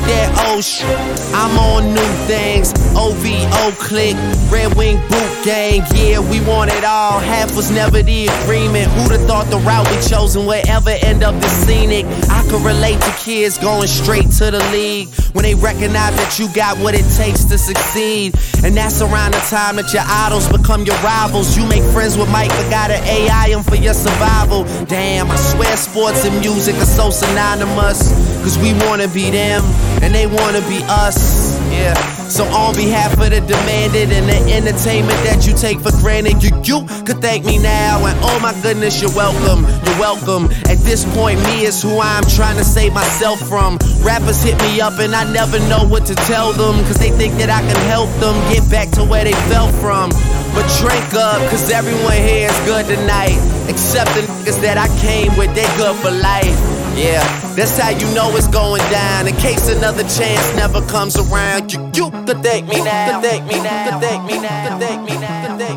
That 0.07 0.29
old 0.47 0.59
oh, 0.59 0.61
shit. 0.61 0.87
I'm 1.35 1.57
on 1.59 1.93
new 1.93 2.11
things. 2.27 2.73
OVO 2.95 3.71
click, 3.77 4.15
Red 4.49 4.73
Wing 4.75 4.97
boot 5.09 5.26
gang. 5.47 5.81
Yeah, 5.95 6.19
we 6.19 6.41
want 6.43 6.71
it 6.73 6.83
all. 6.83 7.19
Half 7.19 7.55
was 7.55 7.71
never 7.71 8.03
the 8.03 8.27
agreement. 8.27 8.91
Who'd 8.91 9.11
have 9.15 9.25
thought 9.27 9.47
the 9.47 9.59
route 9.63 9.87
we 9.89 9.95
chosen 10.03 10.45
would 10.45 10.67
ever 10.67 10.89
end 10.89 11.23
up 11.23 11.35
this 11.39 11.55
scenic? 11.65 12.05
I 12.27 12.43
could 12.51 12.61
relate 12.67 12.99
to 12.99 13.11
kids 13.23 13.57
going 13.57 13.87
straight 13.87 14.29
to 14.43 14.51
the 14.51 14.59
league 14.75 15.07
when 15.31 15.43
they 15.43 15.55
recognize 15.55 16.13
that 16.19 16.37
you 16.37 16.51
got 16.53 16.77
what 16.79 16.95
it 16.95 17.07
takes 17.15 17.45
to 17.45 17.57
succeed. 17.57 18.35
And 18.65 18.75
that's 18.75 19.01
around 19.01 19.35
the 19.35 19.43
time 19.47 19.77
that 19.77 19.93
your 19.93 20.03
idols 20.03 20.51
become 20.51 20.83
your 20.83 20.99
rivals. 20.99 21.55
You 21.55 21.65
make 21.65 21.83
friends 21.95 22.17
with 22.17 22.29
Mike, 22.29 22.49
but 22.49 22.69
gotta 22.69 22.99
AI 23.07 23.47
him 23.47 23.63
for 23.63 23.75
your 23.75 23.93
survival. 23.93 24.65
Damn, 24.85 25.31
I 25.31 25.37
swear 25.37 25.77
sports 25.77 26.25
and 26.25 26.37
music 26.41 26.75
are 26.75 26.91
so 26.99 27.09
synonymous. 27.09 28.11
Cause 28.43 28.57
we 28.59 28.73
wanna 28.83 29.07
be 29.07 29.31
them, 29.31 29.63
and 30.03 30.13
they 30.13 30.27
wanna 30.27 30.59
be 30.67 30.83
us. 30.91 31.46
Yeah. 31.77 32.17
So 32.27 32.43
on 32.45 32.75
behalf 32.75 33.13
of 33.13 33.29
the 33.29 33.39
demanded 33.39 34.11
and 34.11 34.27
the 34.27 34.53
entertainment 34.53 35.17
that 35.23 35.47
you 35.47 35.53
take 35.53 35.79
for 35.79 35.91
granted, 36.01 36.43
you, 36.43 36.51
you 36.65 36.85
could 37.05 37.21
thank 37.21 37.45
me 37.45 37.57
now. 37.57 38.03
And 38.05 38.17
oh 38.21 38.39
my 38.41 38.53
goodness, 38.61 39.01
you're 39.01 39.13
welcome. 39.13 39.63
You're 39.63 39.99
welcome. 39.99 40.51
At 40.65 40.77
this 40.83 41.05
point, 41.15 41.39
me 41.45 41.63
is 41.65 41.81
who 41.81 41.99
I'm 41.99 42.25
trying 42.25 42.57
to 42.57 42.65
save 42.65 42.93
myself 42.93 43.39
from. 43.47 43.77
Rappers 44.01 44.43
hit 44.43 44.59
me 44.61 44.81
up 44.81 44.99
and 44.99 45.15
I 45.15 45.31
never 45.31 45.59
know 45.69 45.85
what 45.87 46.05
to 46.07 46.15
tell 46.27 46.51
them. 46.51 46.83
Cause 46.85 46.97
they 46.97 47.11
think 47.11 47.35
that 47.35 47.49
I 47.49 47.61
can 47.61 47.79
help 47.87 48.09
them 48.19 48.35
get 48.51 48.69
back 48.69 48.89
to 48.97 49.03
where 49.05 49.23
they 49.23 49.37
fell 49.47 49.71
from. 49.79 50.09
But 50.53 50.65
drink 50.81 51.13
up, 51.13 51.39
cause 51.49 51.69
everyone 51.69 52.17
here 52.17 52.49
is 52.49 52.59
good 52.65 52.85
tonight. 52.87 53.37
Except 53.69 54.09
the 54.15 54.21
niggas 54.21 54.59
that 54.61 54.77
I 54.77 54.87
came 54.99 55.35
with, 55.37 55.53
they 55.55 55.65
good 55.77 55.95
for 56.01 56.11
life. 56.11 56.76
Yeah, 56.97 57.21
that's 57.55 57.77
how 57.77 57.89
you 57.91 58.07
know 58.15 58.35
it's 58.35 58.47
going 58.47 58.81
down. 58.89 59.27
In 59.27 59.35
case 59.35 59.69
another 59.69 60.01
chance 60.03 60.55
never 60.55 60.81
comes 60.87 61.15
around, 61.15 61.71
you, 61.71 61.79
you 61.93 62.09
could 62.25 62.41
thank 62.41 62.67
me 62.67 62.83
now. 62.83 63.21
Could 63.21 63.29
thank 63.29 63.45
me 63.45 63.61
now. 63.61 63.91
Could 63.91 64.01
thank 64.01 64.25
me 64.25 64.39
now. 64.41 64.69
Could 64.69 64.87
thank 64.87 65.03
me 65.03 65.17
now. 65.19 65.47
Could 65.47 65.59
thank 65.59 65.69
me 65.69 65.75
now. 65.75 65.76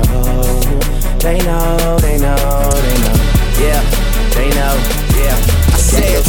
They 1.21 1.37
know, 1.37 1.97
they 1.99 2.17
know, 2.17 2.35
they 2.35 2.97
know. 2.97 3.15
Yeah, 3.59 3.81
they 4.33 4.49
know, 4.49 5.00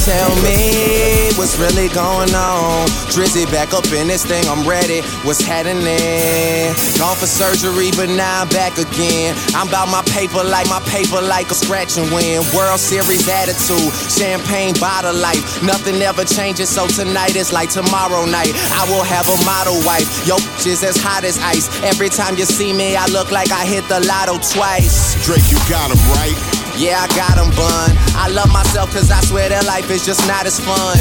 tell 0.03 0.35
me 0.43 1.31
what's 1.39 1.59
really 1.59 1.89
going 1.89 2.35
on. 2.35 2.87
Drizzy 3.15 3.47
back 3.51 3.73
up 3.73 3.87
in 3.93 4.09
this 4.09 4.25
thing, 4.25 4.43
I'm 4.49 4.67
ready. 4.67 5.03
What's 5.23 5.41
happening? 5.41 6.75
Gone 6.99 7.17
for 7.17 7.27
surgery, 7.27 7.91
but 7.95 8.09
now 8.09 8.43
I'm 8.43 8.49
back 8.49 8.79
again. 8.79 9.37
I'm 9.55 9.69
about 9.69 9.89
my 9.89 10.03
paper 10.11 10.43
like 10.43 10.69
my 10.69 10.81
paper 10.91 11.21
like 11.21 11.51
a 11.51 11.55
scratch 11.55 11.99
and 11.99 12.11
win. 12.11 12.43
World 12.55 12.81
Series 12.81 13.29
attitude, 13.29 13.93
champagne 14.11 14.75
bottle 14.81 15.15
life. 15.15 15.63
Nothing 15.63 16.03
ever 16.03 16.25
changes, 16.25 16.69
so 16.69 16.87
tonight 16.89 17.37
is 17.37 17.53
like 17.53 17.71
tomorrow 17.71 18.25
night. 18.27 18.53
I 18.75 18.87
will 18.91 19.05
have 19.05 19.29
a 19.29 19.39
model 19.45 19.79
wife. 19.87 20.27
Yo, 20.27 20.37
is 20.67 20.83
as 20.83 20.97
hot 20.97 21.25
as 21.25 21.39
ice. 21.39 21.69
Every 21.83 22.09
time 22.09 22.37
you 22.37 22.45
see 22.45 22.73
me, 22.73 22.97
I 22.97 23.07
look 23.07 23.31
like 23.31 23.51
I 23.53 23.65
hit 23.67 23.87
the 23.89 24.01
lotto 24.01 24.39
twice. 24.39 25.15
Drake, 25.25 25.51
you 25.51 25.59
got 25.69 25.91
him 25.91 25.99
right. 26.15 26.62
Yeah, 26.77 27.05
I 27.05 27.07
got 27.15 27.37
him, 27.37 27.51
bun. 27.55 27.91
I 28.17 28.29
love 28.29 28.51
myself 28.53 28.93
cause 28.93 29.11
I 29.11 29.21
swear 29.23 29.49
that 29.49 29.67
life 29.67 29.91
is 29.91 30.05
just 30.05 30.27
not 30.27 30.47
as 30.47 30.59
fun. 30.59 30.97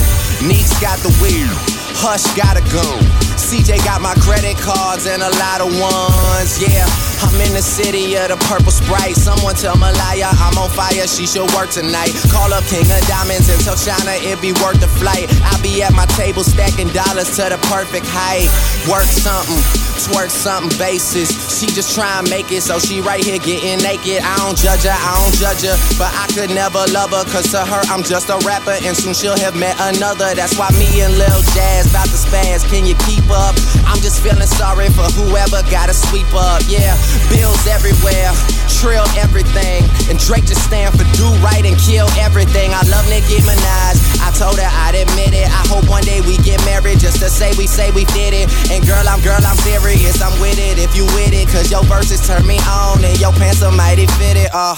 Neeks 0.45 0.73
got 0.81 0.99
the 0.99 1.10
weed, 1.22 1.48
Hush 1.95 2.27
got 2.35 2.57
a 2.57 2.64
gun. 2.72 3.30
CJ 3.41 3.84
got 3.84 4.01
my 4.01 4.13
credit 4.22 4.55
cards 4.61 5.09
and 5.09 5.26
a 5.26 5.31
lot 5.41 5.65
of 5.65 5.73
ones. 5.81 6.61
Yeah, 6.61 6.85
I'm 7.26 7.34
in 7.41 7.57
the 7.57 7.65
city 7.65 8.13
of 8.15 8.30
the 8.30 8.38
purple 8.45 8.72
sprite. 8.72 9.18
Someone 9.18 9.55
tell 9.57 9.76
Malaya 9.76 10.30
I'm 10.38 10.53
on 10.61 10.69
fire, 10.69 11.09
she 11.09 11.26
should 11.26 11.49
work 11.57 11.73
tonight. 11.73 12.13
Call 12.30 12.53
up 12.53 12.63
King 12.69 12.85
of 12.85 13.01
Diamonds 13.09 13.49
and 13.49 13.57
tell 13.65 13.76
China 13.76 14.13
it 14.13 14.38
be 14.45 14.53
worth 14.61 14.77
the 14.77 14.88
flight. 14.88 15.26
I 15.41 15.57
be 15.65 15.81
at 15.81 15.91
my 15.97 16.05
table 16.13 16.45
stacking 16.45 16.93
dollars 16.93 17.34
to 17.41 17.49
the 17.49 17.57
perfect 17.73 18.05
height. 18.05 18.45
Work 18.85 19.09
something, 19.09 19.57
twerk 20.05 20.30
something 20.30 20.69
basis. 20.77 21.34
She 21.57 21.65
just 21.65 21.97
try 21.97 22.22
and 22.22 22.30
make 22.30 22.53
it, 22.53 22.61
so 22.61 22.77
she 22.77 23.01
right 23.01 23.26
here 23.26 23.41
getting 23.41 23.81
naked. 23.81 24.22
I 24.22 24.38
don't 24.38 24.57
judge 24.57 24.85
her, 24.85 24.93
I 24.93 25.11
don't 25.18 25.35
judge 25.41 25.65
her, 25.65 25.76
but 25.97 26.13
I 26.13 26.30
could 26.30 26.53
never 26.53 26.85
love 26.93 27.09
her, 27.09 27.26
cause 27.26 27.49
to 27.57 27.65
her 27.65 27.81
I'm 27.89 28.05
just 28.05 28.30
a 28.30 28.38
rapper, 28.45 28.77
and 28.85 28.93
soon 28.93 29.18
she'll 29.18 29.39
have 29.41 29.57
met 29.57 29.76
another. 29.81 30.30
That's 30.38 30.53
why 30.61 30.69
me 30.77 31.01
and 31.01 31.18
Lil 31.18 31.41
Jazz 31.57 31.89
about 31.89 32.05
to 32.13 32.19
spaz. 32.22 32.61
Can 32.69 32.85
you 32.85 32.93
keep 33.09 33.26
up? 33.31 33.55
I'm 33.87 33.99
just 34.03 34.21
feeling 34.21 34.47
sorry 34.47 34.87
for 34.91 35.07
whoever 35.15 35.63
gotta 35.71 35.93
sweep 35.93 36.29
up. 36.35 36.61
Yeah, 36.67 36.95
bills 37.31 37.65
everywhere, 37.67 38.31
trill 38.79 39.07
everything, 39.17 39.87
and 40.11 40.19
Drake 40.19 40.45
just 40.45 40.63
stand 40.67 40.93
for 40.95 41.07
do 41.17 41.27
right 41.43 41.65
and 41.65 41.77
kill 41.79 42.07
everything. 42.19 42.71
I 42.71 42.83
love 42.87 43.07
Nicki 43.09 43.41
Minaj. 43.43 43.95
I 44.21 44.29
told 44.37 44.59
her 44.59 44.67
I'd 44.67 44.95
admit 44.95 45.33
it. 45.33 45.47
I 45.47 45.63
hope 45.67 45.87
one 45.89 46.03
day 46.03 46.21
we 46.21 46.37
get 46.43 46.63
married 46.65 46.99
just 46.99 47.19
to 47.19 47.29
say 47.29 47.51
we 47.57 47.67
say 47.67 47.91
we 47.91 48.05
did 48.15 48.33
it. 48.33 48.47
And 48.71 48.85
girl, 48.85 49.03
I'm 49.07 49.21
girl, 49.21 49.41
I'm 49.41 49.57
serious. 49.63 50.21
I'm 50.21 50.33
with 50.39 50.59
it 50.59 50.79
if 50.79 50.95
you 50.95 51.05
with 51.17 51.33
it, 51.33 51.47
cause 51.49 51.71
your 51.71 51.83
verses 51.85 52.25
turn 52.25 52.45
me 52.45 52.59
on 52.67 53.03
and 53.03 53.19
your 53.19 53.33
pants 53.33 53.63
are 53.63 53.71
mighty 53.71 54.07
fitted. 54.19 54.49
Oh. 54.53 54.77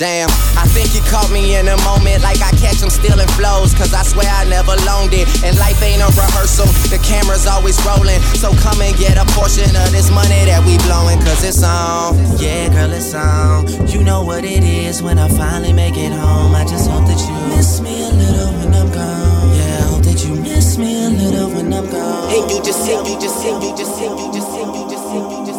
Damn, 0.00 0.32
I 0.56 0.64
think 0.64 0.96
you 0.96 1.04
caught 1.12 1.28
me 1.28 1.60
in 1.60 1.68
a 1.68 1.76
moment 1.84 2.24
like 2.24 2.40
I 2.40 2.56
catch 2.56 2.80
them 2.80 2.88
stealing 2.88 3.28
flows. 3.36 3.76
Cause 3.76 3.92
I 3.92 4.00
swear 4.00 4.32
I 4.32 4.48
never 4.48 4.72
loaned 4.88 5.12
it. 5.12 5.28
And 5.44 5.52
life 5.60 5.76
ain't 5.84 6.00
a 6.00 6.08
rehearsal, 6.16 6.64
the 6.88 6.96
camera's 7.04 7.44
always 7.46 7.76
rolling. 7.84 8.16
So 8.40 8.48
come 8.64 8.80
and 8.80 8.96
get 8.96 9.20
a 9.20 9.28
portion 9.36 9.68
of 9.76 9.92
this 9.92 10.08
money 10.08 10.48
that 10.48 10.64
we 10.64 10.80
blowing. 10.88 11.20
Cause 11.20 11.44
it's 11.44 11.60
on. 11.60 12.16
Yeah, 12.40 12.72
girl, 12.72 12.88
it's 12.96 13.12
on. 13.12 13.68
You 13.92 14.00
know 14.00 14.24
what 14.24 14.42
it 14.42 14.64
is 14.64 15.02
when 15.02 15.18
I 15.18 15.28
finally 15.28 15.74
make 15.74 15.98
it 16.00 16.16
home. 16.16 16.56
I 16.56 16.64
just 16.64 16.88
hope 16.88 17.04
that 17.04 17.20
you 17.20 17.36
miss 17.52 17.84
me 17.84 18.00
a 18.00 18.08
little 18.08 18.56
when 18.56 18.72
I'm 18.72 18.88
gone. 18.88 19.52
Yeah, 19.52 19.84
hope 19.92 20.04
that 20.08 20.24
you 20.24 20.32
miss 20.32 20.78
me 20.78 20.96
a 20.96 21.10
little 21.12 21.52
when 21.52 21.68
I'm 21.76 21.84
gone. 21.84 22.32
And 22.32 22.48
you 22.48 22.56
just 22.64 22.88
sing, 22.88 23.04
you 23.04 23.20
just 23.20 23.36
sing, 23.44 23.60
you 23.60 23.76
just 23.76 23.92
sing, 24.00 24.16
you 24.16 24.32
just 24.32 24.48
sing, 24.48 24.64
you 24.64 24.88
just 24.88 25.04
sing, 25.12 25.28
you 25.28 25.44
just 25.44 25.44
sing. 25.44 25.49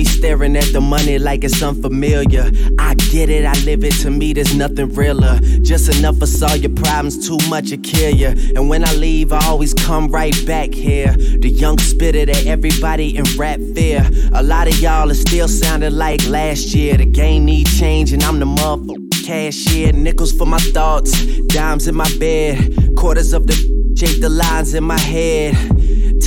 Be 0.00 0.04
staring 0.06 0.56
at 0.56 0.72
the 0.72 0.80
money 0.80 1.18
like 1.18 1.44
it's 1.44 1.62
unfamiliar. 1.62 2.50
I 2.78 2.94
get 2.94 3.28
it, 3.28 3.44
I 3.44 3.52
live 3.64 3.84
it. 3.84 3.92
To 4.02 4.10
me, 4.10 4.32
there's 4.32 4.54
nothing 4.54 4.94
realer. 4.94 5.38
Just 5.60 5.94
enough 5.94 6.18
to 6.20 6.26
solve 6.26 6.56
your 6.56 6.74
problems, 6.74 7.28
too 7.28 7.36
much 7.50 7.68
to 7.68 7.76
kill 7.76 8.14
ya. 8.14 8.30
And 8.56 8.70
when 8.70 8.82
I 8.82 8.94
leave, 8.94 9.30
I 9.30 9.44
always 9.44 9.74
come 9.74 10.08
right 10.08 10.34
back 10.46 10.72
here. 10.72 11.12
The 11.12 11.50
young 11.50 11.76
spitter 11.78 12.24
that 12.24 12.46
everybody 12.46 13.14
in 13.14 13.24
rap 13.36 13.60
fear. 13.74 14.08
A 14.32 14.42
lot 14.42 14.68
of 14.68 14.80
y'all 14.80 15.10
are 15.10 15.20
still 15.28 15.48
sounding 15.48 15.92
like 15.92 16.26
last 16.26 16.74
year. 16.74 16.96
The 16.96 17.04
game 17.04 17.44
need 17.44 17.66
change, 17.66 18.14
and 18.14 18.22
I'm 18.22 18.38
the 18.38 18.46
motherfucker 18.46 19.26
cashier. 19.26 19.92
Nickels 19.92 20.32
for 20.32 20.46
my 20.46 20.60
thoughts, 20.72 21.12
dimes 21.48 21.88
in 21.88 21.94
my 21.94 22.10
bed, 22.18 22.96
quarters 22.96 23.34
of 23.34 23.46
the 23.46 23.54
shape 23.96 24.22
the 24.22 24.30
lines 24.30 24.72
in 24.72 24.84
my 24.84 24.98
head. 24.98 25.54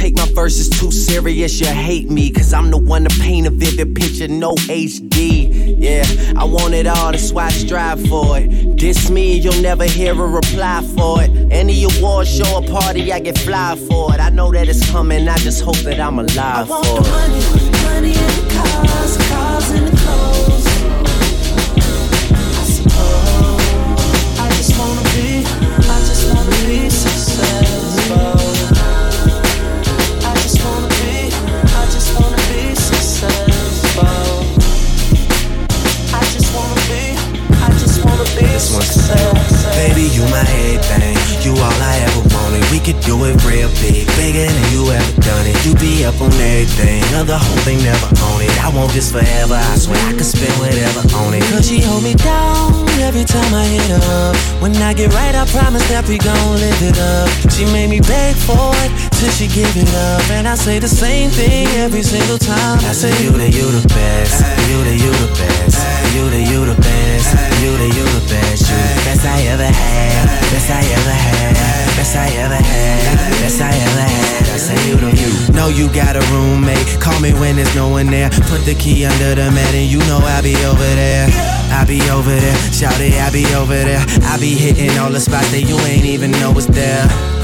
Take 0.04 0.18
my 0.18 0.28
verses 0.34 0.68
too 0.68 0.92
serious, 0.92 1.62
you 1.62 1.68
hate 1.68 2.10
me. 2.10 2.30
Cause 2.30 2.52
I'm 2.52 2.70
the 2.72 2.78
one 2.78 3.06
to 3.06 3.20
paint 3.22 3.48
a 3.48 3.50
vivid 3.50 3.96
picture, 3.96 4.28
no 4.28 4.54
HD. 4.56 5.78
Yeah, 5.80 6.04
I 6.38 6.44
want 6.44 6.74
it 6.74 6.88
all, 6.88 7.14
that's 7.14 7.32
why 7.32 7.46
I 7.46 7.52
strive 7.52 8.06
for 8.10 8.38
it. 8.38 8.76
Diss 8.76 9.10
me, 9.10 9.38
you'll 9.40 9.62
never 9.62 9.86
hear 9.86 10.12
a 10.12 10.28
reply 10.28 10.82
for 10.98 11.24
it. 11.24 11.32
Any 11.54 11.86
award 11.86 12.28
show 12.28 12.54
or 12.54 12.68
party, 12.68 13.14
I 13.14 13.22
get 13.22 13.38
fly 13.38 13.78
for 13.88 14.14
it. 14.14 14.20
I 14.20 14.28
know 14.28 14.52
that 14.52 14.68
it's 14.68 14.92
coming, 14.92 15.26
I 15.26 15.38
just 15.38 15.64
hope 15.64 15.78
that 15.88 16.02
I'm 16.02 16.20
alive 16.20 16.38
I 16.38 16.64
want 16.70 16.86
for 16.86 17.02
the 17.02 17.08
it. 17.08 17.12
money, 17.14 17.72
money 17.86 18.08
in 18.10 18.14
the 18.14 18.54
cars, 18.60 19.18
cars 19.30 19.72
in 19.72 19.86
the 19.86 19.92
clothes. 19.92 20.43
We 43.04 43.12
could 43.12 43.44
real 43.44 43.68
big, 43.84 44.08
bigger 44.16 44.48
than 44.48 44.68
you 44.72 44.88
ever 44.88 45.14
done 45.20 45.44
it. 45.44 45.60
You 45.68 45.76
be 45.76 46.06
up 46.08 46.16
on 46.24 46.32
everything, 46.40 47.04
other 47.20 47.36
whole 47.36 47.62
thing 47.68 47.84
never 47.84 48.08
own 48.08 48.40
it. 48.40 48.52
I 48.64 48.72
want 48.72 48.92
this 48.94 49.12
forever. 49.12 49.60
I 49.60 49.76
swear 49.76 50.00
I 50.08 50.14
could 50.14 50.24
spend 50.24 50.56
whatever 50.56 51.04
on 51.20 51.34
it. 51.36 51.44
Cause 51.52 51.68
she 51.68 51.82
hold 51.82 52.04
me 52.04 52.16
down 52.16 52.88
every 53.04 53.26
time 53.28 53.52
I 53.54 53.66
hit 53.68 53.92
up. 54.08 54.36
When 54.64 54.72
I 54.78 54.94
get 54.94 55.12
right, 55.12 55.36
I 55.36 55.44
promise 55.52 55.84
that 55.92 56.08
we 56.08 56.18
gon' 56.18 56.56
live 56.56 56.80
it 56.80 56.96
up. 56.96 57.28
She 57.52 57.68
made 57.76 57.90
me 57.92 58.00
beg 58.00 58.36
for 58.40 58.72
it 58.88 58.92
till 59.20 59.32
she 59.36 59.52
give 59.52 59.76
it 59.76 59.92
up, 60.16 60.24
and 60.32 60.48
I 60.48 60.56
say 60.56 60.80
the 60.80 60.88
same 60.88 61.30
thing 61.30 61.68
every 61.84 62.04
single 62.04 62.38
time. 62.38 62.80
I 62.88 62.96
say 62.96 63.12
you 63.20 63.32
the 63.36 63.52
you 63.52 63.68
the 63.68 63.84
best, 63.92 64.40
you 64.72 64.80
the 64.80 64.96
you 64.96 65.12
the 65.12 65.32
best, 65.36 65.76
you 66.16 66.24
the 66.32 66.40
you 66.40 66.60
the 66.72 66.78
best, 66.80 67.28
you 67.60 67.72
the 67.76 67.88
you 68.00 68.06
the 68.16 68.24
best, 68.32 68.64
you 68.72 68.80
the 68.80 69.02
best 69.04 69.26
I 69.28 69.44
ever 69.52 69.68
had, 69.68 70.24
best 70.56 70.72
I 70.72 70.82
ever 70.88 71.16
had, 71.16 71.83
best 72.04 72.18
I 72.18 72.28
ever 72.36 72.56
had, 72.56 73.18
best 73.40 73.62
I 73.62 73.70
ever 73.72 74.02
had. 74.02 74.44
I 74.52 74.58
say 74.58 74.76
you 74.90 75.00
you. 75.00 75.54
Know 75.54 75.70
you 75.70 75.88
got 75.94 76.18
a 76.18 76.24
roommate. 76.34 77.00
Call 77.00 77.18
me 77.22 77.32
when 77.34 77.56
there's 77.56 77.74
no 77.76 77.88
one 77.88 78.08
there. 78.08 78.30
Put 78.52 78.66
the 78.66 78.76
key 78.76 79.06
under 79.06 79.36
the 79.36 79.50
mat 79.52 79.74
and 79.74 79.90
you 79.90 80.00
know 80.00 80.20
I'll 80.22 80.44
be 80.44 80.56
over 80.66 80.90
there. 81.00 81.30
I'll 81.72 81.88
be 81.88 82.02
over 82.12 82.30
there, 82.30 82.56
shout 82.74 83.00
it, 83.00 83.14
I'll 83.14 83.32
be 83.32 83.46
over 83.56 83.74
there. 83.74 84.04
I'll 84.24 84.40
be 84.40 84.54
hitting 84.54 84.98
all 85.00 85.12
the 85.12 85.22
spots 85.22 85.50
that 85.52 85.62
you 85.62 85.78
ain't 85.88 86.06
even 86.06 86.32
know 86.32 86.52
was 86.52 86.68
there. 86.68 87.33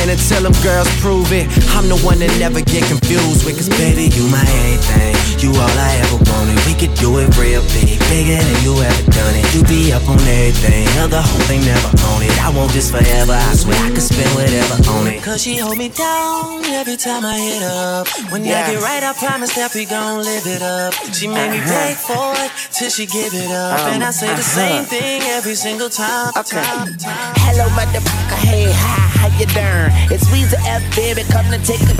And 0.00 0.10
until 0.10 0.42
them 0.48 0.56
girls 0.62 0.88
prove 1.00 1.32
it, 1.32 1.46
I'm 1.76 1.88
the 1.88 1.98
one 2.06 2.18
that 2.20 2.30
never 2.38 2.60
get 2.62 2.84
confused 2.88 3.44
with. 3.44 3.56
Cause 3.58 3.68
baby, 3.68 4.08
you 4.14 4.24
my 4.30 4.40
everything. 4.40 5.14
You 5.42 5.50
all 5.56 5.76
I 5.76 5.90
ever 6.04 6.18
wanted. 6.30 6.56
We 6.68 6.74
could 6.76 6.94
do 7.00 7.18
it 7.18 7.28
real 7.36 7.60
big, 7.74 7.98
bigger 8.12 8.36
than 8.38 8.58
you 8.64 8.76
ever 8.76 9.04
done 9.10 9.34
it. 9.36 9.44
You 9.56 9.60
be 9.64 9.92
up 9.92 10.04
on 10.08 10.20
everything, 10.20 10.84
other 11.00 11.20
whole 11.20 11.44
thing 11.48 11.64
never 11.64 11.90
own 12.12 12.20
it. 12.22 12.32
I 12.44 12.48
want 12.52 12.72
this 12.72 12.90
forever, 12.92 13.32
I 13.32 13.52
swear 13.56 13.76
I 13.80 13.90
could 13.90 14.04
spend 14.04 14.28
whatever 14.36 14.76
on 14.96 15.06
it. 15.08 15.22
Cause 15.22 15.42
she 15.42 15.56
hold 15.56 15.76
me 15.76 15.88
down 15.88 16.64
every 16.76 16.96
time 16.96 17.24
I 17.24 17.36
hit 17.40 17.62
up. 17.64 18.06
When 18.32 18.44
Yeah. 18.44 18.64
I 18.68 18.72
get 18.72 18.82
right, 18.82 19.02
I 19.02 19.12
promise 19.16 19.52
that 19.56 19.74
we 19.74 19.84
gon' 19.84 20.22
live 20.24 20.46
it 20.46 20.62
up. 20.62 20.92
She 21.12 21.26
made 21.26 21.50
me 21.50 21.58
Uh-huh. 21.60 21.72
beg 21.72 21.96
for 21.96 22.32
it 22.44 22.50
till 22.72 22.90
she 22.90 23.06
give 23.06 23.32
it 23.34 23.50
up. 23.50 23.80
Um, 23.80 23.92
and 23.94 24.04
I 24.04 24.10
say 24.12 24.26
the 24.28 24.32
uh-huh. 24.44 24.60
same 24.60 24.84
thing 24.84 25.22
every 25.36 25.54
single 25.56 25.88
time. 25.90 26.32
Okay. 26.36 26.60
time, 26.62 26.96
time. 26.96 27.34
Hello, 27.48 27.64
motherfucker. 27.76 28.36
Hey, 28.44 28.68
hi, 28.72 29.09
how 29.20 29.28
you 29.36 29.46
doing? 29.52 29.92
It's 30.08 30.24
Weezy 30.32 30.56
F, 30.64 30.82
baby. 30.96 31.22
Come 31.28 31.44
to 31.52 31.60
take 31.60 31.84
a 31.84 31.94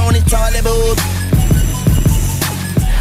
on 0.00 0.16
the 0.16 0.24
toilet 0.24 0.64
bowl. 0.64 0.96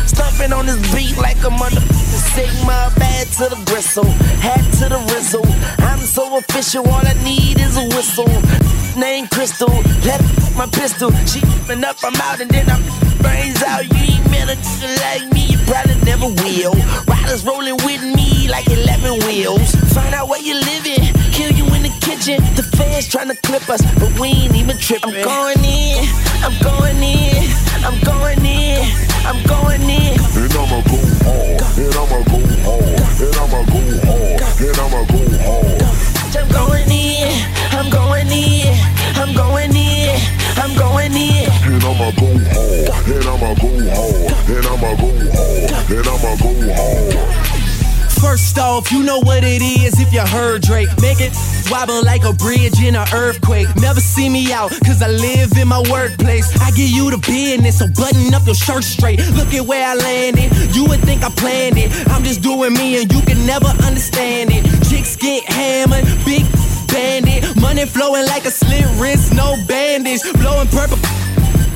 Stumping 0.05 0.51
on 0.51 0.65
this 0.65 0.79
beat 0.93 1.15
like 1.17 1.39
a 1.47 1.49
motherfucker. 1.49 2.09
Sigma, 2.35 2.91
bad 2.99 3.27
to 3.39 3.47
the 3.47 3.59
gristle, 3.65 4.11
hat 4.43 4.61
to 4.79 4.89
the 4.89 4.99
rizzle. 5.13 5.45
I'm 5.79 5.99
so 5.99 6.37
official, 6.37 6.83
all 6.87 7.05
I 7.05 7.13
need 7.23 7.59
is 7.59 7.77
a 7.77 7.85
whistle. 7.95 8.29
Name 8.99 9.27
Crystal, 9.27 9.71
let 10.03 10.21
my 10.57 10.67
pistol. 10.67 11.11
She 11.25 11.39
open 11.55 11.83
up, 11.85 11.97
I'm 12.03 12.15
out, 12.15 12.41
and 12.41 12.49
then 12.51 12.69
I'm 12.69 12.83
brains 13.23 13.61
out. 13.63 13.87
You 13.87 14.19
ain't 14.19 14.25
met 14.29 14.49
a 14.49 14.57
like 15.05 15.31
me, 15.31 15.55
you 15.55 15.57
probably 15.69 15.95
never 16.03 16.27
will. 16.27 16.75
Riders 17.07 17.45
rolling 17.45 17.77
with 17.87 18.03
me 18.03 18.49
like 18.49 18.67
11 18.67 19.25
wheels. 19.25 19.71
Find 19.93 20.13
out 20.13 20.27
where 20.27 20.41
you 20.41 20.55
living, 20.55 21.01
kill 21.31 21.51
you 21.51 21.65
in 21.75 21.83
the 21.83 21.88
kitchen. 22.09 22.41
The 22.55 22.63
fans 22.63 23.07
trying 23.07 23.29
to 23.29 23.35
clip 23.35 23.69
us, 23.69 23.81
but 23.99 24.11
we 24.19 24.29
ain't 24.29 24.55
even 24.55 24.77
tripping. 24.77 25.13
I'm 25.15 25.23
going 25.23 25.61
in, 25.63 26.09
I'm 26.41 26.57
going 26.61 26.97
in, 26.97 27.45
I'm 27.85 27.97
going 28.01 28.45
in, 28.45 28.81
I'm 29.29 29.39
going 29.45 29.85
in. 29.85 30.17
And 30.17 30.53
I'ma 30.57 30.81
go 30.89 30.97
hard, 31.25 31.61
and 31.77 31.95
I'ma 32.01 32.19
go 32.25 32.39
hard, 32.65 32.97
and 33.21 33.37
I'ma 33.37 33.61
go 33.69 33.81
hard, 34.09 34.41
and 34.57 34.77
I'ma 34.83 35.01
go 35.05 35.21
hard. 35.45 35.81
I'm 36.33 36.49
going 36.49 36.89
in, 36.89 37.29
I'm 37.77 37.89
going 37.89 38.31
in, 38.31 38.73
I'm 39.15 39.33
going 39.35 39.75
in, 39.75 40.17
I'm 40.57 40.73
going 40.77 41.13
in. 41.13 41.45
And 41.69 41.83
I'ma 41.83 42.09
go 42.17 42.29
hard, 42.49 43.05
and 43.05 43.25
I'ma 43.33 43.53
go 43.53 43.69
hard, 43.93 44.33
and 44.49 44.65
I'ma 44.65 44.91
go 44.97 45.09
hard, 45.29 45.91
and 45.93 46.07
I'ma 46.09 46.31
go 46.41 46.51
hard. 46.73 47.58
First 48.21 48.59
off, 48.59 48.91
you 48.91 49.03
know 49.03 49.19
what 49.19 49.43
it 49.43 49.61
is 49.61 49.99
if 49.99 50.11
you 50.11 50.19
heard 50.19 50.61
Drake. 50.61 50.89
Make 51.01 51.21
it 51.21 51.33
wobble 51.71 52.03
like 52.03 52.23
a 52.25 52.33
bridge 52.33 52.81
in 52.83 52.95
an 52.95 53.07
earthquake. 53.13 53.67
Never 53.77 54.01
see 54.01 54.29
me 54.29 54.51
out, 54.51 54.71
cause 54.85 55.01
I 55.01 55.07
live 55.07 55.57
in 55.57 55.67
my 55.67 55.81
workplace. 55.89 56.51
I 56.61 56.71
give 56.71 56.89
you 56.89 57.09
the 57.09 57.17
business, 57.17 57.79
so 57.79 57.87
button 57.87 58.33
up 58.33 58.45
your 58.45 58.55
shirt 58.55 58.83
straight. 58.83 59.19
Look 59.35 59.53
at 59.53 59.65
where 59.65 59.87
I 59.87 59.95
landed. 59.95 60.51
You 60.75 60.85
would 60.85 60.99
think 61.01 61.23
I 61.23 61.29
planned 61.29 61.77
it. 61.77 61.91
I'm 62.09 62.23
just 62.23 62.41
doing 62.41 62.73
me 62.73 63.01
and 63.01 63.11
you 63.11 63.21
can 63.21 63.45
never 63.45 63.71
understand 63.87 64.51
it. 64.51 64.63
Chicks 64.89 65.15
get 65.15 65.43
hammered, 65.45 66.05
big 66.25 66.43
bandit. 66.87 67.55
Money 67.61 67.85
flowing 67.85 68.25
like 68.25 68.45
a 68.45 68.51
slit 68.51 68.85
wrist, 68.99 69.33
no 69.33 69.55
bandage. 69.67 70.21
Blowing 70.33 70.67
purple. 70.67 70.97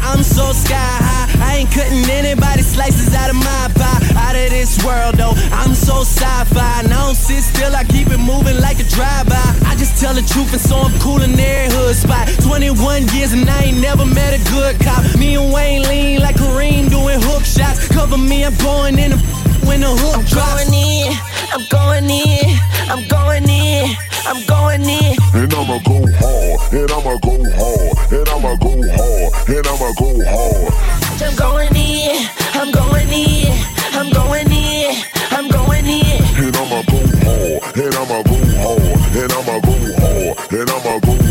I'm 0.04 0.24
so 0.24 0.52
sky 0.52 0.76
high. 0.76 1.28
I 1.40 1.58
ain't 1.58 1.72
cutting 1.72 2.04
anybody 2.10 2.62
slices 2.62 3.14
out 3.16 3.30
of 3.30 3.36
my 3.36 3.64
pie. 3.76 4.02
Out 4.16 4.36
of 4.36 4.50
this 4.52 4.84
world 4.84 5.16
though, 5.16 5.34
I'm 5.52 5.74
so 5.74 6.04
sci-fi. 6.04 6.84
And 6.84 6.94
I 6.94 7.00
don't 7.06 7.16
sit 7.16 7.44
still, 7.44 7.76
I 7.76 7.84
keep 7.84 8.10
it 8.10 8.20
moving 8.20 8.60
like 8.60 8.80
a 8.80 8.88
drive-by. 8.88 9.48
I 9.66 9.76
just 9.76 10.00
tell 10.00 10.14
the 10.14 10.22
truth 10.22 10.52
and 10.52 10.62
so 10.62 10.78
I'm 10.78 10.94
cool 11.00 11.22
in 11.22 11.32
every 11.40 11.74
hood 11.76 11.96
spot. 11.96 12.28
21 12.44 13.08
years 13.16 13.34
and 13.34 13.50
I 13.50 13.72
ain't 13.72 13.80
never 13.82 14.06
met 14.06 14.34
a 14.34 14.42
good 14.52 14.80
cop. 14.80 15.02
Me 15.18 15.36
and 15.36 15.54
Wayne 15.54 15.84
lean 15.84 16.20
like 16.20 16.36
Kareem 16.36 16.90
doing 16.90 17.20
hook 17.22 17.46
shots. 17.46 17.88
Cover 17.88 18.18
me, 18.18 18.46
I'm 18.46 18.56
going 18.58 19.00
in 19.00 19.12
the 19.12 19.18
when 19.66 19.82
the 19.82 19.88
hook 19.88 20.18
I'm 20.18 20.26
drops. 20.26 20.70
going 20.70 20.74
in, 20.74 21.14
I'm 21.54 21.66
going 21.70 22.10
in, 22.10 22.60
I'm 22.92 23.08
going 23.08 23.48
in, 23.50 23.96
I'm 24.26 24.46
going 24.46 24.82
in. 24.82 25.18
And 25.34 25.54
I'ma 25.54 25.80
go 25.84 26.00
hard, 26.20 26.74
and 26.74 26.92
I'ma 26.92 27.18
go 27.22 27.36
hard, 27.58 28.14
and 28.14 28.30
I'ma 28.30 28.56
go 28.56 28.72
hard, 28.72 29.50
and 29.50 29.68
I'ma 29.68 29.92
go 30.00 30.10
hard. 30.24 30.74
I'm 31.22 31.36
going 31.36 31.76
in, 31.76 32.28
I'm 32.54 32.72
going 32.72 33.10
in, 33.10 33.52
I'm 33.94 34.10
going 34.12 34.52
in, 34.52 35.04
I'm 35.32 35.50
going 35.50 35.86
in. 35.86 36.24
And 36.40 36.56
I'ma 36.56 36.82
go 36.84 37.00
hard, 37.24 37.78
and 37.78 37.96
I'ma 37.96 38.24
go 38.24 38.38
hard, 38.62 38.82
and 39.16 39.32
I'ma 39.34 39.60
go 39.60 39.76
hard, 40.00 40.54
and 40.54 40.70
I'ma 40.70 41.00
go 41.00 41.23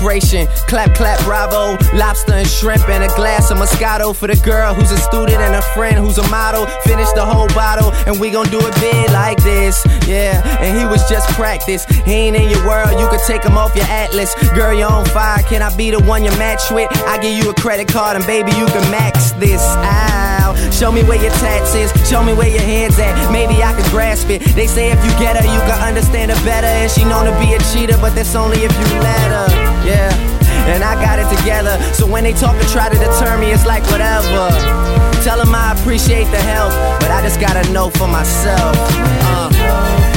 celebration. 0.00 0.46
Clap, 0.66 0.94
clap, 0.94 1.22
bravo. 1.24 1.76
Lobster 1.96 2.32
and 2.32 2.48
shrimp 2.48 2.88
and 2.88 3.04
a 3.04 3.14
glass 3.16 3.50
of 3.50 3.58
Moscato 3.58 4.14
for 4.14 4.26
the 4.26 4.36
girl 4.44 4.74
who's 4.74 4.90
a 4.90 4.96
student 4.96 5.38
and 5.38 5.54
a 5.54 5.62
friend 5.74 5.96
who's 5.96 6.18
a 6.18 6.28
model. 6.28 6.66
Finish 6.84 7.10
the 7.14 7.24
whole 7.24 7.48
bottle 7.48 7.92
and 8.06 8.18
we 8.20 8.30
gon' 8.30 8.48
do 8.48 8.58
it 8.60 8.74
big 8.80 9.10
like 9.10 9.42
this. 9.42 9.84
Yeah, 10.06 10.42
and 10.60 10.78
he 10.78 10.84
was 10.86 11.08
just 11.08 11.28
practice. 11.30 11.84
He 12.04 12.12
ain't 12.12 12.36
in 12.36 12.48
your 12.48 12.66
world, 12.66 12.98
you 12.98 13.08
could 13.08 13.20
take 13.26 13.44
him 13.44 13.56
off 13.58 13.74
your 13.76 13.86
atlas. 13.86 14.34
Girl, 14.54 14.72
you're 14.74 14.90
on 14.90 15.04
fire. 15.06 15.42
Can 15.42 15.62
I 15.62 15.74
be 15.76 15.90
the 15.90 16.00
one 16.00 16.24
you 16.24 16.30
match 16.32 16.70
with? 16.70 16.88
I 17.06 17.18
give 17.18 17.36
you 17.36 17.50
a 17.50 17.54
credit 17.54 17.88
card 17.88 18.16
and 18.16 18.26
baby, 18.26 18.52
you 18.52 18.66
can 18.66 18.90
max 18.90 19.32
this. 19.32 19.62
out. 19.62 20.56
Show 20.72 20.90
me 20.90 21.02
where 21.04 21.20
your 21.20 21.32
tats 21.32 21.74
is. 21.74 21.90
Show 22.08 22.22
me 22.22 22.32
where 22.32 22.48
your 22.48 22.62
hands 22.62 22.98
at. 22.98 23.30
Maybe 23.30 23.62
I 23.62 23.74
could 23.74 23.90
grasp 23.90 24.30
it. 24.30 24.40
They 24.56 24.66
say 24.66 24.90
if 24.90 25.04
you 25.04 25.10
get 25.18 25.36
her, 25.36 25.44
you 25.44 25.60
can 25.68 25.78
understand 25.80 26.30
her 26.30 26.44
better. 26.44 26.66
And 26.66 26.90
she 26.90 27.04
known 27.04 27.26
to 27.26 27.32
be 27.38 27.54
a 27.54 27.58
cheater, 27.72 27.98
but 28.00 28.14
that's 28.14 28.34
only 28.34 28.58
if 28.64 28.72
you 28.72 28.86
let 29.00 29.30
her. 29.30 29.80
Yeah. 29.90 30.70
And 30.72 30.84
I 30.84 30.94
got 30.94 31.18
it 31.18 31.28
together. 31.36 31.76
So 31.94 32.06
when 32.06 32.22
they 32.22 32.32
talk 32.32 32.54
and 32.54 32.68
try 32.68 32.88
to 32.88 32.98
deter 32.98 33.36
me, 33.38 33.50
it's 33.50 33.66
like 33.66 33.82
whatever. 33.90 34.48
Tell 35.24 35.38
them 35.38 35.54
I 35.54 35.74
appreciate 35.78 36.30
the 36.30 36.38
help, 36.38 36.72
but 37.00 37.10
I 37.10 37.20
just 37.22 37.40
gotta 37.40 37.68
know 37.72 37.90
for 37.90 38.06
myself. 38.06 38.76
Uh. 38.78 40.09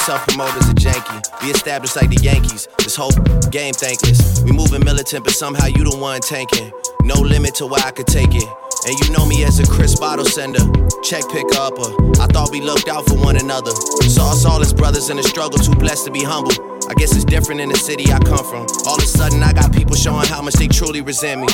Self 0.00 0.26
promoters 0.26 0.68
are 0.68 0.80
janky. 0.80 1.40
Be 1.40 1.48
established 1.48 1.96
like 1.96 2.08
the 2.08 2.20
Yankees. 2.22 2.68
This 2.78 2.96
whole 2.96 3.12
game 3.50 3.74
thankless. 3.74 4.40
We 4.42 4.52
moving 4.52 4.84
militant, 4.84 5.24
but 5.24 5.34
somehow 5.34 5.66
you 5.66 5.84
the 5.84 5.96
one 5.96 6.20
tanking. 6.20 6.72
No 7.02 7.20
limit 7.20 7.54
to 7.56 7.66
where 7.66 7.84
I 7.84 7.90
could 7.90 8.06
take 8.06 8.34
it. 8.34 8.48
And 8.86 8.98
you 8.98 9.12
know 9.12 9.26
me 9.26 9.44
as 9.44 9.60
a 9.60 9.66
Chris 9.66 9.98
bottle 9.98 10.24
sender, 10.24 10.64
check 11.04 11.28
picker 11.28 11.60
upper. 11.60 11.92
I 12.16 12.26
thought 12.32 12.50
we 12.50 12.62
looked 12.62 12.88
out 12.88 13.04
for 13.06 13.16
one 13.16 13.36
another. 13.36 13.72
Saw 14.08 14.32
us 14.32 14.44
all 14.46 14.60
as 14.62 14.72
brothers 14.72 15.10
in 15.10 15.18
the 15.18 15.22
struggle, 15.22 15.58
too 15.58 15.74
blessed 15.74 16.06
to 16.06 16.10
be 16.10 16.24
humble. 16.24 16.52
I 16.88 16.94
guess 16.94 17.14
it's 17.14 17.24
different 17.24 17.60
in 17.60 17.68
the 17.68 17.76
city 17.76 18.10
I 18.10 18.18
come 18.20 18.44
from. 18.44 18.64
All 18.88 18.96
of 18.96 19.04
a 19.04 19.06
sudden, 19.06 19.42
I 19.42 19.52
got 19.52 19.72
people 19.72 19.96
showing 19.96 20.26
how 20.26 20.40
much 20.40 20.54
they 20.54 20.68
truly 20.68 21.02
resent 21.02 21.42
me. 21.42 21.48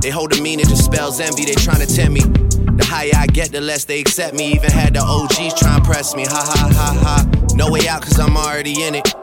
They 0.00 0.08
hold 0.08 0.32
a 0.32 0.40
meaning 0.40 0.64
to 0.64 0.76
spells 0.76 1.20
envy, 1.20 1.44
they 1.44 1.54
trying 1.54 1.86
to 1.86 1.94
tempt 1.94 2.12
me. 2.12 2.20
The 2.80 2.84
higher 2.84 3.12
I 3.14 3.26
get, 3.26 3.52
the 3.52 3.60
less 3.60 3.84
they 3.84 4.00
accept 4.00 4.34
me. 4.34 4.52
Even 4.52 4.70
had 4.70 4.94
the 4.94 5.00
OGs 5.00 5.60
try 5.60 5.76
and 5.76 5.84
press 5.84 6.16
me. 6.16 6.24
Ha 6.24 6.42
ha 6.56 6.70
ha 6.72 6.96
ha. 7.04 7.39
No 7.54 7.70
way 7.70 7.88
out, 7.88 8.02
cause 8.02 8.18
I'm 8.18 8.36
already 8.36 8.82
in 8.82 8.94
it. 8.94 9.14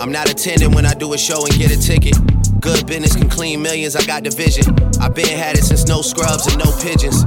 I'm 0.00 0.12
not 0.12 0.30
attending 0.30 0.72
when 0.72 0.84
I 0.84 0.94
do 0.94 1.12
a 1.14 1.18
show 1.18 1.44
and 1.44 1.54
get 1.54 1.70
a 1.70 1.80
ticket. 1.80 2.14
Good 2.60 2.86
business 2.86 3.14
can 3.14 3.28
clean 3.28 3.62
millions, 3.62 3.96
I 3.96 4.04
got 4.04 4.24
the 4.24 4.30
vision. 4.30 4.64
I 5.00 5.08
been 5.08 5.26
had 5.26 5.56
it 5.56 5.64
since 5.64 5.86
no 5.86 6.02
scrubs 6.02 6.46
and 6.46 6.58
no 6.58 6.70
pigeons. 6.80 7.24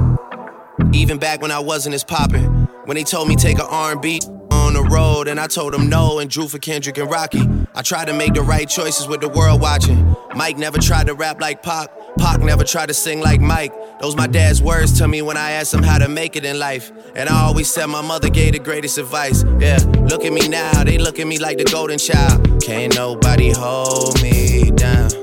Even 0.92 1.18
back 1.18 1.40
when 1.40 1.50
I 1.50 1.58
wasn't 1.58 1.94
as 1.94 2.04
poppin'. 2.04 2.44
When 2.84 2.96
they 2.96 3.04
told 3.04 3.28
me 3.28 3.36
take 3.36 3.58
a 3.58 3.66
R&B 3.66 4.20
on 4.50 4.74
the 4.74 4.82
road, 4.82 5.28
and 5.28 5.38
I 5.38 5.46
told 5.46 5.72
them 5.72 5.88
no 5.88 6.18
and 6.18 6.30
drew 6.30 6.48
for 6.48 6.58
Kendrick 6.58 6.98
and 6.98 7.10
Rocky. 7.10 7.42
I 7.74 7.82
tried 7.82 8.06
to 8.06 8.12
make 8.12 8.34
the 8.34 8.42
right 8.42 8.68
choices 8.68 9.06
with 9.06 9.20
the 9.20 9.28
world 9.28 9.60
watching. 9.60 10.16
Mike 10.34 10.58
never 10.58 10.78
tried 10.78 11.06
to 11.06 11.14
rap 11.14 11.40
like 11.40 11.62
Pac. 11.62 11.88
Pac 12.20 12.40
never 12.40 12.64
tried 12.64 12.86
to 12.86 12.94
sing 12.94 13.20
like 13.20 13.40
Mike. 13.40 13.72
Those 14.00 14.14
my 14.14 14.26
dad's 14.26 14.62
words 14.62 14.98
to 14.98 15.08
me 15.08 15.22
when 15.22 15.36
I 15.36 15.52
asked 15.52 15.74
him 15.74 15.82
how 15.82 15.98
to 15.98 16.08
make 16.08 16.36
it 16.36 16.44
in 16.44 16.58
life. 16.58 16.92
And 17.16 17.28
I 17.28 17.42
always 17.42 17.72
said 17.72 17.86
my 17.86 18.02
mother 18.02 18.28
gave 18.28 18.52
the 18.52 18.58
greatest 18.58 18.98
advice. 18.98 19.44
Yeah, 19.58 19.78
look 20.10 20.24
at 20.24 20.32
me 20.32 20.48
now, 20.48 20.84
they 20.84 20.98
look 20.98 21.18
at 21.18 21.26
me 21.26 21.38
like 21.38 21.58
the 21.58 21.64
golden 21.64 21.98
child. 21.98 22.62
Can't 22.62 22.94
nobody 22.94 23.50
hold 23.50 24.22
me 24.22 24.70
down 24.70 25.20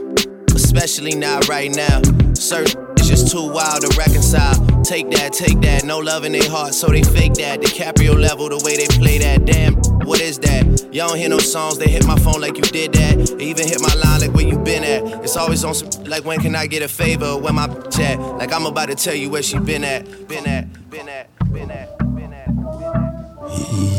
especially 0.57 1.15
not 1.15 1.48
right 1.48 1.76
now. 1.76 2.02
Certain 2.34 2.86
it's 2.98 3.07
just 3.07 3.32
too 3.32 3.52
wild 3.52 3.82
to 3.82 3.98
reconcile. 3.98 4.77
Take 4.88 5.11
that, 5.11 5.34
take 5.34 5.59
that, 5.61 5.84
no 5.84 5.99
love 5.99 6.23
in 6.23 6.31
their 6.31 6.49
heart, 6.49 6.73
so 6.73 6.88
they 6.88 7.03
fake 7.03 7.34
that. 7.34 7.59
DiCaprio 7.59 8.18
level, 8.18 8.47
the 8.47 8.61
way 8.64 8.77
they 8.77 8.88
play 8.88 9.18
that. 9.18 9.43
Damn, 9.43 9.73
what 10.07 10.22
is 10.22 10.39
that? 10.39 10.64
Y'all 10.93 11.09
don't 11.09 11.18
hear 11.18 11.27
no 11.27 11.39
songs, 11.39 11.77
they 11.77 11.89
hit 11.89 12.07
my 12.07 12.18
phone 12.19 12.39
like 12.39 12.55
you 12.55 12.64
did 12.64 12.93
that. 12.93 13.38
They 13.38 13.47
even 13.47 13.68
hit 13.68 13.81
my 13.81 13.93
line 13.95 14.22
like 14.22 14.34
where 14.34 14.47
you 14.47 14.57
been 14.57 14.85
at. 14.85 15.26
It's 15.26 15.35
always 15.35 15.65
on 15.65 15.76
some 15.76 16.05
like 16.05 16.23
when 16.23 16.39
can 16.39 16.55
I 16.55 16.68
get 16.68 16.84
a 16.84 16.88
favor? 16.88 17.38
Where 17.38 17.51
my 17.51 17.68
bitch 17.68 17.99
at? 17.99 18.18
Like 18.18 18.53
I'm 18.53 18.65
about 18.65 18.85
to 18.85 18.95
tell 18.95 19.14
you 19.14 19.30
where 19.30 19.43
she 19.43 19.59
been 19.59 19.84
at. 19.84 20.05
been 20.30 20.47
at, 20.47 20.89
been 20.89 21.09
at, 21.09 21.51
been 21.51 21.69
at, 21.69 21.97
been 22.15 22.31
at. 22.34 22.47
Been 22.47 22.93
at. 22.93 23.51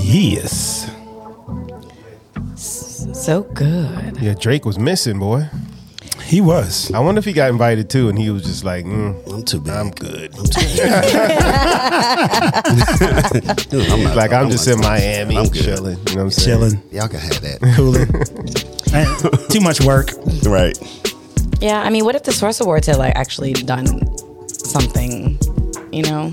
Yes. 0.05 0.91
So 2.57 3.43
good. 3.43 4.17
Yeah, 4.23 4.33
Drake 4.33 4.65
was 4.65 4.79
missing, 4.79 5.19
boy. 5.19 5.51
He 6.29 6.41
was. 6.43 6.93
I 6.93 6.99
wonder 7.01 7.19
if 7.21 7.25
he 7.25 7.33
got 7.33 7.49
invited 7.49 7.89
too, 7.89 8.11
and 8.11 8.19
he 8.19 8.29
was 8.31 8.43
just 8.45 8.63
like, 8.63 8.85
mm, 8.85 9.17
I'm 9.33 9.43
too 9.45 9.61
big. 9.61 9.73
I'm 9.73 9.91
good. 9.91 10.35
I'm 10.39 10.45
too 10.45 10.61
Dude, 13.71 13.91
I'm 13.93 14.03
not- 14.05 14.17
like 14.17 14.33
I'm, 14.33 14.45
I'm 14.45 14.51
just 14.51 14.67
not- 14.67 14.75
in 14.77 14.81
Miami, 14.83 15.37
I'm 15.39 15.47
good. 15.49 15.63
chilling. 15.65 15.97
You 16.09 16.15
know 16.17 16.25
what 16.25 16.25
I'm 16.25 16.31
saying? 16.31 16.59
Chilling. 16.59 16.83
Y'all 16.93 17.09
can 17.09 17.21
have 17.21 17.41
that. 17.41 17.61
Cooling. 17.77 19.49
Too 19.49 19.61
much 19.61 19.81
work. 19.81 20.11
Right. 20.47 20.77
Yeah, 21.61 21.81
I 21.81 21.91
mean, 21.91 22.05
what 22.05 22.15
if 22.15 22.23
the 22.25 22.33
Source 22.33 22.61
Awards 22.61 22.87
had 22.87 22.97
like 22.97 23.15
actually 23.17 23.53
done 23.55 23.87
something, 24.49 25.39
you 25.93 26.03
know, 26.03 26.33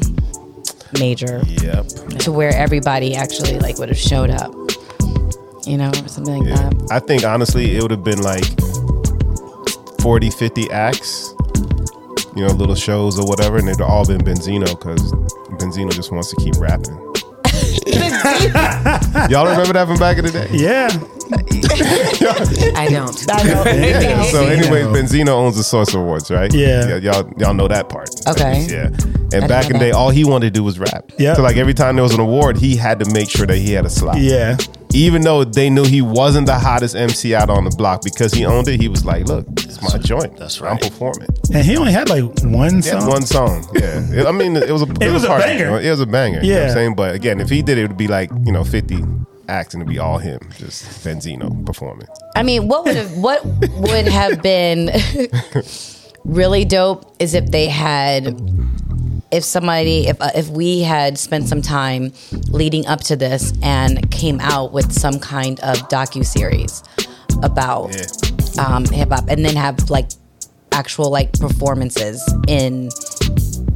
major 0.99 1.41
Yep. 1.47 1.87
to 2.19 2.31
where 2.31 2.53
everybody 2.55 3.15
actually 3.15 3.59
like 3.59 3.77
would 3.77 3.89
have 3.89 3.97
showed 3.97 4.29
up, 4.29 4.53
you 5.65 5.77
know, 5.77 5.89
or 5.89 6.07
something 6.07 6.37
like 6.43 6.47
Yeah. 6.49 6.69
that. 6.69 6.87
I 6.91 6.99
think 6.99 7.23
honestly, 7.23 7.75
it 7.75 7.81
would 7.81 7.91
have 7.91 8.03
been 8.03 8.21
like 8.21 8.43
40, 10.05 10.29
50 10.29 10.69
acts, 10.69 11.33
you 12.35 12.45
know, 12.45 12.53
little 12.53 12.75
shows 12.75 13.17
or 13.17 13.25
whatever, 13.25 13.57
and 13.57 13.67
it'd 13.67 13.81
all 13.81 14.05
been 14.05 14.21
Benzino 14.21 14.67
because 14.67 15.01
Benzino 15.57 15.91
just 15.91 16.11
wants 16.11 16.29
to 16.29 16.35
keep 16.35 16.53
rapping. 16.59 16.93
Y'all 19.29 19.47
remember 19.47 19.73
that 19.73 19.85
from 19.87 19.97
back 19.97 20.17
in 20.17 20.25
the 20.25 20.31
day? 20.31 20.47
Yeah. 20.51 20.89
I 22.77 22.87
don't. 22.89 23.15
Yeah. 23.75 24.23
So, 24.23 24.43
anyways, 24.45 24.85
Benzino 24.87 25.29
owns 25.29 25.55
the 25.57 25.63
Source 25.63 25.93
Awards, 25.93 26.29
right? 26.31 26.53
Yeah. 26.53 26.97
Y'all, 26.97 27.31
y'all 27.37 27.53
know 27.53 27.67
that 27.67 27.89
part. 27.89 28.09
Okay. 28.27 28.65
Yeah. 28.69 28.89
I 29.33 29.37
And 29.37 29.47
back 29.49 29.65
in 29.67 29.73
the 29.73 29.79
day, 29.79 29.91
all 29.91 30.09
he 30.11 30.23
wanted 30.23 30.53
to 30.53 30.59
do 30.59 30.63
was 30.63 30.77
rap. 30.79 31.11
Yeah. 31.17 31.33
So, 31.33 31.41
like 31.41 31.57
every 31.57 31.73
time 31.73 31.95
there 31.95 32.03
was 32.03 32.13
an 32.13 32.19
award, 32.19 32.57
he 32.57 32.75
had 32.75 32.99
to 32.99 33.09
make 33.11 33.29
sure 33.29 33.45
that 33.47 33.57
he 33.57 33.73
had 33.73 33.85
a 33.85 33.89
slot. 33.89 34.17
Yeah. 34.19 34.57
Even 34.93 35.23
though 35.23 35.43
they 35.43 35.69
knew 35.69 35.83
he 35.83 36.01
wasn't 36.01 36.45
the 36.47 36.57
hottest 36.57 36.95
MC 36.95 37.35
out 37.35 37.49
on 37.49 37.65
the 37.65 37.69
block 37.71 38.01
because 38.01 38.31
he 38.33 38.45
owned 38.45 38.69
it, 38.69 38.79
he 38.79 38.87
was 38.87 39.03
like, 39.03 39.25
"Look, 39.25 39.45
it's 39.57 39.81
my 39.81 39.97
joint. 39.99 40.37
That's 40.37 40.61
right. 40.61 40.71
I'm 40.71 40.77
performing." 40.77 41.27
And 41.53 41.65
he 41.65 41.75
only 41.75 41.91
had 41.91 42.07
like 42.07 42.23
one 42.43 42.81
He 42.81 42.89
had 42.89 43.01
song. 43.01 43.07
one 43.09 43.23
song. 43.23 43.67
Yeah. 43.73 44.21
It- 44.21 44.25
I 44.25 44.31
mean, 44.31 44.55
it 44.55 44.69
was 44.71 44.83
a 44.83 44.87
It 45.01 45.11
was 45.11 45.25
a 45.25 45.27
hard. 45.27 45.41
banger. 45.41 45.81
It 45.81 45.89
was 45.89 45.99
a 45.99 46.05
banger. 46.05 46.41
You 46.41 46.53
know 46.53 46.55
what 46.55 46.61
Yeah. 46.61 46.67
I'm 46.69 46.73
saying? 46.73 46.95
But 46.95 47.13
again, 47.13 47.41
if 47.45 47.51
he 47.51 47.61
did 47.61 47.77
it, 47.77 47.83
it 47.83 47.87
would 47.87 47.97
be 47.97 48.07
like 48.07 48.29
you 48.43 48.51
know 48.51 48.63
50 48.63 49.03
acts 49.47 49.73
and 49.73 49.81
it'd 49.81 49.89
be 49.89 49.99
all 49.99 50.17
him, 50.17 50.39
just 50.57 50.83
Benzino 51.05 51.65
performing. 51.65 52.07
I 52.35 52.43
mean, 52.43 52.67
what 52.67 52.85
would 52.85 52.95
have 52.95 53.15
what 53.17 53.45
would 53.45 54.07
have 54.07 54.41
been 54.41 54.89
really 56.25 56.65
dope 56.65 57.15
is 57.19 57.35
if 57.35 57.51
they 57.51 57.67
had 57.67 58.35
if 59.31 59.43
somebody 59.43 60.07
if 60.07 60.19
uh, 60.21 60.31
if 60.35 60.49
we 60.49 60.81
had 60.81 61.17
spent 61.17 61.47
some 61.47 61.61
time 61.61 62.11
leading 62.49 62.85
up 62.87 63.01
to 63.01 63.15
this 63.15 63.53
and 63.61 64.09
came 64.11 64.39
out 64.39 64.73
with 64.73 64.91
some 64.91 65.19
kind 65.19 65.59
of 65.59 65.77
docu 65.89 66.25
series 66.25 66.83
about 67.43 67.95
um, 68.57 68.85
hip 68.85 69.09
hop 69.09 69.25
and 69.29 69.45
then 69.45 69.55
have 69.55 69.89
like 69.89 70.09
actual 70.71 71.11
like 71.11 71.31
performances 71.39 72.23
in 72.47 72.89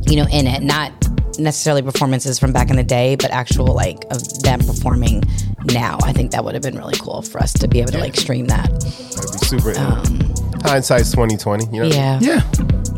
you 0.08 0.16
know 0.16 0.28
in 0.32 0.48
it 0.48 0.64
not 0.64 0.91
necessarily 1.40 1.82
performances 1.82 2.38
from 2.40 2.52
back 2.53 2.70
in 2.70 2.76
the 2.76 2.84
day 2.84 3.16
but 3.16 3.32
actual 3.32 3.68
like 3.68 4.06
of 4.11 4.22
them 4.44 4.60
performing 4.60 5.24
now 5.66 5.98
i 6.03 6.14
think 6.14 6.32
that 6.32 6.44
would 6.44 6.53
have 6.53 6.64
been 6.64 6.78
really 6.78 6.98
cool 6.99 7.22
for 7.22 7.40
us 7.40 7.53
to 7.53 7.68
be 7.68 7.80
able 7.82 7.91
to 7.91 7.98
like 7.99 8.16
stream 8.16 8.45
that 8.48 8.70
That'd 8.70 9.40
be 9.40 9.48
super. 9.48 9.74
Hindsight's 10.68 11.11
2020. 11.11 11.66
You 11.66 11.72
know. 11.72 11.86
Um, 11.86 11.91
yeah 11.91 12.20
Yeah. 12.22 12.41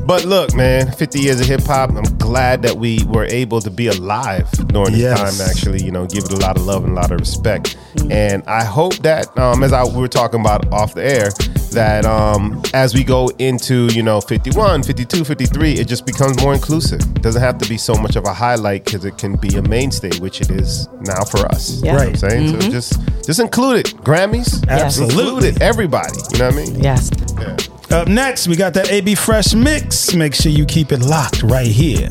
But 0.05 0.25
look, 0.25 0.53
man, 0.55 0.91
50 0.91 1.19
years 1.19 1.39
of 1.39 1.47
hip 1.47 1.61
hop. 1.61 1.91
I'm 1.91 2.03
glad 2.17 2.63
that 2.63 2.75
we 2.75 3.03
were 3.05 3.25
able 3.25 3.61
to 3.61 3.69
be 3.69 3.87
alive 3.87 4.49
during 4.67 4.91
this 4.93 5.01
Yes. 5.01 5.19
time. 5.19 5.33
to 5.35 5.43
Actually, 5.51 5.83
you 5.83 5.91
know, 5.91 6.05
give 6.05 6.23
it 6.25 6.31
a 6.33 6.37
lot 6.37 6.57
of 6.57 6.65
love 6.65 6.83
and 6.83 6.93
a 6.93 6.95
lot 6.95 7.11
of 7.11 7.19
respect. 7.19 7.77
And 8.09 8.43
I 8.47 8.63
hope 8.63 8.95
that, 8.97 9.35
um, 9.37 9.63
as 9.63 9.73
I 9.73 9.83
we 9.83 10.01
were 10.01 10.07
talking 10.07 10.39
about 10.41 10.71
off 10.73 10.95
the 10.95 11.03
air, 11.05 11.29
that 11.71 12.05
um, 12.05 12.61
as 12.73 12.93
we 12.93 13.03
go 13.03 13.29
into 13.37 13.87
you 13.93 14.03
know 14.03 14.19
51, 14.21 14.83
52, 14.83 15.23
53, 15.23 15.73
it 15.73 15.87
just 15.87 16.05
becomes 16.05 16.41
more 16.41 16.53
inclusive. 16.53 16.99
It 17.01 17.21
doesn't 17.21 17.41
have 17.41 17.57
to 17.59 17.69
be 17.69 17.77
so 17.77 17.93
much 17.95 18.15
of 18.15 18.25
a 18.25 18.33
highlight 18.33 18.83
because 18.85 19.05
it 19.05 19.17
can 19.17 19.35
be 19.35 19.55
a 19.55 19.61
mainstay, 19.61 20.17
which 20.19 20.41
it 20.41 20.49
is 20.51 20.89
now 21.01 21.23
for 21.23 21.45
us. 21.47 21.79
Yeah. 21.83 21.85
You 21.85 21.85
know 21.85 21.93
what 21.93 22.01
I'm 22.01 22.07
Right. 22.11 22.19
saying 22.19 22.61
so 22.61 22.67
Mhm. 22.67 22.71
just 22.71 22.99
just 23.25 23.39
include 23.39 23.77
it. 23.87 23.93
Grammys, 24.03 24.67
Absolutely. 24.67 25.23
include 25.23 25.43
it. 25.45 25.61
Everybody. 25.61 26.17
You 26.33 26.39
know 26.39 26.45
what 26.47 26.53
I 26.55 26.57
mean? 26.57 26.79
yes 26.83 27.09
Yeah. 27.39 27.55
Up 27.91 28.07
next, 28.07 28.47
we 28.47 28.55
got 28.55 28.73
that 28.75 28.89
AB 28.89 29.15
Fresh 29.15 29.53
mix. 29.53 30.13
Make 30.13 30.33
sure 30.33 30.49
you 30.49 30.65
keep 30.65 30.93
it 30.93 31.01
locked 31.01 31.43
right 31.43 31.67
here. 31.67 32.07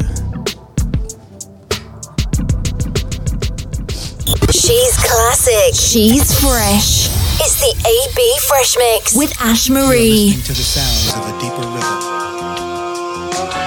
She's 4.52 4.96
classic. 4.98 5.74
She's 5.74 6.38
fresh. 6.38 7.08
It's 7.40 7.58
the 7.60 7.72
AB 7.88 8.38
Fresh 8.46 8.76
Mix 8.76 9.16
with 9.16 9.34
Ash 9.40 9.70
Marie. 9.70 10.34
to 10.44 10.52
the 10.52 10.62
sounds 10.62 11.16
of 11.16 11.26
a 11.26 11.32
deeper 11.40 11.66
river. 11.66 12.10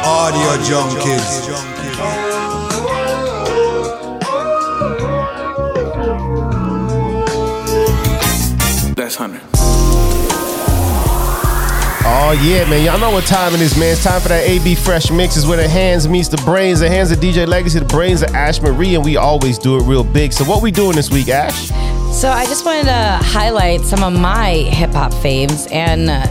Audio 0.05 0.57
Junkeez. 0.63 1.49
That's 8.95 9.15
hundred. 9.15 9.52
Oh 12.15 12.31
yeah, 12.43 12.69
man! 12.69 12.85
Y'all 12.85 12.99
know 12.99 13.09
what 13.09 13.25
time 13.25 13.55
it 13.55 13.61
is, 13.61 13.75
man. 13.77 13.93
It's 13.93 14.03
time 14.03 14.21
for 14.21 14.29
that 14.29 14.47
AB 14.47 14.75
Fresh 14.75 15.09
Mix. 15.09 15.35
Is 15.35 15.47
where 15.47 15.57
the 15.57 15.67
hands 15.67 16.07
meets 16.07 16.27
the 16.27 16.37
brains. 16.37 16.79
The 16.81 16.89
hands 16.89 17.11
of 17.11 17.17
DJ 17.17 17.47
Legacy, 17.47 17.79
the 17.79 17.85
brains 17.85 18.21
of 18.21 18.35
Ash 18.35 18.61
Marie, 18.61 18.93
and 18.93 19.03
we 19.03 19.17
always 19.17 19.57
do 19.57 19.77
it 19.77 19.83
real 19.83 20.03
big. 20.03 20.31
So 20.31 20.43
what 20.45 20.61
we 20.61 20.69
doing 20.69 20.95
this 20.95 21.09
week, 21.09 21.29
Ash? 21.29 21.71
so 22.13 22.29
i 22.29 22.45
just 22.45 22.63
wanted 22.63 22.83
to 22.83 23.19
highlight 23.25 23.81
some 23.81 24.03
of 24.03 24.13
my 24.17 24.51
hip-hop 24.51 25.11
faves 25.13 25.69
and 25.71 26.11
uh, 26.11 26.25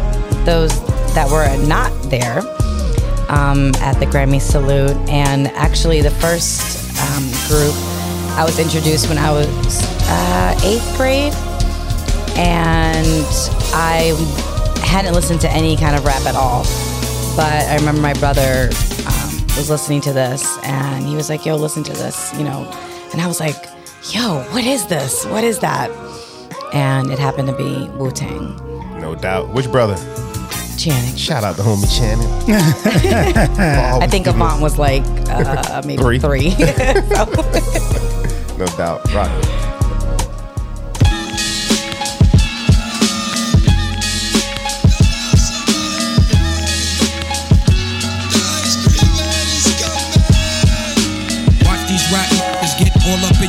those 0.44 0.70
that 1.12 1.28
were 1.28 1.44
not 1.66 1.90
there 2.04 2.38
um, 3.28 3.72
at 3.80 3.98
the 3.98 4.06
grammy 4.06 4.40
salute 4.40 4.96
and 5.10 5.48
actually 5.48 6.00
the 6.00 6.10
first 6.12 6.96
um, 7.02 7.24
group 7.48 7.74
i 8.38 8.44
was 8.46 8.60
introduced 8.60 9.08
when 9.08 9.18
i 9.18 9.30
was 9.30 9.82
uh, 10.04 10.60
eighth 10.62 10.96
grade 10.96 11.34
and 12.38 13.26
I 13.74 14.12
hadn't 14.86 15.14
listened 15.14 15.40
to 15.42 15.50
any 15.50 15.76
kind 15.76 15.96
of 15.96 16.04
rap 16.04 16.24
at 16.26 16.34
all. 16.34 16.64
But 17.36 17.52
I 17.68 17.76
remember 17.76 18.00
my 18.00 18.12
brother 18.14 18.68
um, 19.06 19.46
was 19.56 19.70
listening 19.70 20.00
to 20.02 20.12
this, 20.12 20.58
and 20.64 21.04
he 21.06 21.16
was 21.16 21.28
like, 21.30 21.46
"Yo, 21.46 21.56
listen 21.56 21.82
to 21.84 21.92
this," 21.92 22.32
you 22.36 22.44
know. 22.44 22.70
And 23.12 23.20
I 23.20 23.26
was 23.26 23.40
like, 23.40 23.56
"Yo, 24.10 24.42
what 24.52 24.64
is 24.64 24.86
this? 24.86 25.24
What 25.26 25.44
is 25.44 25.58
that?" 25.60 25.90
And 26.74 27.10
it 27.10 27.18
happened 27.18 27.48
to 27.48 27.56
be 27.56 27.88
Wu 27.98 28.10
Tang. 28.10 28.56
No 29.00 29.14
doubt. 29.14 29.48
Which 29.52 29.70
brother? 29.70 29.96
Channing. 30.78 31.14
Shout 31.16 31.44
out 31.44 31.56
to 31.56 31.62
homie 31.62 31.88
Channing. 31.96 32.26
I 34.02 34.06
think 34.08 34.26
Avant 34.26 34.60
was 34.60 34.78
like 34.78 35.02
uh, 35.28 35.82
maybe 35.86 36.02
Three. 36.02 36.18
three. 36.18 36.54
No 38.58 38.66
doubt. 38.76 39.12
Rock. 39.12 39.30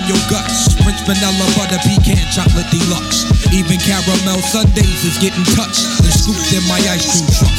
Your 0.07 0.19
guts. 0.29 0.73
French 0.83 0.99
vanilla 1.07 1.47
butter 1.55 1.79
pecan 1.83 2.19
chocolate 2.31 2.67
deluxe. 2.71 3.25
Even 3.53 3.79
caramel 3.79 4.41
sundaes 4.41 5.03
is 5.05 5.17
getting 5.19 5.45
touched 5.55 5.83
and 6.03 6.11
scooped 6.13 6.51
in 6.51 6.63
my 6.67 6.79
ice 6.91 7.05
cream 7.07 7.27
truck. 7.31 7.53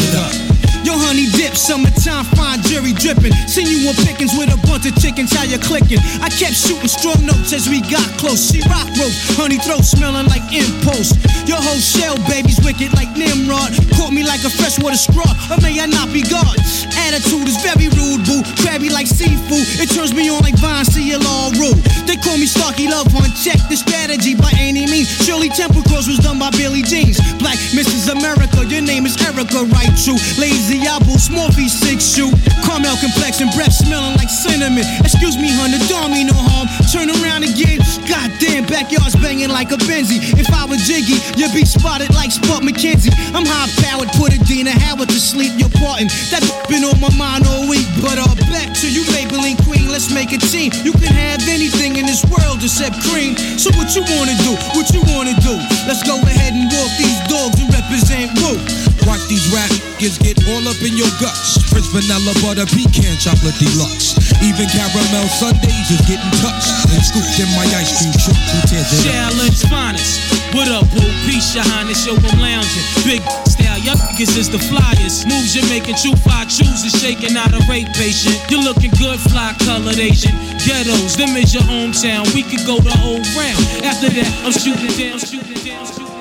It. 0.00 0.52
Yo, 0.82 0.98
honey 0.98 1.30
dip, 1.38 1.54
summertime, 1.54 2.26
fine 2.34 2.58
jerry 2.66 2.90
dripping. 2.92 3.30
Seen 3.46 3.70
you 3.70 3.86
on 3.86 3.94
pickings 4.02 4.34
with 4.34 4.50
a 4.50 4.58
bunch 4.66 4.82
of 4.82 4.94
chickens, 4.98 5.30
how 5.30 5.46
you 5.46 5.58
clicking? 5.62 6.02
I 6.18 6.26
kept 6.26 6.58
shooting 6.58 6.90
strong 6.90 7.22
notes 7.22 7.54
as 7.54 7.70
we 7.70 7.78
got 7.86 8.02
close. 8.18 8.50
She 8.50 8.58
rock 8.66 8.90
rope, 8.98 9.14
honey 9.38 9.62
throat 9.62 9.86
smelling 9.86 10.26
like 10.26 10.42
impulse. 10.50 11.14
Your 11.46 11.62
whole 11.62 11.78
shell, 11.78 12.18
baby's 12.26 12.58
wicked 12.66 12.90
like 12.98 13.14
Nimrod. 13.14 13.70
Caught 13.94 14.10
me 14.10 14.26
like 14.26 14.42
a 14.42 14.50
freshwater 14.50 14.98
straw, 14.98 15.30
or 15.54 15.58
may 15.62 15.78
I 15.78 15.86
not 15.86 16.10
be 16.10 16.26
God? 16.26 16.58
Attitude 17.02 17.48
is 17.50 17.58
very 17.58 17.90
rude, 17.98 18.22
boo. 18.22 18.42
Crabby 18.62 18.88
like 18.88 19.06
seafood. 19.06 19.66
It 19.82 19.90
turns 19.90 20.14
me 20.14 20.30
on 20.30 20.40
like 20.46 20.54
Vine, 20.58 20.84
see 20.84 21.10
it 21.10 21.22
all 21.26 21.50
rude. 21.58 21.82
They 22.06 22.16
call 22.16 22.38
me 22.38 22.46
Starky 22.46 22.86
Love 22.86 23.10
Hunt. 23.10 23.34
Check 23.42 23.58
the 23.66 23.76
strategy 23.76 24.34
by 24.34 24.50
any 24.54 24.86
means. 24.86 25.10
Shirley 25.26 25.50
Temple 25.50 25.82
Cross 25.90 26.06
was 26.06 26.18
done 26.22 26.38
by 26.38 26.50
Billy 26.54 26.82
Jeans. 26.82 27.18
Black 27.42 27.58
Mrs. 27.74 28.06
America, 28.12 28.62
your 28.70 28.82
name 28.86 29.04
is 29.04 29.18
Erica, 29.18 29.66
right? 29.74 29.90
True. 29.98 30.18
Lazy 30.38 30.86
apple, 30.86 31.18
small 31.18 31.50
feet, 31.52 31.74
six 31.74 32.14
shoe. 32.14 32.30
Caramel 32.62 32.96
complexion, 33.02 33.50
breath 33.58 33.74
smelling 33.74 34.14
like 34.16 34.30
cinnamon. 34.30 34.86
Excuse 35.02 35.34
me, 35.36 35.50
honey, 35.50 35.82
don't 35.90 36.14
mean 36.14 36.30
no 36.30 36.38
harm. 36.38 36.70
Turn 36.94 37.10
around 37.10 37.42
again. 37.42 37.82
Goddamn, 38.06 38.70
backyard's 38.70 39.18
banging 39.18 39.50
like 39.50 39.74
a 39.74 39.78
Benzie. 39.90 40.22
If 40.38 40.48
I 40.54 40.64
was 40.64 40.86
Jiggy, 40.86 41.18
you'd 41.34 41.52
be 41.52 41.66
spotted 41.66 42.14
like 42.14 42.30
Spuds 42.30 42.62
MacKenzie. 42.62 43.12
I'm 43.34 43.44
high 43.44 43.68
powered, 43.82 44.08
put 44.14 44.32
Adina 44.32 44.70
Howard 44.70 45.08
to 45.10 45.20
sleep. 45.20 45.52
You're 45.58 45.72
parting. 45.82 46.08
That 46.30 46.42
been 46.68 46.84
on 46.84 46.91
my 47.00 47.12
mind 47.16 47.46
all 47.46 47.68
week. 47.68 47.86
But 48.00 48.18
uh, 48.18 48.28
back 48.50 48.74
to 48.82 48.86
you, 48.90 49.02
Maybelline 49.14 49.60
Queen. 49.64 49.88
Let's 49.88 50.12
make 50.12 50.32
a 50.32 50.40
team. 50.40 50.72
You 50.82 50.92
can 50.92 51.12
have 51.12 51.40
anything 51.48 51.96
in 51.96 52.06
this 52.06 52.24
world 52.26 52.60
except 52.62 53.00
cream. 53.08 53.36
So 53.56 53.70
what 53.78 53.94
you 53.94 54.02
wanna 54.16 54.36
do? 54.42 54.52
What 54.76 54.90
you 54.92 55.02
wanna 55.14 55.36
do? 55.40 55.54
Let's 55.88 56.02
go 56.02 56.18
ahead 56.20 56.52
and 56.52 56.66
walk 56.68 56.92
these 56.98 57.20
dogs 57.28 57.56
and 57.60 57.70
represent 57.72 58.34
Woo. 58.42 58.58
Watch 59.06 59.24
these 59.28 59.46
rap 59.54 59.70
niggas 60.02 60.18
get 60.18 60.36
all 60.50 60.66
up 60.66 60.80
in 60.82 60.98
your 60.98 61.10
guts. 61.22 61.62
Prince 61.70 61.86
vanilla 61.94 62.34
butter 62.42 62.66
pecan 62.66 63.14
chocolate 63.22 63.54
deluxe. 63.62 64.18
Even 64.42 64.66
caramel 64.66 65.28
sundaes 65.30 65.90
is 65.94 66.02
getting 66.10 66.32
touched 66.42 66.74
and 66.90 66.98
scooped 67.06 67.38
in 67.38 67.46
my 67.54 67.62
ice 67.78 68.02
cream 68.02 68.10
truck. 68.18 68.34
Who 68.50 68.58
tears 68.66 68.90
it? 68.90 69.06
Challenge 69.06 69.62
finest. 69.70 70.18
What 70.50 70.68
up, 70.68 70.90
boo? 70.90 71.06
Peace, 71.22 71.54
your 71.54 71.64
highness, 71.64 72.04
yo, 72.04 72.18
I'm 72.18 72.40
lounging. 72.42 72.86
Big 73.06 73.22
style, 73.46 73.78
y'all 74.18 74.36
is 74.36 74.50
the 74.50 74.58
flyers. 74.58 75.24
Moves 75.26 75.54
you're 75.54 75.68
making, 75.68 75.96
true 75.96 76.16
five 76.16 76.48
chooses, 76.48 76.92
shaking 77.00 77.36
out 77.36 77.52
a 77.52 77.60
rape 77.68 77.88
patient. 77.94 78.38
You're 78.50 78.62
looking 78.62 78.90
good, 78.98 79.18
fly 79.18 79.54
colored 79.64 79.98
Asian. 79.98 80.32
Ghettos, 80.58 81.16
them 81.16 81.36
is 81.36 81.54
your 81.54 81.62
hometown. 81.64 82.32
We 82.34 82.42
could 82.42 82.64
go 82.66 82.78
the 82.78 82.90
whole 82.90 83.22
round. 83.36 83.84
After 83.84 84.08
that, 84.08 84.42
I'm 84.44 84.52
shooting 84.52 84.92
down, 84.98 85.18
shooting 85.18 85.64
down, 85.64 85.86
shooting 85.86 86.12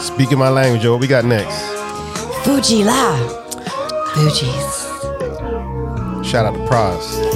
Speaking 0.00 0.38
my 0.38 0.48
language, 0.48 0.84
yo, 0.84 0.92
what 0.92 1.00
we 1.00 1.06
got 1.06 1.24
next? 1.24 1.56
Fuji 2.44 2.84
La. 2.84 3.16
Fugees. 4.14 4.84
Shout 6.24 6.46
out 6.46 6.54
to 6.54 6.60
Pras. 6.66 7.27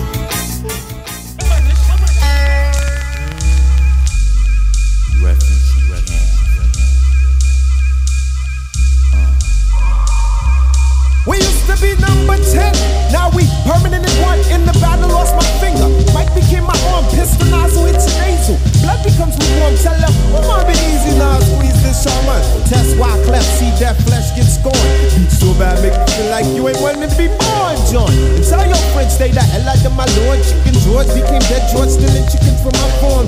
be 11.83 11.97
no 11.97 12.22
number 12.23 12.39
10, 12.39 13.11
now 13.11 13.31
we 13.35 13.43
permanent 13.67 14.07
in 14.07 14.17
one. 14.23 14.39
In 14.55 14.63
the 14.63 14.75
battle, 14.79 15.11
lost 15.11 15.35
my 15.35 15.47
finger. 15.59 15.91
Mike 16.15 16.31
became 16.35 16.63
my 16.63 16.79
arm, 16.95 17.05
pistol 17.11 17.47
nozzle, 17.51 17.87
it's 17.87 18.07
nasal. 18.19 18.55
Blood 18.83 19.03
becomes 19.03 19.35
lukewarm, 19.35 19.75
tell 19.83 19.99
them, 19.99 20.15
oh, 20.39 20.47
my 20.47 20.63
be 20.63 20.75
easy 20.87 21.19
now, 21.19 21.39
squeeze 21.43 21.75
this 21.83 22.07
shaman. 22.07 22.39
Test 22.71 22.95
why 22.97 23.11
cleft, 23.27 23.47
see 23.59 23.71
that 23.83 23.99
flesh 24.07 24.31
get 24.39 24.47
scorned. 24.47 24.79
Beat 25.19 25.31
so 25.35 25.51
bad, 25.59 25.83
make 25.83 25.95
you 25.95 26.07
feel 26.15 26.31
like 26.31 26.47
you 26.55 26.63
ain't 26.69 26.81
wanting 26.81 27.11
to 27.11 27.17
be 27.19 27.27
born, 27.27 27.75
John. 27.91 28.11
And 28.39 28.45
tell 28.47 28.63
your 28.63 28.83
friends, 28.95 29.19
stay 29.19 29.35
the 29.35 29.43
hell 29.43 29.67
out 29.67 29.83
of 29.83 29.95
my 29.99 30.07
lord. 30.23 30.39
Chicken 30.47 30.79
George 30.87 31.11
became 31.11 31.43
dead 31.51 31.67
George, 31.75 31.91
stealing 31.91 32.27
chickens 32.31 32.61
from 32.63 32.75
my 32.79 32.89
farm. 33.03 33.27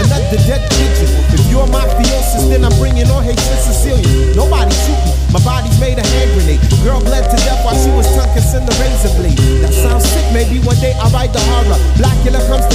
Another 0.00 0.40
dead 0.48 0.64
pigeon. 0.72 1.10
If 1.36 1.44
you're 1.52 1.68
mafiosis, 1.68 2.48
then 2.48 2.64
I'm 2.64 2.72
bringing 2.80 3.08
on 3.12 3.22
hatred 3.22 3.60
Sicilian. 3.60 4.36
Nobody 4.36 4.72
shoot 4.72 4.96
me. 5.04 5.12
My 5.32 5.40
body's 5.40 5.78
made 5.80 5.96
a 5.96 6.04
hand 6.04 6.28
grenade. 6.36 6.60
Girl 6.84 7.00
bled 7.00 7.24
to 7.24 7.36
death 7.44 7.64
while 7.64 7.76
she 7.76 7.90
was 7.90 8.06
tongue 8.14 8.32
kissing 8.34 8.64
the 8.64 8.74
razor 8.80 9.12
blade. 9.18 9.38
That 9.62 9.74
sounds 9.74 10.04
sick. 10.08 10.26
Maybe 10.32 10.58
one 10.64 10.78
day 10.80 10.94
I'll 10.98 11.10
write 11.10 11.32
the 11.32 11.40
horror. 11.40 11.78
Black 11.98 12.16
Blackula 12.22 12.40
comes 12.48 12.71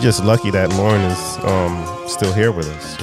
just 0.00 0.24
lucky 0.24 0.50
that 0.50 0.70
Lauryn 0.70 1.10
is 1.10 1.38
um, 1.44 2.08
still 2.08 2.32
here 2.32 2.50
with 2.52 2.66
us. 2.68 2.96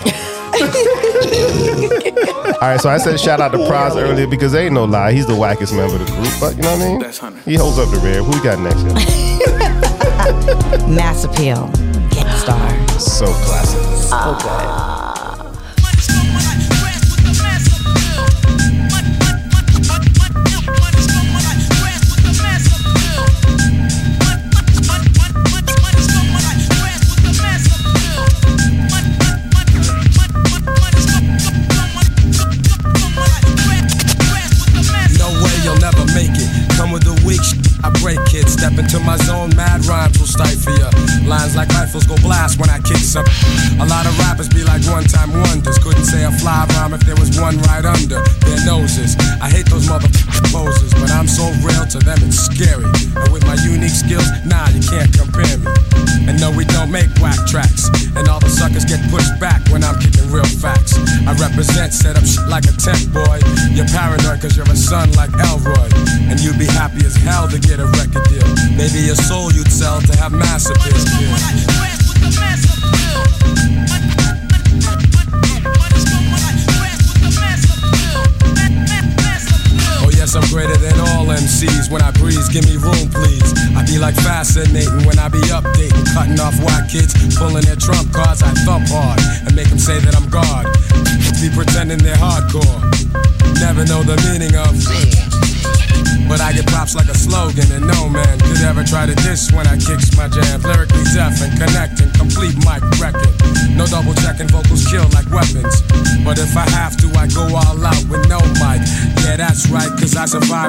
All 2.62 2.70
right, 2.70 2.80
so 2.82 2.90
I 2.90 2.98
said 2.98 3.20
shout 3.20 3.40
out 3.40 3.52
to 3.52 3.58
Pras 3.60 3.96
earlier 3.96 4.26
because 4.28 4.56
ain't 4.56 4.74
no 4.74 4.86
lie, 4.86 5.12
he's 5.12 5.28
the 5.28 5.34
wackest 5.34 5.76
member 5.76 5.96
of 5.96 6.00
the 6.06 6.12
group. 6.12 6.34
But 6.40 6.56
you 6.56 6.64
know 6.64 6.72
what 6.72 6.82
I 6.82 6.88
mean? 6.90 7.00
That's 7.00 7.18
Hunter. 7.20 7.40
He 7.42 7.56
holds 7.56 7.78
up 7.78 7.90
the 7.92 7.98
rear. 7.98 8.24
Who 8.24 8.32
we 8.32 8.42
got 8.44 8.60
next? 8.60 8.82
yo? 8.84 8.94
Mass 10.96 11.24
appeal. 11.24 11.70
Star. 12.38 12.70
So 13.00 13.26
classic. 13.28 13.82
So 14.02 14.36
good. 14.42 14.67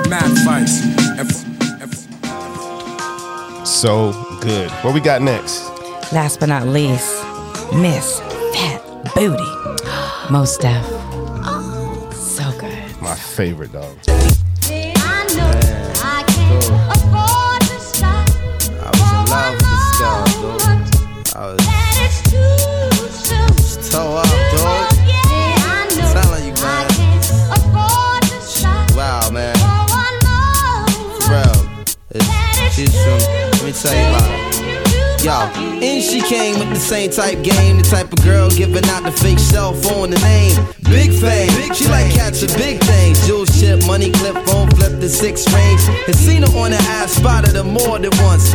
Mad 0.08 0.38
fights. 0.44 0.80
So 3.68 4.12
good. 4.40 4.70
What 4.82 4.94
we 4.94 5.00
got 5.00 5.20
next? 5.20 5.62
Last 6.12 6.40
but 6.40 6.48
not 6.48 6.66
least, 6.66 7.22
Miss 7.74 8.20
Fat 8.54 8.80
Booty. 9.14 9.42
Mos 10.30 10.56
Def. 10.56 10.84
So 12.14 12.50
good. 12.58 13.02
My 13.02 13.14
favorite 13.14 13.72
dog. 13.72 14.07
The 36.78 36.84
same 36.84 37.10
type 37.10 37.42
game, 37.42 37.78
the 37.78 37.82
type 37.82 38.12
of 38.12 38.22
girl 38.22 38.48
giving 38.50 38.84
out 38.90 39.02
the 39.02 39.10
fake 39.10 39.38
cell 39.38 39.74
phone, 39.74 40.10
the 40.10 40.18
name. 40.20 40.54
Big 40.84 41.10
fame, 41.10 41.50
big 41.58 41.74
she 41.74 41.88
like 41.88 42.08
catching 42.14 42.54
big 42.54 42.78
things. 42.80 43.26
Jewel 43.26 43.46
chip, 43.46 43.84
money 43.86 44.10
clip, 44.12 44.36
phone 44.46 44.70
flip 44.70 45.00
the 45.00 45.08
six 45.08 45.42
range. 45.52 45.82
And 46.06 46.14
seen 46.14 46.42
her 46.42 46.58
on 46.58 46.70
the 46.70 46.78
ass, 46.98 47.12
spotted 47.12 47.56
her 47.56 47.64
more 47.64 47.98
than 47.98 48.14
once. 48.22 48.54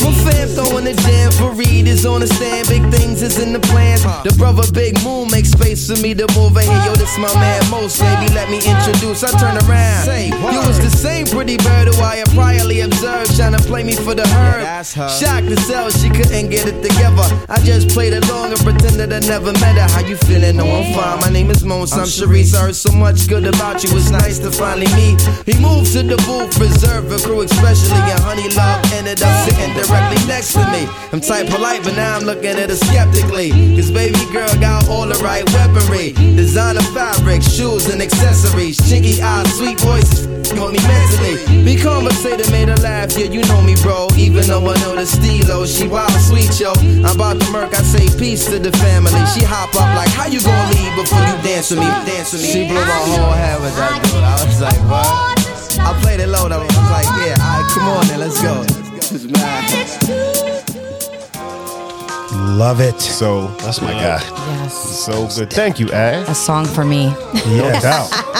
My 0.00 0.12
fam 0.24 0.48
throwing 0.48 0.84
the 0.84 0.94
jam 1.04 1.30
for 1.32 1.52
Reed 1.52 1.86
is 1.86 2.06
on 2.06 2.20
the 2.20 2.26
stand. 2.26 2.68
Big 2.68 2.82
things 2.92 3.22
is 3.22 3.38
in 3.38 3.52
the 3.52 3.60
plans. 3.60 4.02
The 4.24 4.34
brother 4.38 4.64
Big 4.72 4.96
Moon 5.04 5.28
makes 5.30 5.50
space 5.50 5.86
for 5.88 6.00
me 6.00 6.14
to 6.14 6.26
move 6.36 6.56
in 6.56 6.64
here. 6.64 6.84
Yo, 6.86 6.94
this 6.96 7.16
my 7.18 7.32
man 7.34 7.60
Mos. 7.70 8.00
Baby, 8.00 8.32
let 8.32 8.48
me 8.48 8.58
introduce. 8.64 9.22
I 9.24 9.30
turn 9.38 9.56
around. 9.68 10.04
Say, 10.04 10.28
You 10.28 10.60
was 10.64 10.80
the 10.80 10.90
same 10.90 11.26
pretty 11.26 11.56
bird 11.58 11.88
who 11.92 12.00
I 12.00 12.16
had 12.16 12.28
priorly 12.28 12.84
observed, 12.84 13.36
trying 13.36 13.52
to 13.52 13.62
play 13.68 13.82
me 13.84 13.94
for 13.94 14.14
the 14.14 14.26
herb. 14.28 14.64
Shocked 14.86 15.48
to 15.48 15.56
sell, 15.68 15.90
she 15.90 16.08
couldn't 16.08 16.48
get 16.48 16.66
it 16.66 16.80
together. 16.82 17.26
I 17.48 17.60
just 17.60 17.88
played 17.90 18.14
along 18.14 18.52
and 18.52 18.60
pretended 18.60 19.12
I 19.12 19.20
never 19.28 19.52
met 19.60 19.76
her. 19.76 19.88
How 19.92 20.00
you 20.00 20.16
feeling? 20.16 20.56
No, 20.56 20.64
I'm 20.64 20.94
fine. 20.94 21.20
My 21.20 21.30
name 21.30 21.50
is 21.50 21.62
Mos. 21.64 21.92
I'm 21.92 22.08
Sharice. 22.08 22.54
I 22.54 22.72
heard 22.72 22.76
so 22.76 22.92
much 22.92 23.28
good 23.28 23.44
about 23.46 23.84
you. 23.84 23.90
It's 23.96 24.10
nice 24.10 24.38
to 24.40 24.50
finally 24.50 24.88
meet. 24.96 25.20
He 25.44 25.60
moved 25.60 25.92
to 25.92 26.02
the 26.02 26.16
booth, 26.24 26.56
reserved 26.58 27.12
for 27.12 27.18
crew, 27.26 27.42
especially. 27.42 28.00
And 28.08 28.20
Honey 28.20 28.48
Love 28.56 28.80
ended 28.92 29.22
up 29.22 29.34
sitting 29.48 29.74
directly 29.90 30.22
next 30.26 30.54
to 30.54 30.62
me. 30.70 30.86
I'm 31.12 31.20
type 31.20 31.50
polite, 31.50 31.82
but 31.82 31.96
now 31.96 32.16
I'm 32.16 32.24
looking 32.24 32.54
at 32.54 32.70
her 32.70 32.76
skeptically. 32.78 33.50
Cause 33.74 33.90
baby 33.90 34.22
girl 34.32 34.48
got 34.62 34.88
all 34.88 35.06
the 35.06 35.18
right 35.18 35.44
weaponry. 35.50 36.12
Designer 36.38 36.86
fabric, 36.94 37.42
shoes 37.42 37.90
and 37.90 38.00
accessories. 38.00 38.78
Chinky 38.78 39.18
eyes, 39.20 39.50
sweet 39.58 39.78
voices, 39.80 40.26
on 40.54 40.72
me 40.72 40.80
mentally. 40.86 41.64
Be 41.64 41.74
conversated, 41.74 42.50
made 42.50 42.68
her 42.68 42.78
laugh. 42.78 43.18
Yeah, 43.18 43.26
you 43.26 43.42
know 43.50 43.60
me, 43.62 43.74
bro. 43.82 44.06
Even 44.16 44.46
though 44.46 44.62
I 44.62 44.78
know 44.80 44.94
the 44.94 45.06
stilo, 45.06 45.66
she 45.66 45.88
wild 45.88 46.12
sweet, 46.22 46.54
yo. 46.60 46.72
I'm 47.02 47.16
about 47.18 47.40
to 47.40 47.50
murk, 47.50 47.74
I 47.74 47.82
say 47.82 48.06
peace 48.18 48.46
to 48.46 48.58
the 48.58 48.72
family. 48.78 49.20
She 49.34 49.42
hop 49.42 49.74
up 49.74 49.90
like, 49.98 50.10
how 50.14 50.26
you 50.26 50.40
gonna 50.40 50.70
leave 50.70 50.94
before 50.94 51.20
you 51.26 51.36
dance 51.42 51.70
with 51.70 51.80
me? 51.80 51.90
Dance 52.06 52.32
with 52.32 52.42
me. 52.42 52.48
She 52.48 52.68
blew 52.68 52.78
my 52.78 53.02
whole 53.10 53.34
head 53.34 53.60
with 53.60 53.74
that 53.76 53.98
dude. 54.06 54.22
I 54.22 54.38
was 54.46 54.60
like, 54.62 54.80
what? 54.86 55.38
I 55.80 55.98
played 56.02 56.20
it 56.20 56.28
low 56.28 56.48
though. 56.48 56.62
I 56.62 56.66
was 56.66 56.90
like, 56.94 57.10
yeah, 57.18 57.34
alright, 57.42 57.70
come 57.74 57.88
on 57.88 58.06
then, 58.06 58.20
let's 58.20 58.40
go. 58.40 58.79
It's 59.12 59.24
mad. 59.24 59.70
Love 62.56 62.80
it. 62.80 63.00
So 63.00 63.48
that's 63.58 63.80
my 63.80 63.92
guy. 63.92 64.20
Yes. 64.22 65.04
So 65.04 65.26
good. 65.36 65.52
Thank 65.52 65.80
you, 65.80 65.90
Ash. 65.90 66.28
A 66.28 66.34
song 66.34 66.64
for 66.64 66.84
me. 66.84 67.06
No 67.46 67.70
doubt. 67.80 68.10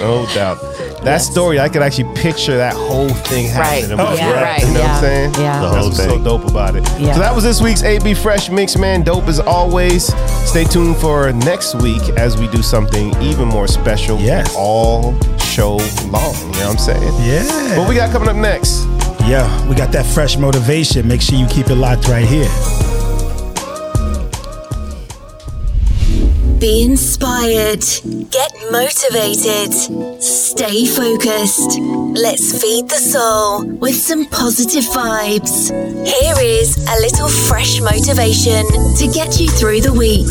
No 0.00 0.26
doubt. 0.34 0.58
That 1.04 1.18
story, 1.18 1.60
I 1.60 1.68
could 1.68 1.82
actually 1.82 2.12
picture 2.14 2.56
that 2.56 2.72
whole 2.74 3.08
thing 3.10 3.46
happening. 3.48 3.82
Right. 3.82 3.84
in 3.90 4.00
oh, 4.00 4.04
my 4.04 4.14
Yeah, 4.14 4.30
brain. 4.30 4.42
right. 4.42 4.60
You 4.60 4.66
know 4.68 4.72
what 4.72 4.80
Yeah. 4.80 4.94
I'm 4.94 5.00
saying? 5.00 5.34
Yeah. 5.34 5.60
The 5.60 5.66
That's 5.68 5.76
whole 5.76 5.84
what's 5.88 5.96
so 6.04 6.24
dope 6.24 6.44
about 6.48 6.74
it. 6.76 6.82
Yeah. 6.98 7.12
So 7.14 7.20
that 7.20 7.34
was 7.34 7.44
this 7.44 7.60
week's 7.60 7.82
AB 7.82 8.14
Fresh 8.14 8.50
Mix, 8.50 8.76
man. 8.78 9.02
Dope 9.02 9.28
as 9.28 9.40
always. 9.40 10.12
Stay 10.48 10.64
tuned 10.64 10.96
for 10.96 11.32
next 11.32 11.74
week 11.76 12.02
as 12.16 12.38
we 12.38 12.48
do 12.48 12.62
something 12.62 13.14
even 13.22 13.46
more 13.48 13.68
special. 13.68 14.18
Yes. 14.18 14.54
All 14.56 15.18
show 15.38 15.76
long. 15.76 16.34
You 16.34 16.60
know 16.60 16.68
what 16.68 16.70
I'm 16.70 16.78
saying? 16.78 17.12
Yeah. 17.22 17.78
What 17.78 17.88
we 17.88 17.94
got 17.94 18.10
coming 18.10 18.28
up 18.28 18.36
next? 18.36 18.86
Yeah, 19.28 19.68
we 19.68 19.74
got 19.74 19.92
that 19.92 20.06
fresh 20.06 20.36
motivation. 20.36 21.06
Make 21.06 21.20
sure 21.20 21.38
you 21.38 21.46
keep 21.46 21.68
it 21.68 21.76
locked 21.76 22.08
right 22.08 22.26
here. 22.26 22.48
Be 26.58 26.82
inspired. 26.82 27.84
Get 28.30 28.52
motivated. 28.70 29.72
Stay 30.22 30.84
focused. 30.84 31.78
Let's 31.80 32.60
feed 32.60 32.88
the 32.88 32.98
soul 32.98 33.64
with 33.64 33.94
some 33.94 34.26
positive 34.26 34.84
vibes. 34.84 35.70
Here 36.06 36.34
is 36.38 36.76
a 36.76 37.00
little 37.00 37.28
fresh 37.28 37.80
motivation 37.80 38.66
to 38.96 39.10
get 39.14 39.40
you 39.40 39.48
through 39.48 39.80
the 39.80 39.94
week. 39.94 40.30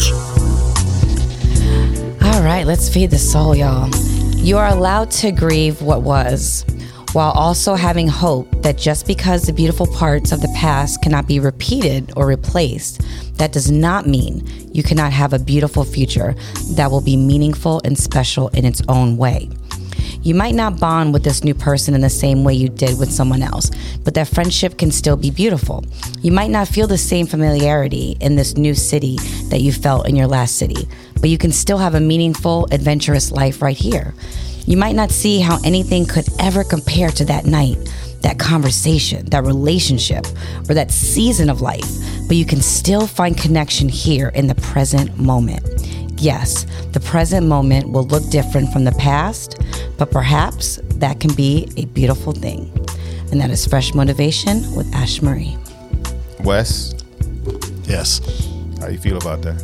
All 2.21 2.43
right, 2.43 2.65
let's 2.67 2.89
feed 2.89 3.09
the 3.09 3.17
soul, 3.17 3.55
y'all. 3.55 3.89
You 4.35 4.57
are 4.57 4.67
allowed 4.67 5.09
to 5.11 5.31
grieve 5.31 5.81
what 5.81 6.03
was, 6.03 6.63
while 7.13 7.31
also 7.31 7.73
having 7.73 8.07
hope 8.07 8.47
that 8.61 8.77
just 8.77 9.07
because 9.07 9.43
the 9.43 9.53
beautiful 9.53 9.87
parts 9.87 10.31
of 10.31 10.41
the 10.41 10.53
past 10.55 11.01
cannot 11.01 11.27
be 11.27 11.39
repeated 11.39 12.11
or 12.15 12.27
replaced, 12.27 13.01
that 13.37 13.51
does 13.51 13.71
not 13.71 14.05
mean 14.05 14.45
you 14.71 14.83
cannot 14.83 15.11
have 15.11 15.33
a 15.33 15.39
beautiful 15.39 15.83
future 15.83 16.35
that 16.71 16.91
will 16.91 17.01
be 17.01 17.17
meaningful 17.17 17.81
and 17.83 17.97
special 17.97 18.49
in 18.49 18.63
its 18.63 18.81
own 18.87 19.17
way. 19.17 19.49
You 20.21 20.35
might 20.35 20.53
not 20.53 20.79
bond 20.79 21.13
with 21.13 21.23
this 21.23 21.43
new 21.43 21.55
person 21.55 21.95
in 21.95 22.01
the 22.01 22.09
same 22.09 22.43
way 22.43 22.53
you 22.53 22.69
did 22.69 22.99
with 22.99 23.11
someone 23.11 23.41
else, 23.41 23.71
but 24.03 24.13
that 24.13 24.27
friendship 24.27 24.77
can 24.77 24.91
still 24.91 25.15
be 25.15 25.31
beautiful. 25.31 25.85
You 26.21 26.31
might 26.31 26.51
not 26.51 26.67
feel 26.67 26.87
the 26.87 26.97
same 26.97 27.25
familiarity 27.25 28.17
in 28.19 28.35
this 28.35 28.55
new 28.55 28.75
city 28.75 29.15
that 29.49 29.61
you 29.61 29.71
felt 29.71 30.07
in 30.07 30.15
your 30.15 30.27
last 30.27 30.57
city, 30.57 30.87
but 31.21 31.29
you 31.29 31.37
can 31.37 31.51
still 31.51 31.77
have 31.77 31.95
a 31.95 31.99
meaningful, 31.99 32.67
adventurous 32.71 33.31
life 33.31 33.61
right 33.61 33.77
here. 33.77 34.13
You 34.69 34.77
might 34.77 34.95
not 34.95 35.09
see 35.09 35.39
how 35.39 35.57
anything 35.63 36.05
could 36.05 36.27
ever 36.37 36.63
compare 36.63 37.09
to 37.09 37.25
that 37.25 37.45
night, 37.47 37.75
that 38.21 38.37
conversation, 38.37 39.25
that 39.31 39.43
relationship, 39.43 40.27
or 40.69 40.75
that 40.75 40.91
season 40.91 41.49
of 41.49 41.59
life, 41.59 41.89
but 42.27 42.37
you 42.37 42.45
can 42.45 42.61
still 42.61 43.07
find 43.07 43.35
connection 43.35 43.89
here 43.89 44.29
in 44.35 44.45
the 44.45 44.53
present 44.53 45.17
moment. 45.17 45.65
Yes, 46.21 46.67
the 46.91 46.99
present 46.99 47.47
moment 47.47 47.89
will 47.89 48.03
look 48.03 48.29
different 48.29 48.71
from 48.71 48.83
the 48.83 48.91
past, 48.91 49.59
but 49.97 50.11
perhaps 50.11 50.79
that 50.97 51.19
can 51.19 51.33
be 51.33 51.67
a 51.77 51.85
beautiful 51.85 52.31
thing. 52.31 52.71
And 53.31 53.41
that 53.41 53.49
is 53.49 53.65
Fresh 53.65 53.95
Motivation 53.95 54.71
with 54.75 54.93
Ash 54.93 55.19
Marie. 55.23 55.57
Wes, 56.43 56.93
Yes. 57.85 58.21
how 58.79 58.89
you 58.89 58.99
feel 58.99 59.17
about 59.17 59.41
that? 59.41 59.59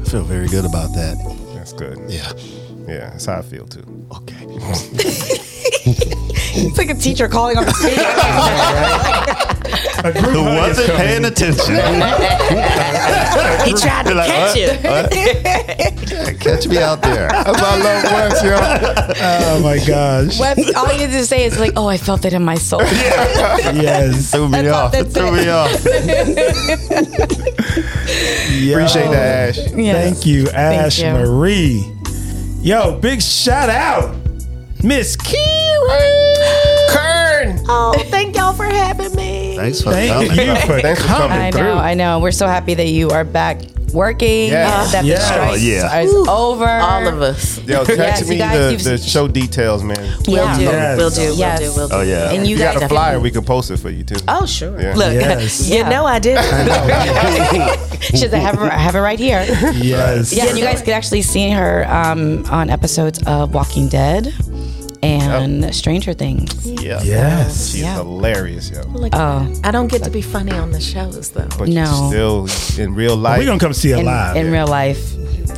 I 0.00 0.08
feel 0.08 0.22
very 0.22 0.46
good 0.46 0.64
about 0.64 0.94
that. 0.94 1.16
That's 1.54 1.72
good. 1.72 1.98
Yeah. 2.08 2.30
Yeah, 2.88 3.10
that's 3.10 3.26
how 3.26 3.38
I 3.38 3.42
feel 3.42 3.66
too. 3.66 4.06
Okay. 4.16 5.44
It's 6.60 6.76
like 6.76 6.90
a 6.90 6.94
teacher 6.94 7.28
calling 7.28 7.56
on 7.56 7.66
the 7.66 7.72
speaker. 7.72 8.02
Who 10.30 10.42
wasn't 10.42 10.90
paying 10.96 11.24
attention? 11.24 11.74
he 13.64 13.72
tried 13.74 14.06
to 14.06 14.14
like, 14.14 14.28
catch 14.28 14.56
what? 14.84 15.14
you. 15.14 16.38
Catch 16.38 16.66
me 16.66 16.78
out 16.78 17.00
there. 17.02 17.28
That's 17.28 17.60
why 17.60 17.70
I 17.70 17.78
love 17.82 18.02
Wes, 18.04 18.42
yo. 18.42 18.56
Oh 19.20 19.60
my 19.62 19.78
gosh. 19.86 20.38
Wes, 20.40 20.74
all 20.74 20.92
you 20.92 21.00
have 21.00 21.10
to 21.12 21.26
say 21.26 21.44
is 21.44 21.58
like, 21.60 21.74
"Oh, 21.76 21.86
I 21.86 21.96
felt 21.96 22.24
it 22.24 22.32
in 22.32 22.42
my 22.42 22.56
soul." 22.56 22.80
Yes. 22.82 24.30
Threw 24.32 24.48
me 24.48 24.62
That's 24.62 24.74
off. 24.74 24.94
It 24.94 25.12
that's 25.12 25.14
threw 25.14 25.28
it. 25.28 25.32
me 25.32 25.48
off. 25.48 25.70
Yo. 28.60 28.74
Appreciate 28.74 29.10
that, 29.10 29.48
Ash. 29.50 29.58
Yes. 29.76 30.14
Thank 30.14 30.26
you, 30.26 30.48
Ash 30.50 30.98
you. 31.00 31.10
Marie. 31.12 31.97
Yo, 32.60 32.98
big 33.00 33.22
shout 33.22 33.70
out, 33.70 34.14
Miss 34.82 35.16
Kira. 35.16 35.38
Kern. 36.90 37.58
Oh, 37.68 37.94
thank 38.08 38.36
y'all 38.36 38.52
for 38.52 38.64
having 38.64 39.14
me. 39.14 39.54
Thanks 39.56 39.80
for 39.82 39.90
Thank 39.90 40.12
coming. 40.12 40.46
you 40.48 40.56
for 40.66 40.80
Thanks 40.80 41.00
for 41.02 41.06
coming. 41.08 41.28
coming 41.28 41.44
I 41.46 41.50
through. 41.52 41.62
know, 41.62 41.74
I 41.74 41.94
know. 41.94 42.18
We're 42.20 42.32
so 42.32 42.46
happy 42.46 42.74
that 42.74 42.88
you 42.88 43.10
are 43.10 43.24
back 43.24 43.60
working. 43.92 44.48
Yes. 44.48 44.92
That 44.92 45.04
Yes. 45.04 45.20
the 45.20 45.26
strike 45.26 45.50
Oh, 45.50 45.54
yeah. 45.54 46.00
is 46.00 46.14
over. 46.28 46.66
All 46.68 47.06
of 47.08 47.20
us. 47.22 47.58
Yo, 47.66 47.84
text 47.84 47.98
Yes, 47.98 48.28
me 48.28 48.36
guys, 48.38 48.84
the, 48.84 48.90
the 48.90 48.98
show 48.98 49.28
details, 49.28 49.82
man. 49.82 49.96
We'll 50.26 50.36
Yeah. 50.36 50.56
do. 50.58 50.62
Yes. 50.64 50.98
We'll 50.98 51.10
do. 51.10 51.20
We'll 51.22 51.34
Yes. 51.38 51.60
do. 51.60 51.72
We'll 51.76 51.88
Oh 51.92 52.00
yeah. 52.02 52.30
And 52.30 52.42
if 52.42 52.48
you 52.48 52.56
you 52.56 52.62
got 52.62 52.74
guys 52.74 52.82
a 52.84 52.88
flyer, 52.88 53.20
we 53.20 53.30
can 53.30 53.44
post 53.44 53.70
it 53.70 53.78
for 53.78 53.90
you 53.90 54.04
too. 54.04 54.16
Oh, 54.28 54.46
sure. 54.46 54.80
Yeah. 54.80 54.94
Look, 54.94 55.12
Yes. 55.12 55.68
you 55.70 55.84
know 55.84 56.04
I 56.06 56.18
did. 56.18 56.38
She 58.00 58.16
says, 58.16 58.32
I 58.32 58.38
have 58.38 58.54
her, 58.54 58.66
I 58.72 58.78
have 58.78 58.94
her 58.94 59.02
right 59.02 59.18
here. 59.18 59.44
Yes. 59.74 60.32
Yeah, 60.32 60.46
and 60.46 60.56
you 60.56 60.64
guys 60.64 60.80
could 60.80 60.94
actually 60.94 61.22
see 61.22 61.50
her 61.50 61.84
um, 61.92 62.44
on 62.48 62.70
episodes 62.70 63.20
of 63.26 63.52
Walking 63.52 63.88
Dead 63.88 64.32
and 65.02 65.74
Stranger 65.74 66.12
Things. 66.12 66.66
Yeah. 66.82 67.00
Yes. 67.02 67.70
She's 67.72 67.80
Yeah. 67.82 67.96
hilarious, 67.96 68.70
yo. 68.70 68.82
Look, 68.92 69.14
Oh. 69.14 69.46
I 69.64 69.70
don't 69.70 69.88
get 69.88 70.02
to 70.04 70.10
be 70.10 70.22
funny 70.22 70.52
on 70.52 70.70
the 70.72 70.80
shows 70.80 71.28
though. 71.30 71.46
But 71.58 71.68
No. 71.68 72.08
still 72.08 72.48
in 72.82 72.94
real 72.94 73.16
life. 73.16 73.38
We're 73.38 73.46
gonna 73.46 73.58
come 73.58 73.72
see 73.74 73.90
her 73.90 73.98
In, 73.98 74.06
live. 74.06 74.36
in 74.36 74.50
real 74.50 74.66
life. 74.66 74.98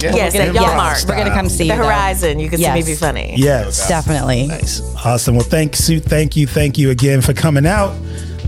Yeah. 0.00 0.14
Yes, 0.14 0.34
We're 0.34 0.52
gonna- 0.52 0.66
Walmart. 0.66 1.06
We're 1.08 1.16
gonna 1.16 1.30
come 1.34 1.48
see 1.48 1.68
the 1.68 1.76
though. 1.76 1.84
horizon. 1.84 2.38
You 2.38 2.48
can 2.48 2.58
see 2.58 2.70
me 2.72 2.82
be 2.82 2.94
funny. 2.94 3.34
Yes. 3.36 3.86
Definitely. 3.88 4.50
Awesome. 5.04 5.34
Well, 5.36 5.44
thanks, 5.44 5.80
Sue. 5.80 6.00
Thank 6.00 6.36
you. 6.36 6.46
Thank 6.46 6.78
you 6.78 6.90
again 6.90 7.20
for 7.20 7.32
coming 7.34 7.66
out. 7.66 7.94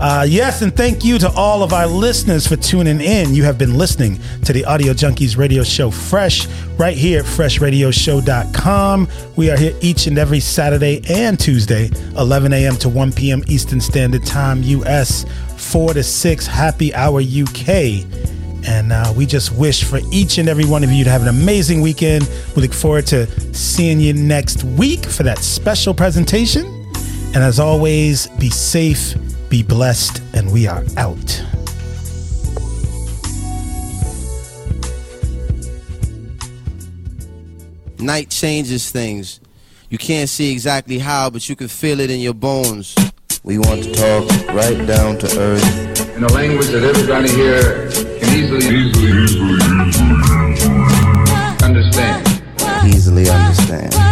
Uh, 0.03 0.25
yes, 0.27 0.61
and 0.61 0.75
thank 0.75 1.05
you 1.05 1.17
to 1.17 1.29
all 1.29 1.63
of 1.63 1.71
our 1.71 1.87
listeners 1.87 2.45
for 2.45 2.57
tuning 2.57 2.99
in. 2.99 3.33
You 3.33 3.45
have 3.45 3.57
been 3.57 3.77
listening 3.77 4.19
to 4.43 4.51
the 4.51 4.65
Audio 4.65 4.91
Junkeez 4.91 5.37
radio 5.37 5.63
show 5.63 5.89
Fresh 5.89 6.45
right 6.77 6.97
here 6.97 7.21
at 7.21 7.25
freshradioshow.com. 7.25 9.07
We 9.37 9.49
are 9.49 9.55
here 9.55 9.73
each 9.79 10.07
and 10.07 10.17
every 10.17 10.41
Saturday 10.41 11.01
and 11.07 11.39
Tuesday, 11.39 11.89
11 12.17 12.51
a.m. 12.51 12.75
to 12.79 12.89
1 12.89 13.13
p.m. 13.13 13.43
Eastern 13.47 13.79
Standard 13.79 14.25
Time, 14.25 14.61
US, 14.63 15.25
4 15.55 15.93
to 15.93 16.03
6, 16.03 16.47
happy 16.47 16.93
hour 16.93 17.21
UK. 17.21 18.03
And 18.67 18.91
uh, 18.91 19.13
we 19.15 19.25
just 19.25 19.53
wish 19.53 19.85
for 19.85 20.01
each 20.11 20.37
and 20.37 20.49
every 20.49 20.65
one 20.65 20.83
of 20.83 20.91
you 20.91 21.05
to 21.05 21.09
have 21.09 21.21
an 21.21 21.29
amazing 21.29 21.79
weekend. 21.79 22.29
We 22.57 22.61
look 22.61 22.73
forward 22.73 23.07
to 23.07 23.25
seeing 23.55 24.01
you 24.01 24.11
next 24.11 24.65
week 24.65 25.05
for 25.05 25.23
that 25.23 25.37
special 25.37 25.93
presentation. 25.93 26.65
And 27.27 27.37
as 27.37 27.57
always, 27.57 28.27
be 28.27 28.49
safe, 28.49 29.15
be 29.53 29.61
blessed, 29.61 30.19
and 30.33 30.51
we 30.51 30.65
are 30.65 30.83
out. 30.97 31.43
Night 37.99 38.31
changes 38.31 38.89
things. 38.89 39.39
You 39.91 39.99
can't 39.99 40.27
see 40.27 40.51
exactly 40.51 40.97
how, 40.97 41.29
but 41.29 41.47
you 41.47 41.55
can 41.55 41.67
feel 41.67 41.99
it 41.99 42.09
in 42.09 42.19
your 42.19 42.33
bones. 42.33 42.95
We 43.43 43.59
want 43.59 43.83
to 43.83 43.91
talk 43.91 44.27
right 44.55 44.87
down 44.87 45.19
to 45.19 45.39
earth. 45.39 46.17
in 46.17 46.23
a 46.23 46.27
language 46.29 46.69
that 46.69 46.83
everybody 46.83 47.29
here 47.29 47.91
can 48.19 48.29
easily, 48.33 48.65
easily, 48.75 49.59
understand. 51.61 52.41
Easily 52.87 53.29
understand. 53.29 54.02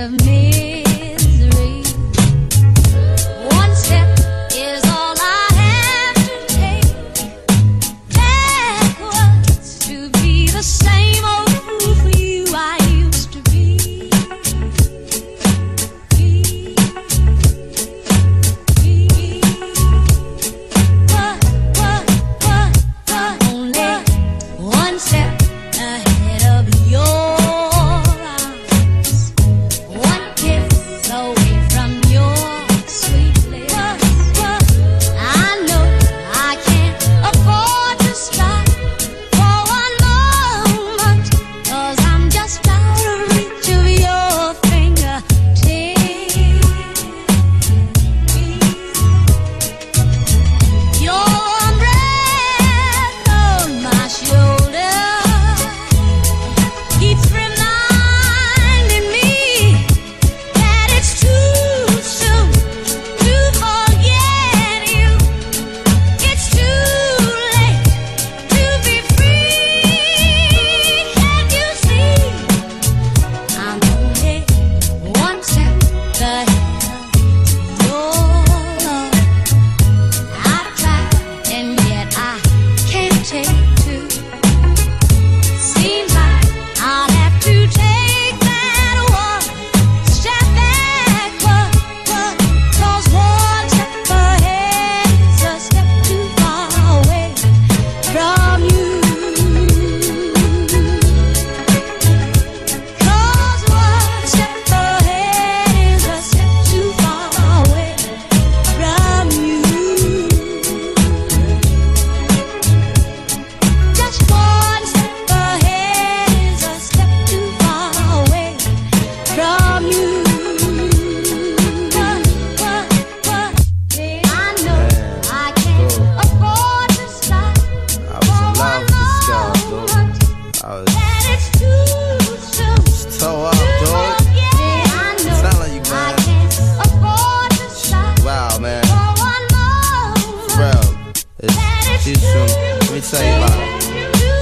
Of 0.00 0.12
misery. 0.12 0.49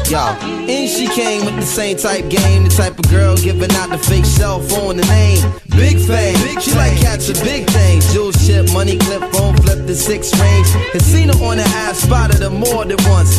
Yo, 0.08 0.24
in 0.66 0.88
she 0.88 1.06
came 1.06 1.44
with 1.44 1.56
the 1.56 1.66
same 1.66 1.94
type 1.94 2.30
game, 2.30 2.64
the 2.64 2.70
type 2.70 2.98
of 2.98 3.10
girl 3.10 3.36
giving 3.36 3.70
out 3.72 3.90
the 3.90 3.98
fake 3.98 4.24
cell 4.24 4.58
phone, 4.58 4.96
the 4.96 5.04
name 5.04 5.36
Big 5.76 5.98
Fame. 5.98 6.34
She 6.60 6.72
like 6.72 6.96
catching 6.96 7.36
big 7.44 7.68
things, 7.68 8.10
jewel 8.14 8.32
chip, 8.32 8.72
money 8.72 8.96
clip, 8.96 9.20
phone 9.32 9.54
flip 9.58 9.86
the 9.86 9.94
six 9.94 10.32
range. 10.40 10.66
Her 10.96 11.00
on 11.44 11.58
the 11.58 11.64
app, 11.84 11.94
spotted 11.94 12.40
her 12.40 12.48
more 12.48 12.86
than 12.86 12.96
once. 13.04 13.38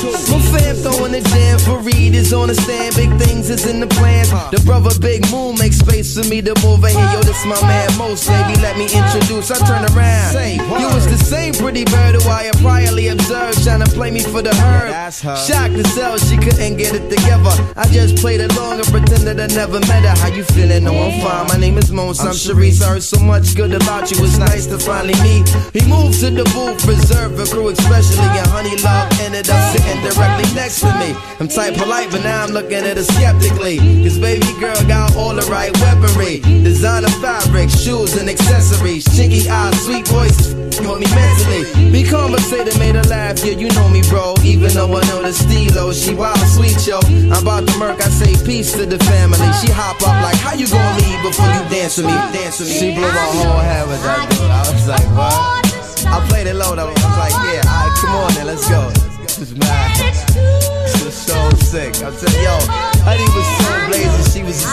My 0.01 0.39
fam 0.49 0.75
throwing 0.77 1.11
the 1.11 1.21
jam 1.21 1.59
for 1.59 1.77
Reed 1.79 2.15
is 2.15 2.33
on 2.33 2.47
the 2.47 2.55
stand. 2.55 2.95
Big 2.95 3.11
things 3.21 3.49
is 3.49 3.65
in 3.67 3.79
the 3.79 3.87
plans. 3.87 4.31
The 4.51 4.61
brother 4.65 4.89
Big 4.99 5.29
Moon 5.29 5.57
makes 5.59 5.77
space 5.77 6.17
for 6.17 6.27
me 6.27 6.41
to 6.41 6.55
move 6.65 6.83
in 6.83 6.95
here. 6.97 7.11
Yo, 7.13 7.21
this 7.21 7.45
my 7.45 7.59
man 7.61 7.89
Mos, 7.97 8.27
baby. 8.27 8.57
Let 8.61 8.77
me 8.77 8.85
introduce. 8.85 9.51
I 9.51 9.61
turn 9.67 9.85
around. 9.93 10.33
You 10.81 10.87
was 10.89 11.05
the 11.05 11.17
same 11.17 11.53
pretty 11.53 11.85
bird 11.85 12.15
who 12.15 12.29
I 12.29 12.49
had 12.49 12.55
priorly 12.55 13.11
observed, 13.11 13.63
trying 13.63 13.83
to 13.85 13.91
play 13.91 14.09
me 14.09 14.21
for 14.21 14.41
the 14.41 14.55
herd. 14.55 14.89
Shocked 15.13 15.75
to 15.77 15.85
sell, 15.89 16.17
she 16.17 16.37
couldn't 16.37 16.77
get 16.77 16.95
it 16.95 17.09
together. 17.09 17.53
I 17.77 17.85
just 17.87 18.17
played 18.17 18.41
along 18.41 18.79
and 18.81 18.87
pretended 18.87 19.39
I 19.39 19.47
never 19.53 19.79
met 19.85 20.01
her. 20.01 20.15
How 20.17 20.33
you 20.33 20.43
feeling? 20.43 20.85
No, 20.85 20.97
I'm 20.97 21.21
fine. 21.21 21.47
My 21.47 21.57
name 21.57 21.77
is 21.77 21.91
Mos. 21.91 22.19
I'm 22.21 22.33
Sharice. 22.33 22.81
I 22.81 22.97
heard 22.97 23.03
so 23.03 23.19
much 23.19 23.55
good 23.55 23.73
about 23.73 24.09
you. 24.09 24.17
It's 24.25 24.37
nice 24.37 24.65
to 24.67 24.79
finally 24.79 25.19
meet. 25.21 25.45
He 25.77 25.85
moved 25.85 26.19
to 26.21 26.31
the 26.31 26.45
booth, 26.55 26.81
reserved 26.85 27.37
for 27.37 27.45
crew, 27.53 27.69
especially. 27.69 28.25
And 28.41 28.47
Honey 28.49 28.75
Love 28.81 29.11
ended 29.21 29.49
up 29.49 29.61
sitting 29.75 29.90
directly 29.99 30.47
next 30.55 30.79
to 30.81 30.91
me. 30.95 31.11
I'm 31.39 31.47
type 31.47 31.75
polite, 31.75 32.11
but 32.11 32.23
now 32.23 32.43
I'm 32.43 32.51
looking 32.51 32.83
at 32.87 32.97
her 32.97 33.03
skeptically. 33.03 33.77
Cause 34.03 34.17
baby 34.17 34.47
girl 34.59 34.79
got 34.87 35.15
all 35.15 35.35
the 35.35 35.43
right 35.51 35.75
weaponry. 35.83 36.39
Designer 36.63 37.11
fabric, 37.19 37.69
shoes 37.69 38.15
and 38.15 38.29
accessories. 38.29 39.03
Chinky 39.11 39.47
eyes, 39.49 39.75
sweet 39.83 40.07
voice, 40.07 40.53
got 40.79 40.99
me 40.99 41.07
mentally. 41.11 41.91
Be 41.91 42.03
conversated, 42.07 42.77
made 42.79 42.95
her 42.95 43.03
laugh. 43.11 43.43
Yeah, 43.43 43.59
you 43.59 43.69
know 43.75 43.89
me, 43.89 44.01
bro. 44.07 44.35
Even 44.43 44.71
though 44.71 44.87
I 44.95 45.01
know 45.11 45.21
the 45.21 45.33
stilo, 45.33 45.89
oh, 45.89 45.93
she 45.93 46.13
wild, 46.13 46.39
sweet, 46.55 46.79
yo. 46.87 46.99
I'm 47.33 47.43
about 47.43 47.67
to 47.67 47.77
murk, 47.77 47.99
I 47.99 48.09
say 48.09 48.33
peace 48.45 48.73
to 48.73 48.85
the 48.85 48.99
family. 49.05 49.39
She 49.59 49.71
hop 49.71 49.99
up 50.01 50.15
like, 50.23 50.37
how 50.37 50.53
you 50.53 50.67
gonna 50.67 50.99
leave 51.01 51.21
before 51.23 51.51
you 51.51 51.63
dance 51.69 51.97
with 51.97 52.07
me? 52.07 52.15
Dance 52.31 52.59
with 52.59 52.69
me. 52.69 52.79
She 52.79 52.95
blew 52.95 53.09
my 53.09 53.27
whole 53.35 53.59
head 53.59 53.87
with 53.87 54.01
that 54.03 54.29
dude. 54.29 54.47
I 54.47 54.61
was 54.71 54.87
like, 54.87 55.07
what? 55.17 55.71
I 56.07 56.25
played 56.27 56.47
it 56.47 56.55
low 56.55 56.75
though. 56.75 56.87
I 56.87 56.93
was 56.93 57.17
like, 57.17 57.35
yeah, 57.49 57.61
alright, 57.65 57.97
come 57.99 58.15
on 58.15 58.33
then, 58.33 58.47
let's 58.47 58.67
go. 58.69 59.10
Is 59.41 59.55
mad. 59.55 59.97
This 59.97 61.03
was 61.03 61.15
so 61.15 61.49
sick. 61.65 61.95
I'm 62.03 62.13
telling 62.13 62.43
yo, 62.43 62.59
Honey 63.01 63.25
was 63.33 63.47
so 63.57 63.87
blazing. 63.89 64.29
She 64.29 64.43
was, 64.45 64.63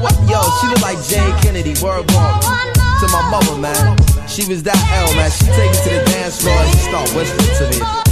what? 0.00 0.16
Yo, 0.24 0.40
she 0.60 0.68
looked 0.68 0.80
like 0.80 0.96
Jayne 1.04 1.38
Kennedy. 1.42 1.74
Word 1.84 2.06
bomb. 2.06 2.40
To 2.40 3.06
my 3.12 3.28
mother, 3.28 3.60
man. 3.60 3.98
She 4.26 4.48
was 4.48 4.62
that 4.62 4.80
L, 4.96 5.14
man. 5.14 5.30
She 5.30 5.44
take 5.44 5.70
me 5.70 5.76
to 5.76 5.90
the 5.98 6.10
dance 6.10 6.40
floor 6.40 6.56
and 6.56 6.70
she 6.72 6.78
start 6.88 7.10
whispering 7.12 7.52
to 7.58 7.68
me. 7.68 8.11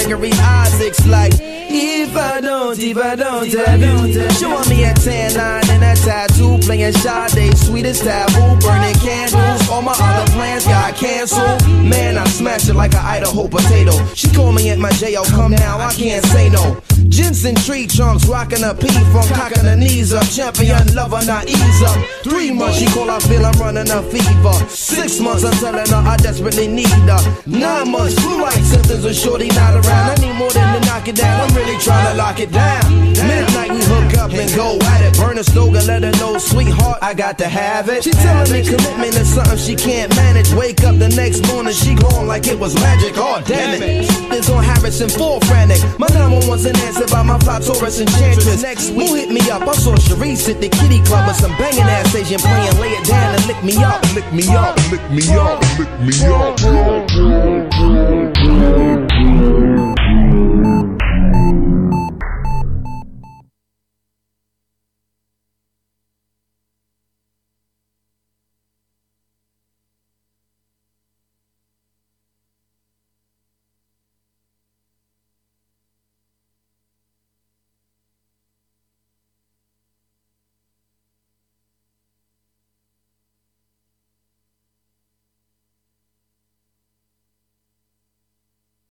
Gregory 0.01 0.31
Isaacs 0.33 1.05
like, 1.05 1.33
If 1.39 2.15
I 2.15 2.41
don't, 2.41 2.77
if 2.79 2.97
I 2.97 3.15
don't, 3.15 3.45
if 3.45 3.67
I 3.67 3.77
don't. 3.77 4.11
Showing 4.33 4.69
me 4.69 4.83
a 4.83 4.93
tan 4.95 5.35
line 5.35 5.69
and 5.69 5.83
a 5.83 5.95
tattoo, 6.01 6.57
playing 6.57 6.93
Sade, 6.93 7.55
sweetest 7.57 8.03
taboo, 8.03 8.59
burning 8.61 8.95
candles. 8.95 9.50
All 9.71 9.81
my 9.81 9.95
other 9.97 10.29
plans 10.33 10.65
got 10.65 10.95
canceled. 10.95 11.65
Man, 11.67 12.17
I 12.17 12.25
smashed 12.25 12.67
it 12.67 12.75
like 12.75 12.93
an 12.93 13.05
Idaho 13.05 13.47
potato. 13.47 13.93
She 14.13 14.27
called 14.33 14.55
me 14.55 14.69
at 14.69 14.77
my 14.77 14.91
jail, 14.91 15.23
come 15.23 15.53
now, 15.53 15.79
I 15.79 15.93
can't 15.93 16.25
say 16.25 16.49
no. 16.49 16.81
Jensen 17.07 17.55
tree 17.55 17.87
trunks, 17.87 18.27
rocking 18.27 18.63
a 18.63 18.73
P 18.73 18.87
from 19.11 19.27
cocking 19.35 19.63
her 19.63 19.75
knees 19.75 20.13
up. 20.13 20.27
Champion 20.27 20.93
lover, 20.93 21.23
not 21.25 21.47
ease 21.47 21.81
up. 21.83 21.97
Three 22.23 22.51
months, 22.51 22.79
she 22.79 22.85
call, 22.87 23.09
I 23.09 23.19
feel 23.19 23.45
I'm 23.45 23.57
running 23.59 23.89
a 23.89 24.03
fever. 24.03 24.53
Six 24.67 25.19
months, 25.19 25.43
I'm 25.45 25.53
telling 25.53 25.87
her 25.87 26.09
I 26.09 26.17
desperately 26.17 26.67
need 26.67 26.87
her. 26.87 27.21
Nine 27.45 27.91
months, 27.91 28.19
flu 28.19 28.41
like 28.41 28.53
symptoms 28.63 29.05
of 29.05 29.15
shorty 29.15 29.47
not 29.49 29.73
around. 29.73 30.11
I 30.11 30.15
need 30.19 30.35
more 30.35 30.51
than 30.51 30.81
to 30.81 30.87
knock 30.87 31.07
it 31.07 31.15
down. 31.15 31.49
I'm 31.49 31.55
really 31.55 31.77
trying 31.79 32.11
to 32.11 32.17
lock 32.17 32.39
it 32.39 32.51
down. 32.51 33.11
Midnight, 33.11 33.71
we 33.71 33.81
hook 33.83 34.17
up 34.17 34.31
and 34.31 34.53
go 34.55 34.77
at 34.79 35.01
it. 35.01 35.17
Burn 35.17 35.37
a 35.37 35.43
stove 35.43 35.75
and 35.75 35.87
let 35.87 36.03
her 36.03 36.11
know, 36.19 36.37
sweetheart, 36.37 36.99
I 37.01 37.13
got 37.13 37.37
to 37.39 37.47
have 37.47 37.89
it. 37.89 38.03
She 38.03 38.11
telling 38.11 38.51
me 38.51 38.63
commitment 38.63 39.15
is 39.15 39.33
something 39.33 39.60
she 39.61 39.75
can't 39.75 40.13
manage. 40.15 40.51
Wake 40.53 40.83
up 40.83 40.97
the 40.97 41.09
next 41.09 41.45
morning, 41.47 41.73
she 41.73 41.93
gone 41.93 42.27
like 42.27 42.47
it 42.47 42.57
was 42.57 42.73
magic. 42.75 43.13
Oh, 43.15 43.41
damn 43.45 43.81
it. 43.81 44.07
This 44.29 44.49
on 44.49 44.63
Harrison, 44.63 45.09
full 45.09 45.39
frantic. 45.41 45.79
My 45.99 46.07
number 46.07 46.39
one's 46.47 46.65
an 46.65 46.75
answer 46.77 47.05
by 47.07 47.21
my 47.21 47.37
fly 47.39 47.59
Taurus 47.59 47.99
enchantress. 47.99 48.63
Next 48.63 48.89
week, 48.91 49.09
who 49.09 49.15
hit 49.15 49.29
me 49.29 49.41
up? 49.51 49.61
I 49.61 49.73
saw 49.73 49.95
Sharice 49.95 50.49
at 50.49 50.59
the 50.59 50.69
kitty 50.69 51.01
club 51.03 51.27
with 51.27 51.37
some 51.37 51.51
banging 51.57 51.83
ass 51.83 52.15
Asian 52.15 52.39
playing. 52.39 52.79
Lay 52.81 52.93
it 52.97 53.05
down 53.05 53.35
and 53.35 53.45
lick 53.45 53.63
me 53.63 53.77
up. 53.77 54.01
Lick 54.15 54.33
me 54.33 54.47
up, 54.49 54.75
lick 54.91 55.11
me 55.11 55.29
up, 55.35 55.61
lick 55.77 55.91
me 56.01 56.15
up. 59.05 59.10